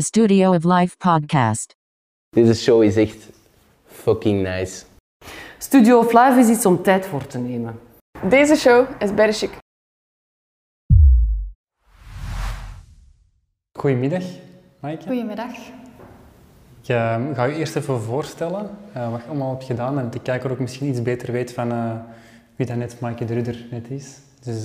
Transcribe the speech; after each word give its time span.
Studio 0.00 0.54
of 0.54 0.64
Life 0.64 0.96
podcast. 0.96 1.76
Deze 2.30 2.54
show 2.54 2.82
is 2.82 2.96
echt 2.96 3.28
fucking 3.84 4.42
nice. 4.42 4.84
Studio 5.58 5.98
of 5.98 6.12
Life 6.12 6.38
is 6.38 6.48
iets 6.48 6.66
om 6.66 6.82
tijd 6.82 7.06
voor 7.06 7.26
te 7.26 7.38
nemen. 7.38 7.80
Deze 8.28 8.56
show 8.56 8.86
is 8.98 9.38
chic. 9.38 9.58
Goedemiddag, 13.78 14.24
Maaike. 14.80 15.06
Goedemiddag. 15.06 15.52
Ik 16.82 16.88
uh, 16.88 17.20
ga 17.34 17.44
je 17.44 17.54
eerst 17.54 17.76
even 17.76 18.00
voorstellen 18.00 18.70
uh, 18.96 19.10
wat 19.10 19.20
je 19.20 19.28
allemaal 19.28 19.50
hebt 19.50 19.64
gedaan 19.64 19.98
en 19.98 20.10
de 20.10 20.20
kijker 20.20 20.50
ook 20.50 20.58
misschien 20.58 20.88
iets 20.88 21.02
beter 21.02 21.32
weet 21.32 21.52
van 21.52 21.72
uh, 21.72 21.92
wie 22.56 22.66
dat 22.66 22.76
net 22.76 23.00
Maaike 23.00 23.24
de 23.24 23.34
Rudder 23.34 23.66
net 23.70 23.90
is. 23.90 24.18
Dus 24.40 24.64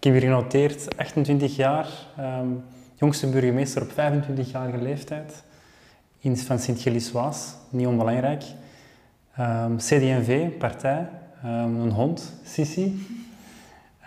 ik 0.00 0.12
heb 0.12 0.20
hier 0.20 0.20
genoteerd 0.20 0.96
28 0.96 1.56
jaar, 1.56 1.88
um, 2.18 2.64
jongste 3.00 3.26
burgemeester 3.26 3.82
op 3.82 3.90
25-jarige 3.90 4.82
leeftijd 4.82 5.42
in 6.18 6.36
van 6.36 6.58
Sint-Gilles-Waas, 6.58 7.54
niet 7.68 7.86
onbelangrijk. 7.86 8.42
Um, 9.38 9.76
CD&V, 9.76 10.48
partij, 10.58 11.08
um, 11.44 11.80
een 11.80 11.90
hond, 11.90 12.32
Sissi. 12.44 13.06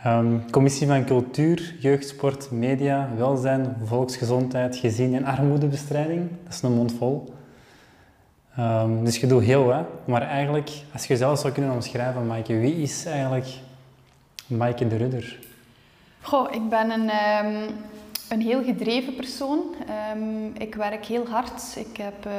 Um, 0.05 0.51
commissie 0.51 0.87
van 0.87 1.05
Cultuur, 1.05 1.75
Jeugd, 1.79 2.07
Sport, 2.07 2.51
Media, 2.51 3.09
Welzijn, 3.17 3.75
Volksgezondheid, 3.83 4.75
Gezin 4.75 5.15
en 5.15 5.25
Armoedebestrijding. 5.25 6.29
Dat 6.43 6.53
is 6.53 6.61
een 6.61 6.73
mond 6.73 6.93
vol. 6.93 7.33
Dus 9.03 9.17
je 9.17 9.27
doet 9.27 9.43
heel 9.43 9.63
wat. 9.63 9.85
Maar 10.05 10.21
eigenlijk, 10.21 10.69
als 10.93 11.01
je 11.01 11.07
jezelf 11.07 11.39
zou 11.39 11.53
kunnen 11.53 11.71
omschrijven, 11.71 12.27
Maaike, 12.27 12.59
wie 12.59 12.75
is 12.75 13.05
eigenlijk 13.05 13.47
Maaike 14.47 14.87
de 14.87 14.97
Rudder? 14.97 15.39
Goh, 16.21 16.53
ik 16.53 16.69
ben 16.69 16.91
een, 16.91 17.09
een 18.29 18.41
heel 18.41 18.63
gedreven 18.63 19.15
persoon. 19.15 19.75
ik 20.57 20.75
werk 20.75 21.05
heel 21.05 21.27
hard. 21.27 21.75
Ik 21.75 21.97
heb... 21.97 22.25
Uh, 22.25 22.33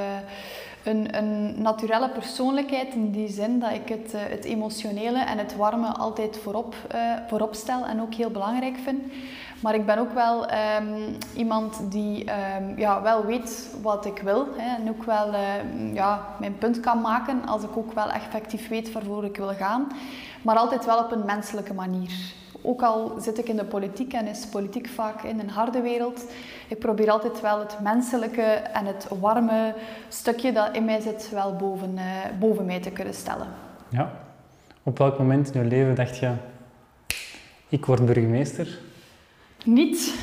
een, 0.84 1.16
een 1.16 1.62
naturelle 1.62 2.08
persoonlijkheid 2.08 2.94
in 2.94 3.10
die 3.10 3.28
zin 3.28 3.58
dat 3.58 3.72
ik 3.72 3.88
het, 3.88 4.14
uh, 4.14 4.20
het 4.22 4.44
emotionele 4.44 5.18
en 5.18 5.38
het 5.38 5.56
warme 5.56 5.86
altijd 5.86 6.38
voorop, 6.42 6.74
uh, 6.94 7.00
voorop 7.28 7.54
stel 7.54 7.84
en 7.84 8.00
ook 8.00 8.14
heel 8.14 8.30
belangrijk 8.30 8.76
vind. 8.76 9.12
Maar 9.60 9.74
ik 9.74 9.86
ben 9.86 9.98
ook 9.98 10.12
wel 10.12 10.46
um, 10.50 11.16
iemand 11.36 11.80
die 11.90 12.24
um, 12.58 12.78
ja, 12.78 13.02
wel 13.02 13.24
weet 13.24 13.68
wat 13.82 14.06
ik 14.06 14.18
wil 14.18 14.46
hè, 14.56 14.76
en 14.82 14.88
ook 14.88 15.04
wel 15.04 15.34
ja, 15.92 16.26
mijn 16.38 16.58
punt 16.58 16.80
kan 16.80 17.00
maken 17.00 17.46
als 17.46 17.62
ik 17.62 17.76
ook 17.76 17.92
wel 17.92 18.10
effectief 18.10 18.68
weet 18.68 18.92
waarvoor 18.92 19.24
ik 19.24 19.36
wil 19.36 19.54
gaan. 19.54 19.86
Maar 20.42 20.56
altijd 20.56 20.84
wel 20.84 20.98
op 20.98 21.12
een 21.12 21.24
menselijke 21.24 21.74
manier. 21.74 22.12
Ook 22.66 22.82
al 22.82 23.14
zit 23.18 23.38
ik 23.38 23.48
in 23.48 23.56
de 23.56 23.64
politiek 23.64 24.12
en 24.12 24.26
is 24.26 24.46
politiek 24.46 24.88
vaak 24.88 25.22
in 25.22 25.40
een 25.40 25.50
harde 25.50 25.80
wereld, 25.80 26.24
ik 26.68 26.78
probeer 26.78 27.10
altijd 27.10 27.40
wel 27.40 27.58
het 27.58 27.80
menselijke 27.80 28.42
en 28.42 28.86
het 28.86 29.06
warme 29.20 29.74
stukje 30.08 30.52
dat 30.52 30.76
in 30.76 30.84
mij 30.84 31.00
zit 31.00 31.30
wel 31.30 31.56
boven, 31.56 31.92
uh, 31.94 32.02
boven 32.38 32.64
mij 32.64 32.80
te 32.80 32.90
kunnen 32.90 33.14
stellen. 33.14 33.46
Ja. 33.88 34.12
Op 34.82 34.98
welk 34.98 35.18
moment 35.18 35.54
in 35.54 35.62
je 35.62 35.68
leven 35.68 35.94
dacht 35.94 36.18
je, 36.18 36.32
ik 37.68 37.86
word 37.86 38.06
burgemeester? 38.06 38.78
Niet. 39.64 40.14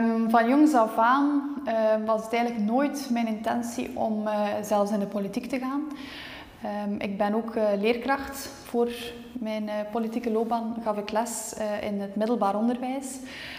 Um, 0.00 0.30
van 0.30 0.48
jongs 0.48 0.74
af 0.74 0.96
aan 0.96 1.54
uh, 1.66 2.06
was 2.06 2.24
het 2.24 2.32
eigenlijk 2.32 2.64
nooit 2.64 3.08
mijn 3.12 3.26
intentie 3.26 3.90
om 3.94 4.26
uh, 4.26 4.48
zelfs 4.62 4.90
in 4.90 4.98
de 4.98 5.06
politiek 5.06 5.46
te 5.48 5.58
gaan. 5.58 5.82
Um, 6.64 7.00
ik 7.00 7.18
ben 7.18 7.34
ook 7.34 7.54
uh, 7.54 7.64
leerkracht. 7.78 8.48
Voor 8.64 8.88
mijn 9.32 9.62
uh, 9.62 9.72
politieke 9.92 10.30
loopbaan 10.30 10.76
gaf 10.84 10.96
ik 10.96 11.10
les 11.10 11.54
uh, 11.58 11.88
in 11.88 12.00
het 12.00 12.16
middelbaar 12.16 12.56
onderwijs. 12.56 13.06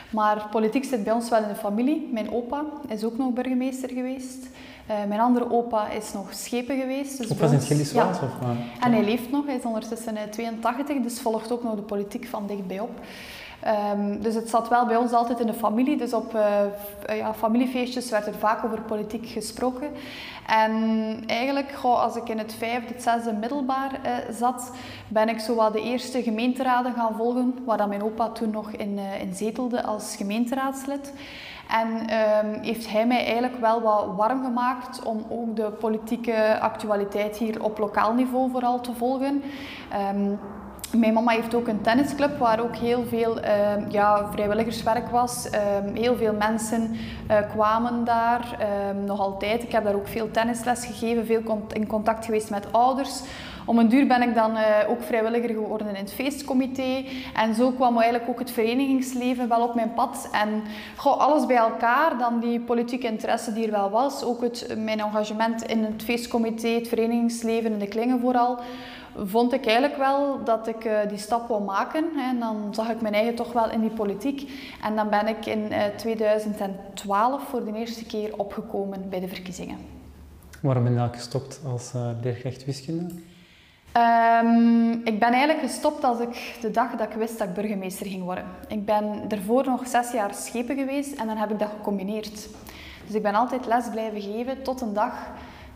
Maar 0.10 0.48
politiek 0.52 0.84
zit 0.84 1.04
bij 1.04 1.14
ons 1.14 1.30
wel 1.30 1.42
in 1.42 1.48
de 1.48 1.56
familie. 1.56 2.10
Mijn 2.12 2.32
opa 2.32 2.66
is 2.88 3.04
ook 3.04 3.18
nog 3.18 3.34
burgemeester 3.34 3.90
geweest. 3.90 4.48
mijn 5.08 5.20
andere 5.20 5.52
opa 5.52 5.90
is 5.90 6.14
nog 6.14 6.34
schepen 6.34 6.80
geweest. 6.80 7.18
Dus 7.18 7.28
was 7.38 7.70
in 7.70 7.78
het 7.78 7.92
ja. 7.92 8.10
of 8.10 8.22
En 8.80 8.92
hij 8.92 9.04
leeft 9.04 9.32
nog. 9.32 9.46
Hij 9.46 9.56
is 9.56 9.64
ondertussen 9.64 10.18
82, 10.30 11.02
dus 11.02 11.20
volgt 11.20 11.52
ook 11.52 11.64
nog 11.64 11.76
de 11.76 11.82
politiek 11.82 12.28
van 12.28 12.48
dichtbij 12.48 12.80
op. 12.80 13.00
Um, 13.94 14.22
dus 14.22 14.36
het 14.36 14.50
zat 14.50 14.68
wel 14.68 14.86
bij 14.86 14.96
ons 14.96 15.12
altijd 15.12 15.40
in 15.40 15.48
de 15.48 15.54
familie. 15.54 15.98
Dus 15.98 16.14
op 16.14 16.36
uh, 16.36 17.18
ja, 17.18 17.34
familiefeestjes 17.34 18.10
werd 18.10 18.28
er 18.28 18.34
vaak 18.34 18.66
over 18.66 18.82
politiek 18.82 19.28
gesproken. 19.28 19.90
En 20.48 20.74
eigenlijk, 21.26 21.74
als 21.82 22.16
ik 22.16 22.30
in 22.30 22.38
het 22.38 22.54
vijfde, 22.54 22.94
het 22.94 23.04
zesde 23.04 23.34
middelbaar 23.34 23.92
uh, 23.92 24.12
zat, 24.36 24.72
ben 25.08 25.30
ik 25.30 25.40
zo 25.40 25.56
wat 25.56 25.74
de 25.74 25.82
eerste 25.82 26.24
gemeenteraden 26.24 26.94
gaan 26.94 27.16
volgen, 27.16 27.56
waar 27.66 27.78
dan 27.78 27.90
mijn 27.90 28.04
opa 28.04 28.30
toen 28.30 28.50
nog 28.50 28.72
in, 28.72 28.98
uh, 28.98 29.22
in 29.22 29.36
zetelde 29.36 29.84
als 29.84 30.16
gemeenteraadslid. 30.16 31.14
En 31.70 31.90
um, 31.90 32.62
heeft 32.62 32.92
hij 32.92 33.08
mij 33.08 33.26
eigenlijk 33.26 33.60
wel 33.60 33.82
wat 33.82 34.06
warm 34.16 34.44
gemaakt 34.44 35.04
om 35.04 35.26
ook 35.30 35.56
de 35.56 35.72
politieke 35.72 36.60
actualiteit 36.60 37.38
hier 37.38 37.64
op 37.64 37.78
lokaal 37.78 38.14
niveau 38.14 38.52
vooral 38.52 38.82
te 38.82 38.94
volgen. 38.94 39.44
Um, 40.16 40.40
mijn 40.92 41.14
mama 41.14 41.32
heeft 41.32 41.56
ook 41.56 41.68
een 41.68 41.82
tennisclub 41.82 42.38
waar 42.38 42.60
ook 42.60 42.76
heel 42.76 43.04
veel 43.10 43.38
uh, 43.38 43.50
ja, 43.90 44.32
vrijwilligerswerk 44.32 45.10
was. 45.10 45.46
Uh, 45.46 45.60
heel 45.94 46.16
veel 46.16 46.34
mensen 46.34 46.96
uh, 47.32 47.38
kwamen 47.50 48.04
daar, 48.04 48.58
nog 49.06 49.20
altijd. 49.20 49.64
Ik 49.64 49.72
heb 49.72 49.84
daar 49.84 49.96
ook 49.96 50.08
veel 50.08 50.32
tennisles 50.32 50.86
gegeven, 50.86 51.26
veel 51.26 51.68
in 51.74 51.88
contact 51.88 52.26
geweest 52.26 52.50
met 52.50 52.72
ouders. 52.72 53.22
Om 53.66 53.80
een 53.80 53.90
duur 53.90 54.08
ben 54.08 54.22
ik 54.22 54.36
dan 54.36 54.52
ook 54.88 55.04
vrijwilliger 55.04 55.50
geworden 55.50 55.88
in 55.88 55.96
het 55.96 56.14
feestcomité. 56.14 57.04
En 57.36 57.56
zo 57.56 57.72
kwam 57.72 57.98
eigenlijk 57.98 58.30
ook 58.30 58.40
het 58.40 58.52
verenigingsleven 58.52 59.48
wel 59.48 59.62
op 59.62 59.76
mijn 59.76 59.94
pad. 59.94 60.30
En 60.32 60.64
goh, 60.96 61.20
alles 61.20 61.46
bij 61.46 61.56
elkaar, 61.56 62.18
dan 62.18 62.40
die 62.40 62.60
politieke 62.60 63.08
interesse 63.08 63.54
die 63.54 63.66
er 63.66 63.72
wel 63.72 63.90
was. 63.90 64.24
Ook 64.24 64.42
het, 64.42 64.76
mijn 64.78 65.00
engagement 65.00 65.64
in 65.64 65.84
het 65.84 66.04
feestcomité, 66.04 66.68
het 66.68 66.88
verenigingsleven 66.88 67.72
in 67.72 67.80
de 67.80 67.88
klingen 67.88 68.20
vooral 68.20 68.60
vond 69.26 69.54
ik 69.54 69.66
eigenlijk 69.66 69.98
wel 69.98 70.44
dat 70.44 70.68
ik 70.68 70.86
uh, 70.86 71.00
die 71.08 71.18
stap 71.18 71.48
wou 71.48 71.64
maken. 71.64 72.06
Hè. 72.16 72.30
En 72.30 72.40
dan 72.40 72.68
zag 72.72 72.90
ik 72.90 73.02
mijn 73.02 73.14
eigen 73.14 73.36
toch 73.36 73.54
wel 73.54 73.72
in 73.72 73.82
die 73.82 73.90
politiek. 73.90 74.52
En 74.84 74.96
dan 74.96 75.10
ben 75.10 75.28
ik 75.28 75.46
in 75.46 75.72
uh, 75.72 75.84
2012 75.98 77.44
voor 77.44 77.66
de 77.66 77.74
eerste 77.74 78.06
keer 78.06 78.38
opgekomen 78.38 79.10
bij 79.10 79.20
de 79.20 79.28
verkiezingen. 79.28 79.78
Waarom 80.62 80.84
ben 80.84 80.94
je 80.94 81.10
gestopt 81.12 81.62
als 81.66 81.94
leerkracht 82.22 82.66
wiskunde? 82.66 83.14
Um, 83.98 84.92
ik 85.04 85.20
ben 85.20 85.32
eigenlijk 85.32 85.60
gestopt 85.60 86.04
als 86.04 86.20
ik 86.20 86.58
de 86.62 86.72
dag 86.72 86.92
dat 86.92 87.08
ik 87.08 87.16
wist 87.16 87.38
dat 87.38 87.48
ik 87.48 87.54
burgemeester 87.54 88.06
ging 88.06 88.24
worden. 88.24 88.46
Ik 88.68 88.86
ben 88.86 89.28
daarvoor 89.28 89.66
nog 89.66 89.88
zes 89.88 90.12
jaar 90.12 90.34
schepen 90.34 90.78
geweest 90.78 91.14
en 91.14 91.28
dan 91.28 91.38
heb 91.38 91.52
ik 91.52 91.60
dat 91.60 91.70
gecombineerd. 91.78 92.48
Dus 93.06 93.16
ik 93.16 93.22
ben 93.22 93.36
altijd 93.36 93.66
les 93.66 93.90
blijven 93.90 94.22
geven 94.22 94.64
tot 94.64 94.82
een 94.82 94.94
dag 94.94 95.14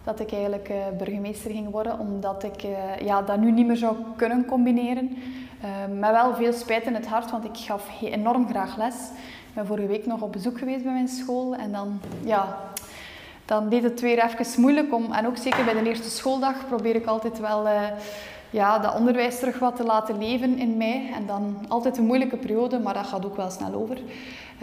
dat 0.04 0.20
ik 0.20 0.32
eigenlijk 0.32 0.70
uh, 0.70 0.76
burgemeester 0.98 1.52
ging 1.52 1.70
worden, 1.70 2.00
omdat 2.00 2.44
ik 2.44 2.64
uh, 2.64 3.00
ja, 3.00 3.22
dat 3.22 3.38
nu 3.38 3.52
niet 3.52 3.68
meer 3.68 3.78
zou 3.78 3.96
kunnen 4.16 4.46
combineren. 4.46 5.18
Uh, 5.64 6.00
met 6.00 6.12
wel 6.12 6.36
veel 6.36 6.54
spijt 6.54 6.86
in 6.86 6.94
het 6.94 7.08
hart, 7.08 7.32
want 7.32 7.46
ik 7.46 7.58
gaf 7.58 8.02
enorm 8.02 8.48
graag 8.48 8.78
les. 8.78 8.96
Ik 9.48 9.54
ben 9.54 9.66
vorige 9.66 9.88
week 9.88 10.06
nog 10.06 10.22
op 10.22 10.32
bezoek 10.32 10.58
geweest 10.58 10.84
bij 10.84 10.94
mijn 10.94 11.08
school 11.08 11.56
en 11.56 11.72
dan, 11.72 12.00
ja, 12.24 12.58
dan 13.46 13.70
deed 13.70 13.84
het 13.84 14.02
weer 14.02 14.24
even 14.24 14.62
moeilijk 14.62 14.94
om, 14.94 15.12
en 15.12 15.28
ook 15.28 15.38
zeker 15.38 15.66
bij 15.66 15.74
de 15.74 15.90
eerste 15.90 16.10
schooldag 16.10 16.68
probeer 16.68 16.96
ik 16.96 17.06
altijd 17.06 17.40
wel 17.40 17.68
ja, 18.50 18.80
dat 18.80 18.96
onderwijs 18.96 19.40
terug 19.40 19.60
wat 19.60 19.76
te 19.76 19.84
laten 19.84 20.18
leven 20.18 20.58
in 20.58 20.78
mij. 20.78 21.12
En 21.16 21.26
dan 21.26 21.66
altijd 21.68 21.98
een 21.98 22.06
moeilijke 22.06 22.38
periode, 22.38 22.80
maar 22.80 22.94
dat 22.94 23.06
gaat 23.06 23.26
ook 23.26 23.36
wel 23.36 23.50
snel 23.50 23.74
over. 23.74 23.98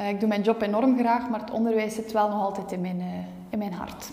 ik 0.09 0.20
doe 0.20 0.28
mijn 0.28 0.43
job 0.43 0.62
enorm 0.62 0.99
graag, 0.99 1.28
maar 1.28 1.41
het 1.41 1.50
onderwijs 1.50 1.94
zit 1.94 2.12
wel 2.12 2.28
nog 2.28 2.43
altijd 2.43 2.72
in 2.72 2.81
mijn, 2.81 3.03
in 3.50 3.59
mijn 3.59 3.72
hart. 3.72 4.10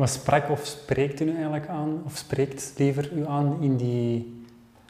Wat 0.00 0.10
sprak 0.10 0.50
of 0.50 0.66
spreekt 0.66 1.20
u 1.20 1.24
nu 1.24 1.32
eigenlijk 1.32 1.68
aan, 1.68 2.02
of 2.06 2.16
spreekt 2.16 2.72
liever 2.76 3.12
u 3.12 3.26
aan 3.26 3.56
in 3.60 3.76
die 3.76 4.42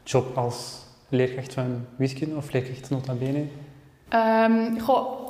job 0.03 0.37
als 0.37 0.85
leerkracht 1.09 1.53
van 1.53 1.85
wiskunde 1.95 2.35
of 2.35 2.51
leerkracht 2.51 2.89
nota 2.89 3.13
bene? 3.13 3.45
Goh, 4.79 5.20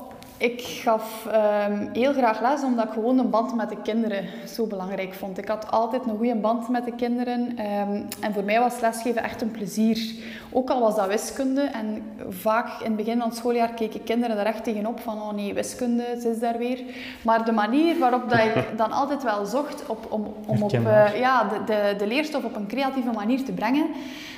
ik 0.42 0.62
gaf 0.62 1.28
um, 1.70 1.90
heel 1.94 2.14
graag 2.14 2.42
les 2.42 2.64
omdat 2.64 2.86
ik 2.86 2.92
gewoon 2.92 3.20
een 3.20 3.30
band 3.30 3.56
met 3.56 3.70
de 3.70 3.82
kinderen 3.84 4.26
zo 4.48 4.66
belangrijk 4.66 5.14
vond. 5.14 5.38
Ik 5.38 5.48
had 5.48 5.72
altijd 5.72 6.06
een 6.06 6.18
goede 6.18 6.36
band 6.36 6.70
met 6.70 6.86
de 6.86 6.96
kinderen 6.96 7.42
um, 7.42 8.08
en 8.20 8.34
voor 8.34 8.44
mij 8.44 8.60
was 8.60 8.80
lesgeven 8.80 9.24
echt 9.24 9.42
een 9.42 9.52
plezier. 9.52 10.14
Ook 10.52 10.70
al 10.70 10.80
was 10.80 10.96
dat 10.96 11.08
wiskunde 11.08 11.62
en 11.62 12.04
vaak 12.30 12.68
in 12.80 12.86
het 12.86 12.96
begin 12.96 13.18
van 13.18 13.28
het 13.28 13.38
schooljaar 13.38 13.74
keken 13.74 14.04
kinderen 14.04 14.38
er 14.38 14.46
echt 14.46 14.64
tegenop 14.64 15.00
van 15.00 15.22
oh 15.22 15.34
nee, 15.34 15.54
wiskunde, 15.54 16.18
ze 16.22 16.30
is 16.30 16.40
daar 16.40 16.58
weer. 16.58 16.82
Maar 17.22 17.46
de 17.46 17.52
manier 17.52 18.00
waarop 18.00 18.30
dat 18.30 18.40
ik 18.40 18.68
dan 18.78 18.92
altijd 18.92 19.24
wel 19.24 19.46
zocht 19.46 19.84
op, 19.88 20.06
om, 20.10 20.34
om 20.46 20.64
op, 20.64 20.74
uh, 20.74 21.20
ja, 21.20 21.44
de, 21.44 21.64
de, 21.66 21.96
de 21.98 22.08
leerstof 22.08 22.44
op 22.44 22.56
een 22.56 22.68
creatieve 22.68 23.12
manier 23.12 23.44
te 23.44 23.52
brengen, 23.52 23.88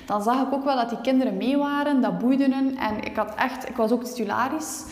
dan 0.06 0.24
zag 0.24 0.48
ik 0.48 0.54
ook 0.54 0.64
wel 0.64 0.76
dat 0.76 0.90
die 0.90 1.02
kinderen 1.02 1.38
mee 1.38 1.58
waren, 1.58 2.02
dat 2.02 2.20
boeide 2.20 2.44
hen 2.44 2.78
en 2.78 3.04
ik, 3.04 3.16
had 3.16 3.36
echt, 3.36 3.70
ik 3.70 3.76
was 3.76 3.92
ook 3.92 4.04
titularis. 4.04 4.84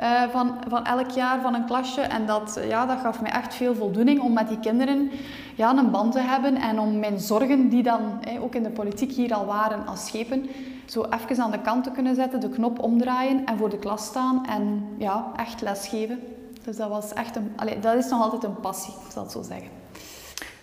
Uh, 0.00 0.22
van, 0.30 0.58
van 0.68 0.84
elk 0.84 1.10
jaar 1.10 1.40
van 1.40 1.54
een 1.54 1.66
klasje. 1.66 2.00
En 2.00 2.26
dat, 2.26 2.60
ja, 2.68 2.86
dat 2.86 2.98
gaf 3.00 3.22
me 3.22 3.28
echt 3.28 3.54
veel 3.54 3.74
voldoening 3.74 4.20
om 4.20 4.32
met 4.32 4.48
die 4.48 4.60
kinderen 4.60 5.10
ja, 5.54 5.76
een 5.76 5.90
band 5.90 6.12
te 6.12 6.20
hebben. 6.20 6.56
En 6.56 6.78
om 6.78 6.98
mijn 6.98 7.20
zorgen, 7.20 7.68
die 7.68 7.82
dan 7.82 8.00
ook 8.40 8.54
in 8.54 8.62
de 8.62 8.70
politiek 8.70 9.12
hier 9.12 9.34
al 9.34 9.46
waren 9.46 9.86
als 9.86 10.06
schepen, 10.06 10.48
zo 10.84 11.06
even 11.10 11.42
aan 11.42 11.50
de 11.50 11.60
kant 11.60 11.84
te 11.84 11.90
kunnen 11.90 12.14
zetten, 12.14 12.40
de 12.40 12.48
knop 12.48 12.78
omdraaien 12.78 13.44
en 13.44 13.58
voor 13.58 13.70
de 13.70 13.78
klas 13.78 14.04
staan 14.04 14.46
en 14.46 14.84
ja, 14.98 15.32
echt 15.36 15.60
lesgeven. 15.60 16.18
Dus 16.64 16.76
dat, 16.76 16.88
was 16.88 17.12
echt 17.12 17.36
een, 17.36 17.52
allee, 17.56 17.78
dat 17.78 17.94
is 17.94 18.08
nog 18.08 18.22
altijd 18.22 18.44
een 18.44 18.60
passie, 18.60 18.94
ik 19.06 19.12
zal 19.12 19.22
het 19.22 19.32
zo 19.32 19.42
zeggen. 19.42 19.68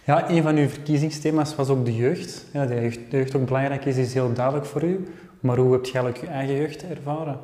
Ja, 0.06 0.30
een 0.30 0.44
van 0.44 0.56
uw 0.56 0.68
verkiezingsthema's 0.68 1.56
was 1.56 1.70
ook 1.70 1.86
de 1.86 1.96
jeugd. 1.96 2.46
Ja, 2.54 2.66
de 2.66 3.06
jeugd, 3.10 3.36
ook 3.36 3.46
belangrijk 3.46 3.86
is, 3.86 3.98
is 3.98 4.14
heel 4.14 4.34
duidelijk 4.34 4.66
voor 4.66 4.84
u. 4.84 5.08
Maar 5.40 5.58
hoe 5.58 5.72
heb 5.72 5.86
je 5.86 5.92
eigenlijk 5.92 6.26
je 6.26 6.38
eigen 6.38 6.56
jeugd 6.56 6.88
ervaren? 6.88 7.40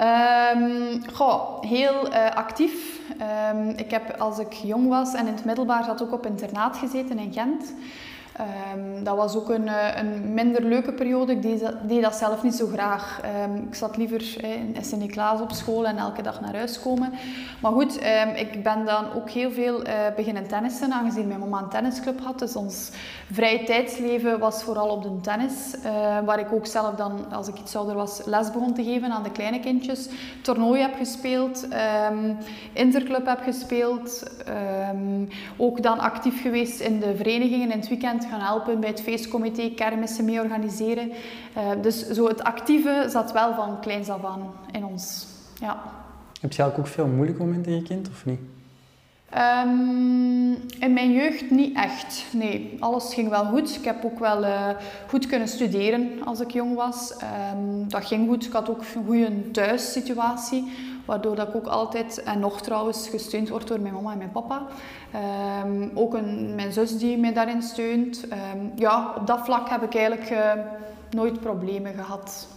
Um, 0.00 1.02
goh, 1.12 1.60
heel 1.60 2.12
uh, 2.12 2.30
actief. 2.34 3.00
Um, 3.52 3.68
ik 3.68 3.90
heb 3.90 4.14
als 4.18 4.38
ik 4.38 4.52
jong 4.52 4.88
was 4.88 5.14
en 5.14 5.26
in 5.26 5.34
het 5.34 5.44
middelbaar 5.44 5.84
zat 5.84 6.02
ook 6.02 6.12
op 6.12 6.26
internaat 6.26 6.76
gezeten 6.76 7.18
in 7.18 7.32
Gent. 7.32 7.74
Um, 8.40 9.04
dat 9.04 9.16
was 9.16 9.36
ook 9.36 9.50
een, 9.50 9.68
eh, 9.68 10.02
een, 10.02 10.34
minder 10.34 10.62
leuke 10.62 10.92
periode. 10.92 11.32
Ik 11.32 11.42
deed 11.88 12.02
dat, 12.02 12.14
zelf 12.14 12.42
niet 12.42 12.54
zo 12.54 12.66
graag. 12.66 13.20
Um, 13.44 13.56
ik 13.68 13.74
zat 13.74 13.96
liever 13.96 14.44
in 14.44 14.76
Sint-Niklaas 14.80 15.40
op 15.40 15.52
school 15.52 15.86
en 15.86 15.96
elke 15.96 16.22
dag 16.22 16.40
naar 16.40 16.56
huis 16.56 16.80
komen. 16.80 17.12
Maar 17.60 17.72
goed, 17.72 17.96
um, 17.96 18.34
ik 18.34 18.62
ben 18.62 18.84
dan 18.84 19.12
ook 19.14 19.30
heel 19.30 19.50
veel 19.50 19.86
uh, 19.86 19.92
beginnen 20.16 20.48
tennissen, 20.48 20.92
aangezien 20.92 21.26
mijn 21.26 21.40
mama 21.40 21.58
een 21.58 21.68
tennisclub 21.68 22.20
had. 22.20 22.38
Dus 22.38 22.56
ons 22.56 22.90
vrije 23.32 23.64
tijdsleven 23.64 24.38
was 24.38 24.62
vooral 24.62 24.88
op 24.88 25.02
de 25.02 25.20
tennis. 25.20 25.74
Uh, 25.76 25.90
waar 26.24 26.38
ik 26.38 26.52
ook 26.52 26.66
zelf 26.66 26.94
dan, 26.94 27.32
als 27.32 27.48
ik 27.48 27.58
iets 27.58 27.76
ouder 27.76 27.94
was, 27.94 28.20
les 28.24 28.50
begon 28.50 28.74
te 28.74 28.84
geven 28.84 29.10
aan 29.10 29.22
de 29.22 29.32
kleine 29.32 29.60
kindjes. 29.60 30.08
Toernooi 30.42 30.80
heb 30.80 30.94
gespeeld, 30.96 31.66
interclub 32.72 33.26
heb 33.26 33.40
gespeeld. 33.42 34.22
ook 35.56 35.82
dan 35.82 35.98
actief 35.98 36.42
geweest 36.42 36.80
in 36.80 37.00
de 37.00 37.16
verenigingen 37.16 37.70
in 37.70 37.78
het 37.78 37.88
weekend 37.88 38.25
gaan 38.26 38.40
helpen 38.40 38.80
bij 38.80 38.88
het 38.88 39.00
feestcomité, 39.00 39.70
kermissen 39.70 40.24
mee 40.24 40.40
organiseren. 40.40 41.08
Uh, 41.08 41.82
dus 41.82 42.08
zo 42.08 42.28
het 42.28 42.42
actieve 42.42 43.06
zat 43.08 43.32
wel 43.32 43.54
van 43.54 43.80
kleins 43.80 44.08
af 44.08 44.24
aan 44.24 44.52
in 44.72 44.84
ons. 44.84 45.26
Ja. 45.60 45.82
Heb 46.40 46.52
je 46.52 46.62
eigenlijk 46.62 46.78
ook 46.78 46.94
veel 46.94 47.06
moeilijke 47.06 47.44
momenten 47.44 47.72
gekend 47.72 48.08
of 48.08 48.24
niet? 48.24 48.40
Um, 49.34 50.52
in 50.78 50.92
mijn 50.92 51.12
jeugd 51.12 51.50
niet 51.50 51.76
echt. 51.76 52.24
Nee, 52.32 52.76
alles 52.80 53.14
ging 53.14 53.28
wel 53.28 53.44
goed. 53.44 53.76
Ik 53.76 53.84
heb 53.84 54.04
ook 54.04 54.18
wel 54.18 54.44
uh, 54.44 54.68
goed 55.08 55.26
kunnen 55.26 55.48
studeren 55.48 56.08
als 56.24 56.40
ik 56.40 56.50
jong 56.50 56.74
was. 56.74 57.14
Um, 57.52 57.88
dat 57.88 58.04
ging 58.04 58.28
goed. 58.28 58.46
Ik 58.46 58.52
had 58.52 58.70
ook 58.70 58.78
een 58.78 59.04
goede 59.04 59.50
thuissituatie. 59.50 60.72
Waardoor 61.06 61.36
dat 61.36 61.48
ik 61.48 61.54
ook 61.54 61.66
altijd, 61.66 62.22
en 62.22 62.38
nog 62.38 62.60
trouwens, 62.60 63.08
gesteund 63.08 63.48
word 63.48 63.68
door 63.68 63.80
mijn 63.80 63.94
mama 63.94 64.12
en 64.12 64.18
mijn 64.18 64.32
papa. 64.32 64.66
Um, 65.64 65.90
ook 65.94 66.14
een, 66.14 66.54
mijn 66.54 66.72
zus 66.72 66.98
die 66.98 67.18
mij 67.18 67.32
daarin 67.32 67.62
steunt. 67.62 68.24
ja, 68.76 69.14
op 69.16 69.26
dat 69.26 69.40
vlak 69.44 69.68
heb 69.68 69.82
ik 69.82 69.94
eigenlijk 69.94 70.30
uh, 70.30 70.52
nooit 71.10 71.40
problemen 71.40 71.94
gehad. 71.94 72.48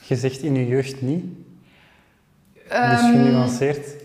Je 0.00 0.16
zegt 0.16 0.42
in 0.42 0.54
je 0.54 0.66
jeugd 0.66 1.02
niet? 1.02 1.24
dus 2.68 3.00
genuanceerd? 3.00 4.02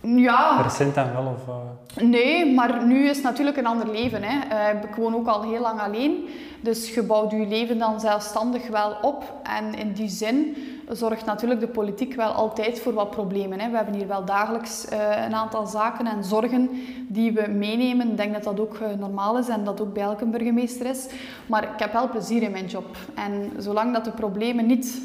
Ja. 0.00 0.60
Recent 0.62 0.94
dan 0.94 1.12
wel? 1.12 1.36
Of, 1.36 1.48
uh... 1.48 2.04
Nee, 2.04 2.54
maar 2.54 2.86
nu 2.86 3.08
is 3.08 3.16
het 3.16 3.24
natuurlijk 3.24 3.56
een 3.56 3.66
ander 3.66 3.90
leven. 3.90 4.22
Hè. 4.22 4.72
Uh, 4.72 4.82
ik 4.82 4.94
woon 4.94 5.14
ook 5.14 5.26
al 5.26 5.42
heel 5.42 5.60
lang 5.60 5.80
alleen. 5.80 6.28
Dus 6.60 6.94
je 6.94 7.02
bouwt 7.02 7.30
je 7.30 7.46
leven 7.46 7.78
dan 7.78 8.00
zelfstandig 8.00 8.68
wel 8.68 8.96
op. 9.02 9.34
En 9.42 9.74
in 9.74 9.92
die 9.92 10.08
zin 10.08 10.56
zorgt 10.92 11.24
natuurlijk 11.24 11.60
de 11.60 11.68
politiek 11.68 12.14
wel 12.14 12.30
altijd 12.30 12.80
voor 12.80 12.92
wat 12.92 13.10
problemen. 13.10 13.60
Hè. 13.60 13.70
We 13.70 13.76
hebben 13.76 13.94
hier 13.94 14.06
wel 14.06 14.24
dagelijks 14.24 14.86
uh, 14.92 15.24
een 15.26 15.34
aantal 15.34 15.66
zaken 15.66 16.06
en 16.06 16.24
zorgen 16.24 16.70
die 17.08 17.32
we 17.32 17.48
meenemen. 17.48 18.10
Ik 18.10 18.16
denk 18.16 18.32
dat 18.32 18.44
dat 18.44 18.60
ook 18.60 18.78
normaal 18.98 19.38
is 19.38 19.48
en 19.48 19.64
dat 19.64 19.80
ook 19.80 19.92
bij 19.92 20.02
elke 20.02 20.26
burgemeester 20.26 20.86
is. 20.86 21.06
Maar 21.46 21.62
ik 21.62 21.78
heb 21.78 21.92
wel 21.92 22.08
plezier 22.08 22.42
in 22.42 22.50
mijn 22.50 22.66
job. 22.66 22.96
En 23.14 23.50
zolang 23.58 23.92
dat 23.92 24.04
de 24.04 24.10
problemen 24.10 24.66
niet 24.66 25.00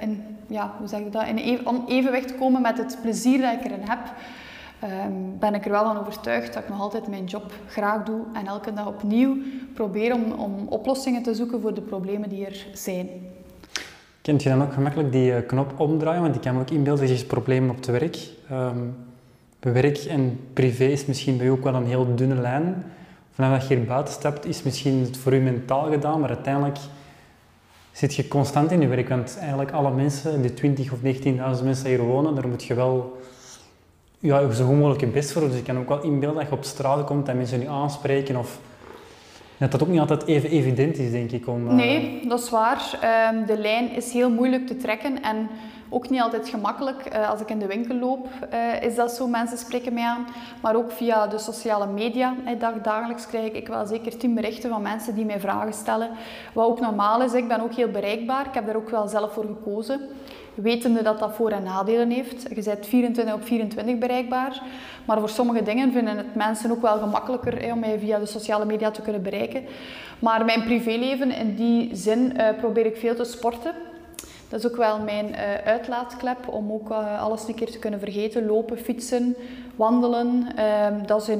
in 0.00 0.36
ja, 0.46 0.74
hoe 0.78 0.88
zeg 0.88 1.00
ik 1.00 1.12
dat, 1.12 1.26
in 1.26 1.38
evenwicht 1.86 2.36
komen 2.36 2.62
met 2.62 2.78
het 2.78 2.98
plezier 3.02 3.40
dat 3.40 3.52
ik 3.52 3.64
erin 3.64 3.88
heb, 3.88 3.98
um, 5.06 5.38
ben 5.38 5.54
ik 5.54 5.64
er 5.64 5.70
wel 5.70 5.84
van 5.84 5.98
overtuigd 5.98 6.54
dat 6.54 6.62
ik 6.62 6.68
nog 6.68 6.80
altijd 6.80 7.08
mijn 7.08 7.24
job 7.24 7.52
graag 7.66 8.04
doe 8.04 8.20
en 8.32 8.46
elke 8.46 8.72
dag 8.72 8.86
opnieuw 8.86 9.36
probeer 9.74 10.14
om, 10.14 10.32
om 10.32 10.66
oplossingen 10.68 11.22
te 11.22 11.34
zoeken 11.34 11.60
voor 11.60 11.74
de 11.74 11.80
problemen 11.80 12.28
die 12.28 12.46
er 12.46 12.66
zijn. 12.72 13.08
Kent 14.26 14.42
je 14.42 14.48
dan 14.48 14.62
ook 14.62 14.72
gemakkelijk 14.72 15.12
die 15.12 15.30
uh, 15.30 15.36
knop 15.46 15.80
omdraaien? 15.80 16.22
Want 16.22 16.34
ik 16.34 16.40
kan 16.40 16.54
me 16.54 16.60
ook 16.60 16.70
inbeelden, 16.70 17.08
dat 17.08 17.20
je 17.20 17.26
problemen 17.26 17.70
op 17.70 17.76
het 17.76 17.86
werk. 17.86 18.18
Um, 18.52 18.96
werk 19.60 19.98
en 19.98 20.40
privé 20.52 20.84
is 20.84 21.06
misschien 21.06 21.36
bij 21.36 21.46
u 21.46 21.50
ook 21.50 21.64
wel 21.64 21.74
een 21.74 21.86
heel 21.86 22.14
dunne 22.14 22.34
lijn. 22.34 22.84
Vanaf 23.32 23.58
dat 23.58 23.68
je 23.68 23.76
hier 23.76 23.84
buiten 23.84 24.14
stapt, 24.14 24.46
is 24.46 24.62
misschien 24.62 25.00
het 25.00 25.16
voor 25.16 25.34
u 25.34 25.40
mentaal 25.40 25.90
gedaan, 25.90 26.20
maar 26.20 26.28
uiteindelijk 26.28 26.78
zit 27.92 28.14
je 28.14 28.28
constant 28.28 28.70
in 28.70 28.80
je 28.80 28.86
werk. 28.86 29.08
Want 29.08 29.36
eigenlijk 29.40 29.70
alle 29.70 29.90
mensen, 29.90 30.42
die 30.42 30.54
20 30.54 30.92
of 30.92 30.98
19.000 30.98 31.04
mensen 31.64 31.84
die 31.84 31.94
hier 31.94 32.02
wonen, 32.02 32.34
daar 32.34 32.48
moet 32.48 32.64
je 32.64 32.74
wel 32.74 33.20
ja, 34.18 34.50
zo 34.50 34.66
goed 34.66 34.76
mogelijk 34.76 35.00
je 35.00 35.06
best 35.06 35.32
voor. 35.32 35.48
Dus 35.48 35.58
ik 35.58 35.64
kan 35.64 35.78
ook 35.78 35.88
wel 35.88 36.02
inbeelden 36.02 36.38
dat 36.38 36.48
je 36.48 36.56
op 36.56 36.64
straat 36.64 37.04
komt 37.04 37.28
en 37.28 37.36
mensen 37.36 37.60
je 37.60 37.68
aanspreken 37.68 38.36
of... 38.36 38.58
Dat 39.58 39.70
dat 39.70 39.82
ook 39.82 39.88
niet 39.88 40.00
altijd 40.00 40.26
even 40.26 40.50
evident 40.50 40.98
is, 40.98 41.10
denk 41.10 41.30
ik. 41.30 41.48
Om, 41.48 41.66
uh... 41.66 41.72
Nee, 41.72 42.20
dat 42.28 42.40
is 42.40 42.50
waar. 42.50 42.98
Um, 43.32 43.46
de 43.46 43.58
lijn 43.58 43.90
is 43.90 44.12
heel 44.12 44.30
moeilijk 44.30 44.66
te 44.66 44.76
trekken 44.76 45.22
en 45.22 45.48
ook 45.88 46.10
niet 46.10 46.20
altijd 46.20 46.48
gemakkelijk. 46.48 47.14
Uh, 47.14 47.30
als 47.30 47.40
ik 47.40 47.50
in 47.50 47.58
de 47.58 47.66
winkel 47.66 47.94
loop, 47.94 48.28
uh, 48.52 48.82
is 48.82 48.94
dat 48.94 49.12
zo. 49.12 49.26
Mensen 49.26 49.58
spreken 49.58 49.94
mij 49.94 50.04
aan. 50.04 50.26
Maar 50.62 50.76
ook 50.76 50.92
via 50.92 51.26
de 51.26 51.38
sociale 51.38 51.86
media. 51.86 52.34
Hey, 52.44 52.58
dag, 52.58 52.72
dagelijks 52.82 53.26
krijg 53.26 53.52
ik 53.52 53.68
wel 53.68 53.86
zeker 53.86 54.16
tien 54.16 54.34
berichten 54.34 54.70
van 54.70 54.82
mensen 54.82 55.14
die 55.14 55.24
mij 55.24 55.40
vragen 55.40 55.72
stellen. 55.72 56.08
Wat 56.52 56.66
ook 56.66 56.80
normaal 56.80 57.22
is. 57.22 57.32
Ik 57.32 57.48
ben 57.48 57.60
ook 57.60 57.74
heel 57.74 57.90
bereikbaar. 57.90 58.46
Ik 58.46 58.54
heb 58.54 58.66
daar 58.66 58.76
ook 58.76 58.90
wel 58.90 59.08
zelf 59.08 59.32
voor 59.32 59.44
gekozen. 59.44 60.00
Wetende 60.56 61.02
dat 61.02 61.18
dat 61.18 61.34
voor- 61.34 61.50
en 61.50 61.62
nadelen 61.62 62.10
heeft. 62.10 62.42
Je 62.54 62.62
bent 62.62 62.86
24 62.86 63.34
op 63.34 63.44
24 63.44 63.98
bereikbaar. 63.98 64.62
Maar 65.04 65.18
voor 65.18 65.28
sommige 65.28 65.62
dingen 65.62 65.92
vinden 65.92 66.16
het 66.16 66.34
mensen 66.34 66.70
ook 66.70 66.82
wel 66.82 66.98
gemakkelijker 66.98 67.58
hey, 67.58 67.72
om 67.72 67.78
mij 67.78 67.98
via 67.98 68.18
de 68.18 68.26
sociale 68.26 68.64
media 68.64 68.90
te 68.90 69.02
kunnen 69.02 69.22
bereiken. 69.22 69.64
Maar 70.18 70.44
mijn 70.44 70.64
privéleven, 70.64 71.30
in 71.30 71.54
die 71.54 71.96
zin, 71.96 72.32
uh, 72.36 72.48
probeer 72.58 72.86
ik 72.86 72.96
veel 72.96 73.14
te 73.14 73.24
sporten. 73.24 73.72
Dat 74.48 74.58
is 74.64 74.70
ook 74.70 74.76
wel 74.76 74.98
mijn 74.98 75.28
uh, 75.28 75.54
uitlaatklep 75.64 76.48
om 76.48 76.72
ook 76.72 76.90
uh, 76.90 77.22
alles 77.22 77.48
een 77.48 77.54
keer 77.54 77.70
te 77.70 77.78
kunnen 77.78 78.00
vergeten. 78.00 78.46
Lopen, 78.46 78.78
fietsen, 78.78 79.36
wandelen. 79.76 80.46
Uh, 80.58 81.06
dat 81.06 81.30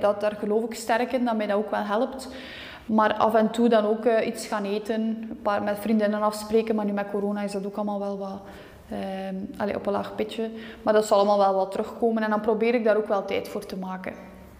dat, 0.00 0.20
daar 0.20 0.36
geloof 0.38 0.64
ik 0.64 0.74
sterk 0.74 1.12
in, 1.12 1.24
dat 1.24 1.36
mij 1.36 1.46
dat 1.46 1.56
ook 1.56 1.70
wel 1.70 1.84
helpt. 1.84 2.28
Maar 2.86 3.14
af 3.14 3.34
en 3.34 3.50
toe 3.50 3.68
dan 3.68 3.84
ook 3.84 4.04
uh, 4.04 4.26
iets 4.26 4.46
gaan 4.46 4.64
eten, 4.64 5.00
een 5.00 5.38
paar 5.42 5.62
met 5.62 5.78
vriendinnen 5.78 6.22
afspreken. 6.22 6.74
Maar 6.74 6.84
nu 6.84 6.92
met 6.92 7.10
corona 7.10 7.42
is 7.42 7.52
dat 7.52 7.66
ook 7.66 7.76
allemaal 7.76 7.98
wel 7.98 8.18
wat 8.18 8.40
ehm, 8.90 9.34
allee, 9.56 9.76
op 9.76 9.86
een 9.86 9.92
laag 9.92 10.14
pitje. 10.14 10.50
Maar 10.82 10.92
dat 10.92 11.06
zal 11.06 11.16
allemaal 11.16 11.38
wel 11.38 11.54
wat 11.54 11.70
terugkomen 11.70 12.22
en 12.22 12.30
dan 12.30 12.40
probeer 12.40 12.74
ik 12.74 12.84
daar 12.84 12.96
ook 12.96 13.08
wel 13.08 13.24
tijd 13.24 13.48
voor 13.48 13.66
te 13.66 13.76
maken. 13.76 14.12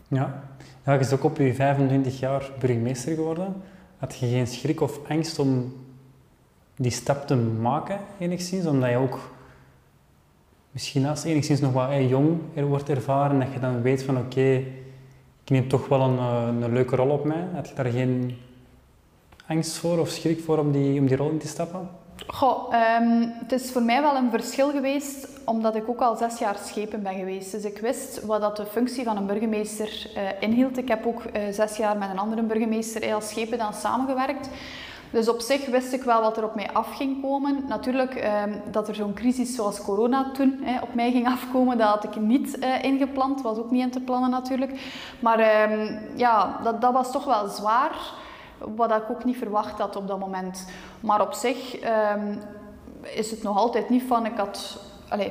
Ja, 0.09 0.43
ja 0.85 0.93
je 0.93 0.99
is 0.99 1.13
ook 1.13 1.25
op 1.25 1.37
je 1.37 1.55
25 1.55 2.19
jaar 2.19 2.50
burgemeester 2.59 3.14
geworden. 3.14 3.62
Had 3.99 4.17
je 4.17 4.26
geen 4.26 4.47
schrik 4.47 4.81
of 4.81 5.09
angst 5.09 5.38
om 5.38 5.73
die 6.76 6.91
stap 6.91 7.26
te 7.26 7.37
maken, 7.37 7.99
enigszins, 8.19 8.67
omdat 8.67 8.91
je 8.91 8.97
ook 8.97 9.19
misschien 10.71 11.07
als 11.07 11.25
enigszins 11.25 11.61
nog 11.61 11.73
wat 11.73 12.09
jong 12.09 12.38
er 12.55 12.67
wordt 12.67 12.88
ervaren, 12.88 13.38
dat 13.38 13.52
je 13.52 13.61
dan 13.61 13.83
weet 13.83 14.02
van 14.02 14.19
oké, 14.19 14.62
neem 15.52 15.68
toch 15.68 15.88
wel 15.88 16.00
een, 16.00 16.18
eh, 16.18 16.47
een 16.47 16.73
leuke 16.73 16.97
rol 16.97 17.11
op 17.11 17.25
mij. 17.25 17.44
Had 17.54 17.68
je 17.68 17.75
daar 17.75 17.85
geen 17.85 18.38
angst 19.47 19.76
voor 19.76 19.99
of 19.99 20.09
schrik 20.09 20.40
voor 20.40 20.59
om 20.59 20.73
die, 20.73 21.00
om 21.00 21.06
die 21.06 21.16
rol 21.16 21.30
in 21.30 21.38
te 21.38 21.47
stappen? 21.47 21.88
Goh, 22.26 22.75
um, 23.00 23.32
het 23.38 23.52
is 23.52 23.71
voor 23.73 23.82
mij 23.82 24.02
wel 24.02 24.16
een 24.16 24.30
verschil 24.30 24.71
geweest, 24.71 25.28
omdat 25.44 25.75
ik 25.75 25.88
ook 25.88 26.00
al 26.00 26.16
zes 26.16 26.38
jaar 26.38 26.56
schepen 26.64 27.02
ben 27.02 27.14
geweest. 27.14 27.52
Dus 27.52 27.64
ik 27.64 27.78
wist 27.78 28.25
wat 28.25 28.40
dat 28.40 28.56
de 28.56 28.66
functie 28.66 29.04
van 29.04 29.16
een 29.16 29.26
burgemeester 29.26 30.11
uh, 30.16 30.23
inhield. 30.40 30.78
Ik 30.78 30.88
heb 30.88 31.06
ook 31.06 31.23
uh, 31.25 31.42
zes 31.50 31.76
jaar 31.76 31.99
met 31.99 32.11
een 32.11 32.18
andere 32.18 32.42
burgemeester 32.42 33.14
als 33.14 33.28
schepen 33.28 33.59
dan 33.59 33.75
samengewerkt. 33.75 34.49
Dus 35.12 35.28
op 35.28 35.40
zich 35.40 35.66
wist 35.66 35.92
ik 35.92 36.02
wel 36.02 36.21
wat 36.21 36.37
er 36.37 36.45
op 36.45 36.54
mij 36.54 36.71
af 36.73 36.97
ging 36.97 37.23
komen. 37.23 37.64
Natuurlijk, 37.69 38.14
eh, 38.14 38.42
dat 38.71 38.88
er 38.88 38.95
zo'n 38.95 39.14
crisis 39.14 39.54
zoals 39.54 39.83
corona 39.83 40.31
toen 40.31 40.64
op 40.83 40.95
mij 40.95 41.11
ging 41.11 41.26
afkomen, 41.26 41.78
dat 41.78 41.88
had 41.88 42.04
ik 42.04 42.16
niet 42.16 42.59
eh, 42.59 42.83
ingepland. 42.83 43.42
was 43.42 43.59
ook 43.59 43.71
niet 43.71 43.83
in 43.83 43.90
te 43.90 44.00
plannen 44.00 44.31
natuurlijk. 44.31 44.81
Maar 45.21 45.38
ehm, 45.38 45.99
ja, 46.14 46.61
dat, 46.62 46.81
dat 46.81 46.92
was 46.92 47.12
toch 47.12 47.25
wel 47.25 47.49
zwaar. 47.49 47.97
Wat 48.59 48.90
ik 48.90 49.11
ook 49.11 49.25
niet 49.25 49.37
verwacht 49.37 49.78
had 49.78 49.97
op 49.97 50.09
dat 50.09 50.19
moment. 50.19 50.66
Maar 51.00 51.21
op 51.21 51.33
zich 51.33 51.78
ehm, 51.78 52.35
is 53.02 53.31
het 53.31 53.42
nog 53.42 53.57
altijd 53.57 53.88
niet 53.88 54.02
van... 54.02 54.26
Ik 54.26 54.37
had 54.37 54.78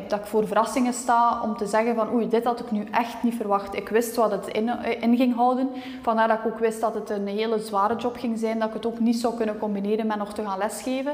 dat 0.08 0.20
ik 0.20 0.26
voor 0.26 0.48
verrassingen 0.48 0.94
sta 0.94 1.42
om 1.44 1.58
te 1.58 1.66
zeggen 1.66 1.96
van 1.96 2.14
oei, 2.14 2.30
dit 2.30 2.44
had 2.44 2.60
ik 2.60 2.72
nu 2.72 2.88
echt 2.92 3.24
niet 3.24 3.36
verwacht. 3.36 3.76
Ik 3.76 3.90
wist 3.90 4.16
wat 4.16 4.32
het 4.32 4.48
in, 4.48 4.70
eh, 4.70 5.02
in, 5.02 5.18
ging 5.18 5.36
houden. 5.36 5.70
Vandaar 6.02 6.28
dat 6.28 6.38
ik 6.38 6.46
ook 6.46 6.60
wist 6.60 6.82
dat 6.82 6.94
het 6.94 7.10
een 7.10 7.28
hele 7.28 7.60
zware 7.60 7.96
job 7.96 8.18
ging 8.18 8.40
zijn, 8.40 8.60
dat 8.60 8.68
ik 8.68 8.74
het 8.74 8.86
ook 8.86 9.00
niet 9.00 9.20
zou 9.20 9.36
kunnen 9.36 9.58
combineren 9.58 10.08
met 10.08 10.18
nog 10.18 10.34
te 10.34 10.44
gaan 10.44 10.58
lesgeven. 10.58 11.14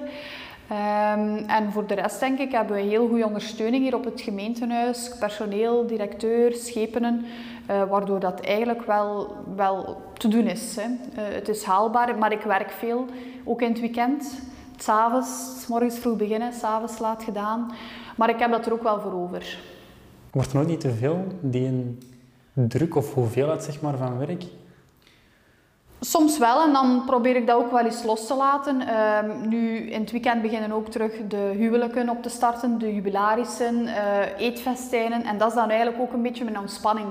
Um, 0.71 1.38
en 1.47 1.71
voor 1.71 1.86
de 1.86 1.93
rest 1.93 2.19
denk 2.19 2.39
ik 2.39 2.51
hebben 2.51 2.75
we 2.75 2.81
heel 2.81 3.07
goede 3.07 3.25
ondersteuning 3.25 3.83
hier 3.83 3.95
op 3.95 4.03
het 4.03 4.21
gemeentehuis. 4.21 5.12
Personeel, 5.19 5.88
directeur, 5.88 6.53
schepenen. 6.53 7.25
Uh, 7.71 7.83
waardoor 7.83 8.19
dat 8.19 8.39
eigenlijk 8.39 8.86
wel, 8.86 9.36
wel 9.55 10.01
te 10.17 10.27
doen 10.27 10.47
is. 10.47 10.75
Hè. 10.75 10.81
Uh, 10.81 11.36
het 11.36 11.50
is 11.50 11.63
haalbaar, 11.63 12.17
maar 12.17 12.31
ik 12.31 12.41
werk 12.41 12.71
veel, 12.71 13.05
ook 13.43 13.62
in 13.62 13.69
het 13.69 13.79
weekend. 13.79 14.39
S'avonds, 14.77 15.62
s 15.62 15.67
morgens 15.67 15.97
vroeg 15.97 16.17
beginnen, 16.17 16.53
s'avonds 16.53 17.00
laat 17.00 17.24
gedaan. 17.24 17.71
Maar 18.17 18.29
ik 18.29 18.39
heb 18.39 18.51
dat 18.51 18.65
er 18.65 18.74
ook 18.74 18.83
wel 18.83 19.00
voor 19.00 19.13
over. 19.13 19.57
Wordt 20.31 20.50
er 20.50 20.55
nooit 20.55 20.67
niet 20.67 20.79
te 20.79 20.93
veel, 20.93 21.25
die 21.39 21.65
een 21.65 22.00
druk 22.53 22.95
of 22.95 23.13
hoeveelheid 23.13 23.63
zeg 23.63 23.81
maar, 23.81 23.97
van 23.97 24.17
werk? 24.17 24.43
Soms 26.00 26.38
wel 26.38 26.63
en 26.63 26.74
dan 26.74 27.03
probeer 27.05 27.36
ik 27.36 27.47
dat 27.47 27.57
ook 27.57 27.71
wel 27.71 27.86
eens 27.86 28.03
los 28.03 28.27
te 28.27 28.36
laten. 28.36 28.81
Ehm, 28.88 29.47
nu 29.50 29.77
in 29.77 30.01
het 30.01 30.12
weekend 30.12 30.41
beginnen 30.41 30.71
ook 30.71 30.88
terug 30.88 31.12
de 31.27 31.53
huwelijken 31.57 32.09
op 32.09 32.24
te 32.24 32.29
starten, 32.29 32.79
de 32.79 32.93
jubilarissen, 32.93 33.88
eh, 33.88 34.39
eetfestijnen. 34.39 35.24
En 35.24 35.38
dat 35.38 35.47
is 35.47 35.55
dan 35.55 35.69
eigenlijk 35.69 36.01
ook 36.01 36.13
een 36.13 36.21
beetje 36.21 36.43
mijn 36.43 36.59
ontspanning. 36.59 37.07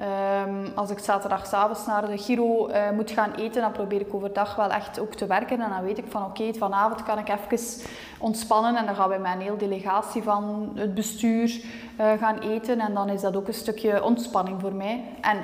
Ehm, 0.00 0.66
als 0.74 0.90
ik 0.90 0.98
zaterdagavond 0.98 1.86
naar 1.86 2.06
de 2.06 2.18
Giro 2.18 2.66
eh, 2.66 2.90
moet 2.90 3.10
gaan 3.10 3.32
eten, 3.32 3.62
dan 3.62 3.72
probeer 3.72 4.00
ik 4.00 4.14
overdag 4.14 4.56
wel 4.56 4.70
echt 4.70 5.00
ook 5.00 5.14
te 5.14 5.26
werken. 5.26 5.60
En 5.60 5.70
dan 5.70 5.82
weet 5.82 5.98
ik 5.98 6.04
van 6.08 6.24
oké, 6.24 6.54
vanavond 6.54 7.02
kan 7.02 7.18
ik 7.18 7.28
even 7.28 7.84
ontspannen. 8.18 8.76
En 8.76 8.86
dan 8.86 8.94
gaan 8.94 9.08
we 9.08 9.18
met 9.18 9.32
een 9.32 9.40
heel 9.40 9.56
delegatie 9.56 10.22
van 10.22 10.72
het 10.74 10.94
bestuur 10.94 11.64
eh, 11.96 12.12
gaan 12.12 12.38
eten. 12.38 12.80
En 12.80 12.94
dan 12.94 13.08
is 13.08 13.20
dat 13.20 13.36
ook 13.36 13.48
een 13.48 13.54
stukje 13.54 14.04
ontspanning 14.04 14.60
voor 14.60 14.74
mij. 14.74 15.04
En 15.20 15.38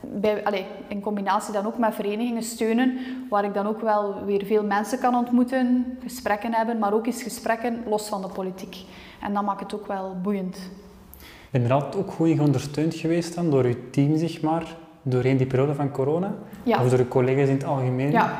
bij, 0.00 0.66
in 0.88 1.00
combinatie 1.00 1.52
dan 1.52 1.66
ook 1.66 1.78
met 1.78 1.94
verenigingen 1.94 2.42
steunen, 2.42 2.98
waar 3.30 3.44
ik 3.44 3.54
dan 3.54 3.66
ook 3.66 3.80
wel 3.80 4.24
weer 4.24 4.44
veel 4.44 4.64
mensen 4.64 4.98
kan 4.98 5.14
ontmoeten, 5.14 5.98
gesprekken 6.02 6.54
hebben, 6.54 6.78
maar 6.78 6.92
ook 6.92 7.06
eens 7.06 7.22
gesprekken 7.22 7.82
los 7.86 8.08
van 8.08 8.22
de 8.22 8.28
politiek. 8.28 8.76
En 9.20 9.34
dat 9.34 9.42
maakt 9.42 9.60
het 9.60 9.74
ook 9.74 9.86
wel 9.86 10.16
boeiend. 10.22 10.58
Ben 11.54 11.62
je 11.62 11.68
er 11.68 11.74
altijd 11.74 11.96
ook 11.96 12.10
goed 12.10 12.40
ondersteund 12.40 12.94
geweest 12.94 13.34
dan, 13.34 13.50
door 13.50 13.68
je 13.68 13.90
team, 13.90 14.16
zeg 14.16 14.40
maar, 14.40 14.76
doorheen 15.02 15.36
die 15.36 15.46
periode 15.46 15.74
van 15.74 15.90
corona? 15.90 16.34
Ja. 16.62 16.80
Of 16.80 16.88
door 16.88 16.98
de 16.98 17.08
collega's 17.08 17.48
in 17.48 17.54
het 17.54 17.64
algemeen? 17.64 18.10
Ja, 18.10 18.36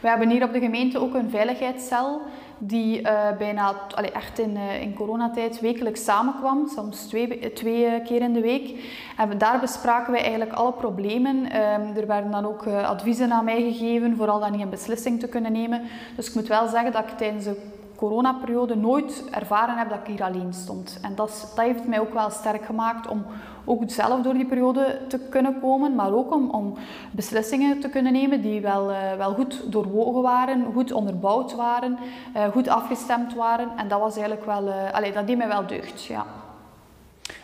we 0.00 0.08
hebben 0.08 0.30
hier 0.30 0.42
op 0.42 0.52
de 0.52 0.60
gemeente 0.60 1.00
ook 1.00 1.14
een 1.14 1.30
veiligheidscel 1.30 2.20
die 2.58 3.00
uh, 3.00 3.08
bijna 3.38 3.74
allee, 3.94 4.10
echt 4.10 4.38
in, 4.38 4.50
uh, 4.50 4.82
in 4.82 4.94
coronatijd 4.94 5.60
wekelijks 5.60 6.04
samenkwam, 6.04 6.68
soms 6.74 7.06
twee, 7.06 7.52
twee 7.52 7.84
uh, 7.84 8.04
keer 8.04 8.20
in 8.20 8.32
de 8.32 8.40
week. 8.40 8.74
En 9.16 9.38
daar 9.38 9.60
bespraken 9.60 10.12
wij 10.12 10.22
eigenlijk 10.22 10.52
alle 10.52 10.72
problemen. 10.72 11.36
Um, 11.36 11.96
er 11.96 12.06
werden 12.06 12.30
dan 12.30 12.46
ook 12.46 12.66
adviezen 12.66 13.32
aan 13.32 13.44
mij 13.44 13.62
gegeven, 13.62 14.16
vooral 14.16 14.40
dan 14.40 14.52
niet 14.52 14.60
een 14.60 14.70
beslissing 14.70 15.20
te 15.20 15.28
kunnen 15.28 15.52
nemen. 15.52 15.82
Dus 16.16 16.28
ik 16.28 16.34
moet 16.34 16.48
wel 16.48 16.68
zeggen 16.68 16.92
dat 16.92 17.04
ik 17.04 17.16
tijdens 17.16 17.44
de 17.44 17.56
coronaperiode 18.00 18.76
nooit 18.76 19.24
ervaren 19.30 19.78
heb 19.78 19.88
dat 19.88 19.98
ik 19.98 20.06
hier 20.06 20.22
alleen 20.22 20.52
stond. 20.52 20.98
En 21.02 21.14
dat, 21.14 21.52
dat 21.54 21.64
heeft 21.64 21.86
mij 21.86 22.00
ook 22.00 22.12
wel 22.12 22.30
sterk 22.30 22.64
gemaakt 22.64 23.08
om 23.08 23.24
ook 23.64 23.82
zelf 23.86 24.22
door 24.22 24.34
die 24.34 24.46
periode 24.46 24.98
te 25.08 25.18
kunnen 25.18 25.60
komen, 25.60 25.94
maar 25.94 26.12
ook 26.12 26.34
om, 26.34 26.50
om 26.50 26.74
beslissingen 27.10 27.80
te 27.80 27.88
kunnen 27.88 28.12
nemen 28.12 28.42
die 28.42 28.60
wel, 28.60 28.90
uh, 28.90 28.96
wel 29.16 29.34
goed 29.34 29.72
doorwogen 29.72 30.22
waren, 30.22 30.64
goed 30.72 30.92
onderbouwd 30.92 31.54
waren, 31.54 31.98
uh, 32.36 32.44
goed 32.48 32.68
afgestemd 32.68 33.34
waren. 33.34 33.68
En 33.76 33.88
dat 33.88 34.00
was 34.00 34.16
eigenlijk 34.16 34.46
wel, 34.46 34.68
uh, 34.68 35.14
dat 35.14 35.26
deed 35.26 35.36
mij 35.36 35.48
wel 35.48 35.66
deugd, 35.66 36.04
ja. 36.04 36.26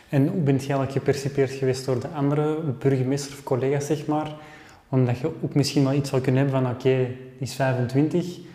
En 0.09 0.29
hoe 0.29 0.41
bent 0.41 0.65
je 0.65 0.73
eigenlijk 0.73 0.93
gepercipeerd 0.93 1.51
geweest 1.51 1.87
door 1.87 2.01
de 2.01 2.09
andere 2.09 2.55
burgemeester 2.79 3.33
of 3.33 3.43
collega's, 3.43 3.87
zeg 3.87 4.07
maar? 4.07 4.35
Omdat 4.89 5.19
je 5.19 5.27
ook 5.27 5.55
misschien 5.55 5.85
wel 5.85 5.93
iets 5.93 6.11
zou 6.11 6.23
kunnen 6.23 6.43
hebben 6.43 6.63
van, 6.63 6.71
oké, 6.71 6.97
die 7.39 7.49
is 7.49 7.55
25, 7.55 8.46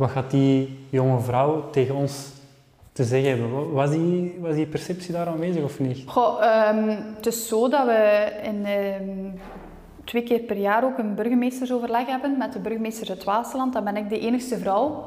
wat 0.00 0.10
gaat 0.10 0.30
die 0.30 0.86
jonge 0.90 1.20
vrouw 1.20 1.70
tegen 1.70 1.94
ons 1.94 2.28
te 2.92 3.04
zeggen 3.04 3.30
hebben? 3.30 3.72
Was 3.72 3.90
die, 3.90 4.38
was 4.40 4.54
die 4.54 4.66
perceptie 4.66 5.12
daar 5.12 5.26
aanwezig 5.26 5.62
of 5.62 5.78
niet? 5.78 6.02
Goh, 6.06 6.42
um, 6.68 6.88
het 7.16 7.26
is 7.26 7.48
zo 7.48 7.68
dat 7.68 7.86
we 7.86 8.32
in, 8.42 8.66
um, 8.66 9.40
twee 10.04 10.22
keer 10.22 10.38
per 10.38 10.56
jaar 10.56 10.84
ook 10.84 10.98
een 10.98 11.14
burgemeestersoverleg 11.14 12.06
hebben 12.06 12.38
met 12.38 12.52
de 12.52 12.58
burgemeester 12.58 13.08
het 13.08 13.24
Waasland. 13.24 13.72
Dan 13.72 13.84
ben 13.84 13.96
ik 13.96 14.08
de 14.08 14.18
enigste 14.18 14.58
vrouw. 14.58 15.04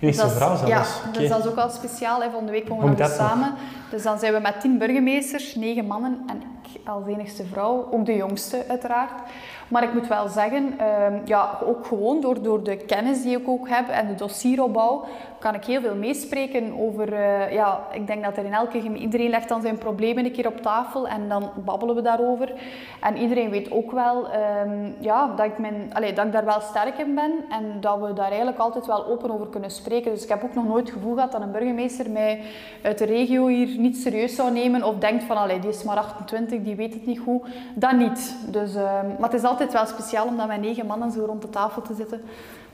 Enigste 0.00 0.24
dus 0.24 0.32
vrouw 0.34 0.56
zelfs? 0.56 0.70
Ja, 0.70 1.08
okay. 1.08 1.20
dus 1.20 1.28
dat 1.28 1.38
is 1.38 1.50
ook 1.50 1.56
al 1.56 1.70
speciaal. 1.70 2.20
Hè. 2.20 2.28
Volgende 2.28 2.52
week 2.52 2.68
komen 2.68 2.96
we 2.96 3.04
samen. 3.04 3.48
Nog? 3.48 3.58
Dus 3.94 4.02
dan 4.02 4.18
zijn 4.18 4.32
we 4.32 4.40
met 4.40 4.60
tien 4.60 4.78
burgemeesters, 4.78 5.54
negen 5.54 5.86
mannen 5.86 6.22
en 6.26 6.42
ik 6.62 6.88
als 6.88 7.06
enigste 7.06 7.44
vrouw. 7.44 7.88
Ook 7.90 8.06
de 8.06 8.16
jongste 8.16 8.64
uiteraard. 8.68 9.20
Maar 9.68 9.82
ik 9.82 9.92
moet 9.94 10.06
wel 10.06 10.28
zeggen, 10.28 10.64
um, 10.64 11.22
ja, 11.24 11.58
ook 11.64 11.86
gewoon 11.86 12.20
door, 12.20 12.42
door 12.42 12.62
de 12.62 12.76
kennis 12.76 13.22
die 13.22 13.38
ik 13.38 13.48
ook 13.48 13.68
heb 13.68 13.88
en 13.88 14.06
de 14.06 14.14
dossieropbouw, 14.14 15.04
kan 15.38 15.54
ik 15.54 15.64
heel 15.64 15.80
veel 15.80 15.94
meespreken 15.94 16.78
over, 16.78 17.12
uh, 17.12 17.52
ja, 17.52 17.80
ik 17.92 18.06
denk 18.06 18.24
dat 18.24 18.36
er 18.36 18.44
in 18.44 18.52
elke 18.52 18.78
iedereen 18.78 19.30
legt 19.30 19.48
dan 19.48 19.62
zijn 19.62 19.78
problemen 19.78 20.24
een 20.24 20.32
keer 20.32 20.46
op 20.46 20.60
tafel 20.60 21.08
en 21.08 21.28
dan 21.28 21.50
babbelen 21.64 21.94
we 21.94 22.02
daarover. 22.02 22.52
En 23.00 23.16
iedereen 23.16 23.50
weet 23.50 23.70
ook 23.70 23.90
wel 23.90 24.26
um, 24.64 24.94
ja, 25.00 25.34
dat, 25.36 25.46
ik 25.46 25.58
mijn, 25.58 25.90
allez, 25.92 26.14
dat 26.14 26.26
ik 26.26 26.32
daar 26.32 26.44
wel 26.44 26.60
sterk 26.60 26.98
in 26.98 27.14
ben 27.14 27.32
en 27.48 27.80
dat 27.80 28.00
we 28.00 28.12
daar 28.12 28.28
eigenlijk 28.28 28.58
altijd 28.58 28.86
wel 28.86 29.06
open 29.06 29.30
over 29.30 29.46
kunnen 29.46 29.70
spreken. 29.70 30.12
Dus 30.12 30.22
ik 30.22 30.28
heb 30.28 30.44
ook 30.44 30.54
nog 30.54 30.66
nooit 30.66 30.86
het 30.86 30.96
gevoel 30.96 31.14
gehad 31.14 31.32
dat 31.32 31.42
een 31.42 31.52
burgemeester 31.52 32.10
mij 32.10 32.40
uit 32.82 32.98
de 32.98 33.04
regio 33.04 33.46
hier 33.46 33.80
niet 33.84 33.96
serieus 33.96 34.34
zou 34.34 34.52
nemen 34.52 34.82
of 34.82 34.98
denkt 34.98 35.24
van, 35.24 35.36
allee, 35.36 35.58
die 35.58 35.70
is 35.70 35.82
maar 35.82 35.96
28, 35.96 36.62
die 36.62 36.76
weet 36.76 36.94
het 36.94 37.06
niet 37.06 37.18
goed. 37.18 37.46
Dat 37.74 37.96
niet. 37.96 38.34
Dus, 38.50 38.74
um, 38.74 38.80
maar 39.18 39.30
het 39.30 39.34
is 39.34 39.44
altijd 39.44 39.72
wel 39.72 39.86
speciaal 39.86 40.26
om 40.26 40.36
dan 40.36 40.48
met 40.48 40.60
negen 40.60 40.86
mannen 40.86 41.10
zo 41.10 41.24
rond 41.24 41.42
de 41.42 41.50
tafel 41.50 41.82
te 41.82 41.94
zitten. 41.94 42.20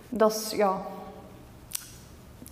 Dat 0.08 0.30
is, 0.32 0.56
ja, 0.56 0.76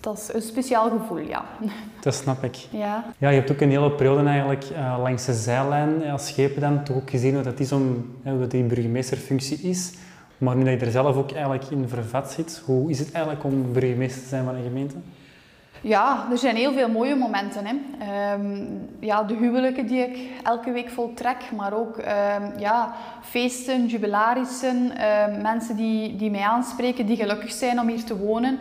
dat 0.01 0.19
is 0.19 0.35
een 0.35 0.43
speciaal 0.43 0.91
gevoel, 0.91 1.19
ja. 1.19 1.45
Dat 2.01 2.15
snap 2.15 2.45
ik. 2.45 2.57
Ja. 2.71 3.05
Ja, 3.19 3.29
je 3.29 3.39
hebt 3.39 3.51
ook 3.51 3.61
een 3.61 3.71
hele 3.71 3.91
periode 3.91 4.29
eigenlijk 4.29 4.65
uh, 4.73 4.99
langs 5.03 5.25
de 5.25 5.35
zijlijn 5.35 6.11
als 6.11 6.27
schepen 6.27 6.61
dan 6.61 6.85
toch 6.85 6.97
ook 6.97 7.11
gezien 7.11 7.35
hoe 7.35 7.43
dat 7.43 7.61
is 7.61 7.73
om, 7.73 8.15
hoe 8.23 8.39
dat 8.39 8.51
die 8.51 8.65
burgemeesterfunctie 8.65 9.59
is. 9.59 9.93
Maar 10.39 10.57
nu 10.57 10.65
dat 10.65 10.81
je 10.81 10.87
er 10.87 10.93
zelf 10.93 11.17
ook 11.17 11.33
eigenlijk 11.33 11.65
in 11.71 11.89
vervat 11.89 12.31
zit, 12.31 12.63
hoe 12.65 12.91
is 12.91 12.99
het 12.99 13.13
eigenlijk 13.13 13.45
om 13.45 13.73
burgemeester 13.73 14.23
te 14.23 14.29
zijn 14.29 14.45
van 14.45 14.55
een 14.55 14.63
gemeente? 14.63 14.95
Ja, 15.81 16.27
er 16.31 16.39
zijn 16.39 16.57
heel 16.57 16.73
veel 16.73 16.89
mooie 16.89 17.15
momenten. 17.15 17.67
Hè. 17.67 17.75
Um, 18.35 18.89
ja, 19.01 19.23
de 19.23 19.35
huwelijken 19.35 19.87
die 19.87 20.01
ik 20.01 20.19
elke 20.43 20.73
week 20.73 20.91
voltrek, 20.91 21.37
maar 21.57 21.73
ook 21.73 21.97
um, 21.97 22.59
ja, 22.59 22.95
feesten, 23.23 23.87
jubilarissen, 23.87 24.77
um, 24.77 25.43
mensen 25.43 25.77
die, 25.77 26.17
die 26.17 26.31
mij 26.31 26.43
aanspreken, 26.43 27.07
die 27.07 27.17
gelukkig 27.17 27.53
zijn 27.53 27.81
om 27.81 27.89
hier 27.89 28.05
te 28.05 28.19
wonen. 28.19 28.59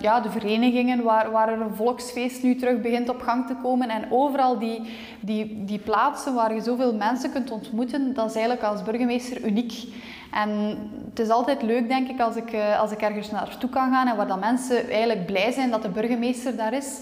ja, 0.00 0.20
de 0.20 0.30
verenigingen 0.30 1.02
waar, 1.02 1.30
waar 1.30 1.48
er 1.48 1.60
een 1.60 1.74
volksfeest 1.74 2.42
nu 2.42 2.56
terug 2.56 2.80
begint 2.80 3.08
op 3.08 3.20
gang 3.20 3.46
te 3.46 3.54
komen. 3.62 3.88
En 3.88 4.04
overal 4.10 4.58
die, 4.58 4.82
die, 5.20 5.64
die 5.64 5.78
plaatsen 5.78 6.34
waar 6.34 6.54
je 6.54 6.60
zoveel 6.60 6.94
mensen 6.94 7.32
kunt 7.32 7.50
ontmoeten, 7.50 8.14
dat 8.14 8.28
is 8.28 8.34
eigenlijk 8.34 8.64
als 8.64 8.82
burgemeester 8.82 9.44
uniek. 9.44 9.72
En 10.32 10.78
het 11.10 11.18
is 11.18 11.28
altijd 11.28 11.62
leuk, 11.62 11.88
denk 11.88 12.08
ik, 12.08 12.20
als 12.20 12.36
ik, 12.36 12.52
uh, 12.52 12.80
als 12.80 12.90
ik 12.90 13.00
ergens 13.00 13.30
naartoe 13.30 13.70
kan 13.70 13.92
gaan 13.92 14.08
en 14.08 14.16
waar 14.16 14.26
dat 14.26 14.40
mensen 14.40 14.88
eigenlijk 14.88 15.26
blij 15.26 15.52
zijn 15.52 15.70
dat 15.70 15.82
de 15.82 15.88
burgemeester 15.88 16.56
daar 16.56 16.72
is. 16.72 17.00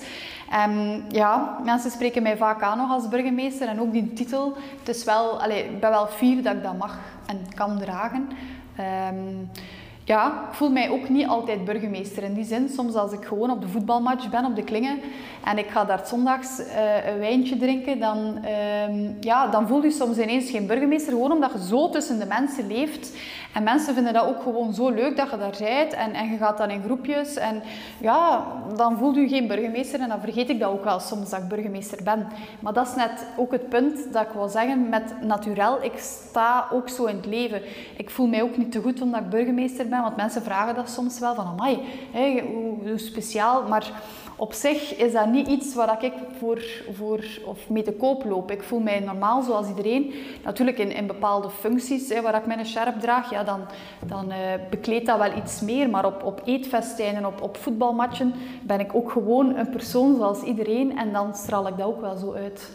En 0.51 1.05
ja, 1.09 1.59
mensen 1.65 1.91
spreken 1.91 2.23
mij 2.23 2.37
vaak 2.37 2.63
aan 2.63 2.79
nog 2.79 2.91
als 2.91 3.09
burgemeester 3.09 3.69
en 3.69 3.81
ook 3.81 3.93
die 3.93 4.13
titel. 4.13 4.57
Het 4.79 4.97
is 4.97 5.05
wel, 5.05 5.45
ik 5.51 5.81
ben 5.81 5.91
wel 5.91 6.07
fier 6.07 6.43
dat 6.43 6.55
ik 6.55 6.63
dat 6.63 6.79
mag 6.79 6.99
en 7.27 7.41
kan 7.55 7.79
dragen. 7.79 8.29
Um, 9.11 9.51
ja, 10.05 10.45
ik 10.49 10.55
voel 10.55 10.71
mij 10.71 10.91
ook 10.91 11.09
niet 11.09 11.27
altijd 11.27 11.65
burgemeester. 11.65 12.23
In 12.23 12.35
die 12.35 12.45
zin, 12.45 12.69
soms 12.69 12.95
als 12.95 13.13
ik 13.13 13.25
gewoon 13.25 13.51
op 13.51 13.61
de 13.61 13.69
voetbalmatch 13.69 14.31
ben, 14.31 14.45
op 14.45 14.57
de 14.57 14.65
klingen, 14.65 15.01
en 15.45 15.59
ik 15.59 15.67
ga 15.67 15.85
daar 15.85 16.07
zondags 16.07 16.61
uh, 16.61 17.07
een 17.07 17.19
wijntje 17.19 17.57
drinken, 17.57 18.01
dan, 18.01 18.39
uh, 18.45 19.21
ja, 19.21 19.47
dan 19.47 19.69
voel 19.69 19.83
je 19.83 19.91
soms 19.91 20.19
ineens 20.19 20.51
geen 20.51 20.67
burgemeester. 20.67 21.13
Gewoon 21.13 21.33
omdat 21.33 21.53
je 21.53 21.67
zo 21.67 21.91
tussen 21.91 22.19
de 22.19 22.27
mensen 22.27 22.67
leeft. 22.67 23.17
En 23.55 23.63
mensen 23.63 23.95
vinden 23.95 24.13
dat 24.13 24.27
ook 24.27 24.43
gewoon 24.43 24.75
zo 24.75 24.91
leuk 24.91 25.17
dat 25.17 25.31
je 25.31 25.37
daar 25.37 25.57
bent. 25.59 25.93
En, 25.93 26.13
en 26.13 26.31
je 26.31 26.37
gaat 26.37 26.59
dan 26.59 26.71
in 26.71 26.83
groepjes. 26.83 27.37
En 27.37 27.63
ja, 27.99 28.47
dan 28.77 28.99
voel 28.99 29.15
je 29.15 29.29
geen 29.29 29.47
burgemeester. 29.47 30.01
En 30.01 30.09
dan 30.09 30.21
vergeet 30.21 30.49
ik 30.49 30.61
dat 30.61 30.71
ook 30.71 30.85
wel 30.85 31.01
soms 31.01 31.31
dat 31.31 31.41
ik 31.41 31.49
burgemeester 31.49 32.03
ben. 32.03 32.27
Maar 32.61 32.73
dat 32.73 32.89
is 32.89 32.95
net 32.95 33.27
ook 33.37 33.53
het 33.53 33.69
punt 33.69 34.13
dat 34.13 34.23
ik 34.23 34.33
wil 34.33 34.49
zeggen 34.49 34.89
met 34.89 35.15
naturel. 35.21 35.83
Ik 35.83 35.99
sta 35.99 36.67
ook 36.73 36.89
zo 36.89 37.05
in 37.05 37.17
het 37.17 37.27
leven. 37.27 37.63
Ik 37.97 38.11
voel 38.11 38.27
mij 38.27 38.43
ook 38.43 38.57
niet 38.57 38.73
te 38.73 38.81
goed 38.81 39.01
omdat 39.01 39.21
ik 39.21 39.31
burgemeester 39.31 39.89
ben. 39.89 40.03
Want 40.03 40.17
mensen 40.17 40.43
vragen 40.43 40.75
dat 40.75 40.91
soms 40.91 41.19
wel 41.19 41.35
van, 41.35 41.47
amai, 41.47 41.79
hè, 42.13 42.43
hoe, 42.47 42.89
hoe 42.89 42.99
speciaal. 42.99 43.63
Maar 43.69 43.91
op 44.37 44.53
zich 44.53 44.97
is 44.97 45.13
dat 45.13 45.27
niet 45.27 45.49
iets 45.49 45.75
waar 45.75 46.05
ik 46.05 46.13
voor, 46.39 46.63
voor 46.93 47.25
of 47.45 47.69
mee 47.69 47.83
te 47.83 47.93
koop 47.93 48.25
loop. 48.25 48.51
Ik 48.51 48.63
voel 48.63 48.81
mij 48.81 49.01
normaal 49.01 49.43
zoals 49.43 49.69
iedereen. 49.69 50.15
Natuurlijk 50.45 50.79
in, 50.79 50.93
in 50.93 51.07
bepaalde 51.07 51.51
functies 51.51 52.09
hè, 52.09 52.23
waar 52.23 52.35
ik 52.35 52.47
mijn 52.47 52.67
sjerp 52.67 53.01
draag, 53.01 53.31
ja, 53.31 53.45
dan, 53.45 53.61
dan 54.07 54.31
uh, 54.31 54.37
bekleedt 54.71 55.07
dat 55.07 55.19
wel 55.19 55.37
iets 55.37 55.61
meer. 55.61 55.91
Maar 55.91 56.07
op, 56.07 56.23
op 56.23 56.43
eetfestijnen, 56.45 57.27
op, 57.27 57.43
op 57.43 57.57
voetbalmatchen 57.57 58.35
ben 58.63 58.81
ik 58.81 58.95
ook 58.95 59.11
gewoon 59.11 59.57
een 59.57 59.71
persoon 59.71 60.17
zoals 60.17 60.43
iedereen. 60.43 60.99
En 60.99 61.13
dan 61.13 61.35
straal 61.35 61.69
ik 61.69 61.77
dat 61.77 61.87
ook 61.87 62.01
wel 62.01 62.17
zo 62.17 62.33
uit. 62.33 62.71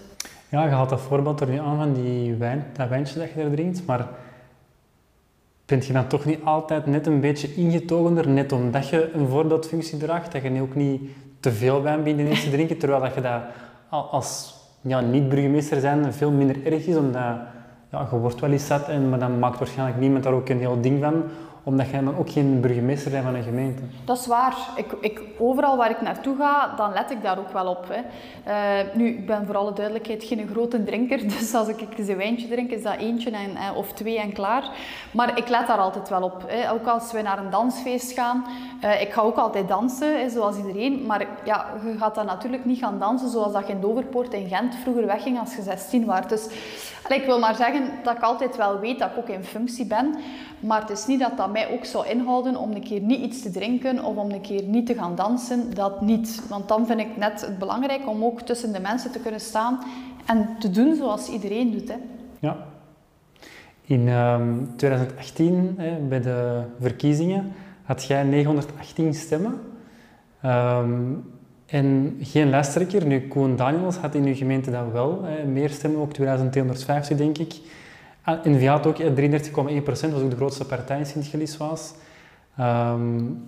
Ja, 0.50 0.66
je 0.66 0.72
had 0.72 0.90
dat 0.90 1.02
voorbeeld 1.02 1.42
er 1.42 1.48
nu 1.48 1.60
aan 1.60 1.78
van 1.78 1.94
die 1.94 2.36
wijn, 2.36 2.66
dat 2.74 2.90
wijntje 2.90 3.20
dat 3.20 3.32
je 3.32 3.42
er 3.42 3.52
drinkt. 3.52 3.86
Maar 3.86 4.08
vind 5.66 5.86
je 5.86 5.94
dan 5.94 6.08
toch 6.08 6.26
niet 6.26 6.40
altijd 6.44 6.86
net 6.86 7.08
een 7.08 7.20
beetje 7.20 7.56
ingetogener, 7.56 8.28
net 8.28 8.52
omdat 8.52 8.90
je 8.90 9.12
een 9.14 9.28
voorbeeldfunctie 9.28 9.98
draagt, 9.98 10.32
dat 10.32 10.42
je 10.42 10.62
ook 10.62 10.76
niet 10.76 11.02
te 11.40 11.52
veel 11.52 11.82
wijn 11.82 12.04
binnen 12.04 12.34
te 12.34 12.50
drinken, 12.50 12.78
terwijl 12.78 13.02
dat 13.02 13.14
je 13.14 13.22
dat 13.22 13.42
als 13.90 14.54
ja, 14.82 15.00
niet-burgemeester 15.00 15.80
zijn 15.80 16.14
veel 16.14 16.32
minder 16.32 16.66
erg 16.66 16.86
is, 16.86 16.96
omdat 16.96 17.38
ja, 17.92 18.08
je 18.12 18.18
wordt 18.18 18.40
wel 18.40 18.52
eens 18.52 18.68
zat, 18.68 18.88
en, 18.88 19.10
maar 19.10 19.20
dan 19.20 19.40
maakt 19.40 19.60
waarschijnlijk 19.60 20.00
niemand 20.00 20.24
daar 20.24 20.34
ook 20.34 20.50
een 20.50 20.60
heel 20.60 20.82
ding 20.82 21.04
van. 21.04 21.24
Omdat 21.64 21.90
jij 21.90 22.04
dan 22.04 22.18
ook 22.18 22.30
geen 22.30 22.62
burgemeester 22.62 23.12
bent 23.12 23.24
van 23.24 23.36
een 23.36 23.44
gemeente. 23.44 23.82
Dat 24.06 24.18
is 24.18 24.28
waar. 24.28 24.58
Ik, 24.76 24.92
ik, 25.02 25.22
overal 25.38 25.78
waar 25.78 25.90
ik 25.90 26.02
naartoe 26.02 26.36
ga, 26.38 26.74
dan 26.76 26.94
let 26.94 27.12
ik 27.12 27.22
daar 27.22 27.40
ook 27.40 27.52
wel 27.52 27.68
op. 27.68 27.88
Hè. 27.88 28.02
Eh, 28.44 28.96
nu, 28.96 29.08
ik 29.08 29.26
ben 29.26 29.46
voor 29.46 29.58
alle 29.58 29.74
duidelijkheid 29.74 30.24
geen 30.24 30.48
grote 30.48 30.84
drinker, 30.84 31.22
dus 31.38 31.54
als 31.54 31.68
ik 31.68 31.82
een 31.98 32.18
wijntje 32.18 32.48
drink, 32.48 32.72
is 32.72 32.84
dat 32.84 32.96
eentje 32.98 33.32
en, 33.32 33.56
eh, 33.56 33.78
of 33.78 33.94
twee 33.94 34.20
en 34.20 34.34
klaar. 34.34 34.70
Maar 35.12 35.38
ik 35.38 35.50
let 35.50 35.68
daar 35.68 35.78
altijd 35.78 36.10
wel 36.10 36.22
op. 36.22 36.44
Hè. 36.48 36.72
Ook 36.72 36.88
als 36.88 37.12
we 37.12 37.22
naar 37.22 37.38
een 37.38 37.50
dansfeest 37.50 38.12
gaan, 38.12 38.46
uh, 38.84 39.02
ik 39.02 39.14
ga 39.14 39.22
ook 39.22 39.38
altijd 39.38 39.68
dansen, 39.68 40.20
hè, 40.20 40.30
zoals 40.30 40.58
iedereen. 40.58 41.06
Maar 41.06 41.28
ja, 41.46 41.66
je 41.86 41.98
gaat 41.98 42.16
dan 42.16 42.26
natuurlijk 42.26 42.66
niet 42.66 42.80
gaan 42.80 43.00
dansen 43.00 43.30
zoals 43.30 43.54
dat 43.54 43.68
je 43.68 43.74
in 43.74 43.82
Doverpoort 43.82 44.34
in 44.34 44.48
Gent 44.48 44.76
vroeger 44.76 45.06
wegging 45.06 45.40
als 45.40 45.56
je 45.56 45.62
16 45.62 46.06
was. 46.06 46.28
Dus 46.28 46.48
ik 47.08 47.26
wil 47.26 47.40
maar 47.40 47.56
zeggen 47.56 47.90
dat 48.04 48.16
ik 48.16 48.22
altijd 48.22 48.58
wel 48.58 48.80
weet 48.80 49.00
dat 49.00 49.10
ik 49.10 49.18
ook 49.18 49.30
in 49.30 49.44
functie 49.44 49.86
ben. 49.86 50.16
Maar 50.60 50.82
het 50.82 50.90
is 50.90 51.06
niet 51.06 51.20
dat 51.20 51.38
dat 51.38 51.52
mij 51.52 51.72
ook 51.72 51.86
zou 51.86 52.08
inhouden 52.08 52.56
om 52.56 52.72
een 52.72 52.84
keer 52.84 53.02
niet 53.02 53.20
iets 53.20 53.42
te 53.42 53.52
drinken 53.52 54.04
of 54.04 54.16
om 54.16 54.32
een 54.32 54.42
keer 54.42 54.64
niet 54.64 54.86
te 54.86 54.94
gaan 54.94 55.16
dansen. 55.16 55.74
Dat 55.74 56.02
niet. 56.02 56.42
Want 56.50 56.68
dan 56.68 56.86
vind 56.86 57.00
ik 57.00 57.18
net 57.18 57.42
het 57.42 57.58
belangrijk 57.58 58.08
om 58.08 58.24
ook 58.24 58.42
tussen 58.42 58.74
de 58.74 58.80
mensen 58.80 59.12
te 59.12 59.20
kunnen 59.20 59.40
staan 59.40 59.80
en 60.26 60.56
te 60.60 60.70
doen 60.70 60.96
zoals 60.96 61.30
iedereen 61.30 61.72
doet. 61.72 61.88
Hè. 61.88 61.96
Ja. 62.40 62.58
In 63.82 64.10
2018, 64.76 65.76
ehm, 65.78 65.88
hè, 65.88 65.98
bij 65.98 66.22
de 66.22 66.64
verkiezingen, 66.80 67.54
had 67.84 68.04
jij 68.04 68.24
918 68.24 69.14
stemmen. 69.14 69.62
Um, 70.46 71.39
en 71.70 72.18
geen 72.22 72.50
lijsttrekker. 72.50 73.06
Nu, 73.06 73.28
Koen 73.28 73.56
Daniels 73.56 73.96
had 73.96 74.16
in 74.16 74.26
uw 74.26 74.36
gemeente 74.36 74.72
dat 74.72 74.92
wel. 74.92 75.24
Hè, 75.24 75.46
meer 75.46 75.70
stemmen, 75.70 76.02
ook 76.02 76.14
2250 76.14 77.18
denk 77.18 77.38
ik. 77.38 77.54
N-VA 78.44 78.72
had 78.72 78.88
ook 78.88 78.98
33,1%, 78.98 80.12
was 80.12 80.22
ook 80.22 80.30
de 80.30 80.36
grootste 80.36 80.66
partij 80.66 80.98
in 80.98 81.06
Sint-Gilles 81.06 81.58
Um, 82.60 83.48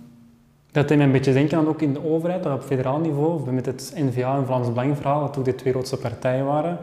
dat 0.70 0.88
deed 0.88 0.96
mij 0.96 1.06
een 1.06 1.12
beetje 1.12 1.32
denken 1.32 1.58
aan 1.58 1.68
ook 1.68 1.82
in 1.82 1.92
de 1.92 2.04
overheid, 2.04 2.46
op 2.46 2.62
federaal 2.62 2.98
niveau, 2.98 3.52
met 3.52 3.66
het 3.66 3.92
N-VA 3.96 4.36
en 4.36 4.46
Vlaams 4.46 4.68
Belang 4.68 4.96
verhaal, 4.96 5.20
dat 5.20 5.38
ook 5.38 5.44
de 5.44 5.54
twee 5.54 5.72
grootste 5.72 5.96
partijen 5.96 6.44
waren. 6.44 6.78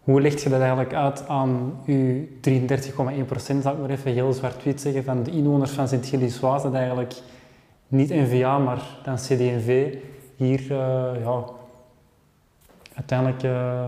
Hoe 0.00 0.20
leg 0.20 0.42
je 0.42 0.48
dat 0.48 0.60
eigenlijk 0.60 0.94
uit 0.94 1.28
aan 1.28 1.72
uw 1.86 2.26
33,1%, 2.48 3.62
zal 3.62 3.72
ik 3.72 3.78
maar 3.78 3.90
even 3.90 4.12
heel 4.12 4.32
zwart-wit 4.32 4.80
zeggen, 4.80 5.04
van 5.04 5.22
de 5.22 5.30
inwoners 5.30 5.70
van 5.70 5.88
Sint-Gilles 5.88 6.40
dat 6.40 6.74
eigenlijk 6.74 7.14
niet 7.88 8.10
N-VA, 8.10 8.58
maar 8.58 8.82
dan 9.04 9.14
CD&V 9.14 9.94
hier 10.42 10.60
uh, 10.60 11.24
ja, 11.24 11.44
uiteindelijk 12.94 13.42
uh, 13.42 13.84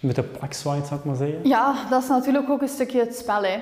met 0.00 0.14
de 0.14 0.22
plak 0.22 0.52
zwaait, 0.52 0.86
zou 0.86 1.00
ik 1.00 1.06
maar 1.06 1.16
zeggen. 1.16 1.48
Ja, 1.48 1.74
dat 1.90 2.02
is 2.02 2.08
natuurlijk 2.08 2.50
ook 2.50 2.62
een 2.62 2.68
stukje 2.68 3.00
het 3.00 3.16
spel. 3.16 3.42
Hè. 3.42 3.58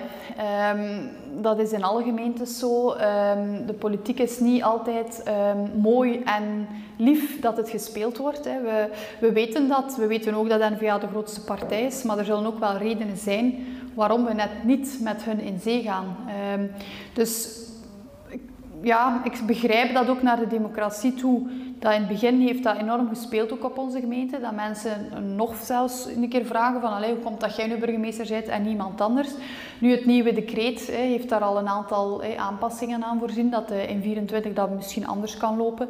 Um, 0.70 1.10
dat 1.42 1.58
is 1.58 1.72
in 1.72 1.84
alle 1.84 2.02
gemeentes 2.02 2.58
zo. 2.58 2.90
Um, 2.90 3.66
de 3.66 3.74
politiek 3.78 4.18
is 4.18 4.38
niet 4.38 4.62
altijd 4.62 5.22
um, 5.28 5.80
mooi 5.80 6.22
en 6.24 6.68
lief 6.96 7.40
dat 7.40 7.56
het 7.56 7.70
gespeeld 7.70 8.16
wordt. 8.16 8.44
Hè. 8.44 8.60
We, 8.62 8.90
we 9.20 9.32
weten 9.32 9.68
dat. 9.68 9.96
We 9.96 10.06
weten 10.06 10.34
ook 10.34 10.48
dat 10.48 10.70
N-VA 10.70 10.98
de 10.98 11.06
grootste 11.06 11.44
partij 11.44 11.82
is. 11.82 12.02
Maar 12.02 12.18
er 12.18 12.24
zullen 12.24 12.46
ook 12.46 12.58
wel 12.58 12.76
redenen 12.76 13.16
zijn 13.16 13.66
waarom 13.94 14.24
we 14.24 14.32
net 14.32 14.64
niet 14.64 14.98
met 15.02 15.22
hun 15.22 15.40
in 15.40 15.60
zee 15.60 15.82
gaan. 15.82 16.16
dus 17.12 17.64
ja, 18.82 19.20
ik 19.24 19.40
begrijp 19.46 19.94
dat 19.94 20.08
ook 20.08 20.22
naar 20.22 20.38
de 20.38 20.46
democratie 20.46 21.14
toe 21.14 21.50
dat 21.78 21.92
in 21.92 21.98
het 21.98 22.08
begin 22.08 22.40
heeft 22.40 22.62
dat 22.62 22.76
enorm 22.76 23.08
gespeeld 23.08 23.52
ook 23.52 23.64
op 23.64 23.78
onze 23.78 24.00
gemeente. 24.00 24.40
Dat 24.40 24.54
mensen 24.54 25.08
nog 25.36 25.56
zelfs 25.56 26.06
een 26.06 26.28
keer 26.28 26.44
vragen 26.44 26.80
van 26.80 27.04
hoe 27.04 27.16
komt 27.16 27.40
dat 27.40 27.56
jij 27.56 27.66
nu 27.66 27.78
burgemeester 27.78 28.26
bent 28.28 28.46
en 28.46 28.62
niemand 28.62 29.00
anders. 29.00 29.28
Nu 29.78 29.90
het 29.90 30.06
nieuwe 30.06 30.32
decreet 30.32 30.80
heeft 30.80 31.28
daar 31.28 31.40
al 31.40 31.58
een 31.58 31.68
aantal 31.68 32.22
aanpassingen 32.36 33.04
aan 33.04 33.18
voorzien. 33.18 33.50
Dat 33.50 33.72
uh, 33.72 33.90
in 33.90 34.02
24 34.02 34.52
dat 34.52 34.70
misschien 34.70 35.06
anders 35.06 35.36
kan 35.36 35.56
lopen. 35.56 35.88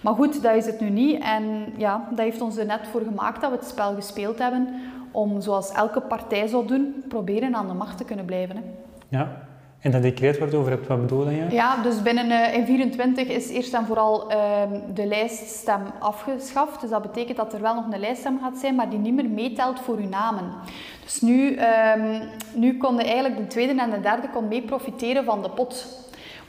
Maar 0.00 0.14
goed, 0.14 0.42
dat 0.42 0.54
is 0.54 0.66
het 0.66 0.80
nu 0.80 0.90
niet. 0.90 1.22
En 1.22 1.72
ja, 1.76 2.06
dat 2.10 2.18
heeft 2.18 2.40
ons 2.40 2.56
er 2.56 2.66
net 2.66 2.88
voor 2.90 3.00
gemaakt 3.00 3.40
dat 3.40 3.50
we 3.50 3.56
het 3.56 3.66
spel 3.66 3.94
gespeeld 3.94 4.38
hebben. 4.38 4.74
Om 5.10 5.40
zoals 5.40 5.72
elke 5.72 6.00
partij 6.00 6.46
zou 6.46 6.66
doen, 6.66 7.04
proberen 7.08 7.56
aan 7.56 7.68
de 7.68 7.74
macht 7.74 7.96
te 7.98 8.04
kunnen 8.04 8.24
blijven. 8.24 8.64
Ja, 9.08 9.47
en 9.80 9.90
dat 9.90 10.02
decreet 10.02 10.38
waar 10.38 10.54
over 10.54 10.70
hebt, 10.70 10.86
wat 10.86 11.00
bedoel 11.00 11.30
je? 11.30 11.46
Ja, 11.50 11.82
dus 11.82 12.02
binnen 12.02 12.30
uh, 12.30 12.54
in 12.54 12.66
24 12.66 13.28
is 13.28 13.48
eerst 13.48 13.74
en 13.74 13.86
vooral 13.86 14.32
uh, 14.32 14.36
de 14.94 15.06
lijststem 15.06 15.80
afgeschaft. 15.98 16.80
Dus 16.80 16.90
dat 16.90 17.02
betekent 17.02 17.36
dat 17.36 17.52
er 17.52 17.60
wel 17.60 17.74
nog 17.74 17.84
een 17.92 18.00
lijststem 18.00 18.38
gaat 18.42 18.58
zijn, 18.58 18.74
maar 18.74 18.90
die 18.90 18.98
niet 18.98 19.14
meer 19.14 19.30
meetelt 19.30 19.80
voor 19.80 19.96
uw 19.96 20.08
namen. 20.08 20.44
Dus 21.04 21.20
nu, 21.20 21.58
um, 21.96 22.20
nu 22.54 22.76
konden 22.76 23.04
eigenlijk 23.04 23.36
de 23.36 23.46
tweede 23.46 23.80
en 23.80 23.90
de 23.90 24.00
derde 24.00 24.28
kon 24.32 24.48
mee 24.48 24.62
profiteren 24.62 25.24
van 25.24 25.42
de 25.42 25.50
pot. 25.50 25.86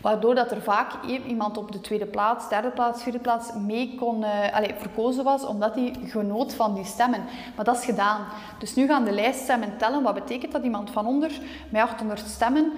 Waardoor 0.02 0.36
dat 0.36 0.52
er 0.52 0.62
vaak 0.62 0.92
iemand 1.28 1.58
op 1.58 1.72
de 1.72 1.82
tweede 1.82 2.06
plaats, 2.06 2.50
derde 2.50 2.70
plaats, 2.70 3.04
vierde 3.04 3.20
plaats 3.20 3.54
mee 3.54 3.96
kon 3.96 4.22
uh, 4.22 4.28
allez, 4.54 4.72
verkozen 4.78 5.24
was, 5.24 5.46
omdat 5.46 5.76
hij 5.76 5.96
genoot 6.06 6.54
van 6.54 6.76
die 6.76 6.86
stemmen. 6.86 7.24
Maar 7.56 7.66
dat 7.66 7.78
is 7.78 7.86
gedaan. 7.86 8.22
Dus 8.60 8.76
nu 8.76 8.88
gaan 8.88 9.04
de 9.04 9.12
lijststemmen 9.12 9.78
tellen. 9.78 10.04
Wat 10.04 10.14
betekent 10.14 10.52
dat 10.52 10.64
iemand 10.64 10.92
van 10.92 11.08
onder 11.08 11.32
met 11.70 11.82
800 11.82 12.20
stemmen 12.28 12.72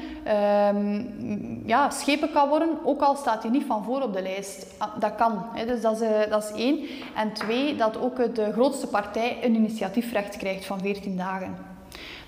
um, 0.76 1.64
ja, 1.66 1.90
schepen 1.90 2.32
kan 2.32 2.50
worden, 2.50 2.70
ook 2.84 3.02
al 3.02 3.16
staat 3.16 3.42
hij 3.42 3.52
niet 3.52 3.66
van 3.66 3.84
voor 3.84 4.02
op 4.02 4.14
de 4.14 4.22
lijst. 4.22 4.66
Ah, 4.78 4.90
dat 5.00 5.16
kan. 5.16 5.46
Hè. 5.54 5.66
Dus 5.66 5.82
dat 5.82 6.02
is, 6.02 6.02
uh, 6.02 6.30
dat 6.30 6.44
is 6.44 6.52
één. 6.52 6.88
En 7.16 7.34
twee, 7.34 7.76
dat 7.76 7.98
ook 7.98 8.36
de 8.36 8.52
grootste 8.52 8.88
partij 8.88 9.38
een 9.44 9.56
initiatiefrecht 9.56 10.38
krijgt 10.38 10.66
van 10.66 10.80
14 10.80 11.18
dagen. 11.18 11.71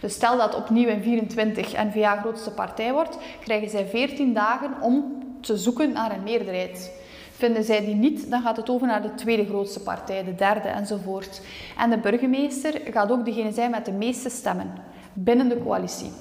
Dus 0.03 0.13
stel 0.13 0.37
dat 0.37 0.55
opnieuw 0.55 0.87
in 0.87 1.01
24 1.01 1.83
N-VA 1.83 2.19
grootste 2.19 2.51
partij 2.51 2.93
wordt, 2.93 3.17
krijgen 3.39 3.69
zij 3.69 3.85
14 3.85 4.33
dagen 4.33 4.71
om 4.81 5.23
te 5.41 5.57
zoeken 5.57 5.91
naar 5.91 6.11
een 6.11 6.23
meerderheid. 6.23 6.91
Vinden 7.31 7.63
zij 7.63 7.85
die 7.85 7.95
niet, 7.95 8.29
dan 8.29 8.41
gaat 8.41 8.57
het 8.57 8.69
over 8.69 8.87
naar 8.87 9.01
de 9.01 9.15
tweede 9.15 9.45
grootste 9.45 9.79
partij, 9.79 10.23
de 10.23 10.35
derde 10.35 10.67
enzovoort. 10.67 11.41
En 11.77 11.89
de 11.89 11.97
burgemeester 11.97 12.81
gaat 12.91 13.11
ook 13.11 13.25
degene 13.25 13.51
zijn 13.51 13.71
met 13.71 13.85
de 13.85 13.91
meeste 13.91 14.29
stemmen 14.29 14.73
binnen 15.13 15.49
de 15.49 15.63
coalitie. 15.63 16.11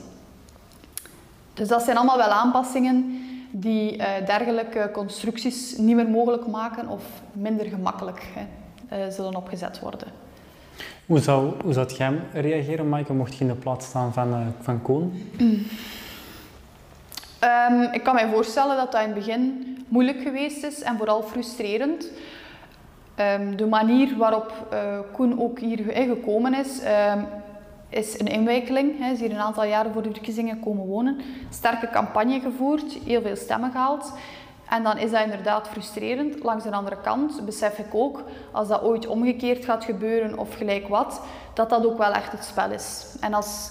Dus 1.55 1.69
dat 1.69 1.83
zijn 1.83 1.97
allemaal 1.97 2.17
wel 2.17 2.27
aanpassingen 2.27 3.21
die 3.51 3.97
uh, 3.97 4.07
dergelijke 4.27 4.91
constructies 4.93 5.77
niet 5.77 5.97
meer 5.97 6.09
mogelijk 6.09 6.47
maken 6.47 6.89
of 6.89 7.03
minder 7.33 7.67
gemakkelijk 7.67 8.29
hè, 8.35 9.07
uh, 9.07 9.13
zullen 9.13 9.37
opgezet 9.37 9.81
worden. 9.81 10.22
Hoe 11.07 11.19
zou, 11.19 11.53
hoe 11.63 11.73
zou 11.73 11.95
jij 11.97 12.21
reageren, 12.33 12.89
Maaike, 12.89 13.13
mocht 13.13 13.35
je 13.35 13.41
in 13.41 13.47
de 13.47 13.55
plaats 13.55 13.87
staan 13.87 14.13
van, 14.13 14.29
uh, 14.29 14.47
van 14.61 14.83
Koen? 14.83 15.31
Um, 15.41 15.67
ik 17.99 18.03
kan 18.03 18.15
mij 18.15 18.29
voorstellen 18.29 18.77
dat 18.77 18.93
dat 18.93 19.01
in 19.01 19.07
het 19.07 19.17
begin 19.17 19.77
moeilijk 19.89 20.23
geweest 20.23 20.65
is 20.65 20.83
en 20.83 20.97
vooral 20.97 21.23
frustrerend. 21.23 22.11
Um, 23.17 23.57
de 23.57 23.67
manier 23.67 24.17
waarop 24.17 24.53
uh, 24.73 24.99
Koen 25.13 25.41
ook 25.41 25.59
hier 25.59 25.85
gekomen 25.95 26.55
is, 26.55 26.81
um, 27.15 27.27
is 27.89 28.21
een 28.21 28.27
inwijkeling. 28.27 28.99
Hij 28.99 29.13
is 29.13 29.21
hier 29.21 29.31
een 29.31 29.39
aantal 29.39 29.65
jaren 29.65 29.93
voor 29.93 30.03
de 30.03 30.13
verkiezingen 30.13 30.61
komen 30.61 30.87
wonen. 30.87 31.21
Sterke 31.51 31.89
campagne 31.91 32.41
gevoerd, 32.41 32.99
heel 33.05 33.23
veel 33.23 33.37
stemmen 33.37 33.71
gehaald. 33.71 34.13
En 34.69 34.83
dan 34.83 34.99
is 34.99 35.11
dat 35.11 35.23
inderdaad 35.23 35.69
frustrerend. 35.69 36.43
Langs 36.43 36.65
de 36.65 36.71
andere 36.71 37.01
kant 37.03 37.45
besef 37.45 37.79
ik 37.79 37.95
ook, 37.95 38.23
als 38.51 38.69
dat 38.69 38.83
ooit 38.83 39.07
omgekeerd 39.07 39.65
gaat 39.65 39.85
gebeuren 39.85 40.39
of 40.39 40.55
gelijk 40.55 40.89
wat, 40.89 41.21
dat 41.55 41.71
dat 41.71 41.87
ook 41.87 41.99
wel 41.99 42.13
echt 42.13 42.33
het 42.33 42.45
spel 42.45 42.71
is. 42.71 43.17
En 43.21 43.35
als 43.35 43.71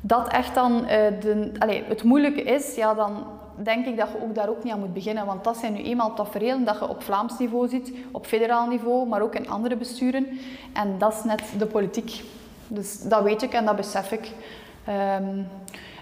dat 0.00 0.28
echt 0.28 0.54
dan 0.54 0.72
uh, 0.72 0.88
de, 1.20 1.50
het 1.88 2.02
moeilijke 2.02 2.42
is, 2.42 2.74
ja, 2.74 2.94
dan 2.94 3.24
denk 3.54 3.86
ik 3.86 3.96
dat 3.96 4.08
je 4.08 4.22
ook 4.22 4.34
daar 4.34 4.48
ook 4.48 4.64
niet 4.64 4.72
aan 4.72 4.80
moet 4.80 4.94
beginnen. 4.94 5.26
Want 5.26 5.44
dat 5.44 5.56
zijn 5.56 5.72
nu 5.72 5.82
eenmaal 5.82 6.14
tafereelen 6.14 6.64
dat 6.64 6.78
je 6.78 6.88
op 6.88 7.02
Vlaams 7.02 7.38
niveau 7.38 7.68
ziet, 7.68 7.92
op 8.10 8.26
federaal 8.26 8.68
niveau, 8.68 9.08
maar 9.08 9.22
ook 9.22 9.34
in 9.34 9.48
andere 9.48 9.76
besturen. 9.76 10.26
En 10.72 10.98
dat 10.98 11.12
is 11.12 11.24
net 11.24 11.42
de 11.58 11.66
politiek. 11.66 12.24
Dus 12.68 13.02
dat 13.02 13.22
weet 13.22 13.42
ik 13.42 13.52
en 13.52 13.64
dat 13.64 13.76
besef 13.76 14.12
ik. 14.12 14.30
Um, 14.88 15.48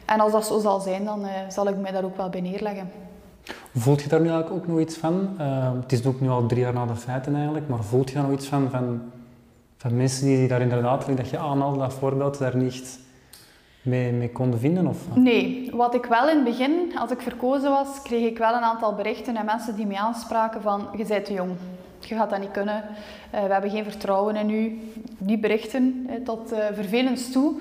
en 0.07 0.21
als 0.21 0.33
dat 0.33 0.47
zo 0.47 0.59
zal 0.59 0.81
zijn, 0.81 1.05
dan 1.05 1.25
uh, 1.25 1.31
zal 1.49 1.69
ik 1.69 1.77
mij 1.77 1.93
daar 1.93 2.05
ook 2.05 2.17
wel 2.17 2.29
bij 2.29 2.41
neerleggen. 2.41 2.91
Voelt 3.75 4.03
je 4.03 4.09
daar 4.09 4.21
nu 4.21 4.29
eigenlijk 4.29 4.63
ook 4.63 4.69
nog 4.69 4.81
iets 4.81 4.97
van? 4.97 5.29
Uh, 5.41 5.73
het 5.81 5.93
is 5.93 6.07
ook 6.07 6.21
nu 6.21 6.29
al 6.29 6.47
drie 6.47 6.61
jaar 6.61 6.73
na 6.73 6.87
de 6.87 6.97
feiten 6.97 7.35
eigenlijk, 7.35 7.69
maar 7.69 7.85
voelt 7.85 8.09
je 8.09 8.15
daar 8.15 8.25
nog 8.25 8.33
iets 8.33 8.47
van, 8.47 8.71
van, 8.71 9.03
van 9.77 9.97
mensen 9.97 10.27
die 10.27 10.49
daar 10.49 10.61
inderdaad, 10.61 11.17
dat 11.17 11.31
je 11.31 11.39
aanhaalde, 11.39 11.79
dat 11.79 11.95
voorbeeld, 11.95 12.39
daar 12.39 12.57
niet 12.57 12.99
mee, 13.83 14.13
mee 14.13 14.31
konden 14.31 14.61
vinden? 14.61 14.87
Of? 14.87 14.99
Nee, 15.15 15.71
wat 15.73 15.95
ik 15.95 16.05
wel 16.05 16.29
in 16.29 16.35
het 16.37 16.45
begin, 16.45 16.93
als 16.99 17.11
ik 17.11 17.21
verkozen 17.21 17.71
was, 17.71 18.03
kreeg 18.03 18.31
ik 18.31 18.39
wel 18.39 18.55
een 18.55 18.63
aantal 18.63 18.95
berichten 18.95 19.37
en 19.37 19.45
mensen 19.45 19.77
die 19.77 19.87
mij 19.87 19.97
aanspraken 19.97 20.63
van, 20.63 20.89
je 20.97 21.05
bent 21.05 21.25
te 21.25 21.33
jong. 21.33 21.51
Je 21.99 22.15
gaat 22.15 22.31
dat 22.31 22.41
niet 22.41 22.51
kunnen. 22.51 22.85
Uh, 23.35 23.43
we 23.43 23.53
hebben 23.53 23.71
geen 23.71 23.85
vertrouwen 23.85 24.37
in 24.37 24.51
u. 24.51 24.79
Die 25.19 25.39
berichten, 25.39 26.07
tot 26.25 26.53
uh, 26.53 26.59
vervelend 26.73 27.33
toe. 27.33 27.61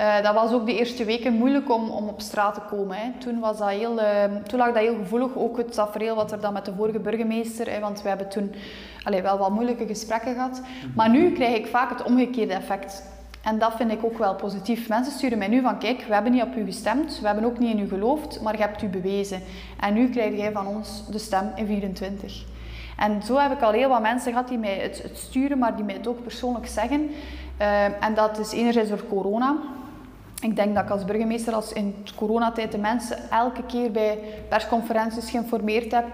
Uh, 0.00 0.22
dat 0.22 0.34
was 0.34 0.52
ook 0.52 0.66
de 0.66 0.78
eerste 0.78 1.04
weken 1.04 1.32
moeilijk 1.32 1.70
om, 1.70 1.90
om 1.90 2.08
op 2.08 2.20
straat 2.20 2.54
te 2.54 2.60
komen. 2.60 2.96
Hè. 2.96 3.10
Toen, 3.18 3.40
was 3.40 3.58
dat 3.58 3.68
heel, 3.68 3.98
uh, 3.98 4.24
toen 4.46 4.58
lag 4.58 4.72
dat 4.72 4.82
heel 4.82 4.96
gevoelig, 4.96 5.36
ook 5.36 5.56
het 5.56 5.72
tafereel 5.72 6.14
wat 6.14 6.32
er 6.32 6.40
dan 6.40 6.52
met 6.52 6.64
de 6.64 6.74
vorige 6.76 6.98
burgemeester, 6.98 7.70
hè, 7.70 7.80
want 7.80 8.02
we 8.02 8.08
hebben 8.08 8.28
toen 8.28 8.54
allee, 9.02 9.22
wel 9.22 9.38
wat 9.38 9.50
moeilijke 9.50 9.86
gesprekken 9.86 10.34
gehad. 10.34 10.62
Maar 10.94 11.10
nu 11.10 11.32
krijg 11.32 11.56
ik 11.56 11.66
vaak 11.66 11.90
het 11.90 12.02
omgekeerde 12.02 12.52
effect. 12.52 13.02
En 13.42 13.58
dat 13.58 13.72
vind 13.76 13.92
ik 13.92 14.04
ook 14.04 14.18
wel 14.18 14.34
positief. 14.34 14.88
Mensen 14.88 15.12
sturen 15.12 15.38
mij 15.38 15.48
nu 15.48 15.60
van, 15.62 15.78
kijk, 15.78 16.04
we 16.08 16.14
hebben 16.14 16.32
niet 16.32 16.42
op 16.42 16.56
u 16.56 16.64
gestemd, 16.64 17.20
we 17.20 17.26
hebben 17.26 17.44
ook 17.44 17.58
niet 17.58 17.74
in 17.74 17.84
u 17.84 17.88
geloofd, 17.88 18.40
maar 18.40 18.56
je 18.56 18.62
hebt 18.62 18.82
u 18.82 18.86
bewezen. 18.86 19.42
En 19.80 19.94
nu 19.94 20.08
krijg 20.10 20.36
jij 20.36 20.52
van 20.52 20.66
ons 20.66 21.06
de 21.10 21.18
stem 21.18 21.52
in 21.54 21.66
24. 21.66 22.44
En 22.96 23.22
zo 23.22 23.36
heb 23.36 23.52
ik 23.52 23.62
al 23.62 23.72
heel 23.72 23.88
wat 23.88 24.02
mensen 24.02 24.32
gehad 24.32 24.48
die 24.48 24.58
mij 24.58 24.74
het, 24.74 25.02
het 25.02 25.18
sturen, 25.18 25.58
maar 25.58 25.76
die 25.76 25.84
mij 25.84 25.94
het 25.94 26.06
ook 26.06 26.22
persoonlijk 26.22 26.66
zeggen. 26.66 27.10
Uh, 27.60 27.84
en 28.04 28.14
dat 28.14 28.38
is 28.38 28.52
enerzijds 28.52 28.88
door 28.88 29.06
corona. 29.08 29.56
Ik 30.40 30.56
denk 30.56 30.74
dat 30.74 30.84
ik 30.84 30.90
als 30.90 31.04
burgemeester, 31.04 31.54
als 31.54 31.72
in 31.72 31.94
coronatijd 32.16 32.72
de 32.72 32.78
mensen 32.78 33.30
elke 33.30 33.62
keer 33.62 33.90
bij 33.90 34.18
persconferenties 34.48 35.30
geïnformeerd 35.30 35.92
heb, 35.92 36.04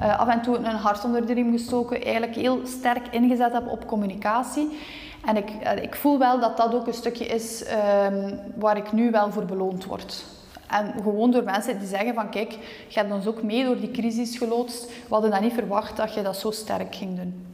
uh, 0.00 0.18
af 0.18 0.28
en 0.28 0.42
toe 0.42 0.56
een 0.56 0.64
hart 0.64 1.04
onder 1.04 1.26
de 1.26 1.32
riem 1.32 1.52
gestoken, 1.52 2.02
eigenlijk 2.02 2.34
heel 2.34 2.60
sterk 2.66 3.06
ingezet 3.10 3.52
heb 3.52 3.68
op 3.68 3.86
communicatie. 3.86 4.78
En 5.24 5.36
ik, 5.36 5.50
uh, 5.62 5.82
ik 5.82 5.94
voel 5.94 6.18
wel 6.18 6.40
dat 6.40 6.56
dat 6.56 6.74
ook 6.74 6.86
een 6.86 6.94
stukje 6.94 7.26
is 7.26 7.64
um, 8.10 8.38
waar 8.56 8.76
ik 8.76 8.92
nu 8.92 9.10
wel 9.10 9.32
voor 9.32 9.44
beloond 9.44 9.84
word. 9.84 10.24
En 10.66 10.92
gewoon 11.02 11.30
door 11.30 11.44
mensen 11.44 11.78
die 11.78 11.88
zeggen 11.88 12.14
van 12.14 12.30
kijk, 12.30 12.50
je 12.88 12.98
hebt 12.98 13.12
ons 13.12 13.26
ook 13.26 13.42
mee 13.42 13.64
door 13.64 13.80
die 13.80 13.90
crisis 13.90 14.38
geloodst. 14.38 14.86
We 14.86 14.92
hadden 15.08 15.30
dat 15.30 15.40
niet 15.40 15.52
verwacht 15.52 15.96
dat 15.96 16.14
je 16.14 16.22
dat 16.22 16.36
zo 16.36 16.50
sterk 16.50 16.94
ging 16.94 17.16
doen. 17.16 17.46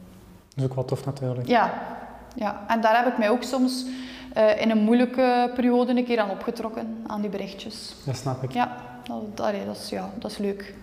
Dat 0.47 0.57
is 0.57 0.63
ook 0.63 0.75
wel 0.75 0.85
tof 0.85 1.05
natuurlijk. 1.05 1.47
Ja, 1.47 1.73
ja. 2.35 2.63
en 2.67 2.81
daar 2.81 3.03
heb 3.03 3.13
ik 3.13 3.17
mij 3.17 3.29
ook 3.29 3.43
soms 3.43 3.85
uh, 4.37 4.61
in 4.61 4.69
een 4.69 4.77
moeilijke 4.77 5.51
periode 5.55 5.97
een 5.97 6.05
keer 6.05 6.19
aan 6.19 6.29
opgetrokken, 6.29 7.03
aan 7.07 7.21
die 7.21 7.29
berichtjes. 7.29 7.95
Dat 8.05 8.15
snap 8.15 8.43
ik. 8.43 8.51
Ja, 8.51 8.77
dat, 9.03 9.37
dat, 9.37 9.53
dat, 9.65 9.77
is, 9.77 9.89
ja, 9.89 10.09
dat 10.19 10.31
is 10.31 10.37
leuk. 10.37 10.73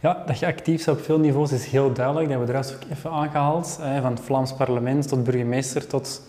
Ja, 0.00 0.22
dat 0.26 0.38
je 0.38 0.46
actief 0.46 0.84
bent 0.84 0.98
op 0.98 1.04
veel 1.04 1.18
niveaus 1.18 1.52
is 1.52 1.66
heel 1.66 1.92
duidelijk. 1.92 2.28
Dat 2.28 2.38
hebben 2.38 2.54
we 2.54 2.60
eruit 2.60 2.78
ook 2.84 2.90
even 2.90 3.10
aangehaald. 3.10 3.78
Van 4.00 4.12
het 4.12 4.20
Vlaams 4.20 4.52
parlement 4.52 5.08
tot 5.08 5.24
burgemeester 5.24 5.86
tot 5.86 6.22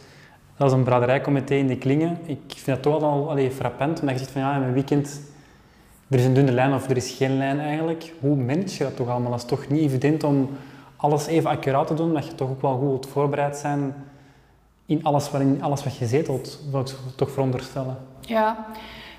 dat 0.58 0.68
is 0.68 0.74
een 0.74 0.84
braderijcomité 0.84 1.56
in 1.56 1.68
die 1.68 1.78
klingen. 1.78 2.18
Ik 2.26 2.40
vind 2.48 2.66
dat 2.66 2.82
toch 2.82 3.04
al 3.04 3.30
allee, 3.30 3.52
frappant, 3.52 4.00
omdat 4.00 4.16
je 4.16 4.20
zegt 4.20 4.32
van 4.32 4.42
ja, 4.42 4.54
in 4.54 4.60
mijn 4.60 4.74
weekend 4.74 5.22
er 6.10 6.20
is 6.20 6.26
een 6.26 6.34
dunne 6.34 6.52
lijn 6.52 6.74
of 6.74 6.90
er 6.90 6.98
is 6.98 7.12
geen 7.12 7.38
lijn 7.38 7.60
eigenlijk. 7.60 8.14
Hoe 8.20 8.36
manage 8.36 8.78
je 8.78 8.84
dat 8.84 8.96
toch 8.96 9.10
allemaal? 9.10 9.32
Dat 9.32 9.40
is 9.40 9.46
toch 9.46 9.68
niet 9.68 9.82
evident 9.82 10.24
om 10.24 10.50
alles 10.96 11.26
even 11.26 11.50
accuraat 11.50 11.88
te 11.88 11.94
doen, 11.94 12.12
maar 12.12 12.24
je 12.26 12.36
toch 12.36 12.50
ook 12.50 12.62
wel 12.62 12.78
goed 12.78 12.88
wilt 12.88 13.08
voorbereid 13.08 13.58
zijn 13.58 13.94
in 14.86 15.04
alles, 15.04 15.32
waarin, 15.32 15.64
alles 15.64 15.84
wat 15.84 15.98
je 15.98 16.06
zetelt, 16.06 16.60
wil 16.72 16.80
ik 16.80 16.88
toch 17.16 17.32
veronderstellen. 17.32 17.98
Ja, 18.22 18.66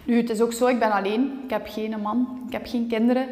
nu 0.05 0.16
het 0.16 0.31
is 0.31 0.40
ook 0.40 0.53
zo, 0.53 0.66
ik 0.66 0.79
ben 0.79 0.92
alleen. 0.92 1.40
Ik 1.44 1.50
heb 1.50 1.66
geen 1.68 2.00
man, 2.03 2.42
ik 2.46 2.53
heb 2.53 2.66
geen 2.66 2.87
kinderen. 2.87 3.27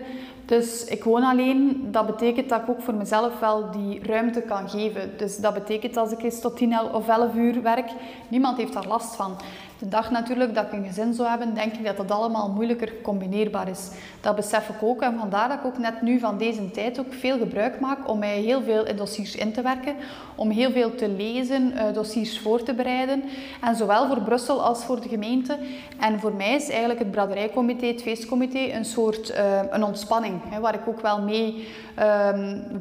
Dus 0.45 0.85
ik 0.85 1.05
woon 1.05 1.23
alleen. 1.23 1.89
Dat 1.91 2.07
betekent 2.07 2.49
dat 2.49 2.63
ik 2.63 2.69
ook 2.69 2.83
voor 2.83 2.95
mezelf 2.95 3.41
wel 3.41 3.71
die 3.71 4.03
ruimte 4.03 4.41
kan 4.41 4.69
geven. 4.69 5.11
Dus 5.17 5.37
dat 5.37 5.55
betekent 5.55 5.97
als 5.97 6.13
ik 6.13 6.23
eens 6.23 6.41
tot 6.41 6.57
10 6.57 6.81
of 6.81 7.09
11 7.09 7.35
uur 7.35 7.63
werk, 7.63 7.91
niemand 8.29 8.57
heeft 8.57 8.73
daar 8.73 8.87
last 8.87 9.17
van. 9.17 9.37
De 9.83 9.89
dag 9.89 10.11
natuurlijk 10.11 10.55
dat 10.55 10.65
ik 10.65 10.73
een 10.73 10.87
gezin 10.87 11.15
zou 11.15 11.29
hebben, 11.29 11.55
denk 11.55 11.73
ik 11.73 11.85
dat 11.85 11.97
dat 11.97 12.11
allemaal 12.11 12.49
moeilijker 12.49 12.93
combineerbaar 13.03 13.69
is. 13.69 13.89
Dat 14.21 14.37
besef 14.37 14.69
ik 14.69 14.83
ook 14.83 15.03
en 15.03 15.19
vandaar 15.19 15.49
dat 15.49 15.59
ik 15.59 15.65
ook 15.65 15.79
net 15.79 16.03
nu 16.03 16.19
van 16.19 16.39
deze 16.39 16.71
tijd 16.71 17.01
ook 17.01 17.13
veel 17.13 17.39
gebruik 17.39 17.81
maak 17.81 18.09
om 18.09 18.19
mij 18.19 18.41
heel 18.41 18.63
veel 18.63 18.87
in 18.87 18.97
dossiers 18.97 19.37
in 19.37 19.53
te 19.53 19.63
werken, 19.63 19.95
om 20.35 20.51
heel 20.51 20.71
veel 20.71 20.95
te 20.95 21.09
lezen, 21.09 21.73
uh, 21.73 21.83
dossiers 21.95 22.39
voor 22.39 22.63
te 22.63 22.75
bereiden. 22.75 23.23
En 23.61 23.77
zowel 23.77 24.07
voor 24.07 24.21
Brussel 24.21 24.63
als 24.63 24.85
voor 24.85 25.01
de 25.01 25.09
gemeente. 25.09 25.59
En 25.99 26.21
voor 26.21 26.35
mij 26.35 26.55
is 26.55 26.69
eigenlijk 26.69 26.99
het 26.99 27.11
braderijcomité, 27.11 27.87
het 27.87 28.03
feestcomité, 28.03 28.73
een 28.73 28.85
soort 28.85 29.31
uh, 29.31 29.61
een 29.71 29.85
ontspanning, 29.85 30.41
hè, 30.49 30.61
waar 30.61 30.75
ik 30.75 30.89
ook 30.89 31.01
wel 31.01 31.23
mee 31.23 31.69
uh, 31.99 32.29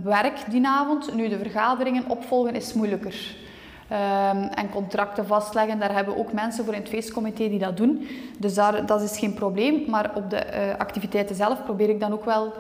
werk 0.03 0.39
die 0.49 0.67
avond. 0.67 1.15
Nu, 1.15 1.27
de 1.29 1.37
vergaderingen 1.37 2.03
opvolgen 2.07 2.55
is 2.55 2.73
moeilijker. 2.73 3.49
Um, 3.91 4.43
en 4.43 4.69
contracten 4.69 5.25
vastleggen. 5.25 5.80
Daar 5.80 5.93
hebben 5.93 6.13
we 6.13 6.19
ook 6.19 6.34
mensen 6.34 6.65
voor 6.65 6.73
in 6.73 6.80
het 6.80 6.89
feestcomité 6.89 7.49
die 7.49 7.60
dat 7.60 7.77
doen. 7.77 8.08
Dus 8.38 8.54
daar, 8.54 8.86
dat 8.86 9.01
is 9.01 9.17
geen 9.17 9.34
probleem. 9.34 9.84
Maar 9.88 10.12
op 10.15 10.30
de 10.30 10.45
uh, 10.45 10.77
activiteiten 10.77 11.36
zelf 11.36 11.63
probeer 11.63 11.89
ik 11.89 11.99
dan 11.99 12.13
ook 12.13 12.25
wel 12.25 12.54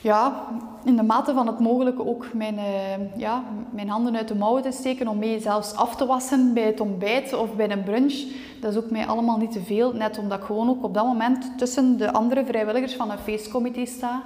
ja, 0.00 0.44
in 0.84 0.96
de 0.96 1.02
mate 1.02 1.34
van 1.34 1.46
het 1.46 1.58
mogelijke 1.58 2.06
ook 2.06 2.32
mijn, 2.32 2.54
uh, 2.54 3.16
ja, 3.16 3.42
mijn 3.70 3.88
handen 3.88 4.16
uit 4.16 4.28
de 4.28 4.34
mouwen 4.34 4.62
te 4.62 4.70
steken 4.70 5.08
om 5.08 5.18
mee 5.18 5.40
zelfs 5.40 5.74
af 5.74 5.96
te 5.96 6.06
wassen 6.06 6.54
bij 6.54 6.66
het 6.66 6.80
ontbijt 6.80 7.32
of 7.32 7.54
bij 7.54 7.70
een 7.70 7.82
brunch. 7.82 8.14
Dat 8.60 8.72
is 8.72 8.78
ook 8.78 8.90
mij 8.90 9.06
allemaal 9.06 9.38
niet 9.38 9.52
te 9.52 9.62
veel, 9.62 9.92
net 9.92 10.18
omdat 10.18 10.38
ik 10.38 10.44
gewoon 10.44 10.68
ook 10.68 10.84
op 10.84 10.94
dat 10.94 11.04
moment 11.04 11.58
tussen 11.58 11.98
de 11.98 12.12
andere 12.12 12.44
vrijwilligers 12.44 12.94
van 12.94 13.10
een 13.10 13.18
feestcomité 13.18 13.86
sta 13.86 14.22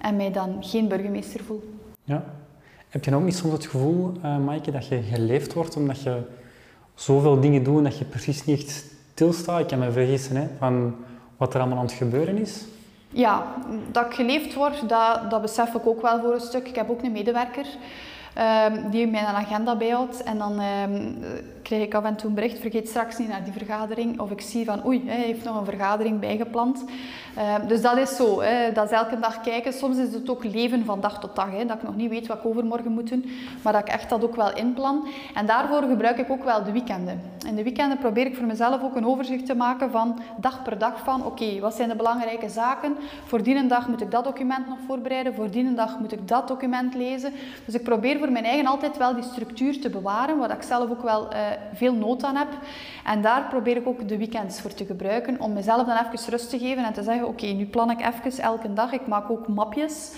en 0.00 0.16
mij 0.16 0.32
dan 0.32 0.56
geen 0.60 0.88
burgemeester 0.88 1.44
voel. 1.44 1.62
Ja, 2.04 2.24
heb 2.96 3.04
je 3.04 3.14
ook 3.14 3.24
niet 3.24 3.36
soms 3.36 3.52
het 3.52 3.66
gevoel, 3.66 4.12
uh, 4.24 4.38
Maaike, 4.38 4.70
dat 4.70 4.88
je 4.88 5.02
geleefd 5.02 5.52
wordt 5.52 5.76
omdat 5.76 6.02
je 6.02 6.22
zoveel 6.94 7.40
dingen 7.40 7.62
doet 7.62 7.78
en 7.78 7.84
dat 7.84 7.98
je 7.98 8.04
precies 8.04 8.44
niet 8.44 8.58
echt 8.58 8.84
stilstaat? 9.12 9.60
Ik 9.60 9.66
kan 9.66 9.78
me 9.78 9.92
vergissen 9.92 10.36
hè, 10.36 10.46
van 10.58 10.94
wat 11.36 11.54
er 11.54 11.60
allemaal 11.60 11.78
aan 11.78 11.84
het 11.84 11.94
gebeuren 11.94 12.38
is. 12.38 12.64
Ja, 13.08 13.46
dat 13.90 14.06
ik 14.06 14.12
geleefd 14.12 14.54
word, 14.54 14.88
dat, 14.88 15.30
dat 15.30 15.42
besef 15.42 15.74
ik 15.74 15.86
ook 15.86 16.02
wel 16.02 16.20
voor 16.20 16.34
een 16.34 16.40
stuk. 16.40 16.68
Ik 16.68 16.74
heb 16.74 16.90
ook 16.90 17.02
een 17.02 17.12
medewerker 17.12 17.66
um, 18.38 18.90
die 18.90 19.06
mij 19.06 19.20
een 19.20 19.26
agenda 19.26 19.76
bijhoudt. 19.76 20.22
En 20.22 20.38
dan 20.38 20.60
um, 20.60 21.18
krijg 21.62 21.82
ik 21.82 21.94
af 21.94 22.04
en 22.04 22.16
toe 22.16 22.28
een 22.28 22.34
bericht, 22.34 22.58
vergeet 22.58 22.88
straks 22.88 23.18
niet 23.18 23.28
naar 23.28 23.44
die 23.44 23.52
vergadering. 23.52 24.20
Of 24.20 24.30
ik 24.30 24.40
zie 24.40 24.64
van, 24.64 24.86
oei, 24.86 25.02
hij 25.06 25.20
heeft 25.20 25.44
nog 25.44 25.58
een 25.58 25.64
vergadering 25.64 26.20
bijgepland. 26.20 26.84
Um, 27.38 27.68
dus 27.68 27.82
dat 27.82 27.96
is 27.96 28.16
zo, 28.16 28.40
hè. 28.40 28.72
dat 28.72 28.84
is 28.84 28.90
elke 28.90 29.18
dag 29.18 29.40
kijken. 29.40 29.72
Soms 29.72 29.96
is 29.96 30.12
het 30.12 30.30
ook 30.30 30.44
leven 30.44 30.84
van 30.84 31.00
dag 31.00 31.20
tot 31.20 31.36
dag. 31.36 31.50
Hè. 31.50 31.64
Dat 31.66 31.76
ik 31.76 31.82
nog 31.82 31.96
niet 31.96 32.10
weet 32.10 32.26
wat 32.26 32.38
ik 32.38 32.46
overmorgen 32.46 32.92
moet 32.92 33.08
doen. 33.08 33.24
Maar 33.62 33.72
dat 33.72 33.82
ik 33.82 33.88
echt 33.88 34.08
dat 34.08 34.24
ook 34.24 34.36
wel 34.36 34.54
inplan. 34.54 35.08
En 35.34 35.46
daarvoor 35.46 35.82
gebruik 35.82 36.18
ik 36.18 36.30
ook 36.30 36.44
wel 36.44 36.64
de 36.64 36.72
weekenden. 36.72 37.20
In 37.46 37.54
de 37.54 37.62
weekenden 37.62 37.98
probeer 37.98 38.26
ik 38.26 38.36
voor 38.36 38.46
mezelf 38.46 38.82
ook 38.82 38.96
een 38.96 39.06
overzicht 39.06 39.46
te 39.46 39.54
maken 39.54 39.90
van 39.90 40.18
dag 40.36 40.62
per 40.62 40.78
dag 40.78 41.00
van, 41.04 41.24
oké, 41.24 41.60
wat 41.60 41.74
zijn 41.74 41.88
de 41.88 41.96
belangrijke 41.96 42.48
zaken? 42.48 42.96
Voor 43.24 43.42
die 43.42 43.66
dag 43.66 43.88
moet 43.88 44.00
ik 44.00 44.10
dat 44.10 44.24
document 44.24 44.68
nog 44.68 44.78
voorbereiden. 44.86 45.34
Voor 45.34 45.50
die 45.50 45.74
dag 45.74 45.98
moet 45.98 46.12
ik 46.12 46.28
dat 46.28 46.48
document 46.48 46.94
lezen. 46.94 47.32
Dus 47.64 47.74
ik 47.74 47.82
probeer 47.82 48.18
voor 48.18 48.30
mijn 48.30 48.44
eigen 48.44 48.66
altijd 48.66 48.96
wel 48.96 49.14
die 49.14 49.22
structuur 49.22 49.80
te 49.80 49.90
bewaren, 49.90 50.38
waar 50.38 50.50
ik 50.50 50.62
zelf 50.62 50.90
ook 50.90 51.02
wel 51.02 51.32
uh, 51.32 51.38
veel 51.74 51.94
nood 51.94 52.24
aan 52.24 52.36
heb. 52.36 52.48
En 53.04 53.22
daar 53.22 53.46
probeer 53.48 53.76
ik 53.76 53.86
ook 53.86 54.08
de 54.08 54.16
weekends 54.16 54.60
voor 54.60 54.74
te 54.74 54.84
gebruiken, 54.84 55.40
om 55.40 55.52
mezelf 55.52 55.86
dan 55.86 55.96
even 55.96 56.30
rust 56.30 56.50
te 56.50 56.58
geven 56.58 56.84
en 56.84 56.92
te 56.92 57.02
zeggen, 57.02 57.25
oké, 57.26 57.46
nu 57.46 57.66
plan 57.66 57.90
ik 57.90 58.00
even 58.00 58.42
elke 58.42 58.72
dag. 58.72 58.92
Ik 58.92 59.06
maak 59.06 59.30
ook 59.30 59.48
mapjes 59.48 60.12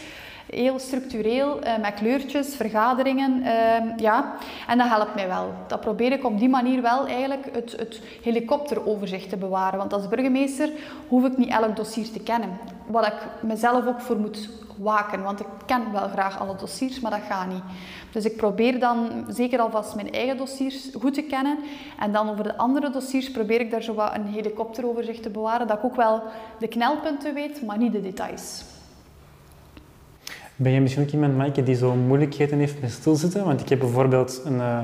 heel 0.51 0.79
structureel, 0.79 1.65
uh, 1.65 1.79
met 1.79 1.95
kleurtjes, 1.95 2.57
vergaderingen. 2.57 3.41
Uh, 3.41 3.97
ja. 3.97 4.35
En 4.67 4.79
dat 4.79 4.89
helpt 4.89 5.15
mij 5.15 5.27
wel. 5.27 5.53
Dat 5.67 5.81
probeer 5.81 6.13
ik 6.13 6.25
op 6.25 6.39
die 6.39 6.49
manier 6.49 6.83
wel 6.83 7.07
eigenlijk 7.07 7.49
het, 7.53 7.75
het 7.77 8.01
helikopteroverzicht 8.23 9.29
te 9.29 9.37
bewaren. 9.37 9.79
Want 9.79 9.93
als 9.93 10.09
burgemeester 10.09 10.71
hoef 11.09 11.25
ik 11.25 11.37
niet 11.37 11.51
elk 11.51 11.77
dossier 11.77 12.13
te 12.13 12.21
kennen. 12.21 12.59
Wat 12.87 13.07
ik 13.07 13.27
mezelf 13.41 13.87
ook 13.87 14.01
voor 14.01 14.17
moet 14.17 14.49
waken. 14.79 15.23
Want 15.23 15.41
ik 15.41 15.47
ken 15.67 15.93
wel 15.93 16.09
graag 16.09 16.41
alle 16.41 16.57
dossiers, 16.57 17.01
maar 17.01 17.11
dat 17.11 17.21
gaat 17.29 17.49
niet. 17.49 17.63
Dus 18.13 18.25
ik 18.25 18.37
probeer 18.37 18.81
dan 18.81 19.25
zeker 19.29 19.59
alvast 19.59 19.95
mijn 19.95 20.13
eigen 20.13 20.37
dossiers 20.37 20.89
goed 21.01 21.15
te 21.15 21.23
kennen. 21.23 21.59
En 21.99 22.13
dan 22.13 22.31
over 22.31 22.45
de 22.45 22.57
andere 22.57 22.91
dossiers 22.91 23.31
probeer 23.31 23.61
ik 23.61 23.71
daar 23.71 23.83
zo 23.83 23.95
wat 23.95 24.15
een 24.15 24.27
helikopteroverzicht 24.27 25.23
te 25.23 25.31
bewaren. 25.31 25.67
Dat 25.67 25.79
ik 25.79 25.85
ook 25.85 25.97
wel 25.97 26.23
de 26.59 26.69
knelpunten 26.69 27.35
weet, 27.35 27.63
maar 27.63 27.79
niet 27.79 27.93
de 27.93 28.01
details. 28.01 28.65
Ben 30.57 30.73
je 30.73 30.81
misschien 30.81 31.03
ook 31.03 31.11
iemand, 31.11 31.37
Maaike, 31.37 31.63
die 31.63 31.75
zo 31.75 31.95
moeilijkheden 31.95 32.59
heeft 32.59 32.81
met 32.81 32.91
stilzitten? 32.91 33.45
Want 33.45 33.61
ik 33.61 33.69
heb 33.69 33.79
bijvoorbeeld 33.79 34.41
een 34.45 34.57
uh, 34.57 34.79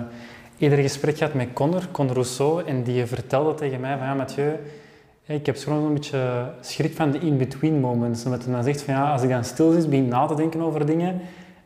eerder 0.58 0.78
gesprek 0.78 1.16
gehad 1.16 1.34
met 1.34 1.52
Connor, 1.52 1.88
Connor 1.92 2.14
Rousseau, 2.14 2.64
en 2.64 2.82
die 2.82 3.06
vertelde 3.06 3.54
tegen 3.54 3.80
mij 3.80 3.98
van 3.98 4.06
ja, 4.06 4.14
Mathieu, 4.14 4.56
ik 5.26 5.46
heb 5.46 5.56
gewoon 5.56 5.84
een 5.84 5.94
beetje 5.94 6.50
schrik 6.60 6.96
van 6.96 7.10
de 7.10 7.18
in-between 7.18 7.80
moments. 7.80 8.24
Omdat 8.24 8.44
hij 8.44 8.52
dan 8.52 8.62
zegt 8.62 8.82
van 8.82 8.94
ja, 8.94 9.12
als 9.12 9.22
ik 9.22 9.28
dan 9.28 9.44
stil 9.44 9.72
zit, 9.72 9.90
begin 9.90 10.04
ik 10.04 10.10
na 10.10 10.26
te 10.26 10.34
denken 10.34 10.60
over 10.60 10.86
dingen, 10.86 11.20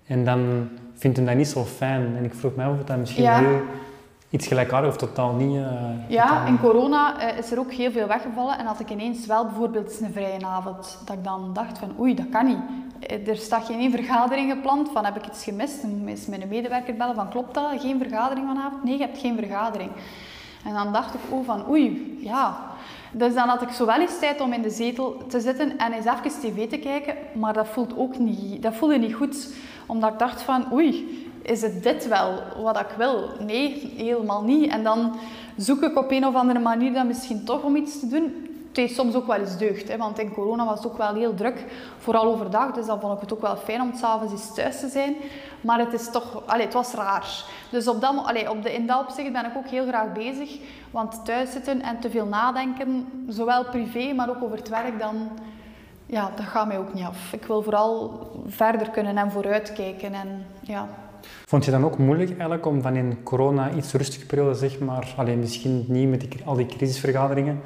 en 0.06 0.24
dan 0.24 0.68
vindt 0.94 1.16
hij 1.16 1.26
dat 1.26 1.36
niet 1.36 1.48
zo 1.48 1.64
fijn. 1.64 2.16
En 2.16 2.24
ik 2.24 2.34
vroeg 2.34 2.54
mij 2.54 2.66
of 2.66 2.84
dat 2.84 2.96
misschien 2.96 3.22
ja. 3.22 3.38
heel 3.38 3.60
iets 4.30 4.46
gelijkaardigs 4.46 4.94
of 4.94 5.00
totaal 5.00 5.34
niet... 5.34 5.56
Uh, 5.56 5.64
ja, 6.08 6.26
totaal 6.26 6.46
in 6.46 6.60
corona 6.60 7.32
uh, 7.32 7.38
is 7.38 7.50
er 7.50 7.58
ook 7.58 7.72
heel 7.72 7.90
veel 7.90 8.06
weggevallen 8.06 8.58
en 8.58 8.66
had 8.66 8.80
ik 8.80 8.90
ineens 8.90 9.26
wel 9.26 9.44
bijvoorbeeld 9.44 10.00
een 10.00 10.12
vrije 10.12 10.46
avond, 10.46 10.98
dat 11.04 11.16
ik 11.16 11.24
dan 11.24 11.50
dacht 11.52 11.78
van 11.78 11.90
oei, 12.00 12.14
dat 12.14 12.28
kan 12.30 12.46
niet. 12.46 13.28
Er 13.28 13.36
staat 13.36 13.64
geen 13.64 13.90
vergadering 13.90 14.52
gepland 14.52 14.88
van 14.92 15.04
heb 15.04 15.16
ik 15.16 15.26
iets 15.26 15.44
gemist? 15.44 15.82
Dan 15.82 16.08
is 16.08 16.26
mijn 16.26 16.48
medewerker 16.48 16.96
bellen 16.96 17.14
van 17.14 17.28
klopt 17.28 17.54
dat? 17.54 17.80
Geen 17.80 17.98
vergadering 17.98 18.46
vanavond? 18.46 18.84
Nee, 18.84 18.98
je 18.98 19.04
hebt 19.04 19.18
geen 19.18 19.36
vergadering. 19.36 19.90
En 20.64 20.72
dan 20.72 20.92
dacht 20.92 21.14
ik 21.14 21.20
oh 21.28 21.44
van 21.44 21.68
oei, 21.68 22.18
ja. 22.20 22.76
Dus 23.12 23.34
dan 23.34 23.48
had 23.48 23.62
ik 23.62 23.70
zo 23.70 23.86
wel 23.86 24.00
eens 24.00 24.18
tijd 24.18 24.40
om 24.40 24.52
in 24.52 24.62
de 24.62 24.70
zetel 24.70 25.16
te 25.28 25.40
zitten 25.40 25.78
en 25.78 25.92
eens 25.92 26.06
even 26.06 26.40
tv 26.40 26.68
te 26.68 26.78
kijken, 26.78 27.14
maar 27.34 27.52
dat 27.52 27.66
ook 27.96 28.18
niet, 28.18 28.62
dat 28.62 28.74
voelde 28.74 28.98
niet 28.98 29.14
goed. 29.14 29.54
Omdat 29.86 30.12
ik 30.12 30.18
dacht 30.18 30.42
van 30.42 30.72
oei, 30.72 31.26
is 31.42 31.62
het 31.62 31.82
dit 31.82 32.08
wel 32.08 32.42
wat 32.62 32.80
ik 32.80 32.94
wil? 32.96 33.28
Nee, 33.46 33.92
helemaal 33.96 34.42
niet. 34.42 34.70
En 34.70 34.82
dan 34.82 35.16
zoek 35.56 35.82
ik 35.82 35.96
op 35.96 36.10
een 36.10 36.26
of 36.26 36.34
andere 36.34 36.58
manier 36.58 36.92
dan 36.92 37.06
misschien 37.06 37.44
toch 37.44 37.62
om 37.62 37.76
iets 37.76 38.00
te 38.00 38.08
doen. 38.08 38.46
Het 38.68 38.76
heeft 38.76 38.94
soms 38.94 39.14
ook 39.14 39.26
wel 39.26 39.36
eens 39.36 39.56
deugd, 39.56 39.88
hè, 39.88 39.96
want 39.96 40.18
in 40.18 40.32
corona 40.32 40.64
was 40.64 40.78
het 40.78 40.86
ook 40.86 40.96
wel 40.96 41.14
heel 41.14 41.34
druk, 41.34 41.64
vooral 41.98 42.24
overdag. 42.24 42.72
Dus 42.72 42.86
dan 42.86 43.00
vond 43.00 43.14
ik 43.14 43.20
het 43.20 43.32
ook 43.32 43.40
wel 43.40 43.56
fijn 43.56 43.80
om 43.80 43.94
s'avonds 43.94 44.32
eens 44.32 44.54
thuis 44.54 44.80
te 44.80 44.88
zijn. 44.88 45.16
Maar 45.60 45.78
het, 45.78 45.92
is 45.92 46.10
toch, 46.10 46.42
allee, 46.46 46.64
het 46.64 46.74
was 46.74 46.92
raar. 46.92 47.44
Dus 47.70 47.88
op 47.88 48.00
dat, 48.00 48.24
allee, 48.24 48.50
op 48.50 48.62
de, 48.62 48.74
in 48.74 48.86
dat 48.86 49.00
opzicht 49.00 49.32
ben 49.32 49.44
ik 49.44 49.56
ook 49.56 49.68
heel 49.68 49.86
graag 49.86 50.12
bezig. 50.12 50.58
Want 50.90 51.24
thuis 51.24 51.52
zitten 51.52 51.82
en 51.82 52.00
te 52.00 52.10
veel 52.10 52.26
nadenken, 52.26 53.06
zowel 53.28 53.64
privé, 53.64 54.12
maar 54.12 54.28
ook 54.28 54.42
over 54.42 54.56
het 54.56 54.68
werk, 54.68 54.98
dan, 54.98 55.28
ja, 56.06 56.30
dat 56.36 56.46
gaat 56.46 56.66
mij 56.66 56.78
ook 56.78 56.94
niet 56.94 57.04
af. 57.04 57.32
Ik 57.32 57.44
wil 57.44 57.62
vooral 57.62 58.20
verder 58.46 58.90
kunnen 58.90 59.18
en 59.18 59.30
vooruitkijken. 59.30 60.14
En, 60.14 60.46
ja. 60.60 60.88
Vond 61.46 61.64
je 61.64 61.70
dan 61.70 61.84
ook 61.84 61.98
moeilijk 61.98 62.30
eigenlijk 62.30 62.66
om 62.66 62.82
van 62.82 62.96
in 62.96 63.22
corona 63.22 63.70
iets 63.70 63.92
rustige 63.92 64.26
periode, 64.26 64.54
zeg 64.54 64.78
maar, 64.78 65.14
alleen 65.16 65.38
misschien 65.38 65.84
niet 65.88 66.08
met 66.08 66.26
al 66.44 66.54
die 66.54 66.66
crisisvergaderingen, 66.66 67.60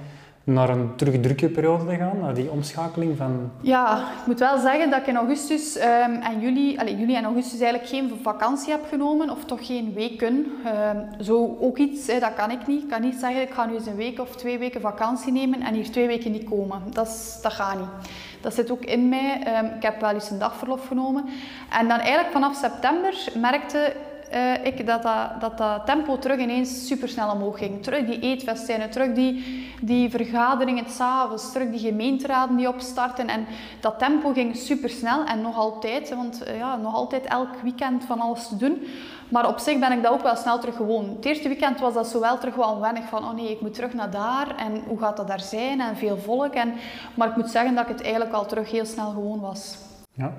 naar 0.45 0.69
een 0.69 0.97
terug 0.97 1.21
drukke 1.21 1.49
periode 1.49 1.87
te 1.87 1.97
gaan, 1.97 2.19
naar 2.21 2.35
die 2.35 2.51
omschakeling 2.51 3.17
van... 3.17 3.51
Ja, 3.61 3.99
ik 3.99 4.27
moet 4.27 4.39
wel 4.39 4.59
zeggen 4.59 4.91
dat 4.91 5.01
ik 5.01 5.07
in 5.07 5.17
augustus 5.17 5.77
ehm, 5.77 6.13
en 6.13 6.41
juli, 6.41 6.79
allez, 6.79 6.99
juli 6.99 7.17
en 7.17 7.25
augustus 7.25 7.61
eigenlijk 7.61 7.91
geen 7.91 8.21
vakantie 8.23 8.71
heb 8.71 8.81
genomen, 8.89 9.31
of 9.31 9.45
toch 9.45 9.67
geen 9.67 9.93
weken. 9.95 10.47
Ehm, 10.65 11.23
zo 11.23 11.57
ook 11.61 11.79
iets, 11.79 12.07
hè, 12.07 12.19
dat 12.19 12.35
kan 12.35 12.51
ik 12.51 12.67
niet. 12.67 12.83
Ik 12.83 12.89
kan 12.89 13.01
niet 13.01 13.15
zeggen, 13.21 13.43
ik 13.43 13.53
ga 13.53 13.67
nu 13.67 13.75
eens 13.75 13.87
een 13.87 13.97
week 13.97 14.21
of 14.21 14.37
twee 14.37 14.59
weken 14.59 14.81
vakantie 14.81 15.33
nemen 15.33 15.61
en 15.61 15.75
hier 15.75 15.91
twee 15.91 16.07
weken 16.07 16.33
niet 16.33 16.49
komen. 16.49 16.83
Dat, 16.91 17.39
dat 17.43 17.53
gaat 17.53 17.79
niet. 17.79 18.11
Dat 18.41 18.55
zit 18.55 18.71
ook 18.71 18.85
in 18.85 19.09
mij. 19.09 19.43
Ehm, 19.45 19.65
ik 19.65 19.83
heb 19.83 20.01
wel 20.01 20.11
eens 20.11 20.31
een 20.31 20.39
dagverlof 20.39 20.87
genomen. 20.87 21.25
En 21.71 21.89
dan 21.89 21.99
eigenlijk 21.99 22.33
vanaf 22.33 22.57
september 22.57 23.15
merkte 23.35 23.93
eh, 24.33 24.65
ik 24.65 24.87
dat 24.87 25.03
dat, 25.03 25.41
dat 25.41 25.59
dat 25.59 25.87
tempo 25.87 26.19
terug 26.19 26.39
ineens 26.39 26.87
super 26.87 27.09
snel 27.09 27.31
omhoog 27.31 27.59
ging. 27.59 27.83
Terug 27.83 28.07
die 28.07 28.21
eetfestijnen, 28.21 28.91
terug 28.91 29.13
die, 29.13 29.45
die 29.81 30.11
vergaderingen 30.11 30.91
s'avonds, 30.91 31.53
terug 31.53 31.71
die 31.71 31.79
gemeenteraden 31.79 32.57
die 32.57 32.69
opstarten. 32.69 33.29
En 33.29 33.47
dat 33.81 33.99
tempo 33.99 34.33
ging 34.33 34.57
super 34.57 34.91
snel 34.91 35.25
en 35.25 35.41
nog 35.41 35.57
altijd, 35.57 36.15
want 36.15 36.43
eh, 36.43 36.59
ja, 36.59 36.77
nog 36.77 36.95
altijd 36.95 37.25
elk 37.25 37.57
weekend 37.63 38.05
van 38.05 38.21
alles 38.21 38.49
te 38.49 38.57
doen. 38.57 38.87
Maar 39.29 39.49
op 39.49 39.59
zich 39.59 39.79
ben 39.79 39.93
ik 39.93 40.03
dat 40.03 40.13
ook 40.13 40.23
wel 40.23 40.37
snel 40.37 40.59
terug 40.59 40.77
gewoon. 40.77 41.09
Het 41.17 41.25
eerste 41.25 41.49
weekend 41.49 41.81
was 41.81 41.95
dat 41.95 42.09
zo 42.09 42.21
wel 42.21 42.39
terug 42.39 42.55
wel 42.55 42.73
onwennig 42.73 43.09
van 43.09 43.25
oh 43.25 43.35
nee, 43.35 43.51
ik 43.51 43.61
moet 43.61 43.75
terug 43.75 43.93
naar 43.95 44.11
daar 44.11 44.57
en 44.57 44.83
hoe 44.87 44.99
gaat 44.99 45.17
dat 45.17 45.29
daar 45.29 45.41
zijn 45.41 45.81
en 45.81 45.97
veel 45.97 46.19
volk. 46.19 46.55
En, 46.55 46.73
maar 47.15 47.29
ik 47.29 47.37
moet 47.37 47.51
zeggen 47.51 47.75
dat 47.75 47.89
ik 47.89 47.93
het 47.93 48.03
eigenlijk 48.03 48.33
al 48.33 48.47
terug 48.47 48.71
heel 48.71 48.87
snel 48.87 49.11
gewoon 49.11 49.41
was. 49.41 49.77
Ja, 50.13 50.33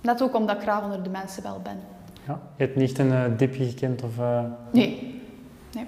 Net 0.00 0.22
ook 0.22 0.34
omdat 0.34 0.56
ik 0.56 0.62
graag 0.62 0.82
onder 0.82 1.02
de 1.02 1.10
mensen 1.10 1.42
wel 1.42 1.60
ben. 1.62 1.80
Ja. 2.30 2.40
Je 2.56 2.64
hebt 2.64 2.76
niet 2.76 2.98
een 2.98 3.12
eh, 3.12 3.22
dipje 3.36 3.64
gekend 3.64 4.02
of... 4.02 4.18
eh, 4.18 4.40
Nee. 4.72 5.20
nee. 5.74 5.84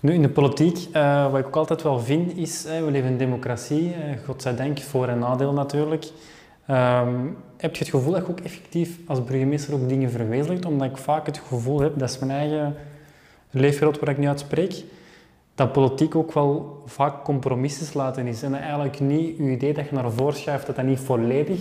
Nu, 0.00 0.12
in 0.12 0.22
de 0.22 0.28
politiek, 0.28 0.78
eh, 0.92 1.30
wat 1.30 1.40
ik 1.40 1.46
ook 1.46 1.56
altijd 1.56 1.82
wel 1.82 1.98
vind, 2.00 2.36
is, 2.36 2.62
we 2.64 2.90
leven 2.90 3.10
in 3.10 3.18
democratie, 3.18 3.94
godzijdank, 4.26 4.80
voor- 4.80 5.08
en 5.08 5.18
nadeel 5.18 5.52
natuurlijk. 5.52 6.10
Ehm, 6.66 7.14
heb 7.56 7.72
je 7.76 7.78
het 7.84 7.88
gevoel 7.94 8.12
dat 8.12 8.26
je 8.26 8.30
ook 8.32 8.40
effectief 8.40 8.98
als 9.06 9.24
burgemeester 9.24 9.74
ook 9.74 9.88
dingen 9.88 10.10
verwezenlijkt? 10.10 10.64
Omdat 10.64 10.90
ik 10.90 10.96
vaak 10.96 11.26
het 11.26 11.38
gevoel 11.48 11.80
heb, 11.80 11.98
dat 11.98 12.10
is 12.10 12.18
mijn 12.18 12.30
eigen 12.30 12.74
leefwereld 13.50 13.98
waar 13.98 14.08
ik 14.08 14.18
nu 14.18 14.26
uitspreek, 14.28 14.84
dat 15.54 15.72
politiek 15.72 16.14
ook 16.14 16.32
wel 16.32 16.82
vaak 16.86 17.24
compromissen 17.24 17.86
laten 17.98 18.26
is. 18.26 18.42
En 18.42 18.50
dat 18.50 18.60
eigenlijk 18.60 19.00
niet 19.00 19.36
je 19.36 19.50
idee 19.50 19.74
dat 19.74 19.88
je 19.88 19.94
naar 19.94 20.10
voren 20.10 20.34
schuift, 20.36 20.66
dat 20.66 20.76
dat 20.76 20.84
niet 20.84 21.00
volledig 21.00 21.60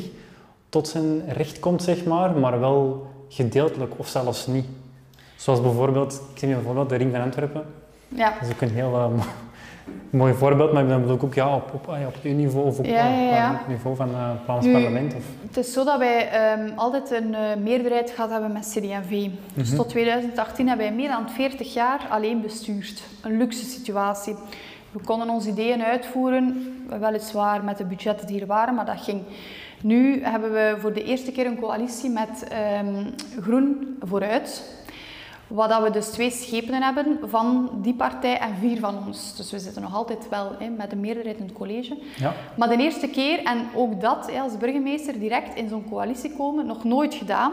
tot 0.69 0.88
zijn 0.88 1.21
recht 1.30 1.60
komt, 1.60 1.84
zeg 1.84 2.06
maar, 2.06 2.38
maar 2.38 2.60
wel 2.60 3.08
gedeeltelijk 3.36 3.94
of 3.98 4.08
zelfs 4.08 4.48
niet. 4.48 4.65
Zoals 5.36 5.62
bijvoorbeeld, 5.62 6.13
ik 6.34 6.39
zie 6.39 6.48
nu 6.48 6.54
bijvoorbeeld 6.54 6.89
de 6.89 6.96
Ring 6.96 7.12
van 7.12 7.22
Antwerpen. 7.22 7.63
Ja. 8.08 8.34
Dat 8.39 8.48
is 8.48 8.54
ook 8.54 8.62
een 8.62 8.70
heel 8.70 8.94
eh, 8.96 9.08
mo- 9.08 9.24
mooi 10.20 10.34
voorbeeld, 10.34 10.74
maar 10.74 10.88
dan 10.88 11.02
bedoel 11.02 11.15
ik 11.15 11.24
ook 11.24 11.34
ja, 11.34 11.56
op, 11.56 11.74
op, 11.74 11.88
op 11.88 12.15
uw 12.24 12.34
niveau 12.34 12.67
of 12.67 12.80
op, 12.80 12.86
Ja, 12.86 13.08
ja, 13.08 13.36
ja. 13.36 13.52
op 13.52 13.58
het 13.58 13.67
niveau 13.67 13.96
van 13.96 14.10
eh, 14.10 14.30
het 14.30 14.39
Vlaams 14.46 14.72
parlement. 14.72 15.13
Of, 15.15 15.24
Het 15.48 15.58
is 15.58 15.74
zo 15.74 15.84
dat 15.84 15.98
wij 15.98 16.30
ehm, 16.30 16.70
altijd 16.76 17.12
een 17.12 17.36
eh, 17.36 17.41
meerderheid 17.63 18.12
gehad 18.12 18.30
hebben 18.30 18.52
met 18.52 18.67
CD&V. 18.78 19.28
Dus 19.54 19.76
tot 19.76 19.89
2018 19.89 20.67
hebben 20.67 20.86
wij 20.86 20.96
meer 20.96 21.10
dan 21.10 21.30
40 21.30 21.74
jaar 21.74 22.00
alleen 22.10 22.41
bestuurd. 22.41 23.02
Een 23.22 23.38
luxe 23.38 23.65
situatie. 23.65 24.36
We 24.91 25.00
konden 25.04 25.30
onze 25.30 25.50
ideeën 25.50 25.84
uitvoeren, 25.84 26.74
weliswaar 27.00 27.63
met 27.63 27.78
de 27.78 27.86
budgetten 27.86 28.28
die 28.28 28.41
er 28.41 28.48
waren, 28.48 28.76
maar 28.76 28.86
dat 28.86 29.02
ging. 29.02 29.22
Nu 29.84 30.24
hebben 30.24 30.52
we 30.52 30.76
voor 30.80 30.94
de 30.94 31.04
eerste 31.04 31.32
keer 31.32 31.46
een 31.46 31.60
coalitie 31.60 32.10
met 32.10 32.48
ehm, 32.48 33.06
Groen 33.41 33.98
vooruit. 34.00 34.80
Wat 35.48 35.70
dat 35.70 35.84
we 35.84 35.89
dus 35.89 36.08
twee 36.08 36.32
schepenen 36.32 36.84
hebben 36.84 37.20
van 37.24 37.70
die 37.82 37.94
partij 37.94 38.38
en 38.39 38.56
vier 38.60 38.80
van 38.80 39.06
ons. 39.08 39.36
Dus 39.36 39.52
we 39.52 39.60
zitten 39.60 39.82
nog 39.82 39.96
altijd 39.96 40.30
wel 40.30 40.56
hè, 40.60 40.70
met 40.70 40.91
een 40.91 41.00
meerderheid 41.00 41.38
in 41.38 41.44
het 41.46 41.54
college. 41.54 41.98
ja. 42.17 42.34
Maar 42.58 42.70
de 42.70 42.78
eerste 42.78 43.08
keer, 43.08 43.44
en 43.44 43.65
ook 43.76 44.02
dat 44.02 44.32
hè, 44.32 44.39
als 44.39 44.58
burgemeester 44.58 45.20
direct 45.20 45.56
in 45.56 45.70
zo'n 45.70 45.89
coalitie 45.89 46.36
komen, 46.38 46.65
nog 46.65 46.84
nooit 46.84 47.13
gedaan. 47.13 47.52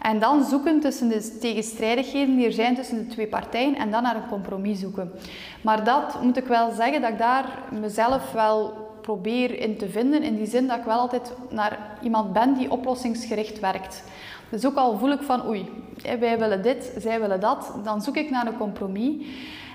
En 0.00 0.18
dan 0.18 0.44
zoeken 0.44 0.80
tussen 0.80 1.08
de 1.08 1.38
tegenstrijdigheden 1.40 2.36
die 2.36 2.46
er 2.46 2.52
zijn 2.52 2.74
tussen 2.74 2.98
de 2.98 3.06
twee 3.06 3.26
partijen 3.26 3.76
en 3.76 3.90
dan 3.90 4.02
naar 4.02 4.16
een 4.16 4.28
compromis 4.28 4.80
zoeken. 4.80 5.12
Maar 5.60 5.84
dat 5.84 6.22
moet 6.22 6.36
ik 6.36 6.44
wel 6.46 6.70
zeggen 6.70 7.00
dat 7.00 7.10
ik 7.10 7.18
daar 7.18 7.44
mezelf 7.80 8.32
wel 8.32 8.88
probeer 9.00 9.58
in 9.58 9.76
te 9.76 9.88
vinden. 9.88 10.22
In 10.22 10.36
die 10.36 10.46
zin 10.46 10.66
dat 10.66 10.78
ik 10.78 10.84
wel 10.84 10.98
altijd 10.98 11.32
naar 11.50 11.98
iemand 12.02 12.32
ben 12.32 12.54
die 12.54 12.70
oplossingsgericht 12.70 13.60
werkt. 13.60 14.04
Dus 14.50 14.66
ook 14.66 14.76
al 14.76 14.98
voel 14.98 15.10
ik 15.10 15.22
van 15.22 15.46
oei, 15.46 15.68
wij 16.18 16.38
willen 16.38 16.62
dit, 16.62 16.92
zij 16.98 17.20
willen 17.20 17.40
dat, 17.40 17.72
dan 17.84 18.02
zoek 18.02 18.16
ik 18.16 18.30
naar 18.30 18.46
een 18.46 18.56
compromis. 18.56 19.26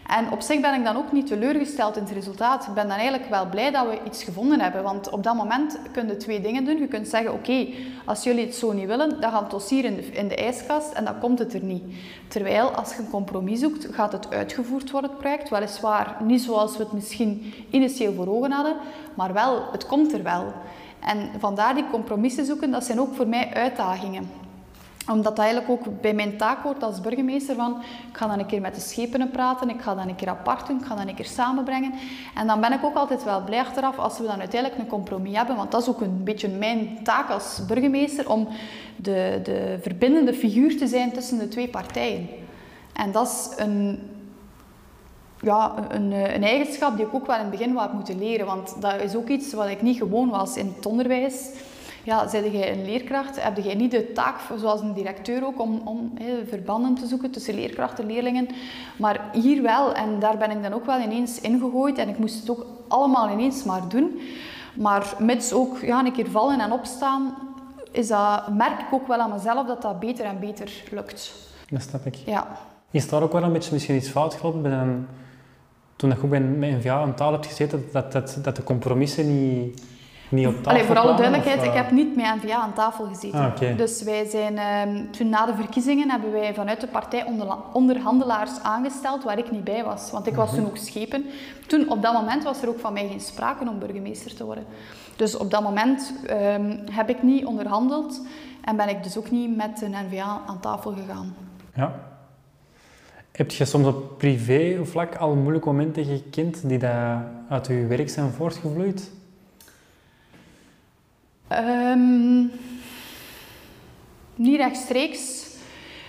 En 0.06 0.32
op 0.32 0.42
zich 0.42 0.62
ben 0.62 0.74
ik 0.74 0.84
dan 0.84 0.96
ook 0.96 1.12
niet 1.12 1.28
teleurgesteld 1.28 1.98
in 1.98 2.04
het 2.04 2.12
resultaat. 2.12 2.68
Ik 2.68 2.74
ben 2.74 2.88
dan 2.88 2.98
eigenlijk 2.98 3.30
wel 3.30 3.50
blij 3.50 3.72
dat 3.72 3.88
we 3.88 4.00
iets 4.06 4.24
gevonden 4.24 4.60
hebben. 4.60 4.84
Want 4.84 5.10
op 5.10 5.24
dat 5.24 5.36
moment 5.36 5.80
kun 5.92 6.08
je 6.08 6.18
twee 6.18 6.42
dingen 6.42 6.66
doen. 6.66 6.78
Je 6.78 6.88
kunt 6.88 7.08
zeggen, 7.08 7.34
oké, 7.34 7.68
als 8.06 8.24
jullie 8.24 8.46
het 8.46 8.56
zo 8.56 8.72
niet 8.72 8.88
willen, 8.88 9.22
dan 9.22 9.32
gaat 9.32 9.42
het 9.42 9.52
dossier 9.52 9.86
in 9.86 9.96
de, 9.96 10.02
in 10.02 10.28
de 10.28 10.36
ijskast 10.36 10.92
en 10.92 11.06
dan 11.06 11.20
komt 11.20 11.40
het 11.40 11.54
er 11.54 11.64
niet. 11.64 11.84
Terwijl, 12.28 12.70
als 12.70 12.96
je 12.96 13.02
een 13.02 13.10
compromis 13.10 13.60
zoekt, 13.60 13.88
gaat 13.92 14.12
het 14.12 14.34
uitgevoerd 14.34 14.92
worden, 14.92 15.10
het 15.10 15.20
project. 15.20 15.50
Weliswaar 15.50 16.18
niet 16.24 16.42
zoals 16.42 16.78
we 16.78 16.84
het 16.84 16.92
misschien 16.92 17.54
initieel 17.70 18.14
voor 18.14 18.28
ogen 18.28 18.52
hadden, 18.52 18.76
maar 19.14 19.34
wel, 19.34 19.72
het 19.72 19.86
komt 19.86 20.14
er 20.14 20.24
wel. 20.24 20.54
En 21.00 21.30
vandaar 21.40 21.76
die 21.76 21.90
compromissen 21.92 22.46
zoeken, 22.46 22.72
dat 22.72 22.84
zijn 22.84 23.00
ook 23.00 23.16
voor 23.16 23.28
mij 23.28 23.54
uitdagingen 23.54 24.45
omdat 25.08 25.36
dat 25.36 25.46
eigenlijk 25.46 25.70
ook 25.70 26.02
bij 26.02 26.14
mijn 26.14 26.38
taak 26.38 26.64
hoort 26.64 26.84
als 26.84 27.02
burgemeester 27.02 27.56
van 27.56 27.82
ik 28.12 28.18
ga 28.18 28.28
dan 28.28 28.40
een 28.40 28.46
keer 28.46 28.62
met 28.62 28.76
de 28.76 28.82
schepenen 28.82 29.30
praten, 29.30 29.70
ik 29.70 29.82
ga 29.82 29.96
dan 29.96 30.08
een 30.08 30.16
keer 30.16 30.30
apart 30.30 30.68
doen, 30.68 30.80
ik 30.80 30.86
ga 30.86 30.96
dan 30.96 31.08
een 31.08 31.16
keer 31.16 31.26
samenbrengen. 31.26 31.94
En 32.36 32.48
dan 32.48 32.62
ben 32.62 32.74
ik 32.74 32.84
ook 32.84 32.96
altijd 32.96 33.24
wel 33.24 33.44
blij 33.44 33.60
achteraf 33.60 33.98
als 33.98 34.18
we 34.18 34.26
dan 34.26 34.40
uiteindelijk 34.40 34.82
een 34.82 34.88
compromis 34.88 35.36
hebben, 35.36 35.56
want 35.56 35.72
dat 35.72 35.82
is 35.82 35.90
ook 35.90 36.02
een 36.02 36.24
beetje 36.24 36.48
mijn 36.48 37.00
taak 37.04 37.30
als 37.30 37.62
burgemeester 37.68 38.30
om 38.30 38.48
de, 38.96 39.40
de 39.44 39.78
verbindende 39.82 40.34
figuur 40.34 40.78
te 40.78 40.88
zijn 40.88 41.12
tussen 41.12 41.38
de 41.38 41.48
twee 41.48 41.68
partijen. 41.68 42.28
En 42.94 43.12
dat 43.12 43.28
is 43.28 43.64
een, 43.66 44.00
ja, 45.42 45.74
een, 45.90 46.12
een 46.12 46.44
eigenschap 46.44 46.98
die 46.98 47.06
ik 47.06 47.14
ook 47.14 47.28
wel 47.28 47.36
in 47.36 47.42
het 47.42 47.52
begin 47.52 47.74
wat 47.74 47.84
heb 47.84 47.94
moeten 47.94 48.20
leren, 48.20 48.46
want 48.46 48.82
dat 48.82 49.02
is 49.02 49.16
ook 49.16 49.28
iets 49.28 49.54
wat 49.54 49.68
ik 49.68 49.82
niet 49.82 49.98
gewoon 49.98 50.30
was 50.30 50.58
in 50.58 50.74
het 50.76 50.86
onderwijs 50.86 51.50
ja, 52.06 52.28
zijde 52.28 52.52
jij 52.52 52.72
een 52.72 52.86
leerkracht, 52.86 53.44
heb 53.44 53.58
jij 53.58 53.76
niet 53.76 53.92
de 53.92 54.12
taak, 54.12 54.36
zoals 54.58 54.82
een 54.82 54.94
directeur 54.94 55.46
ook, 55.46 55.62
om, 55.62 55.82
om 55.86 56.14
verbanden 56.48 56.96
te 56.96 57.08
zoeken 57.08 57.32
tussen 57.32 57.56
leerkrachten 57.56 58.04
en 58.04 58.12
leerlingen. 58.12 58.48
Maar 58.98 59.30
hier 59.34 59.62
wel, 59.62 59.94
en 59.94 60.20
daar 60.20 60.38
ben 60.38 60.52
ik 60.52 60.64
dan 60.64 60.74
ook 60.74 60.86
wel 60.86 61.00
ineens 61.00 61.42
ingegooid 61.42 61.98
en 61.98 62.10
ik 62.10 62.18
moest 62.18 62.40
het 62.40 62.50
ook 62.50 62.66
allemaal 62.88 63.30
ineens 63.30 63.64
maar 63.64 63.88
doen. 63.88 64.20
Maar 64.76 65.14
mits 65.20 65.54
ook 65.54 65.78
ja, 65.82 66.06
een 66.06 66.12
keer 66.12 66.30
vallen 66.30 66.60
en 66.60 66.72
opstaan, 66.72 67.34
is 67.92 68.08
dat, 68.08 68.54
merk 68.54 68.80
ik 68.80 68.94
ook 68.94 69.08
wel 69.08 69.20
aan 69.20 69.32
mezelf 69.32 69.68
dat 69.68 69.82
dat 69.82 70.00
beter 70.00 70.26
en 70.26 70.40
beter 70.40 70.84
lukt. 70.92 71.34
Dat 71.70 71.82
snap 71.82 72.06
ik. 72.06 72.16
Ja. 72.16 72.48
Is 72.92 73.10
daar 73.10 73.24
ook 73.24 73.32
wel 73.32 73.44
een 73.44 73.54
beetje 73.54 73.74
misschien 73.74 73.96
iets 73.96 74.10
fout 74.10 74.34
gelopen 74.34 74.62
bij 74.62 74.72
een, 74.72 75.08
toen 75.96 76.10
je 76.10 76.16
ook 76.24 76.30
bij 76.30 76.40
een, 76.40 76.60
met 76.60 76.86
een 76.86 77.14
tafel 77.16 77.32
hebt 77.32 77.46
gezeten, 77.46 77.86
dat, 77.92 78.12
dat, 78.12 78.38
dat 78.42 78.56
de 78.56 78.64
compromissen 78.64 79.28
niet, 79.28 79.84
niet 80.30 80.48
op 80.48 80.54
tafel 80.56 80.72
Allee, 80.72 80.84
voor 80.84 80.98
alle 80.98 81.16
duidelijkheid, 81.16 81.60
of, 81.60 81.66
ik 81.66 81.70
eh? 81.70 81.76
heb 81.76 81.92
niet 81.92 82.16
met 82.16 82.26
NVA 82.26 82.56
aan 82.56 82.74
tafel 82.74 83.06
gezeten. 83.06 83.40
Ah. 83.40 83.78
Dus 83.78 84.04
wij 84.04 84.26
zijn, 84.26 84.58
ehm, 84.58 85.04
toen 85.12 85.30
na 85.30 85.46
de 85.46 85.56
verkiezingen 85.56 86.10
hebben 86.10 86.32
wij 86.32 86.54
vanuit 86.54 86.82
de 86.82 86.88
partij 86.88 87.26
onderhandelaars 87.74 88.60
aangesteld 88.62 89.24
waar 89.24 89.38
ik 89.38 89.52
niet 89.52 89.64
bij 89.64 89.84
was. 89.84 90.12
Want 90.12 90.28
ik 90.28 90.36
was 90.36 90.52
Mhm. 90.52 90.58
toen 90.60 90.66
ook 90.68 90.78
schepen. 90.78 91.26
Toen, 91.68 91.90
op 91.90 92.02
dat 92.02 92.14
moment 92.14 92.44
was 92.44 92.62
er 92.62 92.70
ook 92.70 92.80
van 92.80 92.94
mij 92.94 93.08
geen 93.08 93.20
sprake 93.20 93.70
om 93.70 93.80
burgemeester 93.80 94.36
te 94.36 94.46
worden. 94.46 94.66
Dus 95.16 95.38
op 95.38 95.52
dat 95.52 95.62
moment 95.64 96.14
ehm, 96.28 96.78
heb 96.92 97.10
ik 97.10 97.24
niet 97.24 97.46
onderhandeld 97.46 98.22
en 98.64 98.76
ben 98.76 98.90
ik 98.90 99.04
dus 99.04 99.18
ook 99.18 99.32
niet 99.32 99.56
met 99.56 99.78
de 99.78 99.90
NVA 99.90 100.42
aan 100.48 100.60
tafel 100.60 100.92
gegaan. 100.92 101.36
Ja. 101.74 101.94
Heb 103.32 103.52
je 103.52 103.66
soms 103.66 103.88
op 103.88 104.18
privé-vlak 104.18 105.16
al 105.16 105.36
moeilijke 105.36 105.68
momenten 105.68 106.06
gekend 106.06 106.70
die 106.70 106.78
dat 106.78 106.92
uit 107.50 107.68
je 107.68 107.86
werk 107.88 108.10
zijn 108.10 108.32
voortgevloeid? 108.32 109.12
Ehm, 111.48 112.40
niet 114.36 114.58
rechtstreeks. 114.58 115.44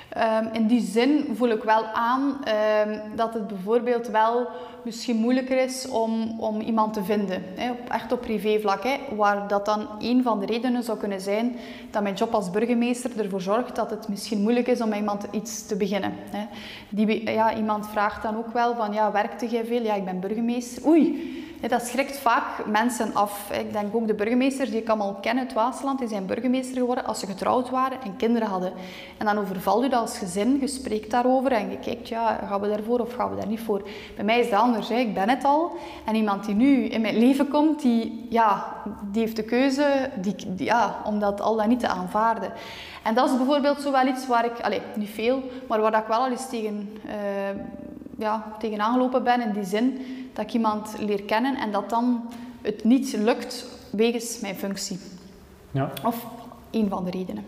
Ehm, 0.09 0.47
in 0.53 0.67
die 0.67 0.81
zin 0.81 1.29
voel 1.35 1.49
ik 1.49 1.63
wel 1.63 1.85
aan 1.85 2.45
ehm, 2.45 2.99
dat 3.15 3.35
het 3.35 3.47
bijvoorbeeld 3.47 4.07
wel 4.07 4.49
misschien 4.85 5.17
moeilijker 5.17 5.63
is 5.63 5.89
om, 5.89 6.41
om 6.41 6.61
iemand 6.61 6.93
te 6.93 7.05
vinden. 7.05 7.43
Hè, 7.55 7.71
op, 7.71 7.79
echt 7.89 8.13
op 8.13 8.21
privévlak. 8.21 8.83
Hè, 8.83 9.17
waar 9.17 9.49
dat 9.49 9.65
dan 9.65 9.89
een 9.99 10.23
van 10.23 10.41
de 10.41 10.47
redenen 10.47 10.83
zou 10.83 10.99
kunnen 10.99 11.21
zijn 11.21 11.57
dat 11.91 12.03
mijn 12.03 12.15
job 12.15 12.35
als 12.35 12.51
burgemeester 12.51 13.21
ervoor 13.21 13.41
zorgt 13.41 13.77
dat 13.77 13.91
het 13.91 14.09
misschien 14.09 14.43
moeilijk 14.43 14.67
is 14.67 14.81
om 14.81 14.89
met 14.89 14.99
iemand 14.99 15.27
iets 15.31 15.67
te 15.67 15.77
beginnen. 15.77 16.13
Hè. 16.31 16.47
Die, 16.89 17.31
ja, 17.31 17.57
iemand 17.57 17.89
vraagt 17.89 18.23
dan 18.23 18.37
ook 18.37 18.53
wel 18.53 18.75
van, 18.75 18.93
ja, 18.93 19.13
werkte 19.13 19.49
jij 19.49 19.65
veel? 19.65 19.83
Ja, 19.83 19.95
ik 19.95 20.05
ben 20.05 20.21
burgemeester. 20.21 20.87
Oei, 20.87 21.46
dat 21.69 21.87
schrikt 21.87 22.19
vaak 22.19 22.67
mensen 22.67 23.15
af. 23.15 23.51
Ik 23.51 23.73
denk 23.73 23.95
ook 23.95 24.07
de 24.07 24.15
burgemeesters 24.15 24.71
die 24.71 24.81
ik 24.81 24.89
allemaal 24.89 25.15
ken 25.15 25.39
uit 25.39 25.53
Waasland, 25.53 25.99
die 25.99 26.09
zijn 26.09 26.27
burgemeester 26.27 26.77
geworden 26.77 27.05
als 27.05 27.21
ze 27.21 27.27
getrouwd 27.27 27.71
waren 27.71 28.03
en 28.03 28.17
kinderen 28.17 28.49
hadden. 28.49 28.73
En 29.17 29.27
dan 29.27 29.39
overvalt 29.39 29.85
u 29.85 29.89
dat 29.89 30.01
als 30.01 30.19
gezin, 30.19 30.59
je 30.61 30.67
spreekt 30.67 31.11
daarover 31.11 31.53
en 31.53 31.71
je 31.71 31.79
kijkt, 31.79 32.09
ja, 32.09 32.41
gaan 32.49 32.61
we 32.61 32.69
daarvoor 32.69 32.99
of 32.99 33.15
gaan 33.15 33.31
we 33.31 33.37
daar 33.37 33.47
niet 33.47 33.61
voor? 33.61 33.89
Bij 34.17 34.25
mij 34.25 34.41
is 34.41 34.51
dat 34.51 34.61
anders. 34.61 34.91
Ik 34.91 35.15
ben 35.15 35.29
het 35.29 35.45
al. 35.45 35.77
En 36.05 36.15
iemand 36.15 36.45
die 36.45 36.55
nu 36.55 36.85
in 36.85 37.01
mijn 37.01 37.19
leven 37.19 37.49
komt, 37.49 37.83
die, 37.83 38.27
ja, 38.31 38.75
die 39.13 39.21
heeft 39.21 39.37
de 39.37 39.45
keuze 39.45 40.11
die, 40.17 40.35
ja, 40.57 40.97
om 41.05 41.19
dat 41.19 41.41
al 41.41 41.57
dan 41.57 41.69
niet 41.69 41.81
te 41.81 41.89
aanvaarden. 41.89 42.53
En 43.03 43.15
dat 43.15 43.31
is 43.31 43.37
bijvoorbeeld 43.37 43.81
zo 43.81 43.93
wel 43.93 44.07
iets 44.07 44.27
waar 44.27 44.45
ik, 44.45 44.61
allez, 44.61 44.81
niet 44.95 45.11
veel, 45.11 45.43
maar 45.69 45.81
waar 45.81 45.99
ik 45.99 46.07
wel 46.07 46.19
al 46.19 46.31
eens 46.31 46.49
tegen, 46.49 46.99
uh, 47.07 47.13
ja, 48.17 48.53
tegen 48.59 48.81
aangelopen 48.81 49.25
ben 49.25 49.41
in 49.41 49.53
die 49.53 49.65
zin 49.65 50.01
dat 50.33 50.45
ik 50.45 50.53
iemand 50.53 50.95
leer 50.99 51.23
kennen 51.23 51.57
en 51.57 51.73
dat 51.73 51.91
dan 51.91 52.23
het 52.63 52.85
niet 52.85 53.17
lukt 53.19 53.67
wegens 53.91 54.41
mijn 54.41 54.55
functie. 54.55 54.99
Ja. 55.71 55.93
Of 56.05 56.27
een 56.71 56.89
van 56.89 57.05
de 57.05 57.11
redenen. 57.11 57.45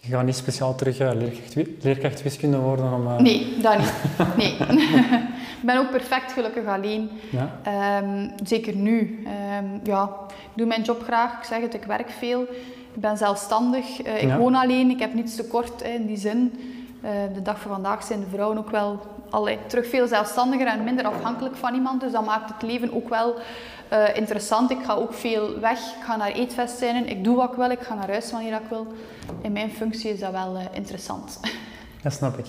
Je 0.00 0.12
gaat 0.12 0.24
niet 0.24 0.36
speciaal 0.36 0.74
terug 0.74 1.00
uh, 1.00 1.10
leerkracht, 1.14 1.54
leerkracht, 1.84 2.22
wiskunde 2.22 2.58
worden 2.58 2.92
om... 2.92 3.06
Uh... 3.06 3.18
Nee, 3.18 3.56
dat 3.60 3.78
niet. 3.78 3.92
Nee. 4.36 4.52
ik 5.60 5.62
ben 5.62 5.78
ook 5.78 5.90
perfect 5.90 6.32
gelukkig 6.32 6.66
alleen. 6.66 7.10
Ja. 7.30 7.60
Um, 8.02 8.30
zeker 8.44 8.76
nu. 8.76 9.26
Um, 9.60 9.80
ja, 9.84 10.10
ik 10.28 10.34
doe 10.54 10.66
mijn 10.66 10.82
job 10.82 11.02
graag. 11.02 11.38
Ik 11.38 11.44
zeg 11.44 11.60
het, 11.60 11.74
ik 11.74 11.84
werk 11.84 12.10
veel. 12.10 12.42
Ik 12.94 13.00
ben 13.00 13.16
zelfstandig. 13.16 14.06
Uh, 14.06 14.22
ik 14.22 14.28
Ja. 14.28 14.38
woon 14.38 14.54
alleen. 14.54 14.90
Ik 14.90 14.98
heb 15.00 15.14
niets 15.14 15.36
tekort 15.36 15.82
in 15.82 16.06
die 16.06 16.16
zin. 16.16 16.52
De 17.34 17.42
dag 17.42 17.60
van 17.60 17.70
vandaag 17.72 18.02
zijn 18.04 18.20
de 18.20 18.26
vrouwen 18.30 18.58
ook 18.58 18.70
wel 18.70 19.00
allee, 19.30 19.58
terug 19.66 19.86
veel 19.86 20.06
zelfstandiger 20.06 20.66
en 20.66 20.84
minder 20.84 21.04
afhankelijk 21.04 21.56
van 21.56 21.74
iemand. 21.74 22.00
Dus 22.00 22.12
dat 22.12 22.24
maakt 22.24 22.52
het 22.52 22.62
leven 22.62 22.94
ook 22.94 23.08
wel 23.08 23.34
uh, 23.92 24.16
interessant. 24.16 24.70
Ik 24.70 24.84
ga 24.84 24.94
ook 24.94 25.14
veel 25.14 25.60
weg. 25.60 25.78
Ik 25.78 26.02
ga 26.04 26.16
naar 26.16 26.30
eetfestijnen. 26.30 27.08
Ik 27.08 27.24
doe 27.24 27.36
wat 27.36 27.50
ik 27.50 27.56
wil. 27.56 27.70
Ik 27.70 27.80
ga 27.80 27.94
naar 27.94 28.10
huis 28.10 28.30
wanneer 28.30 28.52
ik 28.52 28.68
wil. 28.68 28.86
In 29.40 29.52
mijn 29.52 29.70
functie 29.70 30.12
is 30.12 30.20
dat 30.20 30.32
wel 30.32 30.56
uh, 30.56 30.62
interessant. 30.72 31.40
Dat 32.02 32.12
snap 32.12 32.38
ik. 32.38 32.46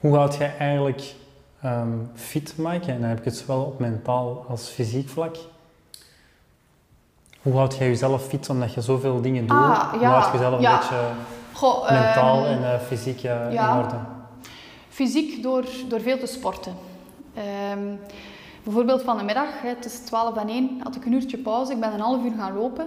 Hoe 0.00 0.16
houd 0.16 0.36
jij 0.36 0.54
eigenlijk 0.58 1.14
um, 1.64 2.10
fit, 2.14 2.54
Mike? 2.56 2.92
En 2.92 3.00
dan 3.00 3.08
heb 3.08 3.18
ik 3.18 3.24
het 3.24 3.36
zowel 3.36 3.62
op 3.62 3.78
mentaal 3.78 4.44
als 4.48 4.68
fysiek 4.68 5.08
vlak. 5.08 5.36
Hoe 7.42 7.56
houd 7.56 7.76
jij 7.76 7.86
jezelf 7.86 8.26
fit 8.26 8.48
omdat 8.48 8.74
je 8.74 8.80
zoveel 8.80 9.20
dingen 9.20 9.46
doet? 9.46 9.56
Ah, 9.56 9.88
ja, 9.92 9.98
Hoe 9.98 10.06
houd 10.06 10.24
je 10.24 10.32
jezelf 10.32 10.60
ja. 10.60 10.72
een 10.72 10.78
beetje 10.78 10.96
Goh, 11.52 11.90
mentaal 11.90 12.38
um, 12.38 12.44
en 12.44 12.60
uh, 12.60 12.78
fysiek 12.86 13.18
ja. 13.18 13.48
in 13.48 13.84
orde? 13.84 13.96
Fysiek 14.92 15.42
door, 15.42 15.64
door 15.88 16.00
veel 16.00 16.18
te 16.18 16.26
sporten. 16.26 16.74
Um, 17.76 17.98
bijvoorbeeld 18.64 19.02
van 19.02 19.18
de 19.18 19.24
middag, 19.24 19.62
hè, 19.62 19.74
tussen 19.74 20.04
12 20.04 20.36
en 20.36 20.48
1, 20.48 20.80
had 20.82 20.96
ik 20.96 21.04
een 21.04 21.12
uurtje 21.12 21.38
pauze. 21.38 21.72
Ik 21.72 21.80
ben 21.80 21.92
een 21.92 22.00
half 22.00 22.24
uur 22.24 22.32
gaan 22.36 22.54
lopen. 22.54 22.86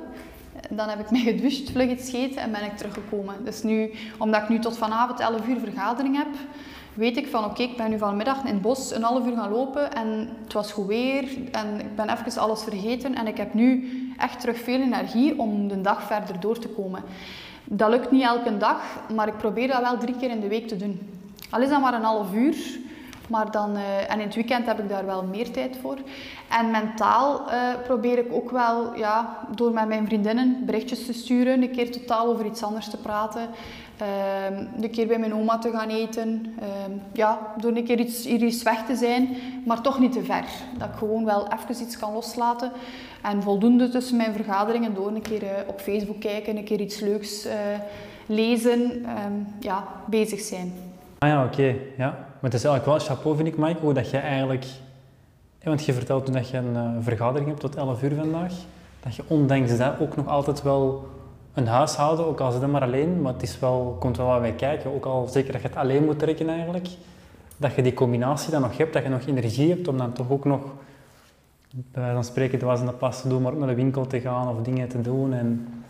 Dan 0.70 0.90
heb 0.90 1.00
ik 1.00 1.12
mij 1.12 1.22
gedoucht, 1.22 1.72
vlug 1.72 1.90
iets 1.90 2.10
gegeten 2.10 2.42
en 2.42 2.52
ben 2.52 2.64
ik 2.64 2.78
teruggekomen. 2.78 3.36
Dus 3.44 3.64
nu, 3.64 3.92
omdat 4.18 4.42
ik 4.42 4.50
nu 4.50 4.60
tot 4.60 4.78
vanavond 4.78 5.20
11 5.20 5.48
uur 5.48 5.60
vergadering 5.60 6.18
heb, 6.18 6.28
weet 6.94 7.18
ik 7.18 7.28
van 7.28 7.46
oké, 7.46 7.62
ik 7.62 7.78
ben 7.78 7.90
nu 7.90 7.98
vanmiddag 7.98 8.40
in 8.44 8.54
het 8.54 8.62
bos 8.62 8.96
een 8.96 9.04
half 9.04 9.28
uur 9.28 9.36
gaan 9.36 9.52
lopen 9.52 9.94
en 9.94 10.30
het 10.44 10.54
was 10.54 10.72
goed 10.72 10.88
weer 10.88 11.38
en 11.52 11.80
ik 11.80 11.96
ben 11.96 12.10
even 12.10 12.42
alles 12.42 12.64
vergeten 12.64 13.16
en 13.16 13.28
ik 13.28 13.38
heb 13.38 13.54
nu 13.54 13.90
echt 14.18 14.40
terug 14.40 14.58
veel 14.58 14.82
energie 14.82 15.40
om 15.40 15.68
de 15.68 15.82
dag 15.82 16.04
verder 16.04 16.40
door 16.40 16.60
te 16.60 16.68
komen. 16.68 17.04
Dat 17.64 17.90
lukt 17.90 18.12
niet 18.12 18.24
elke 18.24 18.58
dag, 18.58 18.82
maar 19.16 19.28
ik 19.28 19.38
probeer 19.38 19.68
dat 19.68 19.82
wel 19.82 19.98
drie 19.98 20.16
keer 20.16 20.30
in 20.30 20.40
de 20.40 20.48
week 20.48 20.68
te 20.68 20.78
doen. 20.78 21.16
Al 21.50 21.62
is 21.62 21.70
dat 21.70 21.82
maar 21.82 21.94
een 21.94 22.04
half 22.04 22.34
uur, 22.34 22.56
maar 23.30 23.52
dan, 23.52 23.76
uh, 23.76 24.12
en 24.12 24.20
in 24.20 24.26
het 24.26 24.36
weekend 24.36 24.66
heb 24.66 24.80
ik 24.80 24.90
daar 24.90 25.06
wel 25.06 25.24
meer 25.24 25.52
tijd 25.52 25.78
voor. 25.82 25.98
En 26.50 26.72
mentaal 26.72 27.42
uh, 27.48 27.54
probeer 27.84 28.18
ik 28.18 28.34
ook 28.34 28.52
wel, 28.52 28.96
ja, 28.96 29.38
door 29.56 29.72
met 29.72 29.88
mijn 29.88 30.06
vriendinnen 30.06 30.66
berichtjes 30.66 31.06
te 31.06 31.14
sturen, 31.14 31.62
een 31.62 31.72
keer 31.72 31.92
totaal 31.92 32.28
over 32.28 32.46
iets 32.46 32.64
anders 32.64 32.90
te 32.90 32.98
praten. 32.98 33.50
Uh, 34.02 34.82
een 34.82 34.92
keer 34.92 35.08
bij 35.08 35.20
mijn 35.20 35.34
oma 35.34 35.58
te 35.58 35.72
gaan 35.72 35.90
eten. 35.90 36.56
ja, 37.14 37.54
door 37.58 37.76
een 37.76 37.84
keer 37.84 38.00
iets, 38.00 38.26
hier 38.26 38.42
iets 38.42 38.64
weg 38.64 38.86
te 38.86 38.96
zijn, 38.96 39.38
maar 39.66 39.82
toch 39.82 40.00
niet 40.00 40.12
te 40.12 40.24
ver. 40.24 40.46
Dat 40.78 40.88
ik 40.88 40.96
gewoon 40.98 41.26
wel 41.26 41.48
even 41.48 41.84
iets 41.84 41.98
kan 41.98 42.14
loslaten. 42.14 42.72
En 43.22 43.42
voldoende 43.42 43.90
tussen 43.90 44.18
mijn 44.18 44.34
vergaderingen 44.34 44.94
door 44.94 45.08
een 45.08 45.22
keer 45.22 45.44
uh, 45.44 45.50
op 45.68 45.82
Facebook 45.82 46.20
kijken, 46.20 46.58
een 46.58 46.64
keer 46.64 46.80
iets 46.80 47.00
leuks 47.00 47.48
lezen, 48.26 48.82
um, 48.82 49.48
ja, 49.60 49.88
bezig 50.06 50.40
zijn. 50.40 50.85
Ah 51.26 51.32
ja, 51.32 51.44
oké. 51.44 51.76
Ja. 51.98 52.10
Maar 52.10 52.52
het 52.52 52.54
is 52.54 52.64
eigenlijk 52.64 52.86
wel 52.86 53.00
chapeau, 53.00 53.36
vind 53.36 53.48
ik, 53.48 53.58
Mike, 53.58 53.80
hoe 53.80 53.94
dat 53.94 54.10
je 54.10 54.18
eigenlijk... 54.18 54.66
Want 55.64 55.86
je 55.86 55.94
vertelt 55.94 56.26
toen 56.26 56.34
dat 56.34 56.50
je 56.50 56.58
een 56.58 56.74
uh, 56.74 56.90
vergadering 57.00 57.48
hebt 57.48 57.60
tot 57.60 57.76
11 57.76 58.04
uur 58.04 58.16
vandaag, 58.16 58.54
dat 59.00 59.16
je 59.16 59.24
ondanks 59.28 59.78
dat 59.78 60.00
ook 60.00 60.16
nog 60.16 60.28
altijd 60.28 60.62
wel 60.62 61.10
een 61.54 61.68
huishouden, 61.68 62.26
ook 62.26 62.40
al 62.40 62.52
zit 62.52 62.62
het 62.62 62.72
maar 62.72 62.82
alleen, 62.82 63.22
maar 63.22 63.34
het 63.34 63.42
is 63.42 63.60
wel, 63.60 63.98
komt 64.00 64.18
wel 64.18 64.26
wat 64.26 64.42
bij 64.42 64.54
kijken. 64.54 64.94
Ook 64.94 65.06
al 65.06 65.28
zeker 65.28 65.52
dat 65.52 65.62
je 65.62 65.68
het 65.68 65.78
alleen 65.78 66.06
moet 66.06 66.20
trekken 66.20 66.50
eigenlijk, 66.50 66.88
dat 67.58 67.74
je 67.74 67.82
die 67.82 67.94
combinatie 67.94 68.52
dan 68.52 68.62
nog 68.62 68.78
hebt, 68.78 68.94
dat 68.94 69.04
je 69.04 69.10
nog 69.10 69.26
energie 69.26 69.70
hebt 69.70 69.88
om 69.88 69.98
dan 69.98 70.14
toch 70.14 70.30
ook 70.30 70.46
nog 70.46 70.62
bij 71.74 72.24
spreken 72.24 72.60
te 72.60 72.66
was 72.66 72.80
in 72.80 72.86
de 72.86 72.92
pas 72.92 73.22
te 73.22 73.28
doen, 73.28 73.42
maar 73.42 73.52
ook 73.52 73.60
naar 73.60 73.68
de 73.68 73.76
winkel 73.76 74.08
te 74.08 74.20
gaan 74.20 74.48
of 74.48 74.62
dingen 74.62 74.88
te 74.88 75.02
doen. 75.02 75.34
En 75.34 75.68
dat 75.68 75.85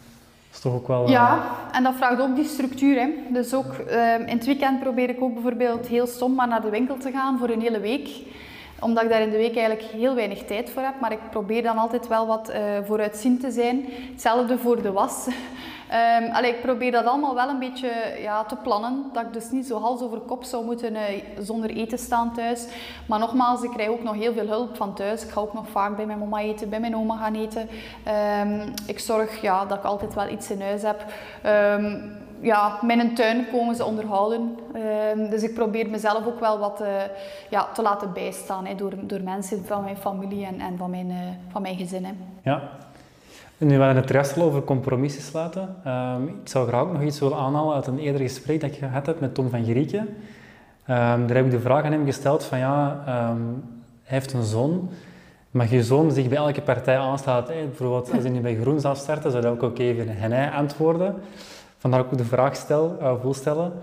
is 0.56 0.62
toch 0.62 0.74
ook 0.74 0.88
wel... 0.88 1.10
Ja, 1.10 1.42
en 1.72 1.84
dat 1.84 1.94
vraagt 1.96 2.22
ook 2.22 2.36
die 2.36 2.46
structuur. 2.46 3.00
Hè. 3.00 3.10
Dus 3.30 3.54
ook 3.54 3.76
uh, 3.90 4.20
in 4.20 4.38
het 4.38 4.46
weekend 4.46 4.80
probeer 4.80 5.10
ik 5.10 5.22
ook 5.22 5.34
bijvoorbeeld 5.34 5.88
heel 5.88 6.08
stom 6.08 6.34
maar 6.36 6.48
naar 6.48 6.62
de 6.62 6.70
winkel 6.70 6.98
te 6.98 7.12
gaan 7.12 7.38
voor 7.38 7.50
een 7.50 7.62
hele 7.62 7.80
week 7.80 8.10
omdat 8.80 9.04
ik 9.04 9.10
daar 9.10 9.22
in 9.22 9.30
de 9.30 9.38
week 9.38 9.58
eigenlijk 9.58 9.92
heel 9.92 10.16
weinig 10.16 10.44
tijd 10.44 10.70
voor 10.70 10.82
heb. 10.82 11.00
Maar 11.00 11.12
ik 11.12 11.30
probeer 11.30 11.64
dan 11.64 11.78
altijd 11.78 12.08
wel 12.08 12.28
wat 12.28 12.50
uh, 12.50 12.56
vooruitziend 12.86 13.40
te 13.40 13.52
zijn. 13.52 13.86
Hetzelfde 14.12 14.58
voor 14.58 14.82
de 14.82 14.92
was. 14.92 15.28
Um, 15.92 16.32
allee, 16.32 16.52
ik 16.52 16.62
probeer 16.62 16.92
dat 16.92 17.06
allemaal 17.06 17.36
wel 17.36 17.50
een 17.50 17.60
beetje 17.60 17.92
ja, 18.22 18.44
te 18.44 18.56
plannen. 18.56 19.10
Dat 19.14 19.24
ik 19.24 19.34
dus 19.34 19.52
niet 19.52 19.68
zo 19.68 19.80
hals 19.80 20.02
over 20.02 20.20
kop 20.20 20.44
zou 20.44 20.66
moeten 20.66 20.94
uh, 20.94 21.02
zonder 21.40 21.70
eten 21.70 21.98
staan 21.98 22.34
thuis. 22.34 22.68
Maar 23.08 23.20
nogmaals, 23.20 23.64
ik 23.64 23.70
krijg 23.70 23.90
ook 23.90 24.04
nog 24.04 24.16
heel 24.16 24.34
veel 24.34 24.48
hulp 24.48 24.76
van 24.76 24.94
thuis. 24.94 25.24
Ik 25.24 25.30
ga 25.30 25.42
ook 25.42 25.54
nog 25.54 25.68
vaak 25.70 25.96
bij 25.96 26.06
mijn 26.06 26.20
mama 26.20 26.40
eten, 26.40 26.70
bij 26.70 26.80
mijn 26.80 26.96
oma 26.96 27.18
gaan 27.18 27.36
eten. 27.36 27.70
Um, 28.42 28.74
ik 28.88 29.00
zorg 29.00 29.42
ja, 29.42 29.66
dat 29.66 29.78
ik 29.78 29.84
altijd 29.84 30.14
wel 30.14 30.28
iets 30.28 30.52
in 30.52 30.62
huis 30.62 30.82
heb. 30.82 31.06
Um, 31.46 32.24
ja, 32.40 32.80
mijn 32.82 33.16
tuin 33.16 33.46
komen 33.52 33.76
ze 33.76 33.86
onderhouden. 33.86 34.58
Dus 35.30 35.44
ik 35.44 35.54
probeer 35.54 35.90
mezelf 35.90 36.26
ook 36.26 36.40
wel 36.40 36.60
wat 36.60 36.82
uh, 36.82 36.88
ja, 37.50 37.68
te 37.74 37.82
laten 37.82 38.14
bijstaan 38.14 38.68
door, 38.78 38.94
door 39.02 39.22
mensen 39.22 39.66
van 39.66 39.84
mijn 39.84 39.98
familie 39.98 40.46
en, 40.46 40.60
en 40.60 40.78
van, 40.78 40.90
mijn, 40.90 41.10
uh, 41.10 41.18
van 41.52 41.62
mijn 41.62 41.76
gezin. 41.76 42.18
Ja. 42.44 42.62
Nu 43.58 43.78
we 43.78 43.84
het 43.84 44.10
juist 44.10 44.40
over 44.40 44.64
compromissen 44.64 45.22
sluiten. 45.22 45.76
Um, 45.88 46.28
ik 46.28 46.48
zou 46.48 46.68
graag 46.68 46.82
ook 46.82 46.92
nog 46.92 47.02
iets 47.02 47.20
willen 47.20 47.38
aanhalen 47.38 47.76
uit 47.76 47.88
een 47.88 48.00
eerder 48.00 48.22
gesprek 48.22 48.62
dat 48.62 48.70
ik 48.70 48.78
gehad 48.78 49.06
heb 49.06 49.20
met 49.20 49.34
Tom 49.34 49.50
van 49.50 49.64
Grieken. 49.64 50.00
Um, 50.00 50.08
daar 51.28 51.36
heb 51.36 51.46
ik 51.46 51.52
de 51.52 51.60
vraag 51.60 51.84
aan 51.84 51.92
hem 51.92 52.06
gesteld 52.06 52.44
van 52.44 52.58
ja, 52.58 53.04
um, 53.32 53.64
hij 54.04 54.18
heeft 54.18 54.34
een 54.34 54.44
zoon. 54.44 54.90
Mag 55.52 55.70
je 55.70 55.84
zoon 55.84 56.12
zich 56.12 56.28
bij 56.28 56.38
elke 56.38 56.62
partij 56.62 56.98
aansluiten? 56.98 57.58
Hè? 57.58 57.66
Bijvoorbeeld 57.66 58.12
als 58.12 58.24
hij 58.24 58.32
nu 58.32 58.40
bij 58.40 58.56
Groen 58.56 58.80
zou 58.80 58.96
starten, 58.96 59.32
zou 59.32 59.44
dat 59.44 59.52
ook 59.52 59.62
oké 59.62 59.66
okay 59.66 59.96
vinden. 59.96 60.18
En 60.18 60.32
hij 60.32 60.50
antwoorden. 60.50 61.16
Vandaar 61.78 62.00
ook 62.00 62.18
de 62.18 62.26
vraag 62.26 62.56
stel, 62.56 62.98
uh, 63.02 63.22
wil 63.22 63.34
stellen. 63.34 63.74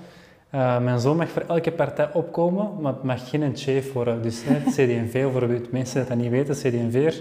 Uh, 0.54 0.78
mijn 0.78 0.98
zoon 0.98 1.16
mag 1.16 1.28
voor 1.28 1.44
elke 1.48 1.72
partij 1.72 2.12
opkomen, 2.12 2.70
maar 2.80 2.92
het 2.92 3.02
mag 3.02 3.30
geen 3.30 3.56
chef 3.56 3.92
worden. 3.92 4.22
Dus 4.22 4.42
het 4.44 4.64
CD&V, 4.64 5.32
voor 5.32 5.40
de 5.40 5.68
mensen 5.70 6.00
die 6.00 6.08
dat 6.08 6.18
niet 6.18 6.30
weten, 6.30 6.54
CD&V. 6.54 7.20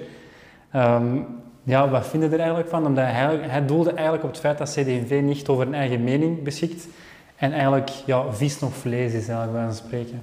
Um, 0.75 1.25
ja, 1.63 1.89
wat 1.89 2.07
vinden 2.07 2.31
er 2.31 2.39
eigenlijk 2.39 2.69
van? 2.69 2.85
Omdat 2.85 3.05
hij, 3.07 3.65
doelde 3.65 3.91
eigenlijk 3.91 4.23
op 4.23 4.29
het 4.29 4.39
feit 4.39 4.57
dat 4.57 4.69
CD&V 4.69 5.19
niet 5.23 5.47
over 5.47 5.67
een 5.67 5.73
eigen 5.73 6.03
mening 6.03 6.43
beschikt. 6.43 6.87
En 7.35 7.51
eigenlijk 7.51 7.89
ja, 7.89 8.31
vis 8.31 8.59
nog 8.59 8.73
vlees 8.73 9.13
is, 9.13 9.27
eigenlijk, 9.27 9.65
bij 9.65 9.75
spreken. 9.75 10.21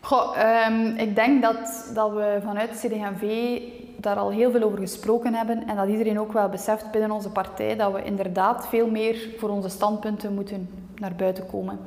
Goh, 0.00 0.36
um, 0.68 0.96
ik 0.96 1.14
denk 1.14 1.42
dat, 1.42 1.90
dat 1.94 2.12
we 2.12 2.38
vanuit 2.44 2.70
CD&V 2.70 3.58
daar 3.96 4.16
al 4.16 4.30
heel 4.30 4.50
veel 4.50 4.62
over 4.62 4.78
gesproken 4.78 5.34
hebben 5.34 5.66
en 5.66 5.76
dat 5.76 5.88
iedereen 5.88 6.20
ook 6.20 6.32
wel 6.32 6.48
beseft 6.48 6.90
binnen 6.90 7.10
onze 7.10 7.30
partij 7.30 7.76
dat 7.76 7.92
we 7.92 8.02
inderdaad 8.02 8.68
veel 8.68 8.90
meer 8.90 9.28
voor 9.38 9.48
onze 9.48 9.68
standpunten 9.68 10.34
moeten 10.34 10.68
naar 11.00 11.14
buiten 11.14 11.46
komen. 11.46 11.78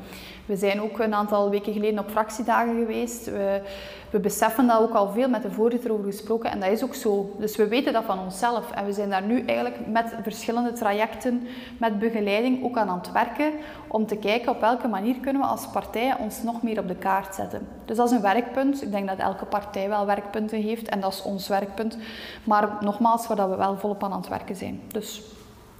We 0.45 0.55
zijn 0.55 0.81
ook 0.81 0.99
een 0.99 1.13
aantal 1.13 1.49
weken 1.49 1.73
geleden 1.73 1.99
op 1.99 2.09
fractiedagen 2.09 2.75
geweest. 2.79 3.25
We, 3.25 3.61
we 4.09 4.19
beseffen 4.19 4.67
daar 4.67 4.81
ook 4.81 4.93
al 4.93 5.11
veel 5.11 5.29
met 5.29 5.41
de 5.41 5.51
voorzitter 5.51 5.91
over 5.91 6.05
gesproken 6.05 6.51
en 6.51 6.59
dat 6.59 6.69
is 6.69 6.83
ook 6.83 6.95
zo. 6.95 7.35
Dus 7.39 7.55
we 7.55 7.67
weten 7.67 7.93
dat 7.93 8.03
van 8.03 8.19
onszelf 8.19 8.71
en 8.71 8.85
we 8.85 8.93
zijn 8.93 9.09
daar 9.09 9.23
nu 9.23 9.45
eigenlijk 9.45 9.87
met 9.87 10.15
verschillende 10.21 10.71
trajecten, 10.71 11.47
met 11.77 11.99
begeleiding 11.99 12.63
ook 12.63 12.77
aan 12.77 12.89
aan 12.89 12.97
het 12.97 13.11
werken 13.11 13.51
om 13.87 14.05
te 14.05 14.15
kijken 14.15 14.51
op 14.51 14.59
welke 14.59 14.87
manier 14.87 15.15
kunnen 15.19 15.41
we 15.41 15.47
als 15.47 15.67
partij 15.67 16.15
ons 16.19 16.43
nog 16.43 16.61
meer 16.61 16.79
op 16.79 16.87
de 16.87 16.95
kaart 16.95 17.35
zetten. 17.35 17.67
Dus 17.85 17.97
dat 17.97 18.07
is 18.07 18.15
een 18.15 18.21
werkpunt. 18.21 18.81
Ik 18.81 18.91
denk 18.91 19.07
dat 19.07 19.17
elke 19.17 19.45
partij 19.45 19.89
wel 19.89 20.05
werkpunten 20.05 20.61
heeft 20.61 20.89
en 20.89 20.99
dat 20.99 21.13
is 21.13 21.21
ons 21.21 21.47
werkpunt. 21.47 21.97
Maar 22.43 22.77
nogmaals, 22.79 23.27
waar 23.27 23.49
we 23.49 23.55
wel 23.55 23.77
volop 23.77 24.03
aan 24.03 24.11
aan 24.11 24.19
het 24.19 24.29
werken 24.29 24.55
zijn. 24.55 24.81
Dus. 24.87 25.21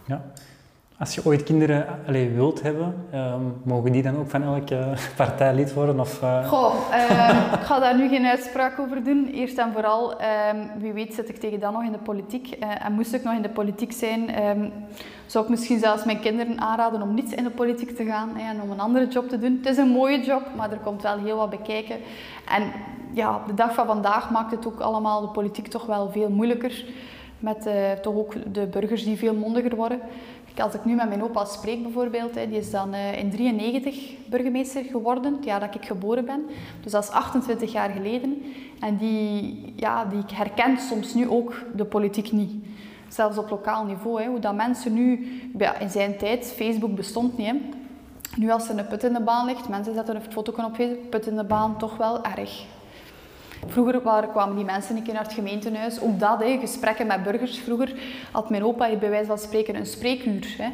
Ja. 0.05 0.21
Als 0.99 1.15
je 1.15 1.25
ooit 1.25 1.43
kinderen 1.43 1.87
allez, 2.07 2.33
wilt 2.33 2.61
hebben, 2.61 3.07
um, 3.13 3.61
mogen 3.63 3.91
die 3.91 4.01
dan 4.01 4.17
ook 4.17 4.29
van 4.29 4.43
elke 4.43 4.93
partij 5.15 5.53
lid 5.53 5.73
worden? 5.73 5.99
Of, 5.99 6.21
uh... 6.21 6.47
Goh, 6.47 6.73
uh, 6.91 7.53
ik 7.59 7.65
ga 7.65 7.79
daar 7.79 7.97
nu 7.97 8.07
geen 8.07 8.25
uitspraak 8.25 8.79
over 8.79 9.03
doen. 9.03 9.29
Eerst 9.33 9.57
en 9.57 9.71
vooral, 9.73 10.11
um, 10.11 10.69
wie 10.77 10.93
weet 10.93 11.13
zit 11.13 11.29
ik 11.29 11.37
tegen 11.37 11.59
dan 11.59 11.73
nog 11.73 11.83
in 11.83 11.91
de 11.91 11.97
politiek. 11.97 12.57
Uh, 12.59 12.85
en 12.85 12.93
moest 12.93 13.13
ik 13.13 13.23
nog 13.23 13.33
in 13.33 13.41
de 13.41 13.49
politiek 13.49 13.91
zijn, 13.91 14.31
zou 15.25 15.43
ik 15.43 15.49
misschien 15.49 15.79
zelfs 15.79 16.03
mijn 16.03 16.19
kinderen 16.19 16.59
aanraden 16.59 17.01
om 17.01 17.13
niet 17.13 17.31
in 17.31 17.43
de 17.43 17.49
politiek 17.49 17.95
te 17.95 18.05
gaan 18.05 18.37
en 18.37 18.61
om 18.61 18.71
een 18.71 18.79
andere 18.79 19.07
job 19.07 19.29
te 19.29 19.39
doen. 19.39 19.57
Het 19.61 19.71
is 19.71 19.77
een 19.77 19.89
mooie 19.89 20.23
job, 20.23 20.41
maar 20.55 20.71
er 20.71 20.77
komt 20.77 21.01
wel 21.01 21.17
heel 21.17 21.37
wat 21.37 21.49
bekijken. 21.49 21.95
En 22.49 22.71
ja, 23.13 23.41
de 23.47 23.53
dag 23.53 23.73
van 23.73 23.85
vandaag 23.85 24.31
maakt 24.31 24.51
het 24.51 24.67
ook 24.67 24.79
allemaal 24.79 25.21
de 25.21 25.27
politiek 25.27 25.67
toch 25.67 25.85
wel 25.85 26.11
veel 26.11 26.29
moeilijker. 26.29 26.85
Met 27.39 27.69
toch 28.01 28.15
ook 28.15 28.53
de 28.53 28.65
burgers 28.65 29.03
die 29.03 29.17
veel 29.17 29.33
mondiger 29.33 29.75
worden. 29.75 29.99
Als 30.58 30.74
ik 30.74 30.86
nu 30.86 30.95
met 30.95 31.08
mijn 31.08 31.24
opa 31.24 31.45
spreek 31.45 31.84
bijvoorbeeld, 31.84 32.34
die 32.34 32.58
is 32.58 32.72
dan 32.72 32.93
uh, 32.93 33.18
in 33.18 33.30
93 33.32 34.12
burgemeester 34.30 34.84
geworden, 34.84 35.34
het 35.34 35.45
jaar 35.45 35.60
dat 35.60 35.76
ik 35.76 35.86
geboren 35.86 36.26
ben. 36.26 36.45
Dus 36.82 36.91
dat 36.91 37.04
is 37.04 37.10
28 37.10 37.72
jaar 37.72 37.89
geleden. 37.89 38.43
En 38.80 38.97
die, 38.97 39.74
ja, 39.76 40.06
die 40.06 40.24
herkent 40.34 40.82
soms 40.82 41.14
nu 41.14 41.30
ook 41.30 41.66
de 41.76 41.86
politiek 41.86 42.32
niet. 42.32 42.51
Zelfs 43.08 43.38
op 43.38 43.49
lokaal 43.49 43.86
niveau. 43.86 44.26
Hoe 44.26 44.39
dat 44.39 44.56
mensen 44.56 44.93
nu, 44.93 45.28
ja, 45.58 45.80
in 45.80 45.89
zijn 45.89 46.18
tijd, 46.18 46.54
Facebook 46.56 46.95
bestond 46.95 47.38
niet. 47.38 47.54
Nu 48.36 48.51
als 48.51 48.70
er 48.70 48.78
een 48.78 48.88
put 48.88 49.04
in 49.04 49.14
de 49.14 49.22
baan 49.22 49.45
ligt, 49.45 49.70
mensen 49.70 49.93
zetten 49.93 50.16
een 50.16 50.32
foto 50.32 50.51
op 50.51 50.76
Facebook, 50.76 51.10
put 51.10 51.28
in 51.28 51.36
de 51.36 51.43
baan, 51.43 51.78
toch 51.78 51.97
wel 51.97 52.24
erg. 52.24 52.66
Vroeger 53.68 54.28
kwamen 54.32 54.55
die 54.55 54.66
mensen 54.66 54.95
een 54.95 55.03
keer 55.03 55.14
naar 55.14 55.24
het 55.24 55.34
gemeentehuis. 55.34 56.01
Ook 56.01 56.20
dat, 56.20 56.43
hè, 56.43 56.57
gesprekken 56.59 57.07
met 57.07 57.24
burgers. 57.24 57.57
Vroeger 57.57 57.93
had 58.32 58.49
mijn 58.49 58.64
opa 58.64 58.95
bij 58.95 59.09
wijze 59.09 59.26
van 59.26 59.38
spreken 59.38 59.76
een 59.76 59.86
spreekuur. 59.86 60.55
Hè. 60.57 60.70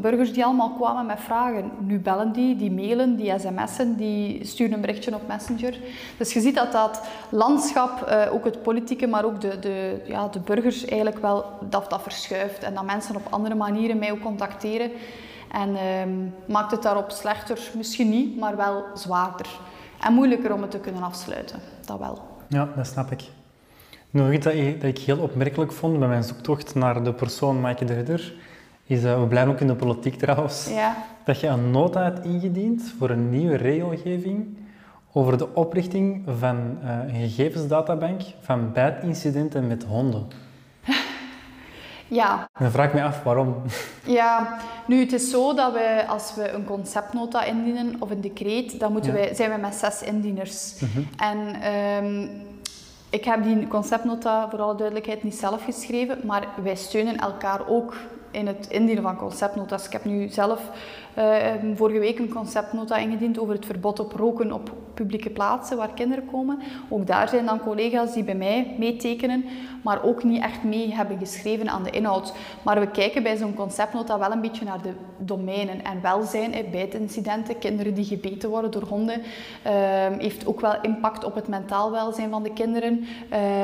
Burgers 0.00 0.32
die 0.32 0.44
allemaal 0.44 0.70
kwamen 0.70 1.06
met 1.06 1.20
vragen. 1.20 1.70
Nu 1.78 1.98
bellen 1.98 2.32
die, 2.32 2.56
die 2.56 2.70
mailen, 2.70 3.16
die 3.16 3.38
sms'en, 3.38 3.96
die 3.96 4.44
sturen 4.44 4.72
een 4.72 4.80
berichtje 4.80 5.14
op 5.14 5.26
Messenger. 5.28 5.78
Dus 6.16 6.32
je 6.32 6.40
ziet 6.40 6.54
dat 6.54 6.72
dat 6.72 7.00
landschap, 7.28 8.02
eh, 8.02 8.32
ook 8.32 8.44
het 8.44 8.62
politieke, 8.62 9.06
maar 9.06 9.24
ook 9.24 9.40
de, 9.40 9.58
de, 9.58 10.02
ja, 10.06 10.28
de 10.28 10.40
burgers 10.40 10.84
eigenlijk 10.84 11.20
wel, 11.20 11.44
dat 11.68 11.90
dat 11.90 12.02
verschuift. 12.02 12.62
En 12.62 12.74
dat 12.74 12.84
mensen 12.84 13.16
op 13.16 13.26
andere 13.30 13.54
manieren 13.54 13.98
mij 13.98 14.12
ook 14.12 14.20
contacteren. 14.20 14.90
En 15.52 15.76
ehm, 15.76 16.52
maakt 16.52 16.70
het 16.70 16.82
daarop 16.82 17.10
slechter? 17.10 17.58
Misschien 17.76 18.08
niet, 18.08 18.38
maar 18.38 18.56
wel 18.56 18.84
zwaarder. 18.94 19.46
En 20.00 20.12
moeilijker 20.12 20.52
om 20.52 20.62
het 20.62 20.70
te 20.70 20.78
kunnen 20.78 21.02
afsluiten, 21.02 21.60
dat 21.84 21.98
wel. 21.98 22.22
Ja, 22.48 22.68
dat 22.76 22.86
snap 22.86 23.10
ik. 23.10 23.22
Nog 24.10 24.32
iets 24.32 24.44
dat 24.44 24.54
ik, 24.54 24.80
dat 24.80 24.98
heel 24.98 25.18
opmerkelijk 25.18 25.72
vond 25.72 25.98
bij 25.98 26.08
mijn 26.08 26.24
zoektocht 26.24 26.74
naar 26.74 27.04
de 27.04 27.12
persoon 27.12 27.60
Maaike 27.60 27.84
de 27.84 27.94
Ridder, 27.94 28.34
is, 28.84 29.04
uh, 29.04 29.20
we 29.20 29.26
blijven 29.26 29.52
ook 29.52 29.60
in 29.60 29.66
de 29.66 29.74
politiek 29.74 30.14
trouwens, 30.18 30.68
ja. 30.68 30.96
dat 31.24 31.40
je 31.40 31.46
een 31.46 31.70
nota 31.70 32.02
hebt 32.02 32.24
ingediend 32.24 32.94
voor 32.98 33.10
een 33.10 33.30
nieuwe 33.30 33.56
regelgeving 33.56 34.56
over 35.12 35.38
de 35.38 35.54
oprichting 35.54 36.22
van 36.38 36.78
uh, 36.82 36.98
een 37.06 37.28
gegevensdatabank 37.28 38.20
van 38.40 38.72
bijtincidenten 38.72 39.66
met 39.66 39.84
honden. 39.84 40.26
Ja. 42.08 42.48
Dan 42.58 42.70
vraag 42.70 42.86
ik 42.86 42.94
me 42.94 43.02
af 43.02 43.22
waarom. 43.22 43.62
Ja, 44.04 44.58
nu 44.86 45.00
het 45.00 45.12
is 45.12 45.30
zo 45.30 45.54
dat 45.54 45.72
we 45.72 46.04
als 46.08 46.34
we 46.34 46.50
een 46.50 46.64
conceptnota 46.64 47.44
indienen 47.44 47.96
of 47.98 48.10
een 48.10 48.20
decreet, 48.20 48.80
dan 48.80 48.92
moeten 48.92 49.12
ja. 49.12 49.18
wij, 49.18 49.34
zijn 49.34 49.50
we 49.50 49.56
met 49.60 49.74
zes 49.74 50.02
indieners. 50.02 50.80
Mhm. 50.80 51.02
En 51.16 51.72
um, 52.04 52.30
ik 53.10 53.24
heb 53.24 53.42
die 53.42 53.68
conceptnota 53.68 54.50
voor 54.50 54.60
alle 54.60 54.76
duidelijkheid 54.76 55.22
niet 55.22 55.34
zelf 55.34 55.64
geschreven, 55.64 56.18
maar 56.24 56.46
wij 56.62 56.74
steunen 56.76 57.16
elkaar 57.16 57.68
ook 57.68 57.94
in 58.30 58.46
het 58.46 58.66
indienen 58.68 59.02
van 59.02 59.16
conceptnota's. 59.16 59.86
Ik 59.86 59.92
heb 59.92 60.04
nu 60.04 60.28
zelf 60.28 60.60
uh, 61.18 61.74
vorige 61.74 61.98
week 61.98 62.18
een 62.18 62.28
conceptnota 62.32 62.96
ingediend 62.96 63.38
over 63.38 63.54
het 63.54 63.66
verbod 63.66 64.00
op 64.00 64.12
roken 64.12 64.52
op 64.52 64.70
publieke 64.94 65.30
plaatsen 65.30 65.76
waar 65.76 65.94
kinderen 65.94 66.26
komen. 66.30 66.58
Ook 66.88 67.06
daar 67.06 67.28
zijn 67.28 67.46
dan 67.46 67.60
collega's 67.60 68.14
die 68.14 68.24
bij 68.24 68.34
mij 68.34 68.74
meetekenen, 68.78 69.44
maar 69.82 70.02
ook 70.02 70.24
niet 70.24 70.42
echt 70.42 70.62
mee 70.62 70.94
hebben 70.94 71.18
geschreven 71.18 71.68
aan 71.68 71.82
de 71.82 71.90
inhoud. 71.90 72.32
Maar 72.62 72.80
we 72.80 72.90
kijken 72.90 73.22
bij 73.22 73.36
zo'n 73.36 73.54
conceptnota 73.54 74.18
wel 74.18 74.32
een 74.32 74.40
beetje 74.40 74.64
naar 74.64 74.82
de 74.82 74.92
domeinen 75.18 75.84
en 75.84 76.02
welzijn, 76.02 76.54
hè, 76.54 76.64
bijtincidenten, 76.70 77.58
kinderen 77.58 77.94
die 77.94 78.04
gebeten 78.04 78.50
worden 78.50 78.70
door 78.70 78.82
honden, 78.82 79.20
uh, 79.20 79.72
heeft 80.18 80.46
ook 80.46 80.60
wel 80.60 80.74
impact 80.82 81.24
op 81.24 81.34
het 81.34 81.48
mentaal 81.48 81.90
welzijn 81.90 82.30
van 82.30 82.42
de 82.42 82.52
kinderen. 82.52 83.06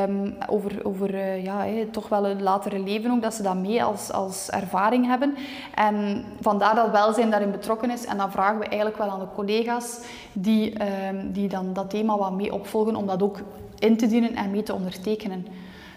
Um, 0.09 0.37
over 0.49 0.85
over 0.85 1.15
uh, 1.15 1.45
ja, 1.45 1.65
toch 1.91 2.09
wel 2.09 2.27
een 2.27 2.43
latere 2.43 2.79
leven 2.79 3.11
ook, 3.11 3.23
dat 3.23 3.35
ze 3.35 3.43
dat 3.43 3.57
mee 3.57 3.85
als, 3.85 4.13
als 4.13 4.51
ervaring 4.51 5.07
hebben. 5.07 5.35
En 5.75 6.25
vandaar 6.41 6.75
dat 6.75 6.91
welzijn 6.91 7.31
daarin 7.43 7.61
betrokken 7.61 7.91
is. 7.91 8.05
En 8.05 8.17
dan 8.17 8.31
vragen 8.31 8.59
we 8.59 8.65
eigenlijk 8.65 8.97
wel 8.97 9.11
aan 9.11 9.21
de 9.21 9.35
collega's 9.35 9.99
die, 10.33 10.73
um, 11.09 11.33
die 11.33 11.49
dan 11.49 11.73
dat 11.73 11.91
thema 11.91 12.19
wat 12.19 12.33
mee 12.33 12.55
opvolgen, 12.55 12.97
om 12.97 13.07
dat 13.07 13.23
ook 13.23 13.39
in 13.79 13.97
te 13.97 14.07
dienen 14.07 14.35
en 14.35 14.51
mee 14.51 14.63
te 14.63 14.75
ondertekenen. 14.75 15.47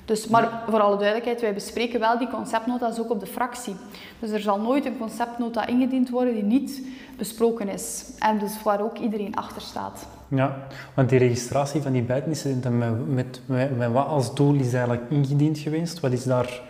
Dus, 0.05 0.27
maar 0.27 0.63
voor 0.69 0.79
alle 0.79 0.97
duidelijkheid, 0.97 1.41
wij 1.41 1.53
bespreken 1.53 1.99
wel 1.99 2.17
die 2.17 2.27
conceptnota's 2.27 2.99
ook 2.99 3.09
op 3.09 3.19
de 3.19 3.25
fractie. 3.25 3.75
Dus 4.19 4.29
er 4.29 4.39
zal 4.39 4.59
nooit 4.59 4.85
een 4.85 4.97
conceptnota 4.97 5.67
ingediend 5.67 6.09
worden 6.09 6.33
die 6.33 6.43
niet 6.43 6.81
besproken 7.17 7.69
is. 7.69 8.11
En 8.19 8.39
dus 8.39 8.63
waar 8.63 8.81
ook 8.81 8.97
iedereen 8.97 9.35
achter 9.35 9.61
staat. 9.61 10.07
Ja, 10.27 10.57
want 10.93 11.09
die 11.09 11.19
registratie 11.19 11.81
van 11.81 11.91
die 11.91 12.01
buitenincidenten, 12.01 12.77
met, 12.77 13.07
met, 13.07 13.41
met, 13.45 13.77
met 13.77 13.91
wat 13.91 14.07
als 14.07 14.35
doel 14.35 14.53
is 14.53 14.73
eigenlijk 14.73 15.09
ingediend 15.09 15.57
geweest? 15.57 15.99
Wat 15.99 16.11
is 16.11 16.23
daar 16.23 16.61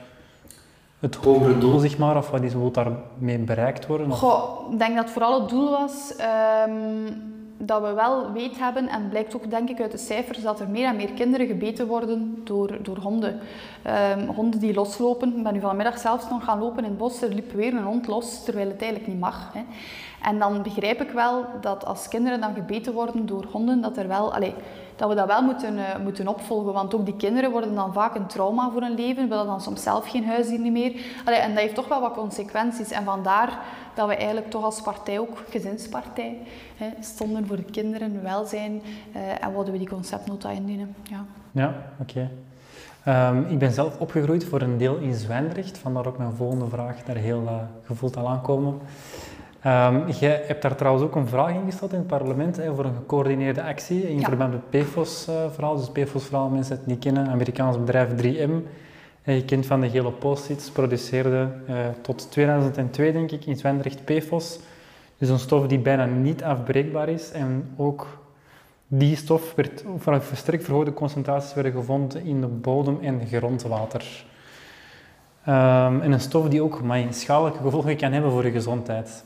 het 1.06 1.16
hogere 1.16 1.58
doel, 1.58 1.80
zeg 1.80 1.98
maar, 1.98 2.18
of 2.18 2.30
wat 2.30 2.42
is, 2.42 2.54
wil 2.54 2.72
daarmee 2.72 3.38
bereikt 3.38 3.88
worden? 3.88 4.12
Of? 4.12 4.20
Goh, 4.20 4.72
ik 4.72 4.80
denk 4.80 4.96
dat 4.96 5.10
vooral 5.10 5.40
het 5.40 5.50
doel 5.50 5.70
was 5.70 6.16
um, 6.68 7.34
dat 7.58 7.82
we 7.82 7.94
wel 7.94 8.32
weet 8.32 8.60
hebben, 8.60 8.88
en 8.88 9.10
blijkt 9.10 9.36
ook 9.36 9.50
denk 9.50 9.70
ik 9.70 9.82
uit 9.82 9.92
de 9.92 9.98
cijfers, 9.98 10.42
dat 10.42 10.60
er 10.60 10.70
meer 10.70 10.88
en 10.88 10.96
meer 10.96 11.12
kinderen 11.12 11.48
gebeten 11.48 11.88
worden 11.88 12.42
door, 12.44 12.78
door 12.82 12.98
honden. 12.98 13.40
Um, 14.18 14.28
honden 14.28 14.60
die 14.60 14.74
loslopen. 14.74 15.38
Ik 15.38 15.44
ben 15.44 15.54
nu 15.54 15.60
vanmiddag 15.60 15.98
zelfs 15.98 16.30
nog 16.30 16.44
gaan 16.44 16.60
lopen 16.60 16.84
in 16.84 16.90
het 16.90 16.98
bos, 16.98 17.22
er 17.22 17.34
liep 17.34 17.52
weer 17.52 17.74
een 17.74 17.84
hond 17.84 18.08
los, 18.08 18.44
terwijl 18.44 18.68
het 18.68 18.82
eigenlijk 18.82 19.12
niet 19.12 19.20
mag. 19.20 19.50
Hè. 19.54 19.62
En 20.26 20.40
dan 20.40 20.62
begrijp 20.62 21.02
ik 21.02 21.10
wel 21.10 21.46
dat 21.62 21.86
als 21.86 22.08
kinderen 22.08 22.42
dan 22.42 22.54
gebeten 22.54 22.94
worden 22.94 23.26
door 23.26 23.46
honden, 23.52 23.82
dat, 23.82 23.98
er 23.98 24.08
wel, 24.08 24.34
dat 24.96 25.10
we 25.10 25.16
dat 25.16 25.28
wel 25.28 25.42
moeten, 25.42 25.76
uh, 25.76 25.84
moeten 26.04 26.28
opvolgen. 26.28 26.74
Want 26.74 26.96
ook 26.96 27.06
die 27.06 27.16
kinderen 27.16 27.52
worden 27.52 27.76
dan 27.76 27.94
vaak 27.94 28.16
een 28.16 28.26
trauma 28.26 28.70
voor 28.72 28.82
hun 28.82 28.96
leven, 28.96 29.30
willen 29.30 29.46
dan 29.46 29.62
soms 29.62 29.84
zelf 29.84 30.10
geen 30.10 30.26
huisdier 30.26 30.72
meer. 30.72 30.92
En 31.26 31.54
dat 31.54 31.60
heeft 31.60 31.76
toch 31.76 31.88
wel 31.88 32.02
wat 32.02 32.14
consequenties. 32.14 32.92
En 32.92 33.04
vandaar 33.04 33.60
dat 33.94 34.08
we 34.08 34.16
eigenlijk 34.16 34.50
toch 34.50 34.64
als 34.64 34.82
partij, 34.82 35.20
ook 35.20 35.38
gezinspartij, 35.50 36.38
hè, 36.78 36.88
stonden 37.00 37.48
voor 37.48 37.56
de 37.56 37.64
kinderen, 37.64 38.24
welzijn. 38.24 38.82
Uh, 39.16 39.44
en 39.44 39.52
wilden 39.52 39.72
we 39.72 39.80
die 39.80 39.90
conceptnota 39.90 40.50
indienen. 40.50 40.96
Ja, 41.04 41.26
ja 41.52 41.76
oké. 42.00 42.30
Um, 43.08 43.46
ik 43.50 43.60
ben 43.60 43.72
zelf 43.72 44.00
opgegroeid 44.00 44.46
voor 44.46 44.62
een 44.62 44.78
deel 44.78 44.98
in 44.98 45.14
Zwijndrecht, 45.14 45.78
vandaar 45.78 46.08
ook 46.08 46.18
mijn 46.18 46.34
volgende 46.34 46.68
vraag 46.68 47.04
daar 47.04 47.16
heel 47.16 47.42
uh, 47.42 47.52
gevoeld 47.84 48.18
al 48.18 48.30
aankomen. 48.30 48.80
Um, 49.66 50.10
jij 50.10 50.44
hebt 50.48 50.62
daar 50.62 50.76
trouwens 50.76 51.06
ook 51.06 51.16
een 51.16 51.28
vraag 51.28 51.54
in 51.54 51.66
gesteld 51.66 51.92
in 51.92 51.98
het 51.98 52.08
parlement 52.08 52.58
hè, 52.58 52.76
voor 52.76 52.86
een 52.86 52.96
gecoördineerde 52.96 53.64
actie 53.64 54.10
in 54.10 54.20
Ja. 54.20 54.28
verband 54.28 54.52
met 54.52 54.70
PFOS-verhaal. 54.70 55.76
dus 55.76 55.90
PFOS-verhaal, 55.90 56.50
mensen 56.50 56.76
het 56.76 56.86
niet 56.86 57.00
kennen, 57.00 57.28
Amerikaans 57.28 57.80
bedrijf 57.80 58.10
3M. 58.16 58.52
Eh, 59.24 59.36
gekend 59.36 59.66
van 59.66 59.82
de 59.82 59.90
gele 59.90 60.12
post-its, 60.12 60.70
produceerde 60.70 61.50
eh, 61.68 61.76
tot 62.02 62.32
2002 62.32 63.12
denk 63.12 63.32
ik 63.32 63.46
in 63.46 63.58
Zwijndrecht 63.58 64.06
PFOS. 64.06 64.60
Dus 65.18 65.30
een 65.30 65.40
stof 65.40 65.68
die 65.68 65.80
bijna 65.80 66.06
niet 66.06 66.44
afbreekbaar 66.44 67.10
is 67.10 67.32
en 67.32 67.74
ook 67.76 68.08
die 68.88 69.16
stof 69.16 69.54
werd 69.56 69.84
vanaf 69.98 70.26
versterkt 70.26 70.64
verhoogde 70.64 70.94
concentraties 70.94 71.54
werden 71.54 71.72
gevonden 71.72 72.26
in 72.26 72.42
de 72.42 72.48
bodem 72.48 72.98
en 73.02 73.28
grondwater. 73.28 74.26
Um, 75.48 76.02
en 76.02 76.12
een 76.12 76.20
stof 76.20 76.48
die 76.48 76.62
ook 76.62 76.82
maar 76.82 77.04
schadelijke 77.10 77.60
gevolgen 77.64 77.98
kan 77.98 78.12
hebben 78.12 78.32
voor 78.32 78.46
je 78.46 78.52
gezondheid. 78.52 79.24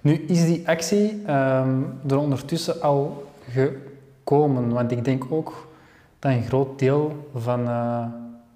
Nu 0.00 0.14
is 0.14 0.46
die 0.46 0.68
actie 0.68 1.12
um, 1.12 2.00
er 2.08 2.18
ondertussen 2.18 2.82
al 2.82 3.24
gekomen, 3.50 4.72
want 4.72 4.90
ik 4.90 5.04
denk 5.04 5.24
ook 5.30 5.68
dat 6.18 6.32
een 6.32 6.42
groot 6.42 6.78
deel 6.78 7.30
van 7.34 7.60
uh, 7.60 8.06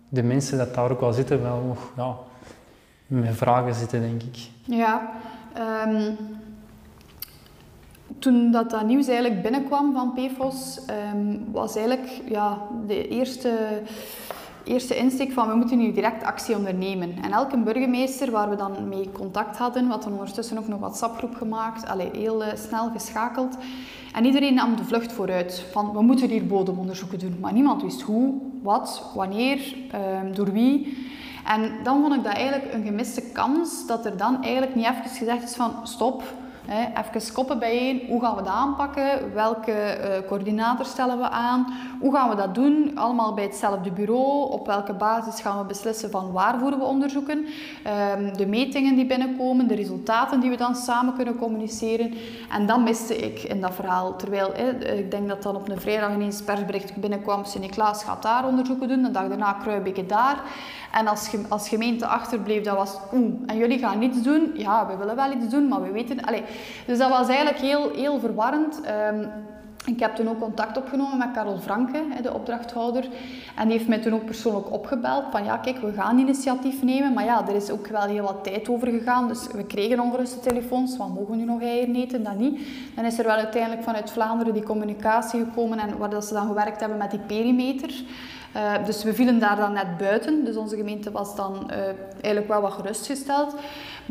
de 0.09 0.23
mensen 0.23 0.59
dat 0.59 0.75
daar 0.75 0.91
ook 0.91 1.01
wel 1.01 1.13
zitten, 1.13 1.43
wel 1.43 1.63
nog 1.67 1.93
ja, 1.97 2.17
met 3.07 3.37
vragen 3.37 3.75
zitten, 3.75 4.01
denk 4.01 4.23
ik. 4.23 4.49
Ja, 4.65 5.13
um, 5.87 6.17
toen 8.19 8.51
dat, 8.51 8.71
dat 8.71 8.87
nieuws 8.87 9.07
eigenlijk 9.07 9.43
binnenkwam 9.43 9.93
van 9.93 10.13
PFOS, 10.13 10.81
ehm, 10.87 11.37
was 11.53 11.77
eigenlijk 11.77 12.09
ja, 12.29 12.59
de 12.87 13.09
eerste, 13.09 13.83
eerste 14.65 14.97
insteek 14.97 15.33
van 15.33 15.49
we 15.49 15.55
moeten 15.55 15.79
nu 15.79 15.93
direct 15.93 16.25
actie 16.25 16.57
ondernemen. 16.57 17.15
En 17.23 17.33
elke 17.33 17.59
burgemeester 17.59 18.31
waar 18.31 18.51
we 18.51 18.57
dan 18.57 18.89
mee 18.89 19.11
contact 19.13 19.57
hadden, 19.57 19.85
we 19.85 19.91
hadden 19.91 20.13
ondertussen 20.13 20.59
ook 20.59 20.69
nog 20.69 20.75
een 20.75 20.81
WhatsApp-groep 20.81 21.35
gemaakt, 21.35 21.87
allee, 21.89 22.11
heel 22.13 22.45
eh, 22.45 22.57
snel 22.57 22.91
geschakeld. 22.91 23.57
En 24.13 24.25
iedereen 24.25 24.55
nam 24.55 24.77
de 24.77 24.85
vlucht 24.85 25.13
vooruit 25.13 25.67
van 25.73 25.93
we 25.93 26.03
moeten 26.03 26.29
hier 26.29 26.47
bodemonderzoeken 26.47 27.19
doen. 27.19 27.37
Maar 27.41 27.53
niemand 27.53 27.83
wist 27.83 28.01
hoe, 28.01 28.35
wat, 28.63 29.11
wanneer, 29.15 29.77
ehm, 29.91 30.33
door 30.33 30.53
wie. 30.53 30.97
En 31.47 31.73
dan 31.83 32.01
vond 32.01 32.15
ik 32.15 32.25
dat 32.25 32.35
eigenlijk 32.35 32.73
een 32.73 32.85
gemiste 32.85 33.23
kans 33.33 33.87
dat 33.87 34.05
er 34.07 34.17
dan 34.17 34.43
eigenlijk 34.43 34.75
niet 34.75 34.85
even 34.85 35.11
gezegd 35.11 35.43
is 35.43 35.55
van 35.55 35.73
stop, 35.83 36.23
even 36.69 37.33
koppen 37.33 37.59
bijeen. 37.59 38.03
Hoe 38.09 38.21
gaan 38.21 38.37
we 38.37 38.43
dat 38.43 38.53
aanpakken? 38.53 39.35
Welke 39.35 39.73
uh, 39.73 40.29
coördinator 40.29 40.85
stellen 40.85 41.19
we 41.19 41.29
aan? 41.29 41.67
Hoe 42.01 42.15
gaan 42.15 42.29
we 42.29 42.37
dat 42.37 42.55
doen? 42.55 42.91
Allemaal 42.95 43.35
bij 43.35 43.45
hetzelfde 43.45 43.91
bureau. 43.91 44.53
Op 44.53 44.67
welke 44.67 44.93
basis 44.93 45.41
gaan 45.41 45.59
we 45.59 45.65
beslissen 45.65 46.11
van 46.11 46.33
waar 46.33 46.59
voeren 46.59 46.79
we 46.79 46.85
onderzoeken? 46.85 47.39
Um, 48.19 48.37
de 48.37 48.47
metingen 48.47 48.95
die 48.95 49.07
binnenkomen, 49.07 49.69
de 49.69 49.75
resultaten 49.75 50.41
die 50.41 50.51
we 50.51 50.57
dan 50.57 50.75
samen 50.75 51.15
kunnen 51.15 51.37
communiceren. 51.37 52.15
En 52.51 52.67
dat 52.67 52.81
miste 52.81 53.17
ik 53.17 53.43
in 53.43 53.61
dat 53.61 53.75
verhaal. 53.75 54.17
Terwijl 54.17 54.53
ik 54.97 55.11
denk 55.11 55.29
dat 55.29 55.43
dan 55.43 55.57
op 55.57 55.69
een 55.69 55.81
vrijdag 55.81 56.13
ineens 56.13 56.43
persbericht 56.43 56.97
binnenkwam. 56.97 57.45
Sint-Niklaas 57.45 58.05
gaat 58.05 58.23
daar 58.23 58.47
onderzoeken 58.47 58.89
doen. 58.89 59.03
De 59.03 59.11
dag 59.11 59.29
daarna 59.29 59.53
Kruibeke 59.53 60.07
daar. 60.07 60.37
En 60.93 61.07
als, 61.07 61.31
als 61.49 61.69
gemeente 61.69 62.07
achterbleef, 62.07 62.63
dat 62.63 62.77
was 62.77 62.99
oeh, 63.13 63.33
en 63.47 63.57
jullie 63.57 63.79
gaan 63.79 63.99
niets 63.99 64.23
doen. 64.23 64.51
Ja, 64.55 64.87
we 64.87 64.97
willen 64.97 65.17
wel 65.17 65.33
iets 65.33 65.49
doen, 65.49 65.69
maar 65.69 65.83
we 65.83 65.91
weten... 65.91 66.25
Allez, 66.25 66.41
dus 66.87 66.99
dat 66.99 67.09
was 67.09 67.29
eigenlijk 67.29 67.59
heel, 67.59 67.91
heel 67.95 68.21
verwarrend. 68.21 68.81
Um, 69.13 69.31
ik 69.85 70.01
heb 70.01 70.15
toen 70.15 70.29
ook 70.29 70.41
contact 70.41 70.77
opgenomen 70.77 71.19
met 71.19 71.31
Karel 71.35 71.59
Franke, 71.59 72.03
de 72.23 72.35
opdrachthouder. 72.35 73.09
En 73.57 73.69
die 73.69 73.77
heeft 73.77 73.89
mij 73.89 73.99
toen 73.99 74.15
ook 74.15 74.25
persoonlijk 74.25 74.73
opgebeld 74.73 75.25
van 75.31 75.45
ja, 75.45 75.57
kijk, 75.57 75.79
we 75.79 75.93
gaan 75.93 76.19
initiatief 76.19 76.83
nemen. 76.83 77.13
Maar 77.13 77.25
ja, 77.25 77.49
er 77.49 77.55
is 77.55 77.71
ook 77.71 77.87
wel 77.87 78.03
heel 78.03 78.25
wat 78.25 78.45
tijd 78.45 78.69
over 78.69 78.89
gegaan. 78.89 79.29
Dus 79.29 79.47
we 79.53 79.65
kregen 79.65 80.01
ongeruste 80.01 80.41
telefoons 80.41 80.97
van 80.97 81.13
mogen 81.13 81.37
nu 81.37 81.45
nog 81.45 81.61
eieren 81.61 81.97
eten, 81.97 82.23
dat 82.23 82.39
niet. 82.39 82.67
Dan 82.95 83.05
is 83.05 83.19
er 83.19 83.25
wel 83.25 83.37
uiteindelijk 83.37 83.83
vanuit 83.83 84.11
Vlaanderen 84.11 84.53
die 84.53 84.63
communicatie 84.63 85.45
gekomen 85.45 85.79
en 85.79 85.99
waar 85.99 86.11
dat 86.11 86.25
ze 86.25 86.35
dan 86.35 86.47
gewerkt 86.47 86.81
hebben 86.81 86.99
met 86.99 87.11
die 87.11 87.21
perimeter. 87.21 87.91
Uh, 88.57 88.85
dus 88.85 89.05
we 89.05 89.15
vielen 89.15 89.39
daar 89.39 89.57
dan 89.57 89.73
net 89.73 89.97
buiten. 89.99 90.45
Dus 90.45 90.57
onze 90.57 90.77
gemeente 90.77 91.11
was 91.11 91.37
dan 91.37 91.71
uh, 91.71 91.77
eigenlijk 92.13 92.49
wel 92.49 92.61
wat 92.61 92.73
gerustgesteld. 92.73 93.55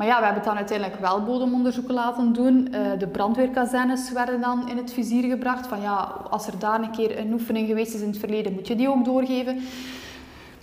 Maar 0.01 0.09
ja, 0.09 0.19
we 0.19 0.25
hebben 0.25 0.43
dan 0.43 0.55
uiteindelijk 0.55 0.99
wel 0.99 1.23
bodemonderzoeken 1.23 1.93
laten 1.93 2.33
doen. 2.33 2.67
Uh, 2.71 2.99
de 2.99 3.07
brandweerkazernes 3.07 4.11
werden 4.11 4.41
dan 4.41 4.69
in 4.69 4.77
het 4.77 4.93
vizier 4.93 5.29
gebracht. 5.29 5.67
Van 5.67 5.81
ja, 5.81 5.95
als 6.29 6.47
er 6.47 6.59
daar 6.59 6.81
een 6.81 6.91
keer 6.91 7.19
een 7.19 7.33
oefening 7.33 7.67
geweest 7.67 7.93
is 7.93 8.01
in 8.01 8.07
het 8.07 8.17
verleden, 8.17 8.53
moet 8.53 8.67
je 8.67 8.75
die 8.75 8.89
ook 8.89 9.05
doorgeven. 9.05 9.59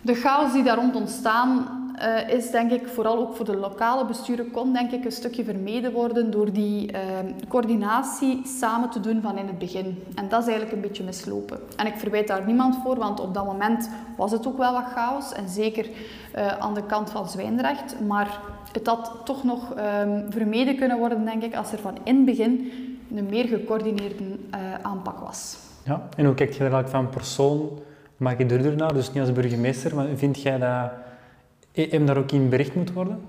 De 0.00 0.14
chaos 0.14 0.52
die 0.52 0.62
daar 0.62 0.76
rond 0.76 0.96
ontstaan 0.96 1.66
uh, 2.02 2.34
is 2.34 2.50
denk 2.50 2.70
ik 2.70 2.86
vooral 2.86 3.18
ook 3.18 3.36
voor 3.36 3.44
de 3.44 3.56
lokale 3.56 4.06
besturen 4.06 4.50
kon 4.50 4.72
denk 4.72 4.90
ik 4.92 5.04
een 5.04 5.12
stukje 5.12 5.44
vermeden 5.44 5.92
worden 5.92 6.30
door 6.30 6.52
die 6.52 6.92
uh, 6.92 6.98
coördinatie 7.48 8.40
samen 8.46 8.90
te 8.90 9.00
doen 9.00 9.20
van 9.20 9.38
in 9.38 9.46
het 9.46 9.58
begin. 9.58 10.02
En 10.14 10.28
dat 10.28 10.40
is 10.40 10.46
eigenlijk 10.46 10.76
een 10.76 10.88
beetje 10.88 11.04
mislopen. 11.04 11.58
En 11.76 11.86
ik 11.86 11.96
verwijt 11.96 12.26
daar 12.26 12.46
niemand 12.46 12.76
voor, 12.82 12.96
want 12.98 13.20
op 13.20 13.34
dat 13.34 13.44
moment 13.44 13.90
was 14.16 14.30
het 14.30 14.46
ook 14.46 14.58
wel 14.58 14.72
wat 14.72 14.84
chaos 14.94 15.32
en 15.32 15.48
zeker 15.48 15.86
uh, 16.36 16.58
aan 16.58 16.74
de 16.74 16.82
kant 16.82 17.10
van 17.10 17.28
Zwijndrecht. 17.28 18.00
Maar 18.06 18.40
het 18.72 18.86
had 18.86 19.12
toch 19.24 19.44
nog 19.44 19.74
um, 20.02 20.26
vermeden 20.32 20.76
kunnen 20.76 20.98
worden 20.98 21.24
denk 21.24 21.42
ik 21.42 21.56
als 21.56 21.72
er 21.72 21.78
van 21.78 21.98
in 22.02 22.16
het 22.16 22.24
begin 22.24 22.72
een 23.14 23.26
meer 23.28 23.46
gecoördineerde 23.46 24.24
aanpak 24.82 25.18
was. 25.18 25.56
Ja, 25.84 26.08
en 26.16 26.24
hoe 26.24 26.34
kijk 26.34 26.48
je 26.52 26.64
er 26.64 26.72
eigenlijk 26.72 26.90
van 26.90 27.08
persoon, 27.08 27.68
maak 28.16 28.38
je 28.38 28.46
er 28.46 28.76
naar, 28.76 28.94
dus 28.94 29.12
niet 29.12 29.20
als 29.20 29.32
burgemeester, 29.32 29.94
maar 29.94 30.06
vind 30.14 30.42
jij 30.42 30.58
dat 30.58 30.90
hem 31.82 32.06
daar 32.06 32.16
ook 32.16 32.32
in 32.32 32.48
bericht 32.48 32.74
moet 32.74 32.92
worden? 32.92 33.20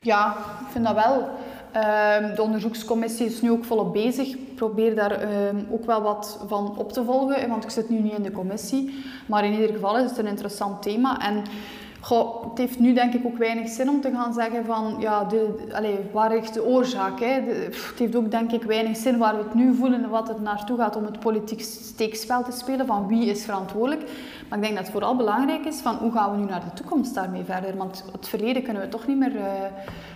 Ja, 0.00 0.36
ik 0.60 0.70
vind 0.70 0.84
dat 0.84 0.94
wel. 0.94 1.28
Uh, 1.76 2.36
de 2.36 2.42
onderzoekscommissie 2.42 3.26
is 3.26 3.40
nu 3.42 3.50
ook 3.50 3.64
volop 3.64 3.92
bezig. 3.92 4.28
Ik 4.28 4.54
probeer 4.54 4.94
daar 4.94 5.22
uh, 5.22 5.28
ook 5.70 5.84
wel 5.84 6.02
wat 6.02 6.44
van 6.46 6.76
op 6.76 6.92
te 6.92 7.04
volgen, 7.04 7.48
want 7.48 7.64
ik 7.64 7.70
zit 7.70 7.90
nu 7.90 7.98
niet 7.98 8.16
in 8.16 8.22
de 8.22 8.30
commissie. 8.30 9.04
Maar 9.26 9.44
in 9.44 9.52
ieder 9.52 9.72
geval 9.72 9.98
is 9.98 10.10
het 10.10 10.18
een 10.18 10.26
interessant 10.26 10.82
thema. 10.82 11.20
En 11.20 11.42
goh, 12.00 12.48
het 12.48 12.58
heeft 12.58 12.78
nu 12.78 12.92
denk 12.92 13.14
ik 13.14 13.26
ook 13.26 13.38
weinig 13.38 13.68
zin 13.68 13.88
om 13.88 14.00
te 14.00 14.10
gaan 14.10 14.32
zeggen 14.32 14.64
van 14.64 14.96
ja, 14.98 15.24
de, 15.24 15.68
allez, 15.72 15.96
waar 16.12 16.30
ligt 16.30 16.54
de 16.54 16.64
oorzaak? 16.64 17.20
Hè? 17.20 17.26
Het 17.26 17.98
heeft 17.98 18.16
ook 18.16 18.30
denk 18.30 18.52
ik 18.52 18.62
weinig 18.62 18.96
zin 18.96 19.18
waar 19.18 19.36
we 19.36 19.42
het 19.42 19.54
nu 19.54 19.74
voelen, 19.74 20.08
wat 20.08 20.28
het 20.28 20.40
naartoe 20.40 20.76
gaat 20.76 20.96
om 20.96 21.04
het 21.04 21.20
politiek 21.20 21.60
steekspel 21.60 22.42
te 22.42 22.52
spelen, 22.52 22.86
van 22.86 23.06
wie 23.06 23.26
is 23.26 23.44
verantwoordelijk. 23.44 24.10
Maar 24.52 24.60
ik 24.60 24.66
denk 24.66 24.76
dat 24.76 24.86
het 24.86 24.96
vooral 24.96 25.16
belangrijk 25.16 25.64
is 25.64 25.80
van 25.80 25.94
hoe 25.94 26.12
gaan 26.12 26.30
we 26.30 26.36
nu 26.36 26.44
naar 26.44 26.64
de 26.64 26.72
toekomst 26.74 27.14
daarmee 27.14 27.44
verder. 27.44 27.76
Want 27.76 28.04
het 28.12 28.28
verleden 28.28 28.62
kunnen 28.62 28.82
we 28.82 28.88
toch 28.88 29.06
niet 29.06 29.18
meer 29.18 29.34
uh, 29.34 29.44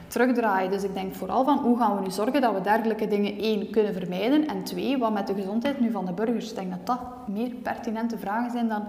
terugdraaien. 0.06 0.70
Dus 0.70 0.82
ik 0.82 0.94
denk 0.94 1.14
vooral 1.14 1.44
van 1.44 1.58
hoe 1.58 1.78
gaan 1.78 1.96
we 1.96 2.02
nu 2.02 2.10
zorgen 2.10 2.40
dat 2.40 2.54
we 2.54 2.60
dergelijke 2.60 3.08
dingen 3.08 3.38
één 3.38 3.70
kunnen 3.70 3.92
vermijden. 3.94 4.48
En 4.48 4.62
twee, 4.62 4.98
wat 4.98 5.12
met 5.12 5.26
de 5.26 5.34
gezondheid 5.34 5.80
nu 5.80 5.90
van 5.90 6.06
de 6.06 6.12
burgers. 6.12 6.50
Ik 6.50 6.56
denk 6.56 6.70
dat 6.70 6.86
dat 6.86 6.98
meer 7.28 7.48
pertinente 7.48 8.18
vragen 8.18 8.50
zijn 8.50 8.68
dan 8.68 8.82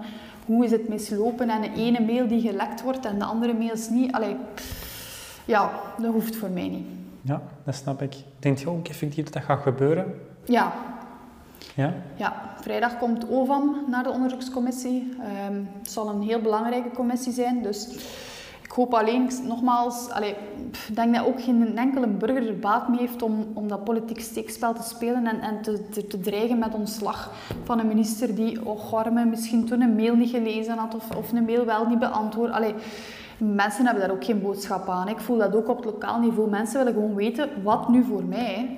hoe 0.46 0.64
is 0.64 0.70
het 0.70 0.88
mislopen 0.88 1.50
en 1.50 1.60
de 1.60 1.72
ene 1.72 2.00
mail 2.00 2.28
die 2.28 2.40
gelekt 2.40 2.82
wordt 2.82 3.06
en 3.06 3.18
de 3.18 3.24
andere 3.24 3.54
mails 3.54 3.88
niet. 3.88 4.12
Allee, 4.12 4.36
ja, 5.44 5.70
dat 5.98 6.12
hoeft 6.12 6.36
voor 6.36 6.50
mij 6.50 6.68
niet. 6.68 6.86
Ja, 7.22 7.42
dat 7.64 7.74
snap 7.74 8.02
ik. 8.02 8.14
Denk 8.38 8.58
je 8.58 8.70
ook 8.70 8.88
effectief 8.88 9.24
dat 9.24 9.32
dat 9.32 9.42
gaat 9.42 9.60
gebeuren? 9.60 10.14
Ja, 10.44 10.72
ja? 11.74 11.94
Ja, 12.16 12.54
vrijdag 12.60 12.98
komt 12.98 13.30
OVAM 13.30 13.84
naar 13.86 14.02
de 14.02 14.10
onderzoekscommissie. 14.10 15.16
Um, 15.48 15.68
het 15.78 15.90
zal 15.90 16.08
een 16.08 16.22
heel 16.22 16.40
belangrijke 16.40 16.90
commissie 16.90 17.32
zijn, 17.32 17.62
dus 17.62 17.88
ik 18.62 18.74
hoop 18.74 18.94
alleen, 18.94 19.30
nogmaals, 19.42 20.10
allee, 20.10 20.34
ik 20.88 20.94
denk 20.94 21.14
dat 21.14 21.26
ook 21.26 21.42
geen 21.42 21.78
enkele 21.78 22.06
burger 22.06 22.48
er 22.48 22.58
baat 22.58 22.88
mee 22.88 22.98
heeft 22.98 23.22
om, 23.22 23.46
om 23.54 23.68
dat 23.68 23.84
politiek 23.84 24.20
steekspel 24.20 24.74
te 24.74 24.82
spelen 24.82 25.26
en, 25.26 25.40
en 25.40 25.62
te, 25.62 25.88
te, 25.88 26.06
te 26.06 26.20
dreigen 26.20 26.58
met 26.58 26.74
ontslag 26.74 27.32
van 27.64 27.78
een 27.78 27.86
minister 27.86 28.34
die, 28.34 28.66
oh 28.66 28.92
arme, 28.92 29.24
misschien 29.24 29.64
toen 29.64 29.80
een 29.80 29.94
mail 29.94 30.14
niet 30.14 30.30
gelezen 30.30 30.78
had 30.78 30.94
of, 30.94 31.16
of 31.16 31.32
een 31.32 31.44
mail 31.44 31.64
wel 31.64 31.86
niet 31.86 31.98
beantwoord. 31.98 32.52
Allee, 32.52 32.74
mensen 33.38 33.84
hebben 33.84 34.02
daar 34.02 34.16
ook 34.16 34.24
geen 34.24 34.42
boodschap 34.42 34.88
aan. 34.88 35.08
Ik 35.08 35.18
voel 35.18 35.38
dat 35.38 35.54
ook 35.54 35.68
op 35.68 35.76
het 35.76 35.84
lokaal 35.84 36.20
niveau. 36.20 36.50
Mensen 36.50 36.78
willen 36.78 36.92
gewoon 36.92 37.14
weten, 37.14 37.48
wat 37.62 37.88
nu 37.88 38.04
voor 38.04 38.24
mij? 38.24 38.76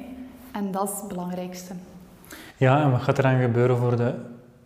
En 0.52 0.70
dat 0.70 0.88
is 0.88 1.00
het 1.00 1.08
belangrijkste. 1.08 1.74
Ja, 2.61 2.82
en 2.82 2.90
wat 2.90 3.00
gaat 3.00 3.16
er 3.16 3.22
dan 3.22 3.40
gebeuren 3.40 3.76
voor 3.76 3.96
de, 3.96 4.14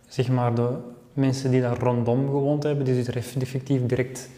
zeg 0.07 0.29
maar, 0.29 0.55
de 0.55 0.69
mensen 1.13 1.51
die 1.51 1.61
daar 1.61 1.77
rondom 1.77 2.25
gewoond 2.25 2.63
hebben, 2.63 2.85
die 2.85 3.05
er 3.05 3.17
effectief 3.17 3.85
direct 3.85 4.29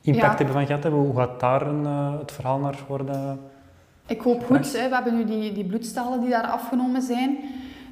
impact 0.00 0.30
ja. 0.30 0.36
hebben 0.36 0.54
van 0.54 0.66
gehad 0.66 0.82
hebben? 0.82 1.00
Hoe 1.00 1.16
gaat 1.16 1.40
daar 1.40 1.66
een, 1.66 1.82
uh, 1.82 2.18
het 2.18 2.32
verhaal 2.32 2.58
naar 2.58 2.78
worden? 2.88 3.40
Ik 4.06 4.20
hoop 4.20 4.44
goed. 4.44 4.72
Hè. 4.72 4.88
We 4.88 4.94
hebben 4.94 5.16
nu 5.16 5.24
die, 5.24 5.52
die 5.52 5.64
bloedstalen 5.64 6.20
die 6.20 6.30
daar 6.30 6.46
afgenomen 6.46 7.02
zijn. 7.02 7.38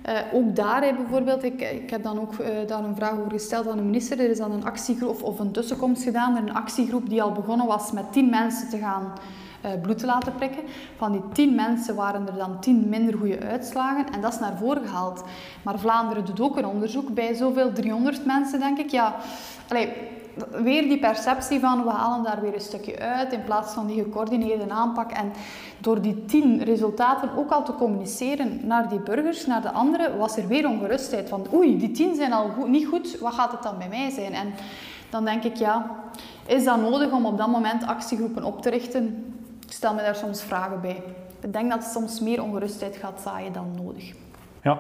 Uh, 0.09 0.19
ook 0.33 0.57
daar 0.57 0.83
hè, 0.83 0.95
bijvoorbeeld, 0.95 1.45
ik, 1.45 1.61
ik 1.61 1.91
heb 1.91 2.03
dan 2.03 2.21
ook 2.21 2.33
uh, 2.33 2.47
daar 2.67 2.85
een 2.85 2.97
vraag 2.97 3.13
over 3.13 3.31
gesteld 3.31 3.69
aan 3.69 3.77
de 3.77 3.83
minister. 3.83 4.21
Er 4.21 4.31
is 4.31 4.39
dan 4.39 4.53
een 4.53 4.65
actiegroep 4.65 5.23
of 5.23 5.39
een 5.39 5.53
tussenkomst 5.53 6.03
gedaan. 6.03 6.37
Er 6.37 6.43
een 6.43 6.55
actiegroep 6.55 7.09
die 7.09 7.23
al 7.23 7.33
begonnen 7.33 7.67
was 7.67 7.93
met 7.93 8.13
tien 8.13 8.31
mensen 8.31 8.69
te 8.69 8.79
gaan 8.79 9.13
bloed 9.83 9.99
te 9.99 10.07
laten 10.07 10.35
prikken. 10.35 10.63
Van 10.97 11.13
die 11.13 11.23
tien 11.33 11.55
mensen 11.55 11.95
waren 11.95 12.27
er 12.27 12.37
dan 12.37 12.61
tien 12.61 12.89
minder 12.89 13.15
goede 13.19 13.41
uitslagen 13.41 14.13
en 14.13 14.21
dat 14.21 14.33
is 14.33 14.39
naar 14.39 14.57
voren 14.57 14.87
gehaald. 14.87 15.25
Maar 15.63 15.79
Vlaanderen 15.79 16.25
doet 16.25 16.41
ook 16.41 16.57
een 16.57 16.67
onderzoek 16.67 17.15
bij 17.15 17.35
zoveel 17.35 17.73
300 17.73 18.27
mensen, 18.27 18.59
denk 18.59 18.79
ik. 18.79 18.91
Ja, 18.91 19.15
allee, 19.69 19.93
weer 20.63 20.83
die 20.83 20.99
perceptie 20.99 21.61
van 21.61 21.85
we 21.85 21.91
halen 21.91 22.25
daar 22.25 22.41
weer 22.41 22.55
een 22.55 22.61
stukje 22.61 22.99
uit 22.99 23.33
in 23.33 23.45
plaats 23.45 23.73
van 23.75 23.87
die 23.87 24.03
gecoördineerde 24.03 24.71
aanpak. 24.71 25.11
En 25.11 25.33
door 25.79 26.01
die 26.01 26.25
tien 26.25 26.63
resultaten 26.63 27.37
ook 27.37 27.51
al 27.51 27.65
te 27.65 27.75
communiceren 27.75 28.61
naar 28.67 28.89
die 28.89 29.01
burgers, 29.01 29.47
naar 29.47 29.63
de 29.63 29.71
anderen, 29.71 30.19
was 30.19 30.37
er 30.37 30.47
weer 30.47 30.69
ongerustheid. 30.69 31.29
Van 31.29 31.47
oei, 31.55 31.79
die 31.79 31.91
tien 31.91 32.15
zijn 32.15 32.33
al 32.33 32.51
niet 32.67 32.87
goed, 32.87 33.19
wat 33.19 33.35
gaat 33.35 33.53
het 33.53 33.63
dan 33.63 33.79
bij 33.79 33.89
mij 33.89 34.11
zijn? 34.11 34.33
En 34.33 34.53
dan 35.11 35.25
denk 35.25 35.45
ik, 35.45 35.57
ja, 35.57 35.91
is 36.47 36.65
dat 36.65 36.81
nodig 36.81 37.13
om 37.13 37.27
op 37.27 37.39
dat 37.39 37.49
moment 37.49 37.87
actiegroepen 37.87 38.45
op 38.45 38.63
te 38.63 38.71
richten? 38.71 39.25
Stel 39.73 39.95
me 39.95 40.03
daar 40.03 40.15
soms 40.15 40.43
vragen 40.43 40.81
bij. 40.81 41.03
Ik 41.41 41.53
denk 41.53 41.71
dat 41.71 41.83
het 41.83 41.93
soms 41.93 42.21
meer 42.21 42.43
ongerustheid 42.43 42.97
gaat 42.97 43.21
zaaien 43.25 43.53
dan 43.53 43.75
nodig. 43.83 44.13
Ja. 44.63 44.79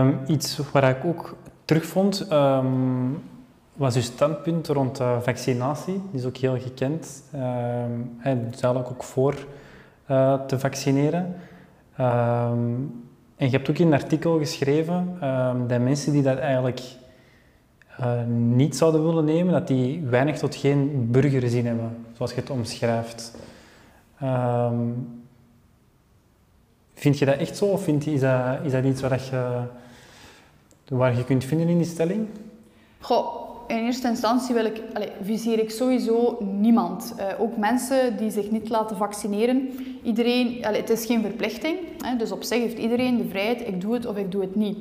Um, 0.00 0.20
iets 0.26 0.60
waar 0.72 0.88
ik 0.88 1.04
ook 1.04 1.36
terugvond, 1.64 2.32
um, 2.32 3.22
was 3.74 3.94
uw 3.96 4.02
standpunt 4.02 4.68
rond 4.68 5.00
uh, 5.00 5.20
vaccinatie. 5.20 6.02
Die 6.10 6.20
is 6.20 6.26
ook 6.26 6.36
heel 6.36 6.58
gekend. 6.58 7.22
Um, 7.34 8.16
hij 8.18 8.38
eigenlijk 8.50 8.90
ook 8.90 9.02
voor 9.02 9.34
uh, 10.10 10.34
te 10.44 10.58
vaccineren. 10.58 11.36
en 13.36 13.46
je 13.46 13.50
hebt 13.50 13.70
ook 13.70 13.78
in 13.78 13.86
een 13.86 13.92
artikel 13.92 14.38
geschreven 14.38 15.16
dat 15.66 15.80
mensen 15.80 16.12
die 16.12 16.22
dat 16.22 16.38
eigenlijk 16.38 16.80
uh, 18.00 18.24
niet 18.26 18.76
zouden 18.76 19.04
willen 19.04 19.24
nemen, 19.24 19.52
dat 19.52 19.66
die 19.66 20.00
weinig 20.00 20.38
tot 20.38 20.54
geen 20.54 21.08
burgerzin 21.10 21.66
hebben, 21.66 21.96
zoals 22.16 22.30
je 22.30 22.40
het 22.40 22.50
omschrijft. 22.50 23.36
Um, 24.22 25.18
Vind 26.94 27.18
je 27.18 27.24
dat 27.24 27.36
echt 27.36 27.56
zo 27.56 27.64
of 27.64 27.86
is, 27.86 28.20
dat, 28.20 28.58
is 28.64 28.84
iets 28.84 29.00
waar, 29.00 29.20
je, 29.30 29.62
waar 30.88 31.16
je 31.16 31.24
kunt 31.24 31.44
vinden 31.44 31.68
in 31.68 31.76
die 31.76 31.86
stelling? 31.86 32.26
Goh, 33.00 33.40
in 33.66 33.76
eerste 33.76 34.08
instantie 34.08 34.54
wil 34.54 34.64
ik, 34.64 34.82
allez, 34.92 35.10
viseer 35.22 35.58
ik 35.58 35.70
sowieso 35.70 36.38
niemand. 36.60 37.14
Uh, 37.18 37.24
ook 37.38 37.56
mensen 37.56 38.16
die 38.16 38.30
zich 38.30 38.50
niet 38.50 38.68
laten 38.68 38.96
vaccineren. 38.96 39.70
Iedereen, 40.02 40.64
allez, 40.64 40.80
het 40.80 40.90
is 40.90 41.06
geen 41.06 41.22
verplichting, 41.22 41.78
hè, 41.98 42.16
dus 42.16 42.32
op 42.32 42.42
zich 42.42 42.58
heeft 42.58 42.78
iedereen 42.78 43.16
de 43.16 43.28
vrijheid, 43.28 43.66
ik 43.66 43.80
doe 43.80 43.94
het 43.94 44.06
of 44.06 44.16
ik 44.16 44.32
doe 44.32 44.40
het 44.40 44.54
niet. 44.54 44.78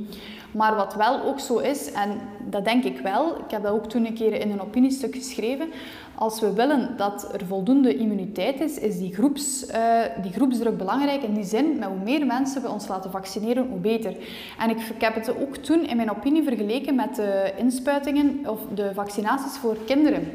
Maar 0.52 0.76
wat 0.76 0.96
wel 0.96 1.24
ook 1.24 1.40
zo 1.40 1.58
is, 1.58 1.92
en 1.92 2.10
dat 2.46 2.66
denk 2.66 2.84
ik 2.84 3.00
wel, 3.00 3.36
ik 3.36 3.52
heb 3.52 3.64
dat 3.64 3.72
ook 3.72 3.86
toen 3.86 4.06
een 4.06 4.14
keer 4.14 4.34
in 4.34 4.52
een 4.52 4.62
opiniestuk 4.62 5.16
geschreven, 5.16 5.70
als 6.16 6.40
we 6.40 6.54
willen 6.54 6.98
dat 6.98 7.30
er 7.34 7.46
voldoende 7.46 7.96
immuniteit 7.96 8.62
is, 8.62 8.80
is 8.80 8.98
die, 8.98 9.14
groeps, 9.14 9.66
uh, 9.68 9.76
die 10.22 10.32
groepsdruk 10.32 10.78
belangrijk. 10.78 11.24
In 11.24 11.34
die 11.34 11.44
zin, 11.44 11.78
met 11.80 11.88
hoe 11.88 12.04
meer 12.04 12.26
mensen 12.26 12.62
we 12.62 12.70
ons 12.70 12.88
laten 12.88 13.12
vaccineren, 13.12 13.68
hoe 13.70 13.80
beter. 13.80 14.16
En 14.60 14.70
ik, 14.70 14.80
ik 14.80 15.02
heb 15.02 15.16
het 15.16 15.42
ook 15.42 15.56
toen 15.56 15.88
in 15.88 15.96
mijn 15.96 16.12
opinie 16.12 16.44
vergeleken 16.44 16.96
met 16.96 17.16
de 17.16 17.52
inspuitingen 17.58 18.40
of 18.46 18.60
de 18.74 18.92
vaccinaties 18.94 19.58
voor 19.58 19.78
kinderen. 19.86 20.28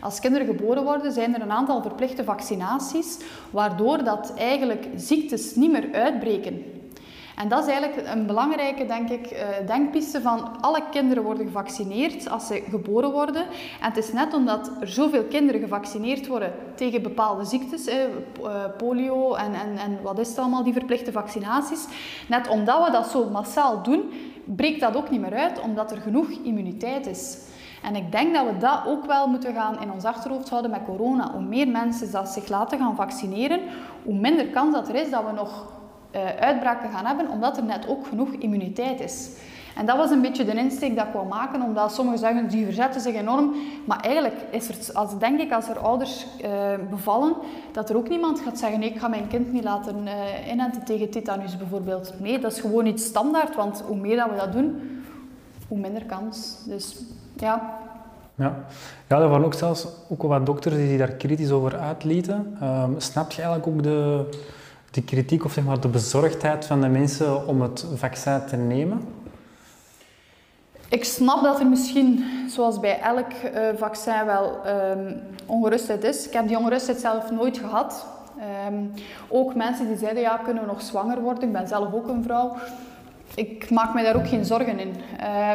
Als 0.00 0.20
kinderen 0.20 0.46
geboren 0.46 0.84
worden, 0.84 1.12
zijn 1.12 1.34
er 1.34 1.40
een 1.40 1.50
aantal 1.50 1.82
verplichte 1.82 2.24
vaccinaties, 2.24 3.18
waardoor 3.50 4.04
dat 4.04 4.32
eigenlijk 4.36 4.86
ziektes 4.96 5.54
niet 5.54 5.72
meer 5.72 5.88
uitbreken. 5.92 6.77
En 7.38 7.48
dat 7.48 7.66
is 7.66 7.72
eigenlijk 7.72 8.08
een 8.08 8.26
belangrijke, 8.26 8.86
denk 8.86 9.08
ik, 9.08 9.26
eh, 9.26 9.66
denkpiste 9.66 10.20
van 10.20 10.60
alle 10.60 10.82
kinderen 10.90 11.22
worden 11.22 11.46
gevaccineerd 11.46 12.30
als 12.30 12.46
ze 12.46 12.62
geboren 12.70 13.12
worden. 13.12 13.42
En 13.80 13.88
het 13.88 13.96
is 13.96 14.12
net 14.12 14.34
omdat 14.34 14.70
er 14.80 14.88
zoveel 14.88 15.24
kinderen 15.24 15.60
gevaccineerd 15.60 16.26
worden 16.26 16.52
tegen 16.74 17.02
bepaalde 17.02 17.44
ziektes, 17.44 17.86
eh, 17.86 17.96
polio 18.76 19.34
en, 19.34 19.54
en, 19.54 19.78
en 19.78 19.98
wat 20.02 20.18
is 20.18 20.28
het 20.28 20.38
allemaal, 20.38 20.64
die 20.64 20.72
verplichte 20.72 21.12
vaccinaties. 21.12 21.86
Net 22.28 22.48
omdat 22.48 22.84
we 22.84 22.92
dat 22.92 23.06
zo 23.06 23.30
massaal 23.30 23.82
doen, 23.82 24.10
breekt 24.44 24.80
dat 24.80 24.96
ook 24.96 25.10
niet 25.10 25.20
meer 25.20 25.34
uit, 25.34 25.60
omdat 25.60 25.90
er 25.90 26.00
genoeg 26.00 26.28
immuniteit 26.30 27.06
is. 27.06 27.38
En 27.82 27.96
ik 27.96 28.12
denk 28.12 28.34
dat 28.34 28.46
we 28.46 28.56
dat 28.56 28.80
ook 28.86 29.06
wel 29.06 29.26
moeten 29.28 29.54
gaan 29.54 29.80
in 29.80 29.92
ons 29.92 30.04
achterhoofd 30.04 30.48
houden 30.48 30.70
met 30.70 30.84
corona. 30.84 31.32
Hoe 31.32 31.42
meer 31.42 31.68
mensen 31.68 32.26
zich 32.26 32.48
laten 32.48 32.78
gaan 32.78 32.96
vaccineren, 32.96 33.60
hoe 34.04 34.14
minder 34.14 34.46
kans 34.46 34.74
dat 34.74 34.88
er 34.88 34.94
is 34.94 35.10
dat 35.10 35.24
we 35.24 35.32
nog 35.32 35.76
uitbraken 36.40 36.90
gaan 36.90 37.06
hebben, 37.06 37.28
omdat 37.28 37.56
er 37.56 37.64
net 37.64 37.88
ook 37.88 38.06
genoeg 38.06 38.32
immuniteit 38.32 39.00
is. 39.00 39.30
En 39.76 39.86
dat 39.86 39.96
was 39.96 40.10
een 40.10 40.20
beetje 40.20 40.44
de 40.44 40.54
insteek 40.54 40.96
dat 40.96 41.06
ik 41.06 41.12
wou 41.12 41.26
maken, 41.26 41.62
omdat 41.62 41.94
sommigen 41.94 42.18
zeggen, 42.18 42.48
die 42.48 42.64
verzetten 42.64 43.00
zich 43.00 43.14
enorm. 43.14 43.54
Maar 43.84 44.00
eigenlijk 44.00 44.34
is 44.50 44.68
er, 44.68 44.94
als, 44.94 45.18
denk 45.18 45.40
ik, 45.40 45.52
als 45.52 45.68
er 45.68 45.78
ouders 45.78 46.26
uh, 46.44 46.48
bevallen, 46.90 47.34
dat 47.72 47.90
er 47.90 47.96
ook 47.96 48.08
niemand 48.08 48.40
gaat 48.40 48.58
zeggen, 48.58 48.82
ik 48.82 48.98
ga 48.98 49.08
mijn 49.08 49.28
kind 49.28 49.52
niet 49.52 49.64
laten 49.64 49.96
uh, 50.04 50.50
inenten 50.52 50.84
tegen 50.84 51.10
tetanus 51.10 51.56
bijvoorbeeld. 51.56 52.14
Nee, 52.20 52.38
dat 52.38 52.52
is 52.52 52.60
gewoon 52.60 52.86
iets 52.86 53.04
standaard, 53.04 53.54
want 53.54 53.82
hoe 53.86 53.96
meer 53.96 54.16
dat 54.16 54.30
we 54.30 54.36
dat 54.36 54.52
doen, 54.52 54.80
hoe 55.68 55.78
minder 55.78 56.04
kans. 56.04 56.56
Dus 56.66 56.96
ja, 57.36 57.78
ja. 58.34 58.54
ja, 59.08 59.20
er 59.20 59.28
waren 59.28 59.44
ook 59.44 59.54
zelfs 59.54 59.86
ook 60.08 60.22
wat 60.22 60.46
dokters 60.46 60.74
die 60.74 60.98
daar 60.98 61.12
kritisch 61.12 61.50
over 61.50 61.78
uitlieten. 61.78 62.58
Um, 62.62 62.94
snap 63.00 63.30
je 63.30 63.42
eigenlijk 63.42 63.76
ook 63.76 63.82
de, 63.82 64.24
de 64.90 65.02
kritiek 65.02 65.44
of 65.44 65.52
zeg 65.52 65.64
maar 65.64 65.80
de 65.80 65.88
bezorgdheid 65.88 66.66
van 66.66 66.80
de 66.80 66.88
mensen 66.88 67.46
om 67.46 67.62
het 67.62 67.86
vaccin 67.94 68.40
te 68.46 68.56
nemen? 68.56 69.00
Ik 70.88 71.04
snap 71.04 71.42
dat 71.42 71.60
er 71.60 71.66
misschien, 71.66 72.24
zoals 72.48 72.80
bij 72.80 73.00
elk 73.00 73.26
uh, 73.54 73.60
vaccin, 73.76 74.24
wel 74.26 74.60
um, 74.66 75.20
ongerustheid 75.46 76.04
is. 76.04 76.26
Ik 76.26 76.32
heb 76.32 76.48
die 76.48 76.58
ongerustheid 76.58 77.00
zelf 77.00 77.30
nooit 77.30 77.58
gehad. 77.58 78.06
Um, 78.68 78.92
ook 79.28 79.54
mensen 79.54 79.86
die 79.86 79.96
zeiden, 79.96 80.22
ja, 80.22 80.36
kunnen 80.36 80.62
we 80.62 80.68
nog 80.68 80.82
zwanger 80.82 81.20
worden? 81.20 81.42
Ik 81.42 81.52
ben 81.52 81.68
zelf 81.68 81.92
ook 81.92 82.08
een 82.08 82.22
vrouw. 82.22 82.56
Ik 83.34 83.70
maak 83.70 83.94
me 83.94 84.02
daar 84.02 84.16
ook 84.16 84.28
geen 84.28 84.44
zorgen 84.44 84.78
in. 84.78 84.94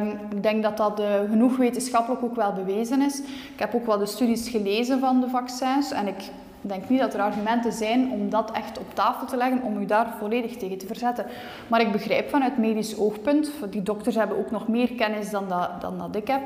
Um, 0.02 0.10
ik 0.30 0.44
denk 0.44 0.64
dat 0.64 0.78
dat 0.78 1.00
uh, 1.00 1.06
genoeg 1.30 1.58
wetenschappelijk 1.58 2.24
ook 2.24 2.36
wel 2.36 2.54
bewezen 2.54 3.02
is. 3.02 3.20
Ik 3.54 3.60
heb 3.60 3.76
ook 3.76 3.86
wel 3.86 3.98
de 3.98 4.06
studies 4.06 4.50
gelezen 4.50 5.00
van 5.00 5.22
de 5.22 5.30
vaccins 5.30 5.92
en 5.92 6.08
ik 6.08 6.30
ik 6.64 6.70
denk 6.70 6.90
niet 6.90 7.00
dat 7.00 7.14
er 7.14 7.20
argumenten 7.20 7.72
zijn 7.72 8.12
om 8.12 8.30
dat 8.30 8.52
echt 8.52 8.80
op 8.80 8.94
tafel 8.94 9.28
te 9.28 9.38
leggen, 9.38 9.62
om 9.62 9.82
u 9.82 9.86
daar 9.86 10.08
volledig 10.20 10.58
tegen 10.58 10.78
te 10.78 10.88
verzetten. 10.88 11.26
Maar 11.68 11.82
ik 11.82 11.92
begrijp 11.92 12.30
vanuit 12.30 12.58
medisch 12.58 12.98
oogpunt, 12.98 13.52
die 13.70 13.84
dokters 13.84 14.16
hebben 14.16 14.38
ook 14.38 14.52
nog 14.52 14.68
meer 14.68 14.94
kennis 14.94 15.30
dan 15.30 15.48
dat, 15.48 15.82
dan 15.82 15.98
dat 15.98 16.16
ik 16.16 16.28
heb, 16.28 16.42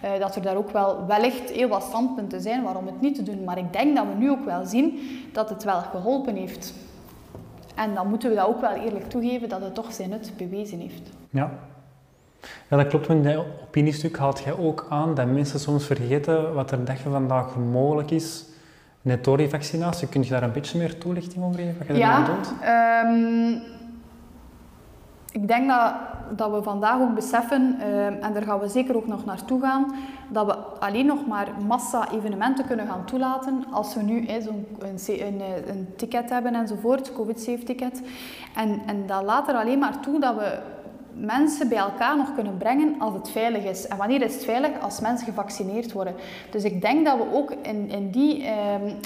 eh, 0.00 0.10
dat 0.18 0.36
er 0.36 0.42
daar 0.42 0.56
ook 0.56 0.70
wel 0.70 1.06
wellicht 1.06 1.50
heel 1.50 1.68
wat 1.68 1.82
standpunten 1.82 2.40
zijn 2.40 2.62
waarom 2.62 2.86
het 2.86 3.00
niet 3.00 3.14
te 3.14 3.22
doen. 3.22 3.44
Maar 3.44 3.58
ik 3.58 3.72
denk 3.72 3.96
dat 3.96 4.06
we 4.06 4.18
nu 4.18 4.30
ook 4.30 4.44
wel 4.44 4.64
zien 4.64 4.98
dat 5.32 5.48
het 5.48 5.64
wel 5.64 5.80
geholpen 5.80 6.34
heeft. 6.34 6.74
En 7.74 7.94
dan 7.94 8.08
moeten 8.08 8.30
we 8.30 8.36
dat 8.36 8.46
ook 8.46 8.60
wel 8.60 8.74
eerlijk 8.74 9.10
toegeven 9.10 9.48
dat 9.48 9.60
het 9.60 9.74
toch 9.74 9.92
zijn 9.92 10.10
nut 10.10 10.32
bewezen 10.36 10.78
heeft. 10.78 11.10
Ja. 11.30 11.50
Ja, 12.68 12.76
dat 12.76 12.86
klopt. 12.86 13.08
In 13.08 13.22
dat 13.22 13.44
opiniestuk 13.62 14.18
haalt 14.18 14.40
jij 14.40 14.56
ook 14.56 14.86
aan 14.88 15.14
dat 15.14 15.26
mensen 15.26 15.60
soms 15.60 15.86
vergeten 15.86 16.54
wat 16.54 16.70
er 16.70 16.78
vandaag 17.10 17.56
mogelijk 17.56 18.10
is 18.10 18.44
Net 19.02 19.24
door 19.24 19.36
die 19.36 19.48
vaccinatie, 19.48 20.08
kun 20.08 20.22
je 20.22 20.28
daar 20.28 20.42
een 20.42 20.52
beetje 20.52 20.78
meer 20.78 20.98
toelichting 20.98 21.44
over 21.44 21.60
geven? 21.60 21.78
Wat 21.78 21.86
je 21.86 21.94
ja, 21.96 22.26
um, 23.04 23.62
ik 25.32 25.48
denk 25.48 25.68
dat, 25.68 25.94
dat 26.36 26.50
we 26.50 26.62
vandaag 26.62 27.00
ook 27.00 27.14
beseffen, 27.14 27.62
um, 27.62 28.14
en 28.22 28.32
daar 28.32 28.42
gaan 28.42 28.60
we 28.60 28.68
zeker 28.68 28.96
ook 28.96 29.06
nog 29.06 29.24
naartoe 29.24 29.60
gaan, 29.60 29.94
dat 30.28 30.46
we 30.46 30.54
alleen 30.56 31.06
nog 31.06 31.26
maar 31.26 31.48
massa-evenementen 31.66 32.66
kunnen 32.66 32.86
gaan 32.86 33.04
toelaten 33.04 33.64
als 33.70 33.94
we 33.94 34.02
nu 34.02 34.26
zo'n 34.40 34.66
een, 34.78 34.98
een, 35.06 35.42
een, 35.68 35.88
ticket 35.96 36.30
hebben 36.30 36.54
enzovoort, 36.54 37.12
COVID-safe-ticket. 37.12 38.02
En, 38.54 38.80
en 38.86 39.06
dat 39.06 39.22
laat 39.22 39.48
er 39.48 39.54
alleen 39.54 39.78
maar 39.78 40.00
toe 40.00 40.20
dat 40.20 40.34
we 40.34 40.58
mensen 41.20 41.68
bij 41.68 41.78
elkaar 41.78 42.16
nog 42.16 42.34
kunnen 42.34 42.56
brengen 42.56 42.94
als 42.98 43.14
het 43.14 43.30
veilig 43.30 43.64
is. 43.64 43.86
En 43.86 43.96
wanneer 43.96 44.22
is 44.22 44.34
het 44.34 44.44
veilig? 44.44 44.70
Als 44.80 45.00
mensen 45.00 45.26
gevaccineerd 45.26 45.92
worden. 45.92 46.14
Dus 46.50 46.64
ik 46.64 46.80
denk 46.80 47.04
dat 47.04 47.16
we 47.16 47.34
ook 47.34 47.52
in, 47.62 47.90
in 47.90 48.10
die 48.10 48.44
eh, 48.44 48.54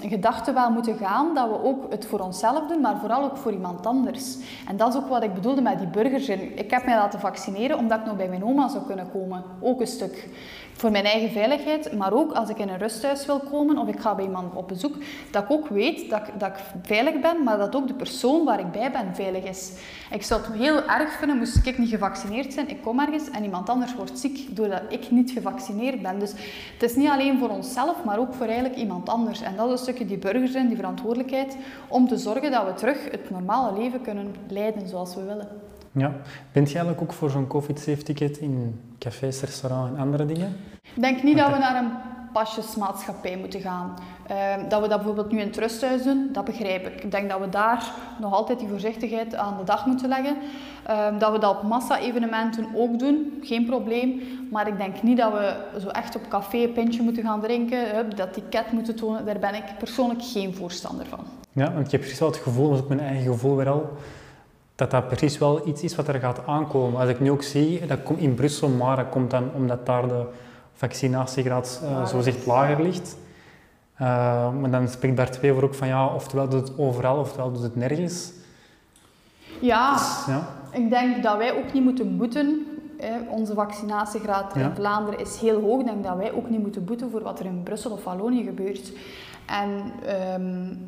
gedachte 0.02 0.52
wel 0.52 0.70
moeten 0.70 0.96
gaan, 0.96 1.34
dat 1.34 1.48
we 1.48 1.62
ook 1.62 1.90
het 1.90 2.06
voor 2.06 2.20
onszelf 2.20 2.66
doen, 2.66 2.80
maar 2.80 2.98
vooral 3.00 3.22
ook 3.22 3.36
voor 3.36 3.52
iemand 3.52 3.86
anders. 3.86 4.36
En 4.68 4.76
dat 4.76 4.88
is 4.88 5.00
ook 5.00 5.08
wat 5.08 5.22
ik 5.22 5.34
bedoelde 5.34 5.60
met 5.60 5.78
die 5.78 5.88
burgers. 5.88 6.28
Ik 6.28 6.70
heb 6.70 6.84
mij 6.84 6.96
laten 6.96 7.20
vaccineren 7.20 7.78
omdat 7.78 7.98
ik 7.98 8.06
nog 8.06 8.16
bij 8.16 8.28
mijn 8.28 8.44
oma 8.44 8.68
zou 8.68 8.84
kunnen 8.84 9.10
komen. 9.12 9.42
Ook 9.60 9.80
een 9.80 9.86
stuk 9.86 10.28
voor 10.76 10.90
mijn 10.90 11.04
eigen 11.04 11.30
veiligheid, 11.30 11.92
maar 11.92 12.12
ook 12.12 12.32
als 12.32 12.48
ik 12.48 12.58
in 12.58 12.68
een 12.68 12.78
rusthuis 12.78 13.26
wil 13.26 13.38
komen 13.38 13.78
of 13.78 13.88
ik 13.88 14.00
ga 14.00 14.14
bij 14.14 14.24
iemand 14.24 14.54
op 14.54 14.68
bezoek, 14.68 14.94
dat 15.30 15.42
ik 15.42 15.50
ook 15.50 15.68
weet 15.68 16.10
dat, 16.10 16.22
dat 16.38 16.48
ik 16.48 16.64
veilig 16.82 17.20
ben, 17.20 17.42
maar 17.42 17.58
dat 17.58 17.76
ook 17.76 17.86
de 17.86 17.94
persoon 17.94 18.44
waar 18.44 18.60
ik 18.60 18.72
bij 18.72 18.90
ben 18.90 19.14
veilig 19.14 19.44
is. 19.44 19.72
Ik 20.10 20.22
zou 20.22 20.42
het 20.42 20.52
heel 20.52 20.88
erg 20.88 21.12
vinden, 21.12 21.38
moest 21.38 21.66
ik 21.66 21.78
niet 21.78 21.88
gevaccineerd 21.88 22.52
zijn, 22.52 22.68
ik 22.68 22.82
kom 22.82 23.00
ergens 23.00 23.30
en 23.30 23.44
iemand 23.44 23.68
anders 23.68 23.94
wordt 23.94 24.18
ziek 24.18 24.56
doordat 24.56 24.82
ik 24.88 25.10
niet 25.10 25.30
gevaccineerd 25.30 26.02
ben. 26.02 26.18
Dus 26.18 26.32
het 26.72 26.90
is 26.90 26.96
niet 26.96 27.08
alleen 27.08 27.38
voor 27.38 27.48
onszelf, 27.48 28.04
maar 28.04 28.18
ook 28.18 28.34
voor 28.34 28.46
eigenlijk 28.46 28.76
iemand 28.76 29.08
anders. 29.08 29.42
En 29.42 29.56
dat 29.56 29.66
is 29.66 29.72
een 29.72 29.78
stukje 29.78 30.06
die 30.06 30.18
burgers 30.18 30.52
zijn, 30.52 30.66
die 30.66 30.76
verantwoordelijkheid, 30.76 31.56
om 31.88 32.08
te 32.08 32.18
zorgen 32.18 32.50
dat 32.50 32.66
we 32.66 32.74
terug 32.74 33.10
het 33.10 33.30
normale 33.30 33.78
leven 33.78 34.00
kunnen 34.02 34.34
leiden 34.48 34.88
zoals 34.88 35.14
we 35.14 35.22
willen. 35.22 35.48
Ja. 35.94 36.12
Bent 36.52 36.68
je 36.68 36.74
eigenlijk 36.74 37.02
ook 37.02 37.12
voor 37.12 37.30
zo'n 37.30 37.46
COVID-safe 37.46 38.02
ticket 38.02 38.38
in 38.38 38.80
cafés, 38.98 39.40
restaurants 39.40 39.92
en 39.92 39.98
andere 39.98 40.26
dingen? 40.26 40.56
Ik 40.94 41.02
denk 41.02 41.22
niet 41.22 41.36
dat 41.36 41.52
we 41.52 41.58
naar 41.58 41.76
een 41.76 41.90
pasjesmaatschappij 42.32 43.36
moeten 43.36 43.60
gaan. 43.60 43.94
Uh, 44.30 44.68
dat 44.68 44.80
we 44.80 44.88
dat 44.88 44.96
bijvoorbeeld 44.96 45.32
nu 45.32 45.40
in 45.40 45.46
het 45.46 45.56
rusthuis 45.56 46.02
doen, 46.02 46.28
dat 46.32 46.44
begrijp 46.44 46.86
ik. 46.86 47.04
Ik 47.04 47.10
denk 47.10 47.30
dat 47.30 47.40
we 47.40 47.48
daar 47.48 47.92
nog 48.20 48.32
altijd 48.32 48.58
die 48.58 48.68
voorzichtigheid 48.68 49.34
aan 49.34 49.56
de 49.58 49.64
dag 49.64 49.86
moeten 49.86 50.08
leggen. 50.08 50.36
Uh, 50.90 51.18
dat 51.18 51.32
we 51.32 51.38
dat 51.38 51.56
op 51.56 51.62
massa-evenementen 51.62 52.66
ook 52.74 52.98
doen, 52.98 53.38
geen 53.42 53.66
probleem. 53.66 54.20
Maar 54.50 54.68
ik 54.68 54.78
denk 54.78 55.02
niet 55.02 55.16
dat 55.16 55.32
we 55.32 55.56
zo 55.80 55.88
echt 55.88 56.16
op 56.16 56.28
café 56.28 56.58
een 56.58 56.72
pintje 56.72 57.02
moeten 57.02 57.22
gaan 57.22 57.40
drinken, 57.40 58.16
dat 58.16 58.32
ticket 58.32 58.72
moeten 58.72 58.96
tonen. 58.96 59.24
Daar 59.24 59.38
ben 59.38 59.54
ik 59.54 59.64
persoonlijk 59.78 60.22
geen 60.22 60.54
voorstander 60.54 61.06
van. 61.06 61.24
Ja, 61.52 61.72
want 61.72 61.86
ik 61.86 61.92
heb 61.92 62.00
precies 62.00 62.18
wel 62.18 62.28
het 62.28 62.38
gevoel, 62.38 62.68
dat 62.68 62.76
is 62.76 62.82
ook 62.82 62.88
mijn 62.88 63.00
eigen 63.00 63.32
gevoel 63.32 63.56
weer 63.56 63.68
al, 63.68 63.92
dat 64.74 64.90
dat 64.90 65.06
precies 65.06 65.38
wel 65.38 65.68
iets 65.68 65.82
is 65.82 65.96
wat 65.96 66.08
er 66.08 66.20
gaat 66.20 66.46
aankomen. 66.46 67.00
Als 67.00 67.08
ik 67.08 67.20
nu 67.20 67.30
ook 67.30 67.42
zie, 67.42 67.86
dat 67.86 68.02
komt 68.02 68.18
in 68.18 68.34
Brussel, 68.34 68.68
maar 68.68 68.96
dat 68.96 69.08
komt 69.08 69.30
dan 69.30 69.50
omdat 69.54 69.86
daar 69.86 70.08
de 70.08 70.24
vaccinatiegraad 70.74 71.80
uh, 71.82 72.06
zo 72.06 72.20
zegt 72.20 72.46
lager 72.46 72.82
ligt. 72.82 73.16
Uh, 74.00 74.52
maar 74.52 74.70
dan 74.70 74.88
spreekt 74.88 75.14
Bart 75.14 75.40
Wever 75.40 75.64
ook 75.64 75.74
van 75.74 75.88
ja, 75.88 76.06
oftewel 76.06 76.48
doet 76.48 76.68
het 76.68 76.78
overal, 76.78 77.18
oftewel 77.18 77.52
doet 77.52 77.62
het 77.62 77.76
nergens. 77.76 78.32
Ja, 79.60 79.92
dus, 79.92 80.24
ja. 80.26 80.48
ik 80.70 80.90
denk 80.90 81.22
dat 81.22 81.36
wij 81.36 81.56
ook 81.56 81.72
niet 81.72 81.82
moeten 81.84 82.16
boeten. 82.16 82.66
Hè. 82.98 83.18
Onze 83.30 83.54
vaccinatiegraad 83.54 84.56
in 84.56 84.70
Vlaanderen 84.74 85.20
is 85.20 85.36
heel 85.36 85.60
hoog. 85.60 85.80
Ik 85.80 85.86
denk 85.86 86.04
dat 86.04 86.16
wij 86.16 86.32
ook 86.32 86.50
niet 86.50 86.60
moeten 86.60 86.84
boeten 86.84 87.10
voor 87.10 87.22
wat 87.22 87.40
er 87.40 87.46
in 87.46 87.62
Brussel 87.62 87.90
of 87.90 88.04
Wallonië 88.04 88.44
gebeurt. 88.44 88.92
En 89.46 89.92
um, 90.40 90.86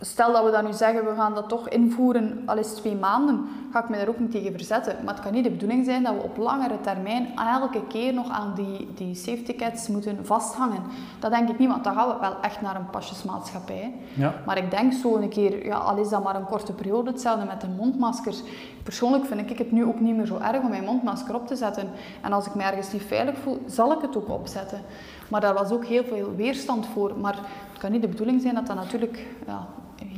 stel 0.00 0.32
dat 0.32 0.44
we 0.44 0.50
dan 0.50 0.64
nu 0.64 0.72
zeggen, 0.72 1.04
we 1.04 1.14
gaan 1.14 1.34
dat 1.34 1.48
toch 1.48 1.68
invoeren 1.68 2.42
al 2.46 2.56
eens 2.56 2.72
twee 2.72 2.96
maanden, 2.96 3.48
ga 3.72 3.82
ik 3.82 3.88
me 3.88 3.96
daar 3.96 4.08
ook 4.08 4.18
niet 4.18 4.30
tegen 4.30 4.52
verzetten. 4.52 4.96
Maar 5.04 5.14
het 5.14 5.22
kan 5.22 5.32
niet 5.32 5.44
de 5.44 5.50
bedoeling 5.50 5.84
zijn 5.84 6.02
dat 6.02 6.14
we 6.14 6.22
op 6.22 6.36
langere 6.36 6.80
termijn 6.80 7.36
elke 7.36 7.86
keer 7.86 8.14
nog 8.14 8.28
aan 8.30 8.52
die, 8.54 8.88
die 8.94 9.14
safe 9.14 9.42
tickets 9.42 9.88
moeten 9.88 10.26
vasthangen. 10.26 10.82
Dat 11.18 11.30
denk 11.30 11.48
ik 11.48 11.58
niet, 11.58 11.68
want 11.68 11.84
dan 11.84 11.94
gaan 11.94 12.08
we 12.08 12.14
wel 12.20 12.36
echt 12.40 12.60
naar 12.60 12.76
een 12.76 12.90
pasjesmaatschappij. 12.90 13.94
Ja. 14.14 14.34
Maar 14.46 14.58
ik 14.58 14.70
denk 14.70 14.92
zo 14.92 15.16
een 15.16 15.28
keer, 15.28 15.66
ja, 15.66 15.76
al 15.76 15.96
is 15.96 16.08
dat 16.08 16.22
maar 16.22 16.36
een 16.36 16.44
korte 16.44 16.72
periode, 16.72 17.10
hetzelfde 17.10 17.46
met 17.46 17.60
de 17.60 17.68
mondmaskers. 17.68 18.42
Persoonlijk 18.82 19.24
vind 19.24 19.50
ik 19.50 19.58
het 19.58 19.72
nu 19.72 19.84
ook 19.84 20.00
niet 20.00 20.16
meer 20.16 20.26
zo 20.26 20.38
erg 20.38 20.62
om 20.62 20.68
mijn 20.68 20.84
mondmasker 20.84 21.34
op 21.34 21.46
te 21.46 21.56
zetten. 21.56 21.88
En 22.20 22.32
als 22.32 22.46
ik 22.46 22.54
me 22.54 22.62
ergens 22.62 22.92
niet 22.92 23.02
veilig 23.02 23.38
voel, 23.38 23.62
zal 23.66 23.92
ik 23.92 24.00
het 24.00 24.16
ook 24.16 24.28
opzetten. 24.28 24.80
Maar 25.28 25.40
daar 25.40 25.54
was 25.54 25.70
ook 25.70 25.84
heel 25.84 26.04
veel 26.04 26.34
weerstand 26.36 26.86
voor. 26.86 27.12
Maar 27.20 27.34
het 27.70 27.78
kan 27.78 27.92
niet 27.92 28.02
de 28.02 28.08
bedoeling 28.08 28.40
zijn 28.40 28.54
dat 28.54 28.66
dat 28.66 28.76
natuurlijk 28.76 29.26
ja, 29.46 29.66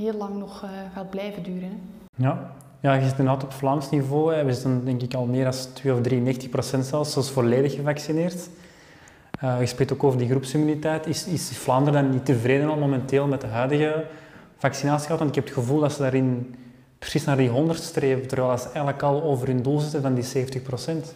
heel 0.03 0.17
lang 0.17 0.39
nog 0.39 0.63
uh, 0.63 0.71
gaat 0.95 1.11
blijven 1.11 1.43
duren. 1.43 1.81
Ja. 2.17 2.53
ja, 2.81 2.93
je 2.95 3.03
zit 3.03 3.19
inderdaad 3.19 3.45
op 3.45 3.53
Vlaams 3.53 3.91
niveau. 3.91 4.45
We 4.45 4.53
zitten 4.53 4.85
denk 4.85 5.03
ik 5.03 5.15
al 5.15 5.25
meer 5.25 5.45
dan 5.45 5.55
2 5.73 5.93
of 5.93 6.01
93 6.01 6.49
procent 6.49 6.85
zelfs, 6.85 7.13
zelfs 7.13 7.31
volledig 7.31 7.75
gevaccineerd. 7.75 8.49
Uh, 9.45 9.61
je 9.61 9.67
spreekt 9.67 9.93
ook 9.93 10.05
over 10.05 10.19
die 10.19 10.29
groepsimmuniteit. 10.29 11.07
Is, 11.07 11.27
is 11.27 11.59
Vlaanderen 11.59 12.03
dan 12.03 12.13
niet 12.13 12.25
tevreden 12.25 12.69
al 12.69 12.77
momenteel 12.77 13.27
met 13.27 13.41
de 13.41 13.47
huidige 13.47 14.05
vaccinatiegraad? 14.59 15.19
Want 15.19 15.31
ik 15.31 15.37
heb 15.37 15.45
het 15.45 15.55
gevoel 15.55 15.81
dat 15.81 15.93
ze 15.93 15.99
daarin 15.99 16.55
precies 16.99 17.25
naar 17.25 17.37
die 17.37 17.49
100 17.49 17.83
streven, 17.83 18.27
terwijl 18.29 18.59
ze 18.59 18.65
eigenlijk 18.65 19.03
al 19.03 19.23
over 19.23 19.47
hun 19.47 19.63
doel 19.63 19.79
zitten 19.79 20.03
van 20.03 20.15
die 20.15 20.25
70 20.25 20.63
procent. 20.63 21.15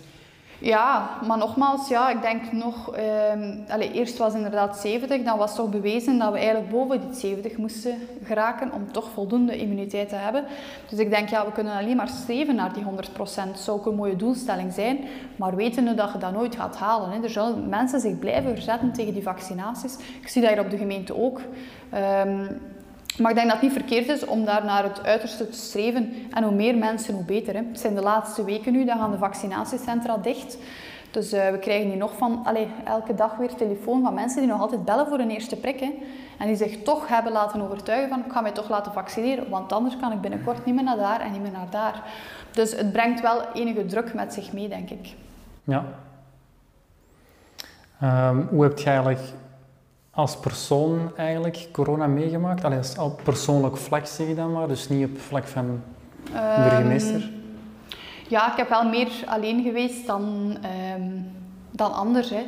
Ja, 0.59 1.11
maar 1.27 1.39
nogmaals, 1.39 1.89
ja, 1.89 2.11
ik 2.11 2.23
denk 2.23 2.53
nog... 2.53 2.97
Um, 3.33 3.65
allez, 3.69 3.93
eerst 3.93 4.19
was 4.19 4.35
inderdaad 4.35 4.77
70, 4.79 5.23
dan 5.23 5.39
was 5.39 5.55
toch 5.55 5.71
bewezen 5.71 6.19
dat 6.19 6.33
we 6.33 6.39
eigenlijk 6.39 6.71
boven 6.71 7.01
die 7.01 7.19
70 7.19 7.57
moesten 7.57 7.99
geraken 8.25 8.73
om 8.73 8.93
toch 8.93 9.11
voldoende 9.11 9.57
immuniteit 9.57 10.09
te 10.09 10.15
hebben. 10.15 10.45
Dus 10.89 10.99
ik 10.99 11.11
denk, 11.11 11.29
ja, 11.29 11.45
we 11.45 11.53
kunnen 11.53 11.77
alleen 11.77 11.97
maar 11.97 12.09
streven 12.09 12.55
naar 12.55 12.73
die 12.73 12.85
100%. 12.85 13.17
Dat 13.17 13.59
zou 13.59 13.79
ook 13.79 13.87
een 13.87 13.95
mooie 13.95 14.17
doelstelling 14.17 14.73
zijn, 14.73 14.99
maar 15.37 15.57
wetende 15.57 15.95
dat 15.95 16.13
je 16.13 16.19
dat 16.19 16.33
nooit 16.33 16.57
gaat 16.57 16.77
halen. 16.77 17.11
Hè. 17.11 17.23
Er 17.23 17.31
zullen 17.31 17.69
mensen 17.69 18.01
zich 18.01 18.19
blijven 18.19 18.55
verzetten 18.55 18.93
tegen 18.93 19.13
die 19.13 19.23
vaccinaties. 19.23 19.97
Ik 20.21 20.29
zie 20.29 20.43
dat 20.43 20.51
hier 20.51 20.61
op 20.61 20.71
de 20.71 20.77
gemeente 20.77 21.17
ook. 21.17 21.41
Um, 22.25 22.49
maar 23.19 23.31
ik 23.31 23.37
denk 23.37 23.51
dat 23.51 23.61
het 23.61 23.69
niet 23.69 23.79
verkeerd 23.79 24.09
is 24.09 24.25
om 24.25 24.45
daar 24.45 24.65
naar 24.65 24.83
het 24.83 25.05
uiterste 25.05 25.49
te 25.49 25.57
streven. 25.57 26.15
En 26.31 26.43
hoe 26.43 26.55
meer 26.55 26.77
mensen, 26.77 27.15
hoe 27.15 27.25
beter. 27.25 27.55
Hè. 27.55 27.63
Het 27.69 27.81
zijn 27.81 27.95
de 27.95 28.01
laatste 28.01 28.45
weken 28.45 28.73
nu, 28.73 28.85
dan 28.85 28.99
gaan 28.99 29.11
de 29.11 29.19
vaccinatiecentra 29.19 30.17
dicht. 30.17 30.59
Dus 31.11 31.33
uh, 31.33 31.51
we 31.51 31.59
krijgen 31.59 31.89
hier 31.89 31.97
nog 31.97 32.17
van 32.17 32.41
allee, 32.45 32.69
elke 32.85 33.15
dag 33.15 33.37
weer 33.37 33.55
telefoon 33.55 34.03
van 34.03 34.15
mensen 34.15 34.41
die 34.41 34.51
nog 34.51 34.61
altijd 34.61 34.85
bellen 34.85 35.07
voor 35.07 35.19
een 35.19 35.31
eerste 35.31 35.57
prik. 35.57 35.81
Hè. 35.81 35.93
En 36.39 36.47
die 36.47 36.57
zich 36.57 36.83
toch 36.83 37.09
hebben 37.09 37.33
laten 37.33 37.61
overtuigen 37.61 38.09
van 38.09 38.19
ik 38.25 38.33
ga 38.33 38.41
mij 38.41 38.53
toch 38.53 38.69
laten 38.69 38.93
vaccineren. 38.93 39.51
Want 39.51 39.73
anders 39.73 39.97
kan 39.97 40.13
ik 40.13 40.21
binnenkort 40.21 40.65
niet 40.65 40.75
meer 40.75 40.85
naar 40.85 40.97
daar 40.97 41.21
en 41.21 41.33
niet 41.33 41.43
meer 41.43 41.51
naar 41.51 41.71
daar. 41.71 42.03
Dus 42.51 42.77
het 42.77 42.93
brengt 42.93 43.21
wel 43.21 43.43
enige 43.53 43.87
druk 43.87 44.15
met 44.15 44.35
zich 44.35 44.53
mee, 44.53 44.69
denk 44.69 44.91
ik. 44.91 45.15
Ja. 45.65 45.85
Um, 48.03 48.49
hoe 48.51 48.63
heb 48.63 48.79
je 48.79 48.87
eigenlijk 48.87 49.21
als 50.17 50.37
persoon 50.37 51.11
eigenlijk 51.17 51.69
corona 51.73 52.07
meegemaakt? 52.07 52.65
Alleen 52.65 52.83
op 53.01 53.21
persoonlijk 53.23 53.77
vlak 53.77 54.07
zeg 54.07 54.29
je 54.29 54.35
dan 54.35 54.53
maar, 54.53 54.69
dus 54.69 54.89
niet 54.89 55.09
op 55.09 55.19
vlak 55.19 55.47
van 55.47 55.65
um, 55.65 55.83
burgemeester? 56.63 57.31
Ja, 58.29 58.51
ik 58.51 58.57
heb 58.57 58.69
wel 58.69 58.89
meer 58.89 59.09
alleen 59.27 59.63
geweest 59.63 60.07
dan, 60.07 60.57
um, 60.97 61.31
dan 61.71 61.95
anders. 61.95 62.31
Hè. 62.31 62.45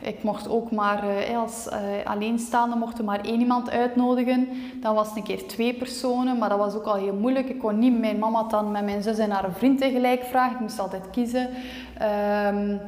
Ik 0.00 0.22
mocht 0.22 0.48
ook 0.48 0.70
maar 0.70 1.04
uh, 1.04 1.38
als 1.38 1.68
uh, 1.72 1.76
alleenstaande 2.04 2.76
mochten 2.76 3.04
maar 3.04 3.20
één 3.20 3.40
iemand 3.40 3.70
uitnodigen. 3.70 4.48
Dan 4.80 4.94
was 4.94 5.08
het 5.08 5.16
een 5.16 5.22
keer 5.22 5.46
twee 5.46 5.74
personen, 5.74 6.38
maar 6.38 6.48
dat 6.48 6.58
was 6.58 6.74
ook 6.74 6.86
al 6.86 6.94
heel 6.94 7.14
moeilijk. 7.14 7.48
Ik 7.48 7.58
kon 7.58 7.78
niet 7.78 7.98
mijn 7.98 8.18
mama 8.18 8.42
dan 8.42 8.70
met 8.70 8.84
mijn 8.84 9.02
zus 9.02 9.18
en 9.18 9.30
haar 9.30 9.52
vriend 9.52 9.78
tegelijk 9.78 10.24
vragen. 10.24 10.54
Ik 10.54 10.60
moest 10.60 10.78
altijd 10.78 11.10
kiezen. 11.10 11.48
Um, 12.52 12.80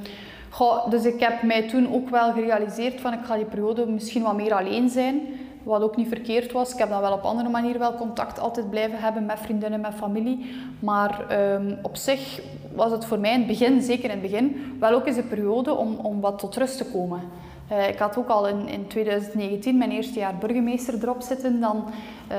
Dus 0.90 1.04
ik 1.04 1.20
heb 1.20 1.42
mij 1.42 1.68
toen 1.68 1.94
ook 1.94 2.08
wel 2.08 2.32
gerealiseerd 2.32 3.00
van 3.00 3.12
ik 3.12 3.24
ga 3.24 3.36
die 3.36 3.44
periode 3.44 3.86
misschien 3.86 4.22
wat 4.22 4.36
meer 4.36 4.54
alleen 4.54 4.88
zijn. 4.88 5.20
Wat 5.62 5.82
ook 5.82 5.96
niet 5.96 6.08
verkeerd 6.08 6.52
was. 6.52 6.72
Ik 6.72 6.78
heb 6.78 6.88
dan 6.88 7.00
wel 7.00 7.12
op 7.12 7.22
andere 7.22 7.48
manier 7.48 7.78
wel 7.78 7.94
contact 7.94 8.38
altijd 8.38 8.70
blijven 8.70 8.98
hebben 8.98 9.26
met 9.26 9.38
vriendinnen, 9.38 9.80
met 9.80 9.94
familie. 9.94 10.54
Maar 10.78 11.40
um, 11.54 11.78
op 11.82 11.96
zich 11.96 12.40
was 12.74 12.90
het 12.90 13.04
voor 13.04 13.18
mij 13.18 13.32
in 13.32 13.38
het 13.38 13.46
begin, 13.46 13.82
zeker 13.82 14.04
in 14.04 14.10
het 14.10 14.22
begin, 14.22 14.76
wel 14.80 14.92
ook 14.92 15.06
eens 15.06 15.16
een 15.16 15.28
periode 15.28 15.74
om, 15.74 15.98
om 16.02 16.20
wat 16.20 16.38
tot 16.38 16.56
rust 16.56 16.76
te 16.76 16.84
komen. 16.84 17.20
Uh, 17.72 17.88
ik 17.88 17.98
had 17.98 18.16
ook 18.16 18.28
al 18.28 18.48
in, 18.48 18.68
in 18.68 18.86
2019 18.86 19.78
mijn 19.78 19.90
eerste 19.90 20.18
jaar 20.18 20.38
burgemeester 20.38 20.94
erop 21.02 21.22
zitten, 21.22 21.60
dan 21.60 21.84
uh, 22.32 22.36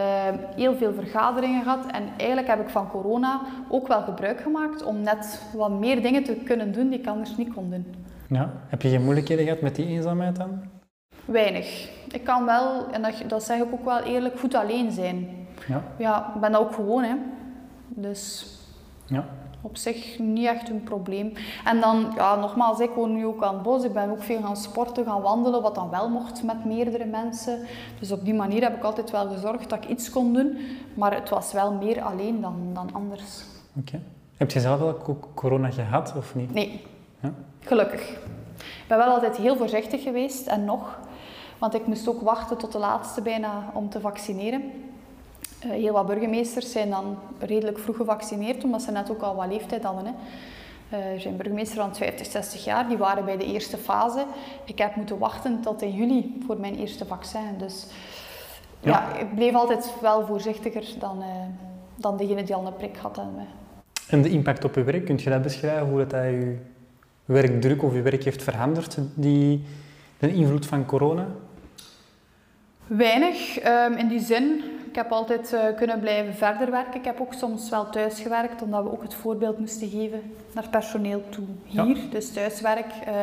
heel 0.55 0.75
veel 0.75 0.93
vergaderingen 0.93 1.63
gehad. 1.63 1.85
En 1.85 2.03
eigenlijk 2.17 2.47
heb 2.47 2.61
ik 2.61 2.69
van 2.69 2.89
corona 2.89 3.41
ook 3.69 3.87
wel 3.87 4.01
gebruik 4.01 4.41
gemaakt 4.41 4.83
om 4.83 5.01
net 5.01 5.41
wat 5.53 5.71
meer 5.71 6.01
dingen 6.01 6.23
te 6.23 6.35
kunnen 6.35 6.71
doen 6.71 6.89
die 6.89 6.99
ik 6.99 7.07
anders 7.07 7.37
niet 7.37 7.53
kon 7.53 7.69
doen. 7.69 7.85
Ja. 8.27 8.51
Heb 8.67 8.81
je 8.81 8.89
geen 8.89 9.03
moeilijkheden 9.03 9.45
gehad 9.45 9.61
met 9.61 9.75
die 9.75 9.87
eenzaamheid 9.87 10.35
dan? 10.35 10.63
Weinig. 11.25 11.89
Ik 12.11 12.23
kan 12.23 12.45
wel, 12.45 12.87
en 12.91 13.01
dat, 13.01 13.23
dat 13.27 13.43
zeg 13.43 13.59
ik 13.59 13.73
ook 13.73 13.85
wel 13.85 13.99
eerlijk, 13.99 14.39
goed 14.39 14.55
alleen 14.55 14.91
zijn. 14.91 15.27
Ja. 15.67 15.83
Ja, 15.97 16.31
ik 16.35 16.41
ben 16.41 16.51
dat 16.51 16.61
ook 16.61 16.73
gewoon, 16.73 17.03
hè. 17.03 17.15
Dus... 17.87 18.45
Ja 19.05 19.25
op 19.61 19.77
zich 19.77 20.19
niet 20.19 20.47
echt 20.47 20.69
een 20.69 20.83
probleem. 20.83 21.33
En 21.65 21.79
dan, 21.79 22.11
ja, 22.15 22.35
nogmaals, 22.35 22.79
ik 22.79 22.89
woon 22.89 23.13
nu 23.13 23.25
ook 23.25 23.43
aan 23.43 23.53
het 23.53 23.63
bos. 23.63 23.83
Ik 23.83 23.93
ben 23.93 24.09
ook 24.09 24.23
veel 24.23 24.41
gaan 24.41 24.57
sporten, 24.57 25.05
gaan 25.05 25.21
wandelen, 25.21 25.61
wat 25.61 25.75
dan 25.75 25.89
wel 25.89 26.09
mocht 26.09 26.43
met 26.43 26.65
meerdere 26.65 27.05
mensen. 27.05 27.59
Dus 27.99 28.11
op 28.11 28.25
die 28.25 28.33
manier 28.33 28.61
heb 28.61 28.75
ik 28.75 28.83
altijd 28.83 29.11
wel 29.11 29.27
gezorgd 29.27 29.69
dat 29.69 29.83
ik 29.83 29.89
iets 29.89 30.09
kon 30.09 30.33
doen. 30.33 30.57
Maar 30.93 31.13
het 31.13 31.29
was 31.29 31.51
wel 31.51 31.73
meer 31.73 32.01
alleen 32.01 32.41
dan, 32.41 32.55
dan 32.73 32.89
anders. 32.93 33.43
Oké. 33.79 34.01
Heb 34.37 34.51
je 34.51 34.59
zelf 34.59 34.79
wel 34.79 35.19
corona 35.33 35.69
gehad 35.69 36.13
of 36.17 36.35
niet? 36.35 36.53
Nee. 36.53 36.81
Ja? 37.19 37.33
Gelukkig. 37.59 38.09
Ik 38.57 38.87
ben 38.87 38.97
wel 38.97 39.13
altijd 39.13 39.37
heel 39.37 39.55
voorzichtig 39.55 40.03
geweest 40.03 40.47
en 40.47 40.65
nog. 40.65 40.99
Want 41.57 41.73
ik 41.73 41.87
moest 41.87 42.07
ook 42.07 42.21
wachten 42.21 42.57
tot 42.57 42.71
de 42.71 42.77
laatste 42.77 43.21
bijna 43.21 43.71
om 43.73 43.89
te 43.89 43.99
vaccineren. 43.99 44.63
Uh, 45.65 45.71
heel 45.71 45.93
wat 45.93 46.05
burgemeesters 46.05 46.71
zijn 46.71 46.89
dan 46.89 47.17
redelijk 47.39 47.79
vroeg 47.79 47.95
gevaccineerd, 47.95 48.63
omdat 48.63 48.81
ze 48.81 48.91
net 48.91 49.11
ook 49.11 49.21
al 49.21 49.35
wat 49.35 49.47
leeftijd 49.47 49.83
hadden. 49.83 50.05
Hè. 50.05 50.11
Uh, 50.97 51.13
er 51.13 51.21
zijn 51.21 51.37
burgemeesters 51.37 51.79
van 51.79 51.95
50, 51.95 52.27
60 52.27 52.63
jaar, 52.63 52.87
die 52.87 52.97
waren 52.97 53.25
bij 53.25 53.37
de 53.37 53.45
eerste 53.45 53.77
fase. 53.77 54.25
Ik 54.65 54.77
heb 54.77 54.95
moeten 54.95 55.17
wachten 55.17 55.61
tot 55.61 55.81
in 55.81 55.95
juli 55.95 56.41
voor 56.45 56.59
mijn 56.59 56.75
eerste 56.75 57.05
vaccin. 57.05 57.57
Dus 57.57 57.85
ja, 58.79 58.91
ja 58.91 59.17
ik 59.17 59.35
bleef 59.35 59.53
altijd 59.53 59.93
wel 60.01 60.25
voorzichtiger 60.25 60.85
dan, 60.99 61.19
uh, 61.19 61.25
dan 61.95 62.17
degene 62.17 62.43
die 62.43 62.55
al 62.55 62.65
een 62.65 62.75
prik 62.75 62.97
had 62.97 63.15
dan 63.15 63.35
mij. 63.35 63.47
En 64.07 64.21
de 64.21 64.29
impact 64.29 64.63
op 64.63 64.75
je 64.75 64.83
werk, 64.83 65.05
kun 65.05 65.19
je 65.23 65.29
dat 65.29 65.41
beschrijven? 65.41 65.87
Hoe 65.87 66.05
dat 66.05 66.11
je 66.11 66.57
werkdruk 67.25 67.83
of 67.83 67.93
je 67.93 68.01
werk 68.01 68.23
heeft 68.23 68.43
veranderd, 68.43 68.97
die, 69.15 69.63
de 70.17 70.33
invloed 70.33 70.65
van 70.65 70.85
corona? 70.85 71.27
Weinig. 72.87 73.65
Um, 73.65 73.93
in 73.93 74.07
die 74.07 74.19
zin, 74.19 74.63
ik 74.91 74.97
heb 74.97 75.11
altijd 75.11 75.53
uh, 75.53 75.75
kunnen 75.75 75.99
blijven 75.99 76.33
verder 76.33 76.71
werken. 76.71 76.99
Ik 76.99 77.05
heb 77.05 77.21
ook 77.21 77.33
soms 77.33 77.69
wel 77.69 77.89
thuis 77.89 78.19
gewerkt, 78.19 78.61
omdat 78.61 78.83
we 78.83 78.91
ook 78.91 79.01
het 79.03 79.13
voorbeeld 79.13 79.59
moesten 79.59 79.89
geven 79.89 80.35
naar 80.51 80.69
personeel 80.69 81.23
toe 81.29 81.45
hier. 81.63 81.97
Ja. 81.97 82.09
Dus 82.09 82.33
thuiswerk. 82.33 82.93
Uh, 83.07 83.13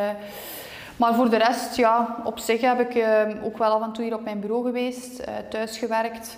maar 0.97 1.15
voor 1.15 1.31
de 1.31 1.37
rest, 1.37 1.77
ja, 1.77 2.17
op 2.25 2.39
zich 2.39 2.61
heb 2.61 2.81
ik 2.81 2.95
uh, 2.95 3.45
ook 3.45 3.59
wel 3.59 3.71
af 3.71 3.83
en 3.83 3.93
toe 3.93 4.05
hier 4.05 4.15
op 4.15 4.25
mijn 4.25 4.41
bureau 4.41 4.65
geweest, 4.65 5.23
thuis 5.51 5.79
gewerkt. 5.79 6.37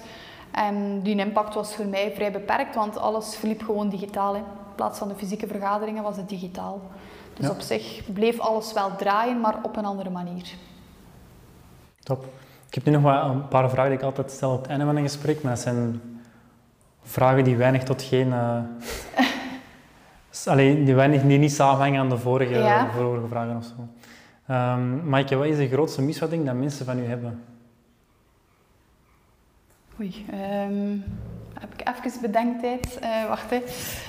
En 0.51 1.03
die 1.03 1.17
impact 1.17 1.55
was 1.55 1.75
voor 1.75 1.87
mij 1.87 2.13
vrij 2.15 2.33
beperkt, 2.33 2.75
want 2.75 2.99
alles 2.99 3.37
verliep 3.37 3.63
gewoon 3.63 3.89
digitaal. 3.89 4.33
Hè. 4.35 4.39
In 4.39 4.75
plaats 4.75 4.99
van 4.99 5.09
de 5.09 5.15
fysieke 5.15 5.47
vergaderingen 5.47 6.03
was 6.03 6.17
het 6.17 6.29
digitaal. 6.29 6.81
Dus 7.35 7.47
ja. 7.47 7.53
op 7.53 7.61
zich 7.61 8.13
bleef 8.13 8.39
alles 8.39 8.73
wel 8.73 8.97
draaien, 8.97 9.41
maar 9.41 9.59
op 9.63 9.77
een 9.77 9.85
andere 9.85 10.11
manier. 10.11 10.55
Top. 12.03 12.25
Ik 12.71 12.77
heb 12.77 12.85
nu 12.85 12.93
nog 12.93 13.03
wel 13.03 13.31
een 13.31 13.49
paar 13.49 13.71
vragen 13.71 13.91
die 13.91 13.99
ik 13.99 14.05
altijd 14.05 14.31
stel 14.31 14.53
op 14.53 14.61
het 14.61 14.71
einde 14.71 14.85
van 14.85 14.97
een 14.97 15.03
gesprek, 15.03 15.43
maar 15.43 15.53
dat 15.53 15.63
zijn 15.63 16.01
vragen 17.03 17.45
die 17.45 17.57
weinig 17.57 17.83
tot 17.83 18.03
geen... 18.03 18.33
Uh, 20.45 20.53
alleen 20.53 20.85
die, 20.85 20.95
weinig, 20.95 21.23
die 21.23 21.39
niet 21.39 21.53
samenhangen 21.53 22.01
aan 22.01 22.09
de 22.09 22.19
vorige, 22.19 22.59
ja. 22.59 22.91
vorige 22.91 23.27
vragen 23.29 23.57
of 23.57 23.65
zo. 23.65 23.89
Um, 24.55 25.11
wel 25.11 25.45
eens 25.45 25.57
de 25.57 25.69
grootste 25.69 26.03
misvatting 26.03 26.47
dat 26.47 26.55
mensen 26.55 26.87
van 26.87 26.99
u 26.99 27.05
hebben? 27.05 27.43
Oei, 30.01 30.27
um, 30.69 31.05
heb 31.61 31.73
ik 31.77 32.05
even 32.05 32.21
bedenktijd. 32.21 32.99
Uh, 33.03 33.29
wacht, 33.29 33.51
hè. 33.51 33.63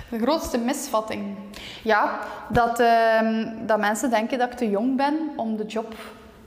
de 0.09 0.19
grootste 0.19 0.57
misvatting. 0.57 1.35
Ja, 1.83 2.19
dat, 2.49 2.79
uh, 2.79 3.47
dat 3.65 3.79
mensen 3.79 4.09
denken 4.09 4.37
dat 4.37 4.51
ik 4.51 4.57
te 4.57 4.69
jong 4.69 4.97
ben 4.97 5.15
om 5.35 5.57
de 5.57 5.65
job 5.65 5.95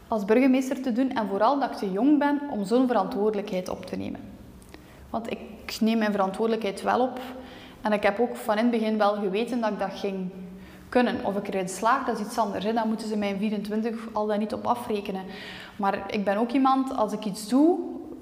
als 0.09 0.25
burgemeester 0.25 0.83
te 0.83 0.93
doen 0.93 1.11
en 1.11 1.29
vooral 1.29 1.59
dat 1.61 1.71
ik 1.71 1.77
te 1.77 1.93
jong 1.93 2.19
ben 2.19 2.41
om 2.51 2.65
zo'n 2.65 2.87
verantwoordelijkheid 2.87 3.69
op 3.69 3.87
te 3.87 3.97
nemen. 3.97 4.21
Want 5.11 5.31
ik 5.31 5.81
neem 5.81 5.99
mijn 5.99 6.13
verantwoordelijkheid 6.13 6.83
wel 6.83 7.01
op 7.01 7.21
en 7.81 7.93
ik 7.93 8.03
heb 8.03 8.21
ook 8.21 8.37
van 8.37 8.57
in 8.59 8.63
het 8.63 8.71
begin 8.71 8.99
wel 8.99 9.15
geweten 9.15 9.61
dat 9.61 9.71
ik 9.71 9.79
dat 9.79 9.93
ging 9.93 10.31
kunnen. 10.89 11.25
Of 11.25 11.37
ik 11.37 11.49
erin 11.49 11.69
slaag, 11.69 12.07
dat 12.07 12.19
is 12.19 12.27
iets 12.27 12.39
anders. 12.39 12.65
Hè. 12.65 12.73
Dan 12.73 12.89
moeten 12.89 13.09
ze 13.09 13.17
mijn 13.17 13.39
24 13.39 13.99
al 14.13 14.27
dan 14.27 14.39
niet 14.39 14.53
op 14.53 14.67
afrekenen. 14.67 15.23
Maar 15.77 16.05
ik 16.07 16.25
ben 16.25 16.37
ook 16.37 16.51
iemand, 16.51 16.97
als 16.97 17.13
ik 17.13 17.25
iets 17.25 17.49
doe, 17.49 17.79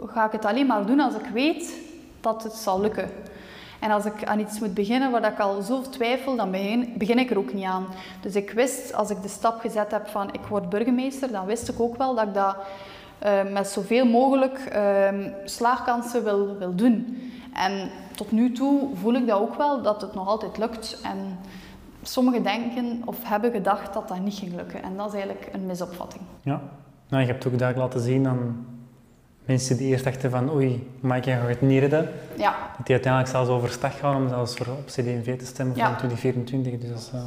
ga 0.06 0.26
ik 0.26 0.32
het 0.32 0.44
alleen 0.44 0.66
maar 0.66 0.86
doen 0.86 1.00
als 1.00 1.14
ik 1.14 1.26
weet 1.32 1.80
dat 2.20 2.42
het 2.42 2.52
zal 2.52 2.80
lukken. 2.80 3.10
En 3.82 3.90
als 3.90 4.04
ik 4.04 4.24
aan 4.24 4.38
iets 4.38 4.60
moet 4.60 4.74
beginnen 4.74 5.10
waar 5.10 5.32
ik 5.32 5.38
al 5.38 5.62
zo 5.62 5.80
twijfel, 5.80 6.36
dan 6.36 6.50
begin, 6.50 6.92
begin 6.96 7.18
ik 7.18 7.30
er 7.30 7.38
ook 7.38 7.52
niet 7.52 7.64
aan. 7.64 7.86
Dus 8.20 8.34
ik 8.34 8.50
wist, 8.50 8.94
als 8.94 9.10
ik 9.10 9.22
de 9.22 9.28
stap 9.28 9.60
gezet 9.60 9.90
heb 9.90 10.06
van 10.06 10.32
ik 10.32 10.40
word 10.48 10.68
burgemeester, 10.68 11.32
dan 11.32 11.46
wist 11.46 11.68
ik 11.68 11.80
ook 11.80 11.96
wel 11.96 12.14
dat 12.14 12.26
ik 12.26 12.34
dat 12.34 12.56
uh, 13.24 13.52
met 13.52 13.68
zoveel 13.68 14.06
mogelijk 14.06 14.72
uh, 14.74 15.08
slaagkansen 15.44 16.24
wil, 16.24 16.56
wil 16.58 16.74
doen. 16.74 17.22
En 17.54 17.90
tot 18.16 18.30
nu 18.30 18.52
toe 18.52 18.88
voel 18.94 19.14
ik 19.14 19.26
dat 19.26 19.40
ook 19.40 19.54
wel, 19.54 19.82
dat 19.82 20.00
het 20.00 20.14
nog 20.14 20.28
altijd 20.28 20.58
lukt. 20.58 21.00
En 21.02 21.38
sommigen 22.02 22.42
denken 22.42 23.02
of 23.04 23.16
hebben 23.22 23.50
gedacht 23.50 23.94
dat 23.94 24.08
dat 24.08 24.20
niet 24.20 24.34
ging 24.34 24.54
lukken. 24.54 24.82
En 24.82 24.96
dat 24.96 25.06
is 25.06 25.12
eigenlijk 25.12 25.48
een 25.52 25.66
misopvatting. 25.66 26.22
Ja, 26.42 26.60
nou, 27.08 27.22
je 27.22 27.28
hebt 27.28 27.46
ook 27.46 27.58
duidelijk 27.58 27.88
laten 27.88 28.06
zien 28.08 28.26
aan 28.26 28.66
mensen 29.44 29.76
die 29.76 29.88
eerst 29.88 30.04
dachten 30.04 30.30
van 30.30 30.50
oei, 30.52 30.90
Maaike 31.00 31.30
gaat 31.30 31.48
het 31.48 31.60
niet 31.60 31.80
redden. 31.80 32.08
Ja. 32.36 32.50
Dat 32.76 32.86
die 32.86 32.94
uiteindelijk 32.94 33.32
zelfs 33.32 33.48
overstag 33.50 33.98
gaan 33.98 34.16
om 34.16 34.28
zelfs 34.28 34.54
voor 34.54 34.66
op 34.66 34.86
CD&V 34.86 35.38
te 35.38 35.46
stemmen 35.46 35.76
Ja. 35.76 35.86
van 35.86 35.96
2024. 35.96 36.78
Dus 36.80 36.88
dat 36.88 36.98
is, 36.98 37.10
eh, 37.14 37.24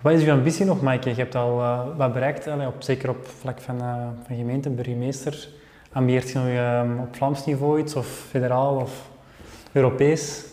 Wat 0.00 0.12
is 0.12 0.24
uw 0.24 0.32
ambitie 0.32 0.64
nog, 0.64 0.80
Maaike? 0.82 1.08
Je 1.08 1.14
hebt 1.14 1.34
al 1.34 1.60
eh, 1.60 1.80
wat 1.96 2.12
bereikt, 2.12 2.46
allee, 2.46 2.66
op, 2.66 2.74
zeker 2.82 3.08
op 3.08 3.26
vlak 3.40 3.60
van, 3.60 3.80
eh, 3.80 3.94
van 4.26 4.36
gemeente, 4.36 4.70
burgemeester. 4.70 5.48
Ambieert 5.92 6.30
je 6.30 6.38
nog 6.38 6.46
eh, 6.48 7.02
op 7.02 7.16
Vlaams 7.16 7.44
niveau 7.46 7.80
iets, 7.80 7.94
of 7.94 8.06
federaal, 8.06 8.76
of 8.76 9.08
Europees? 9.72 10.44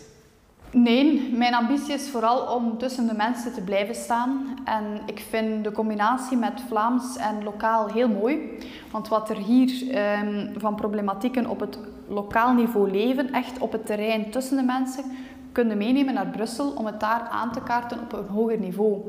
Nee, 0.72 1.32
mijn 1.36 1.54
ambitie 1.54 1.94
is 1.94 2.10
vooral 2.10 2.54
om 2.54 2.78
tussen 2.78 3.06
de 3.06 3.14
mensen 3.14 3.52
te 3.52 3.60
blijven 3.60 3.94
staan. 3.94 4.58
En 4.64 4.84
ik 5.06 5.24
vind 5.28 5.64
de 5.64 5.72
combinatie 5.72 6.36
met 6.36 6.62
Vlaams 6.68 7.16
en 7.16 7.42
lokaal 7.42 7.86
heel 7.86 8.08
mooi. 8.08 8.58
Want 8.90 9.08
wat 9.08 9.30
er 9.30 9.36
hier 9.36 9.90
ehm, 9.90 10.48
van 10.56 10.74
problematieken 10.74 11.46
op 11.46 11.60
het 11.60 11.78
lokaal 12.08 12.54
niveau 12.54 12.90
leven, 12.90 13.32
echt 13.32 13.58
op 13.58 13.72
het 13.72 13.86
terrein 13.86 14.30
tussen 14.30 14.56
de 14.56 14.62
mensen, 14.62 15.04
kunnen 15.52 15.76
meenemen 15.76 16.14
naar 16.14 16.26
Brussel 16.26 16.70
om 16.70 16.86
het 16.86 17.00
daar 17.00 17.28
aan 17.30 17.52
te 17.52 17.62
kaarten 17.62 18.00
op 18.00 18.12
een 18.12 18.26
hoger 18.26 18.58
niveau. 18.58 19.00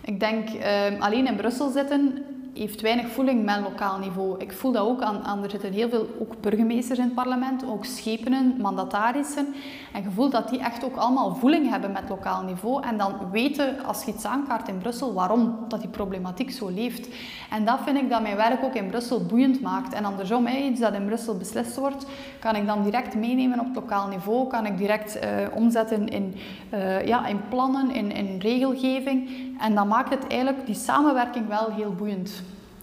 Ik 0.00 0.20
denk, 0.20 0.48
ehm, 0.48 1.00
alleen 1.00 1.26
in 1.26 1.36
Brussel 1.36 1.70
zitten 1.70 2.24
heeft 2.54 2.80
weinig 2.80 3.08
voeling 3.08 3.44
met 3.44 3.60
lokaal 3.60 3.98
niveau. 3.98 4.40
Ik 4.40 4.52
voel 4.52 4.72
dat 4.72 4.86
ook 4.86 5.00
aan, 5.00 5.22
aan 5.22 5.42
er 5.44 5.50
zitten 5.50 5.72
heel 5.72 5.88
veel 5.88 6.08
ook 6.20 6.40
burgemeesters 6.40 6.98
in 6.98 7.04
het 7.04 7.14
parlement, 7.14 7.64
ook 7.66 7.84
schepenen, 7.84 8.54
mandatarissen. 8.60 9.54
En 9.92 10.02
je 10.02 10.28
dat 10.28 10.48
die 10.48 10.58
echt 10.58 10.84
ook 10.84 10.96
allemaal 10.96 11.34
voeling 11.34 11.70
hebben 11.70 11.92
met 11.92 12.08
lokaal 12.08 12.42
niveau. 12.42 12.82
En 12.82 12.96
dan 12.96 13.14
weten, 13.30 13.84
als 13.84 14.04
je 14.04 14.12
iets 14.12 14.24
aankaart 14.24 14.68
in 14.68 14.78
Brussel, 14.78 15.14
waarom 15.14 15.58
dat 15.68 15.80
die 15.80 15.90
problematiek 15.90 16.50
zo 16.50 16.68
leeft. 16.68 17.08
En 17.50 17.64
dat 17.64 17.78
vind 17.84 17.96
ik 17.96 18.10
dat 18.10 18.22
mijn 18.22 18.36
werk 18.36 18.64
ook 18.64 18.74
in 18.74 18.86
Brussel 18.86 19.26
boeiend 19.26 19.60
maakt. 19.60 19.92
En 19.92 20.04
andersom, 20.04 20.46
iets 20.46 20.80
dat 20.80 20.94
in 20.94 21.06
Brussel 21.06 21.36
beslist 21.36 21.76
wordt, 21.76 22.06
kan 22.38 22.56
ik 22.56 22.66
dan 22.66 22.82
direct 22.82 23.14
meenemen 23.14 23.60
op 23.60 23.74
lokaal 23.74 24.08
niveau. 24.08 24.48
Kan 24.48 24.66
ik 24.66 24.78
direct 24.78 25.18
eh, 25.18 25.30
omzetten 25.54 26.08
in, 26.08 26.34
eh, 26.70 27.06
ja, 27.06 27.26
in 27.26 27.40
plannen, 27.48 27.90
in, 27.90 28.12
in 28.12 28.38
regelgeving. 28.38 29.30
En 29.60 29.74
dan 29.74 29.88
maakt 29.88 30.10
het 30.10 30.26
eigenlijk 30.26 30.66
die 30.66 30.74
samenwerking 30.74 31.48
wel 31.48 31.70
heel 31.70 31.94
boeiend. 31.94 32.41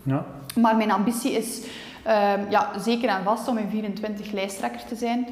Ja. 0.10 0.26
Maar 0.62 0.76
mijn 0.76 0.92
ambitie 0.92 1.32
is 1.32 1.62
ehm, 2.04 2.40
ja, 2.50 2.70
zeker 2.80 3.10
en 3.10 3.24
vast 3.24 3.48
om 3.48 3.58
in 3.58 3.70
24 3.70 4.32
lijsttrekker 4.32 4.86
te 4.88 4.96
zijn 4.96 5.28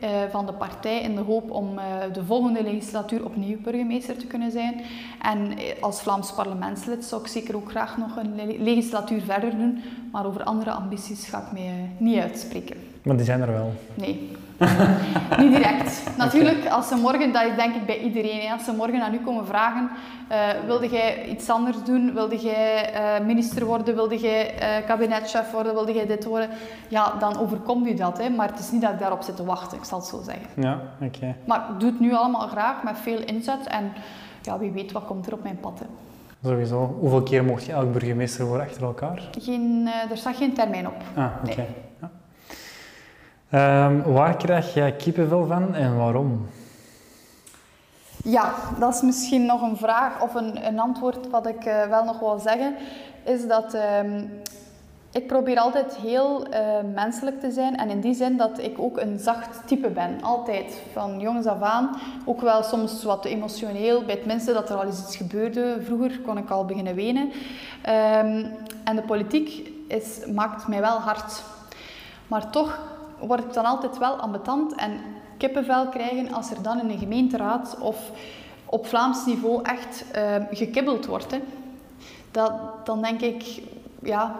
eh, 0.00 0.08
van 0.30 0.46
de 0.46 0.52
partij 0.52 1.00
in 1.00 1.14
de 1.14 1.20
hoop 1.20 1.50
om 1.50 1.78
eh, 1.78 1.84
de 2.12 2.24
volgende 2.24 2.62
legislatuur 2.62 3.24
opnieuw 3.24 3.56
burgemeester 3.60 4.16
te 4.16 4.26
kunnen 4.26 4.50
zijn. 4.50 4.74
En 5.22 5.58
eh, 5.58 5.82
als 5.82 6.02
Vlaams 6.02 6.32
parlementslid 6.32 7.04
zou 7.04 7.20
ik 7.22 7.26
zeker 7.28 7.56
ook 7.56 7.70
graag 7.70 7.96
nog 7.98 8.16
een 8.16 8.34
le- 8.36 8.62
legislatuur 8.64 9.20
verder 9.20 9.50
doen, 9.50 9.82
maar 10.12 10.26
over 10.26 10.42
andere 10.42 10.70
ambities 10.70 11.26
ga 11.28 11.38
ik 11.38 11.52
mij 11.52 11.90
niet 11.98 12.18
uitspreken. 12.18 12.76
Maar 13.02 13.16
die 13.16 13.24
zijn 13.24 13.40
er 13.40 13.52
wel. 13.52 13.72
Nee, 13.94 14.30
niet 15.40 15.52
direct. 15.52 16.02
Natuurlijk, 16.16 16.68
als 16.68 16.88
ze 16.88 16.94
morgen, 16.94 17.32
dat 17.32 17.44
is 17.44 17.56
denk 17.56 17.74
ik 17.74 17.86
bij 17.86 18.00
iedereen, 18.00 18.52
als 18.52 18.64
ze 18.64 18.72
morgen 18.72 19.02
aan 19.02 19.14
u 19.14 19.18
komen 19.18 19.46
vragen, 19.46 19.90
eh, 20.28 20.48
wilde 20.66 20.88
jij 20.88 21.24
iets 21.28 21.50
anders 21.50 21.82
doen, 21.84 22.14
wilde 22.14 22.36
jij 22.36 22.92
eh, 22.92 23.26
minister 23.26 23.64
worden, 23.64 23.94
wilde 23.94 24.18
jij 24.18 24.54
eh, 24.54 24.86
kabinetchef 24.86 25.50
worden, 25.50 25.74
wilde 25.74 25.92
jij 25.92 26.06
dit 26.06 26.24
worden, 26.24 26.48
ja, 26.88 27.14
dan 27.18 27.38
overkomt 27.38 27.86
u 27.86 27.94
dat. 27.94 28.18
Hè. 28.18 28.28
Maar 28.28 28.48
het 28.48 28.58
is 28.58 28.70
niet 28.70 28.82
dat 28.82 28.92
ik 28.92 28.98
daarop 28.98 29.22
zit 29.22 29.36
te 29.36 29.44
wachten, 29.44 29.78
ik 29.78 29.84
zal 29.84 29.98
het 29.98 30.08
zo 30.08 30.20
zeggen. 30.22 30.46
Ja, 30.54 30.80
oké. 31.02 31.34
Maar 31.44 31.66
ik 31.72 31.80
doe 31.80 31.90
het 31.90 32.00
nu 32.00 32.14
allemaal 32.14 32.48
graag, 32.48 32.82
met 32.82 32.98
veel 32.98 33.18
inzet 33.24 33.66
en 33.66 33.92
ja, 34.42 34.58
wie 34.58 34.70
weet 34.70 34.92
wat 34.92 35.04
komt 35.04 35.26
er 35.26 35.32
op 35.32 35.42
mijn 35.42 35.60
pad. 35.60 35.78
Hè. 35.78 35.86
Sowieso. 36.48 36.96
Hoeveel 37.00 37.22
keer 37.22 37.44
mocht 37.44 37.64
je 37.64 37.72
elk 37.72 37.92
burgemeester 37.92 38.44
worden 38.44 38.66
achter 38.66 38.82
elkaar? 38.82 39.22
Geen, 39.38 39.88
er 40.10 40.16
staat 40.16 40.36
geen 40.36 40.54
termijn 40.54 40.86
op. 40.86 40.96
Ah, 41.14 41.26
oké. 41.44 41.56
Nee. 41.56 41.89
Ehm, 43.50 44.02
waar 44.02 44.36
krijg 44.36 44.74
jij 44.74 44.92
kippenvel 44.92 45.46
van 45.46 45.74
en 45.74 45.96
waarom? 45.96 46.48
Ja, 48.24 48.54
dat 48.78 48.94
is 48.94 49.02
misschien 49.02 49.46
nog 49.46 49.62
een 49.62 49.76
vraag 49.76 50.22
of 50.22 50.34
een, 50.34 50.66
een 50.66 50.78
antwoord 50.78 51.30
wat 51.30 51.46
ik 51.46 51.64
eh, 51.64 51.86
wel 51.86 52.04
nog 52.04 52.18
wil 52.18 52.38
zeggen. 52.38 52.74
Is 53.24 53.46
dat 53.46 53.74
ehm, 53.74 54.24
ik 55.12 55.26
probeer 55.26 55.58
altijd 55.58 55.96
heel 55.96 56.46
eh, 56.46 56.62
menselijk 56.94 57.40
te 57.40 57.50
zijn. 57.50 57.76
En 57.76 57.90
in 57.90 58.00
die 58.00 58.14
zin 58.14 58.36
dat 58.36 58.58
ik 58.58 58.78
ook 58.78 59.00
een 59.00 59.18
zacht 59.18 59.66
type 59.66 59.88
ben. 59.88 60.22
Altijd. 60.22 60.80
Van 60.92 61.20
jongs 61.20 61.46
af 61.46 61.62
aan. 61.62 61.90
Ook 62.24 62.40
wel 62.40 62.62
soms 62.62 63.04
wat 63.04 63.24
emotioneel. 63.24 64.04
Bij 64.04 64.14
het 64.14 64.26
minste 64.26 64.52
dat 64.52 64.70
er 64.70 64.76
al 64.76 64.84
eens 64.84 65.00
iets 65.00 65.16
gebeurde. 65.16 65.76
Vroeger 65.84 66.20
kon 66.20 66.38
ik 66.38 66.50
al 66.50 66.64
beginnen 66.64 66.94
wenen. 66.94 67.30
Ehm, 67.82 68.44
en 68.84 68.96
de 68.96 69.02
politiek 69.06 69.70
is, 69.88 70.20
maakt 70.34 70.68
mij 70.68 70.80
wel 70.80 70.98
hard. 70.98 71.42
Maar 72.26 72.50
toch 72.50 72.89
word 73.20 73.40
ik 73.40 73.52
dan 73.52 73.64
altijd 73.64 73.98
wel 73.98 74.14
ambetant 74.14 74.74
en 74.74 75.00
kippenvel 75.36 75.88
krijgen 75.88 76.32
als 76.32 76.50
er 76.50 76.62
dan 76.62 76.80
in 76.80 76.90
een 76.90 76.98
gemeenteraad 76.98 77.76
of 77.80 78.10
op 78.66 78.86
Vlaams 78.86 79.26
niveau 79.26 79.62
echt 79.62 80.04
ehm, 80.10 80.44
gekibbeld 80.50 81.06
wordt. 81.06 81.30
Hè. 81.30 81.40
Dat, 82.30 82.52
dan 82.84 83.02
denk 83.02 83.20
ik, 83.20 83.62
ja, 84.02 84.36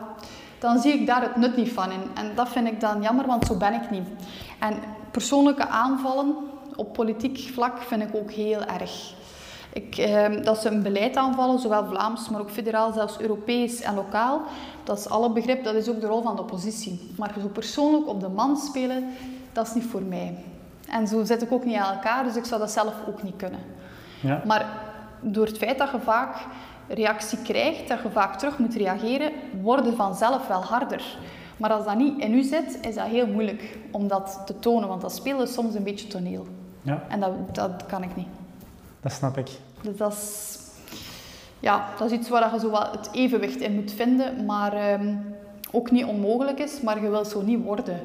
dan 0.59 0.79
zie 0.79 0.93
ik 0.93 1.07
daar 1.07 1.23
het 1.23 1.37
nut 1.37 1.57
niet 1.57 1.73
van 1.73 1.91
in. 1.91 2.03
En 2.15 2.35
dat 2.35 2.49
vind 2.49 2.67
ik 2.67 2.81
dan 2.81 3.03
jammer, 3.03 3.27
want 3.27 3.47
zo 3.47 3.57
ben 3.57 3.75
ik 3.75 3.91
niet. 3.91 4.09
En 4.59 4.75
persoonlijke 5.11 5.69
aanvallen 5.69 6.37
op 6.77 6.93
politiek 6.93 7.51
vlak 7.53 7.79
vind 7.79 8.03
ik 8.03 8.15
ook 8.15 8.31
heel 8.31 8.65
erg. 8.65 9.13
Ik, 9.73 9.97
eh, 9.97 10.43
dat 10.43 10.59
ze 10.59 10.69
een 10.69 10.83
beleid 10.83 11.17
aanvallen, 11.17 11.59
zowel 11.59 11.87
Vlaams, 11.87 12.29
maar 12.29 12.41
ook 12.41 12.51
federaal, 12.51 12.93
zelfs 12.93 13.21
Europees 13.21 13.81
en 13.81 13.95
lokaal. 13.95 14.43
Dat 14.85 14.99
is 14.99 15.09
alle 15.09 15.31
begrip, 15.31 15.65
dat 15.65 15.75
is 15.75 15.89
ook 15.89 16.01
de 16.01 16.07
rol 16.07 16.23
van 16.23 16.37
de 16.37 16.43
oppositie. 16.43 17.11
Maar 17.17 17.35
zo 17.41 17.49
persoonlijk 17.49 18.09
op 18.09 18.21
de 18.21 18.29
man 18.29 18.57
spelen, 18.57 19.05
dat 19.53 19.67
is 19.67 19.75
niet 19.75 19.85
voor 19.85 20.03
mij. 20.03 20.35
En 20.89 21.09
zo 21.09 21.25
zit 21.25 21.43
ik 21.43 21.53
ook 21.53 21.65
niet 21.65 21.77
aan 21.77 21.95
elkaar, 21.95 22.25
dus 22.25 22.37
ik 22.37 22.45
zou 22.45 22.61
dat 22.61 22.71
zelf 22.71 22.95
ook 23.09 23.23
niet 23.23 23.37
kunnen. 23.37 23.61
Ja. 24.21 24.43
Maar 24.47 24.67
door 25.21 25.47
het 25.47 25.59
feit 25.59 25.79
dat 25.79 25.91
je 25.91 26.01
vaak 26.01 26.37
reactie 26.89 27.39
krijgt, 27.43 27.89
dat 27.89 28.03
je 28.03 28.11
vaak 28.11 28.39
terug 28.39 28.59
moet 28.59 28.75
reageren, 28.75 29.33
worden 29.63 29.97
vanzelf 29.97 30.47
wel 30.47 30.63
harder. 30.63 31.03
Maar 31.57 31.73
als 31.73 31.85
dat 31.85 31.97
niet 31.97 32.19
in 32.19 32.35
u 32.35 32.43
zit, 32.43 32.79
is 32.87 32.95
dat 32.95 33.07
heel 33.07 33.27
moeilijk 33.27 33.79
om 33.91 34.09
dat 34.09 34.43
te 34.47 34.59
tonen, 34.59 34.89
want 34.89 35.01
dat 35.01 35.15
spelen 35.15 35.43
is 35.43 35.53
soms 35.53 35.75
een 35.75 35.83
beetje 35.83 36.07
toneel. 36.07 36.47
ja, 36.83 37.03
En 37.09 37.21
dat, 37.21 37.55
dat 37.55 37.87
kan 37.87 38.03
ik 38.03 38.17
niet. 38.17 38.40
Dat 39.01 39.13
snap 39.13 39.37
ik. 39.39 39.49
Dus 39.83 39.97
dat 39.97 40.13
is, 40.13 40.59
ja, 41.61 41.85
dat 41.99 42.11
is 42.11 42.19
iets 42.19 42.29
waar 42.29 42.53
je 42.55 42.61
zo 42.61 42.71
wat 42.71 42.89
het 42.93 43.09
evenwicht 43.13 43.61
in 43.61 43.75
moet 43.75 43.93
vinden, 43.93 44.45
maar 44.45 44.73
ehm, 44.73 45.15
ook 45.73 45.91
niet 45.91 46.05
onmogelijk 46.05 46.59
is, 46.59 46.81
maar 46.81 47.03
je 47.03 47.11
wilt 47.11 47.27
zo 47.27 47.43
niet 47.43 47.65
worden. 47.65 48.01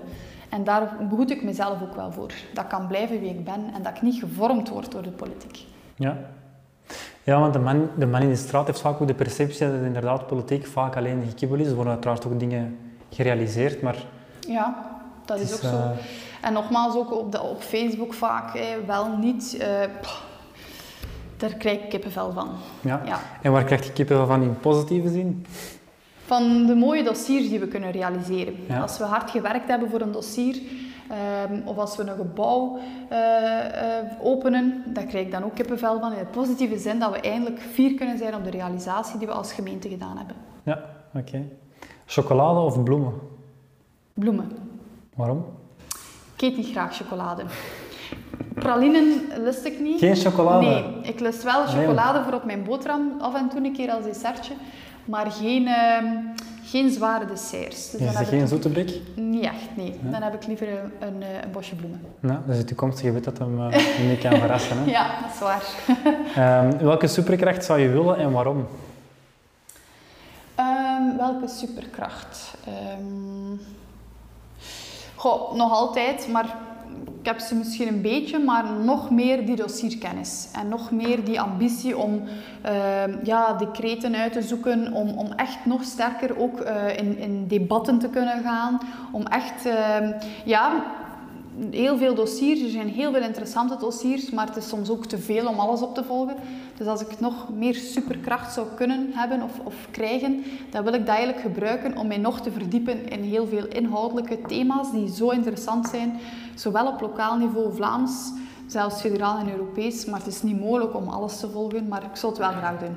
En 0.49 0.63
daar 0.63 0.97
behoed 1.09 1.31
ik 1.31 1.43
mezelf 1.43 1.81
ook 1.81 1.95
wel 1.95 2.11
voor. 2.11 2.31
Dat 2.53 2.67
kan 2.67 2.87
blijven 2.87 3.19
wie 3.19 3.29
ik 3.29 3.43
ben 3.43 3.65
en 3.73 3.81
dat 3.83 3.95
ik 3.95 4.01
niet 4.01 4.19
gevormd 4.19 4.69
word 4.69 4.91
door 4.91 5.01
de 5.03 5.09
politiek. 5.11 5.65
Ja. 5.95 6.17
Ja, 7.23 7.39
want 7.39 7.53
de 7.53 7.59
man, 7.59 7.89
de 7.97 8.05
man 8.05 8.21
in 8.21 8.29
de 8.29 8.35
straat 8.35 8.67
heeft 8.67 8.79
vaak 8.81 9.01
ook 9.01 9.07
de 9.07 9.13
perceptie 9.13 9.67
dat 9.71 9.81
inderdaad 9.81 10.27
politiek 10.27 10.65
vaak 10.67 10.95
alleen 10.97 11.23
gekibbel 11.27 11.57
is. 11.57 11.67
Er 11.67 11.75
worden 11.75 11.93
uiteraard 11.93 12.25
ook 12.27 12.39
dingen 12.39 12.77
gerealiseerd, 13.09 13.81
maar 13.81 13.95
Ja, 14.47 14.85
dat 15.25 15.39
is 15.39 15.53
ook 15.53 15.59
zo. 15.59 15.67
eh, 15.67 15.89
En 16.41 16.53
nogmaals, 16.53 16.95
ook 16.95 17.11
op, 17.13 17.31
de, 17.31 17.41
op 17.41 17.61
Facebook 17.61 18.13
vaak, 18.13 18.59
wel 18.85 19.17
niet. 19.17 19.57
eh, 19.59 19.67
daar 21.37 21.53
krijg 21.53 21.83
ik 21.83 21.89
kippenvel 21.89 22.31
van. 22.31 22.49
ja. 22.81 23.01
Ja. 23.05 23.19
En 23.41 23.51
waar 23.51 23.63
krijg 23.63 23.85
je 23.85 23.91
kippenvel 23.93 24.27
van 24.27 24.41
in 24.41 24.59
positieve 24.59 25.09
zin? 25.09 25.45
Van 26.25 26.65
de 26.65 26.75
mooie 26.75 27.03
dossiers 27.03 27.49
die 27.49 27.59
we 27.59 27.67
kunnen 27.67 27.91
realiseren. 27.91 28.55
Ja. 28.67 28.79
Als 28.81 28.97
we 28.97 29.03
hard 29.03 29.31
gewerkt 29.31 29.67
hebben 29.67 29.89
voor 29.89 30.01
een 30.01 30.11
dossier, 30.11 30.61
ehm, 31.09 31.61
of 31.65 31.77
als 31.77 31.97
we 31.97 32.03
een 32.03 32.15
gebouw 32.15 32.79
eh, 33.09 33.97
eh, 33.99 34.05
openen, 34.21 34.83
daar 34.87 35.03
krijg 35.03 35.25
ik 35.25 35.31
dan 35.31 35.43
ook 35.43 35.55
kippenvel 35.55 35.99
van. 35.99 36.11
In 36.11 36.19
de 36.19 36.25
positieve 36.25 36.77
zin 36.77 36.99
dat 36.99 37.11
we 37.11 37.19
eindelijk 37.19 37.59
fier 37.61 37.93
kunnen 37.93 38.17
zijn 38.17 38.35
op 38.35 38.43
de 38.43 38.49
realisatie 38.49 39.17
die 39.17 39.27
we 39.27 39.33
als 39.33 39.53
gemeente 39.53 39.89
gedaan 39.89 40.17
hebben. 40.17 40.35
Ja, 40.63 40.79
oké. 41.13 41.43
Chocolade 42.05 42.59
of 42.59 42.83
bloemen? 42.83 43.13
Bloemen. 44.13 44.51
Waarom? 45.15 45.45
Ik 46.35 46.41
eet 46.41 46.57
niet 46.57 46.71
graag 46.71 46.95
chocolade. 46.95 47.43
Pralinen 48.53 49.21
lust 49.43 49.65
ik 49.65 49.79
niet. 49.79 49.99
Geen 49.99 50.15
chocolade? 50.15 50.65
Nee, 50.65 50.83
ik 51.01 51.19
lust 51.19 51.43
wel 51.43 51.63
Nee, 51.63 51.85
chocolade 51.85 52.23
voor 52.23 52.33
op 52.33 52.43
mijn 52.45 52.63
boterham 52.63 53.11
af 53.19 53.35
en 53.35 53.49
toe 53.49 53.65
een 53.65 53.73
keer 53.73 53.91
als 53.91 54.03
dessertje. 54.03 54.53
Maar 55.05 55.31
geen, 55.31 55.67
ehm, 55.67 56.05
geen 56.63 56.91
zware 56.91 57.25
desserts. 57.25 57.91
Dus 57.91 58.01
Is 58.01 58.17
heb 58.17 58.27
geen 58.27 58.47
zoete 58.47 58.69
blik? 58.69 58.99
niet 59.15 59.43
echt, 59.43 59.75
nee. 59.75 59.99
Dan 60.01 60.21
heb 60.21 60.33
ik 60.33 60.47
liever 60.47 60.67
een, 60.69 60.91
een, 61.07 61.21
eh, 61.21 61.27
een 61.43 61.51
bosje 61.51 61.75
bloemen. 61.75 62.01
Nou, 62.19 62.39
dus 62.47 62.57
de 62.57 62.63
toekomstige 62.65 63.11
weet 63.11 63.23
dat 63.23 63.37
hem 63.37 63.59
uh, 63.59 64.07
niet 64.09 64.19
kan 64.19 64.37
verrassen. 64.39 64.77
Hè? 64.77 64.89
Ja, 64.97 65.07
dat 65.21 65.33
is 65.33 65.39
waar. 65.39 65.63
Ehm, 66.65 66.77
welke 66.77 67.07
superkracht 67.07 67.65
zou 67.65 67.79
je 67.79 67.89
willen 67.89 68.17
en 68.17 68.31
waarom? 68.31 68.67
Ehm, 70.55 71.17
welke 71.17 71.47
superkracht? 71.47 72.53
Ehm, 72.65 73.57
goh, 75.15 75.53
nog 75.53 75.71
altijd, 75.71 76.27
maar 76.31 76.55
ik 77.19 77.31
heb 77.31 77.39
ze 77.39 77.55
misschien 77.55 77.87
een 77.87 78.01
beetje, 78.01 78.39
maar 78.39 78.65
nog 78.83 79.09
meer 79.09 79.45
die 79.45 79.55
dossierkennis. 79.55 80.47
En 80.53 80.67
nog 80.67 80.91
meer 80.91 81.23
die 81.23 81.41
ambitie 81.41 81.97
om 81.97 82.21
ehm, 82.61 83.15
ja, 83.23 83.53
decreten 83.53 84.15
uit 84.15 84.33
te 84.33 84.41
zoeken, 84.41 84.93
om, 84.93 85.09
om 85.09 85.31
echt 85.31 85.65
nog 85.65 85.83
sterker 85.83 86.39
ook 86.39 86.59
eh, 86.59 86.97
in, 86.97 87.17
in 87.17 87.47
debatten 87.47 87.99
te 87.99 88.09
kunnen 88.09 88.43
gaan. 88.43 88.79
Om 89.11 89.25
echt, 89.25 89.65
ehm, 89.65 90.11
ja, 90.43 90.83
heel 91.71 91.97
veel 91.97 92.15
dossiers. 92.15 92.61
Er 92.61 92.69
zijn 92.69 92.89
heel 92.89 93.11
veel 93.11 93.23
interessante 93.23 93.77
dossiers, 93.79 94.29
maar 94.29 94.47
het 94.47 94.55
is 94.55 94.67
soms 94.67 94.89
ook 94.89 95.05
te 95.05 95.17
veel 95.17 95.47
om 95.47 95.59
alles 95.59 95.81
op 95.81 95.95
te 95.95 96.03
volgen. 96.03 96.35
Dus 96.77 96.87
als 96.87 97.01
ik 97.01 97.19
nog 97.19 97.49
meer 97.49 97.73
superkracht 97.73 98.53
zou 98.53 98.67
kunnen 98.75 99.09
hebben 99.13 99.41
of, 99.41 99.59
of 99.63 99.75
krijgen, 99.91 100.43
dan 100.71 100.83
wil 100.83 100.93
ik 100.93 101.05
dat 101.05 101.15
eigenlijk 101.15 101.45
gebruiken 101.45 101.97
om 101.97 102.07
mij 102.07 102.17
nog 102.17 102.41
te 102.41 102.51
verdiepen 102.51 103.09
in 103.09 103.23
heel 103.23 103.47
veel 103.47 103.67
inhoudelijke 103.67 104.41
thema's 104.41 104.91
die 104.91 105.13
zo 105.13 105.29
interessant 105.29 105.87
zijn, 105.87 106.19
zowel 106.55 106.87
op 106.87 107.01
lokaal 107.01 107.37
niveau 107.37 107.75
Vlaams, 107.75 108.31
zelfs 108.67 109.01
federaal 109.01 109.37
en 109.37 109.51
Europees. 109.51 110.05
Maar 110.05 110.19
het 110.19 110.27
is 110.27 110.43
niet 110.43 110.59
mogelijk 110.59 110.95
om 110.95 111.07
alles 111.07 111.39
te 111.39 111.49
volgen, 111.49 111.87
maar 111.87 112.03
ik 112.03 112.15
zou 112.15 112.31
het 112.31 112.41
wel 112.41 112.51
graag 112.51 112.79
doen. 112.79 112.95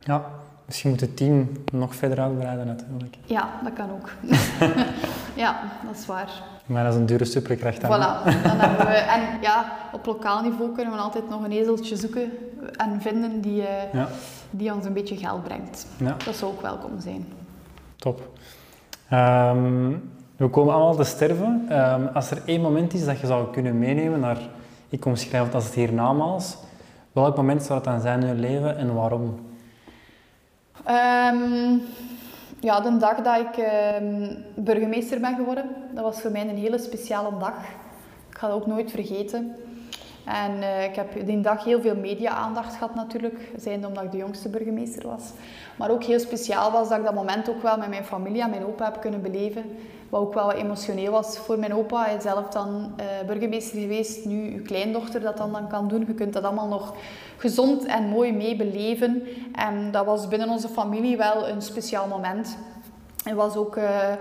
Ja, 0.00 0.24
misschien 0.66 0.90
moet 0.90 1.00
het 1.00 1.16
team 1.16 1.48
nog 1.72 1.94
verder 1.94 2.20
uitbreiden 2.20 2.66
natuurlijk. 2.66 3.16
Ja, 3.24 3.48
dat 3.62 3.72
kan 3.72 3.90
ook. 3.90 4.10
ja, 5.44 5.60
dat 5.86 5.96
is 5.96 6.06
waar. 6.06 6.42
Maar 6.70 6.84
dat 6.84 6.92
is 6.92 6.98
een 6.98 7.06
dure 7.06 7.24
superkracht. 7.24 7.80
dan? 7.80 7.90
Voilà, 7.90 8.24
dan 8.24 8.58
hebben 8.58 8.86
we, 8.86 8.92
en 8.92 9.20
ja, 9.40 9.72
op 9.92 10.06
lokaal 10.06 10.42
niveau 10.42 10.72
kunnen 10.74 10.92
we 10.94 10.98
altijd 11.00 11.28
nog 11.28 11.44
een 11.44 11.50
ezeltje 11.52 11.96
zoeken 11.96 12.30
en 12.76 13.00
vinden 13.00 13.40
die, 13.40 13.62
eh, 13.66 13.92
Ja, 13.92 14.08
die 14.50 14.74
ons 14.74 14.84
een 14.84 14.92
beetje 14.92 15.16
geld 15.16 15.42
brengt. 15.44 15.86
ja, 15.96 16.16
Dat 16.24 16.34
zou 16.36 16.52
ook 16.52 16.60
welkom 16.60 17.00
zijn. 17.00 17.26
top. 17.96 18.28
Ehm, 19.08 19.92
we 20.36 20.48
komen 20.48 20.74
allemaal 20.74 20.96
te 20.96 21.04
sterven. 21.04 21.64
Ehm, 21.68 22.06
als 22.14 22.30
er 22.30 22.42
één 22.44 22.60
moment 22.60 22.92
is 22.94 23.04
dat 23.04 23.20
je 23.20 23.26
zou 23.26 23.52
kunnen 23.52 23.78
meenemen 23.78 24.20
naar, 24.20 24.38
ik 24.88 25.04
omschrijf 25.04 25.44
het 25.44 25.54
als 25.54 25.64
het 25.64 25.74
hiernamaals, 25.74 26.56
welk 27.12 27.36
moment 27.36 27.62
zou 27.62 27.74
het 27.78 27.84
dan 27.88 28.00
zijn 28.00 28.20
in 28.22 28.26
je 28.28 28.34
leven 28.34 28.76
en 28.76 28.94
waarom? 28.94 29.40
Ehm, 30.84 31.78
ja, 32.60 32.80
de 32.80 32.96
dag 32.96 33.16
dat 33.16 33.38
ik 33.38 33.56
ehm, 33.56 34.34
burgemeester 34.54 35.20
ben 35.20 35.34
geworden, 35.34 35.64
dat 35.94 36.04
was 36.04 36.20
voor 36.20 36.30
mij 36.30 36.48
een 36.48 36.56
hele 36.56 36.78
speciale 36.78 37.38
dag. 37.38 37.54
Ik 38.30 38.38
ga 38.38 38.46
dat 38.46 38.56
ook 38.56 38.66
nooit 38.66 38.90
vergeten. 38.90 39.56
En 40.24 40.62
eh, 40.62 40.84
ik 40.84 40.94
heb 40.94 41.26
die 41.26 41.40
dag 41.40 41.64
heel 41.64 41.80
veel 41.80 41.96
media-aandacht 41.96 42.74
gehad 42.74 42.94
natuurlijk, 42.94 43.50
zijnde 43.56 43.86
omdat 43.86 44.04
ik 44.04 44.10
de 44.10 44.16
jongste 44.16 44.48
burgemeester 44.48 45.06
was. 45.06 45.30
Maar 45.76 45.90
ook 45.90 46.04
heel 46.04 46.18
speciaal 46.18 46.70
was 46.70 46.88
dat 46.88 46.98
ik 46.98 47.04
dat 47.04 47.14
moment 47.14 47.50
ook 47.50 47.62
wel 47.62 47.78
met 47.78 47.88
mijn 47.88 48.04
familie 48.04 48.42
en 48.42 48.50
mijn 48.50 48.66
opa 48.66 48.84
heb 48.84 49.00
kunnen 49.00 49.22
beleven. 49.22 49.64
Wat 50.10 50.20
ook 50.20 50.34
wel 50.34 50.52
emotioneel 50.52 51.12
was 51.12 51.38
voor 51.38 51.58
mijn 51.58 51.74
opa. 51.74 52.04
Hij 52.04 52.14
is 52.14 52.22
zelf 52.22 52.48
dan 52.48 52.92
eh, 52.96 53.06
burgemeester 53.26 53.80
geweest, 53.80 54.24
nu 54.24 54.54
uw 54.54 54.62
kleindochter 54.62 55.20
dat 55.20 55.36
dan, 55.36 55.52
dan 55.52 55.68
kan 55.68 55.88
doen. 55.88 56.04
Je 56.06 56.14
kunt 56.14 56.32
dat 56.32 56.42
allemaal 56.42 56.68
nog 56.68 56.94
gezond 57.36 57.84
en 57.84 58.08
mooi 58.08 58.32
mee 58.32 58.56
beleven. 58.56 59.22
En 59.52 59.90
dat 59.90 60.04
was 60.04 60.28
binnen 60.28 60.48
onze 60.48 60.68
familie 60.68 61.16
wel 61.16 61.48
een 61.48 61.62
speciaal 61.62 62.06
moment. 62.06 62.56
Het 63.24 63.34
was 63.34 63.56
ook 63.56 63.76
eh, 63.76 64.12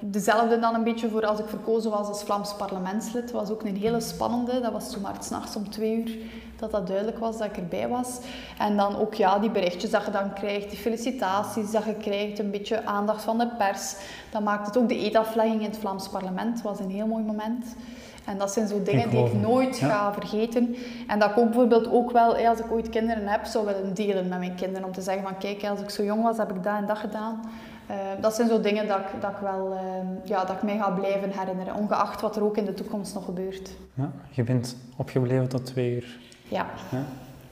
dezelfde 0.00 0.58
dan 0.58 0.74
een 0.74 0.84
beetje 0.84 1.08
voor 1.08 1.26
als 1.26 1.38
ik 1.38 1.48
verkozen 1.48 1.90
was 1.90 2.08
als 2.08 2.22
Vlaams 2.22 2.54
parlementslid. 2.54 3.22
Het 3.22 3.32
was 3.32 3.50
ook 3.50 3.62
een 3.62 3.76
hele 3.76 4.00
spannende. 4.00 4.60
Dat 4.60 4.72
was 4.72 4.90
toen 4.90 5.02
maar 5.02 5.16
s'nachts 5.20 5.56
om 5.56 5.70
twee 5.70 5.96
uur 5.96 6.16
dat 6.58 6.70
dat 6.70 6.86
duidelijk 6.86 7.18
was 7.18 7.38
dat 7.38 7.46
ik 7.46 7.56
erbij 7.56 7.88
was. 7.88 8.18
En 8.58 8.76
dan 8.76 8.96
ook 8.96 9.14
ja, 9.14 9.38
die 9.38 9.50
berichtjes 9.50 9.90
dat 9.90 10.04
je 10.04 10.10
dan 10.10 10.32
krijgt, 10.32 10.70
die 10.70 10.78
felicitaties 10.78 11.70
dat 11.70 11.84
je 11.84 11.94
krijgt, 11.94 12.38
een 12.38 12.50
beetje 12.50 12.84
aandacht 12.84 13.22
van 13.22 13.38
de 13.38 13.48
pers. 13.58 13.94
Dat 14.30 14.42
maakt 14.42 14.66
het 14.66 14.76
ook 14.78 14.88
de 14.88 14.98
eetaflegging 14.98 15.60
in 15.60 15.66
het 15.70 15.78
Vlaams 15.78 16.08
parlement. 16.08 16.62
was 16.62 16.80
een 16.80 16.90
heel 16.90 17.06
mooi 17.06 17.24
moment. 17.24 17.76
En 18.24 18.38
dat 18.38 18.52
zijn 18.52 18.68
zo 18.68 18.82
dingen 18.82 19.10
die 19.10 19.24
ik 19.24 19.32
nooit 19.34 19.78
Ja. 19.78 19.88
ga 19.88 20.12
vergeten. 20.12 20.76
En 21.06 21.18
dat 21.18 21.30
ik 21.30 21.38
ook 21.38 21.44
bijvoorbeeld 21.44 21.90
ook 21.90 22.10
wel, 22.10 22.36
als 22.36 22.58
ik 22.58 22.72
ooit 22.72 22.88
kinderen 22.88 23.26
heb, 23.26 23.44
zou 23.44 23.66
willen 23.66 23.94
delen 23.94 24.28
met 24.28 24.38
mijn 24.38 24.54
kinderen. 24.54 24.86
Om 24.86 24.92
te 24.92 25.00
zeggen 25.02 25.22
van 25.22 25.38
kijk, 25.38 25.64
als 25.64 25.80
ik 25.80 25.90
zo 25.90 26.04
jong 26.04 26.22
was, 26.22 26.36
heb 26.36 26.50
ik 26.50 26.62
dat 26.62 26.76
en 26.76 26.86
dat 26.86 26.98
gedaan. 26.98 27.40
Eh, 27.86 27.96
dat 28.20 28.34
zijn 28.34 28.48
zo 28.48 28.60
dingen 28.60 28.88
dat 28.88 28.98
ik, 28.98 29.20
dat 29.20 29.30
ik 29.30 29.36
wel, 29.36 29.72
eh, 29.72 30.28
ja, 30.28 30.44
dat 30.44 30.56
ik 30.56 30.62
mij 30.62 30.76
ga 30.78 30.90
blijven 30.90 31.30
herinneren. 31.38 31.74
Ongeacht 31.74 32.20
wat 32.20 32.36
er 32.36 32.42
ook 32.44 32.56
in 32.56 32.64
de 32.64 32.74
toekomst 32.74 33.14
nog 33.14 33.24
gebeurt. 33.24 33.70
Ja, 33.94 34.10
je 34.30 34.42
bent 34.42 34.76
opgebleven 34.96 35.48
tot 35.48 35.66
twee 35.66 35.94
uur. 35.94 36.18
Ja. 36.48 36.66
Ja. 36.90 36.98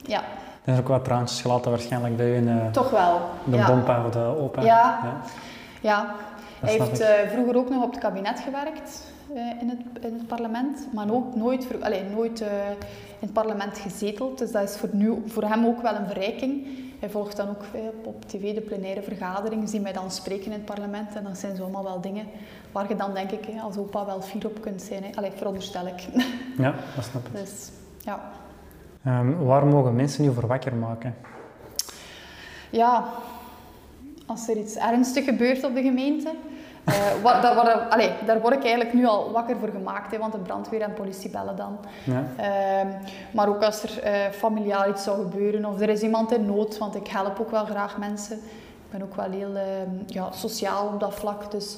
Ja, 0.05 0.19
Er 0.19 0.73
zijn 0.73 0.79
ook 0.79 0.87
wat 0.87 1.03
traantjes 1.03 1.41
gelaten 1.41 1.71
waarschijnlijk 1.71 2.17
bij 2.17 2.35
in 2.35 2.49
eh, 2.49 2.71
toch 2.71 2.89
wel. 2.89 3.19
de 3.43 3.55
ja. 3.55 3.67
bompa 3.67 4.05
of 4.05 4.11
de 4.11 4.19
opa. 4.19 4.61
Ja. 4.61 4.99
ja. 5.81 6.15
Hij 6.59 6.73
heeft 6.73 6.99
eh, 6.99 7.29
vroeger 7.31 7.57
ook 7.57 7.69
nog 7.69 7.83
op 7.83 7.91
het 7.91 7.99
kabinet 7.99 8.39
gewerkt 8.39 9.11
eh, 9.33 9.61
in, 9.61 9.69
het, 9.69 10.05
in 10.05 10.13
het 10.13 10.27
parlement, 10.27 10.87
maar 10.93 11.11
ook 11.11 11.35
nooit, 11.35 11.67
allee, 11.81 12.03
nooit 12.03 12.39
in 12.39 12.47
het 13.19 13.33
parlement 13.33 13.77
gezeteld. 13.77 14.37
Dus 14.37 14.51
dat 14.51 14.69
is 14.69 14.77
voor, 14.77 14.89
nu, 14.91 15.23
voor 15.27 15.43
hem 15.43 15.65
ook 15.65 15.81
wel 15.81 15.95
een 15.95 16.07
verrijking. 16.07 16.67
Hij 16.99 17.09
volgt 17.09 17.37
dan 17.37 17.49
ook 17.49 17.63
eh, 17.73 17.81
op, 18.03 18.25
tv 18.25 18.53
de 18.53 18.61
plenaire 18.61 19.01
vergaderingen, 19.01 19.67
zien 19.67 19.81
mij 19.81 19.93
dan 19.93 20.11
spreken 20.11 20.45
in 20.45 20.51
het 20.51 20.65
parlement. 20.65 21.15
En 21.15 21.23
dat 21.23 21.37
zijn 21.37 21.55
zo 21.55 21.61
allemaal 21.61 21.83
wel 21.83 22.01
dingen 22.01 22.25
waar 22.71 22.87
je 22.87 22.95
dan 22.95 23.13
denk 23.13 23.31
ik 23.31 23.47
als 23.61 23.77
opa 23.77 24.05
wel 24.05 24.21
fier 24.21 24.45
op 24.45 24.61
kunt 24.61 24.81
zijn. 24.81 25.03
Hè. 25.03 25.09
Allee, 25.15 25.31
veronderstel 25.35 25.87
ik. 25.87 26.07
ja, 26.57 26.73
dat 26.95 27.03
snap 27.03 27.25
ik. 27.25 27.35
dus 27.35 27.69
ja. 28.03 28.31
Ehm, 29.05 29.37
waar 29.37 29.65
mogen 29.65 29.95
mensen 29.95 30.25
u 30.25 30.33
voor 30.33 30.47
wakker 30.47 30.73
maken? 30.73 31.15
Ja, 32.69 33.03
als 34.25 34.47
er 34.49 34.57
iets 34.57 34.75
ernstig 34.75 35.25
gebeurt 35.25 35.63
op 35.63 35.75
de 35.75 35.81
gemeente, 35.81 36.29
eh, 36.83 36.93
wat, 37.23 37.41
daar, 37.41 37.55
word- 37.55 37.89
allee, 37.89 38.11
daar 38.25 38.41
word 38.41 38.53
ik 38.55 38.61
eigenlijk 38.61 38.93
nu 38.93 39.05
al 39.05 39.31
wakker 39.31 39.57
voor 39.57 39.69
gemaakt, 39.69 40.11
hè, 40.11 40.17
want 40.17 40.31
de 40.31 40.37
brandweer 40.39 40.81
en 40.81 40.93
politie 40.93 41.29
bellen 41.29 41.55
dan. 41.55 41.77
Ja. 42.03 42.23
Ehm, 42.37 42.87
maar 43.31 43.47
ook 43.49 43.63
als 43.63 43.83
er 43.83 43.99
eh, 44.03 44.31
familiaal 44.31 44.89
iets 44.89 45.03
zou 45.03 45.21
gebeuren 45.23 45.65
of 45.65 45.81
er 45.81 45.89
is 45.89 46.01
iemand 46.01 46.31
in 46.31 46.45
nood, 46.45 46.77
want 46.77 46.95
ik 46.95 47.07
help 47.07 47.39
ook 47.39 47.51
wel 47.51 47.65
graag 47.65 47.97
mensen. 47.97 48.35
Ik 48.85 48.91
ben 48.91 49.03
ook 49.03 49.15
wel 49.15 49.29
heel 49.31 49.55
ehm, 49.55 49.89
ja, 50.07 50.31
sociaal 50.31 50.87
op 50.87 50.99
dat 50.99 51.13
vlak, 51.13 51.51
dus 51.51 51.77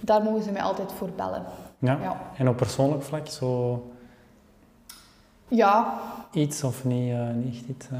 daar 0.00 0.22
mogen 0.22 0.42
ze 0.42 0.52
mij 0.52 0.62
altijd 0.62 0.92
voor 0.92 1.08
bellen. 1.16 1.42
Ja. 1.78 1.98
Ja, 2.02 2.16
En 2.38 2.48
op 2.48 2.56
persoonlijk 2.56 3.02
vlak, 3.02 3.26
zo 3.26 3.82
ja 5.56 6.00
iets 6.32 6.64
of 6.64 6.84
niet, 6.84 7.12
eh, 7.12 7.28
niet 7.34 7.64
iets? 7.68 7.86
eh 7.90 7.98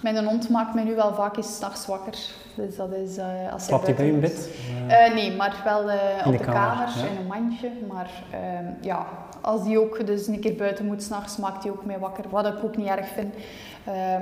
mijn 0.00 0.24
hond 0.24 0.48
maakt 0.48 0.74
mij 0.74 0.84
nu 0.84 0.94
wel 0.94 1.14
vaak 1.14 1.36
eens 1.36 1.56
's 1.56 1.60
nachts 1.60 1.86
wakker. 1.86 2.18
Dus 2.56 2.76
dat 2.76 2.92
is 2.92 3.16
eh, 3.16 3.26
als 3.26 3.60
hij 3.60 3.60
Slaapt 3.60 3.86
hij 3.86 3.94
bij 3.94 4.08
in 4.08 4.20
bed? 4.20 4.50
Eh, 4.88 5.14
nee, 5.14 5.36
maar 5.36 5.60
wel 5.64 5.90
In 5.90 5.96
op 6.24 6.32
de 6.32 6.38
de 6.38 6.44
kamer, 6.44 6.86
kamer, 6.86 6.98
ja. 7.04 7.06
in 7.10 7.16
een 7.16 7.26
mandje. 7.26 7.70
Maar 7.88 8.10
ehm, 8.30 8.64
ja, 8.80 9.06
als 9.40 9.64
die 9.64 9.80
ook 9.80 10.06
dus 10.06 10.26
een 10.26 10.40
keer 10.40 10.54
buiten 10.54 10.86
moet 10.86 11.02
s'nachts, 11.02 11.36
maakt 11.36 11.62
hij 11.62 11.72
ook 11.72 11.84
mij 11.84 11.98
wakker. 11.98 12.24
Wat 12.30 12.46
ik 12.46 12.64
ook 12.64 12.76
niet 12.76 12.86
erg 12.86 13.08
vind. 13.08 13.34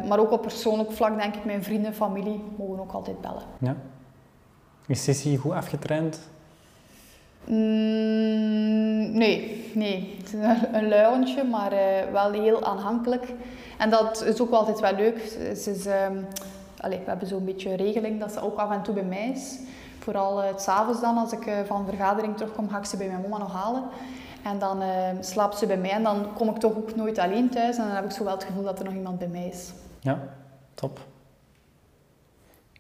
Maar 0.09 0.19
ook 0.19 0.31
op 0.31 0.43
persoonlijk 0.43 0.93
vlak 0.93 1.19
denk 1.19 1.35
ik, 1.35 1.45
mijn 1.45 1.63
vrienden, 1.63 1.95
familie 1.95 2.43
mogen 2.59 2.81
ook 2.81 2.93
altijd 2.93 3.21
bellen. 3.21 3.43
ja. 3.59 3.77
Is 4.87 5.03
Sissy 5.05 5.37
goed 5.37 5.53
afgetraind? 5.53 6.21
Mm, 7.45 9.13
nee, 9.19 9.66
nee. 9.77 10.17
Het 10.19 10.27
is 10.27 10.41
een, 10.73 10.89
luiertje, 10.89 11.45
maar 11.45 11.73
eh, 11.73 12.13
wel 12.13 12.33
heel 12.33 12.65
aanhankelijk. 12.65 13.33
En 13.79 13.91
dat 13.91 14.25
is 14.25 14.41
ook 14.41 14.51
altijd 14.51 14.81
wel 14.81 14.95
leuk. 14.95 15.19
Ze 15.57 15.71
is, 15.71 15.87
ehm, 15.87 16.17
allee, 16.81 16.99
we 16.99 17.05
hebben 17.09 17.29
zo'n 17.29 17.45
beetje 17.45 17.77
regeling 17.77 18.21
dat 18.21 18.33
ze 18.33 18.41
ook 18.41 18.59
af 18.59 18.71
en 18.71 18.83
toe 18.83 18.95
bij 18.95 19.05
mij 19.05 19.31
is. 19.35 19.59
Vooral 19.99 20.43
uh, 20.43 20.49
s 20.57 20.63
s'avonds 20.63 21.01
dan, 21.01 21.17
als 21.17 21.33
ik 21.33 21.47
eh, 21.47 21.55
van 21.65 21.81
een 21.81 21.87
vergadering 21.87 22.37
terugkom, 22.37 22.69
ga 22.69 22.79
ik 22.79 22.85
ze 22.85 22.97
bij 22.97 23.09
mijn 23.09 23.21
mama 23.21 23.39
nog 23.39 23.53
halen. 23.53 23.83
En 24.47 24.59
dan 24.59 24.83
eh, 24.83 24.89
slaapt 25.21 25.59
ze 25.59 25.67
bij 25.67 25.77
mij 25.77 25.91
en 25.91 26.03
dan 26.03 26.33
kom 26.35 26.49
ik 26.49 26.57
toch 26.57 26.77
ook 26.77 26.97
nooit 26.97 27.19
alleen 27.19 27.49
thuis. 27.49 27.77
En 27.77 27.87
dan 27.87 27.95
heb 27.95 28.05
ik 28.05 28.11
zo 28.11 28.25
wel 28.25 28.35
het 28.35 28.45
gevoel 28.45 28.63
dat 28.63 28.79
er 28.79 28.85
nog 28.85 28.95
iemand 28.95 29.19
bij 29.19 29.29
mij 29.29 29.47
is. 29.47 29.73
Ja, 30.01 30.19
top. 30.75 30.99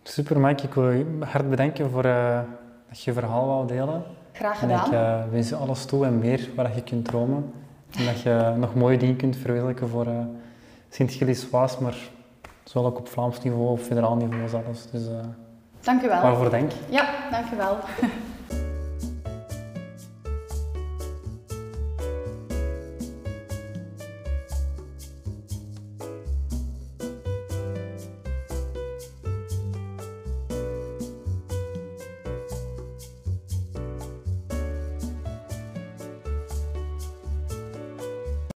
Super, 0.03 0.40
Mike. 0.40 0.62
Ik 0.62 0.74
wil 0.74 0.90
je 0.90 1.18
hard 1.24 1.51
bedanken 1.51 1.90
voor 1.90 2.05
eh, 2.05 2.40
dat 2.88 3.03
je 3.03 3.11
je 3.11 3.20
verhaal 3.20 3.47
wou 3.47 3.66
delen. 3.66 4.03
Graag 4.37 4.62
En 4.62 4.70
ik 4.70 4.76
gedaan. 4.76 5.22
eh, 5.24 5.30
wens 5.32 5.49
je 5.49 5.55
alles 5.57 5.84
toe 5.84 6.05
en 6.07 6.18
meer 6.18 6.49
waar 6.57 6.74
je 6.74 6.82
kunt 6.82 7.05
dromen. 7.05 7.53
En 7.99 8.05
dat 8.05 8.20
je 8.20 8.53
nog 8.57 8.74
mooie 8.74 8.99
dingen 8.99 9.16
kunt 9.16 9.37
verwezenlijken 9.37 9.89
voor 9.89 10.07
eh 10.07 10.12
Sint-Gilles-Waas, 10.89 11.78
maar 11.78 11.95
zowel 12.64 12.89
ook 12.91 12.99
op 12.99 13.09
Vlaams 13.09 13.43
niveau, 13.43 13.68
op 13.70 13.80
federaal 13.80 14.16
niveau 14.16 14.49
zelfs. 14.49 14.91
Dus 14.91 15.07
eh, 15.09 15.14
Dank 15.80 16.03
u 16.03 16.09
wel. 16.09 16.20
waarvoor 16.22 16.51
dank. 16.51 16.70
Ja, 16.89 17.05
dank 17.30 17.45
u 17.53 17.57
wel. 17.57 17.76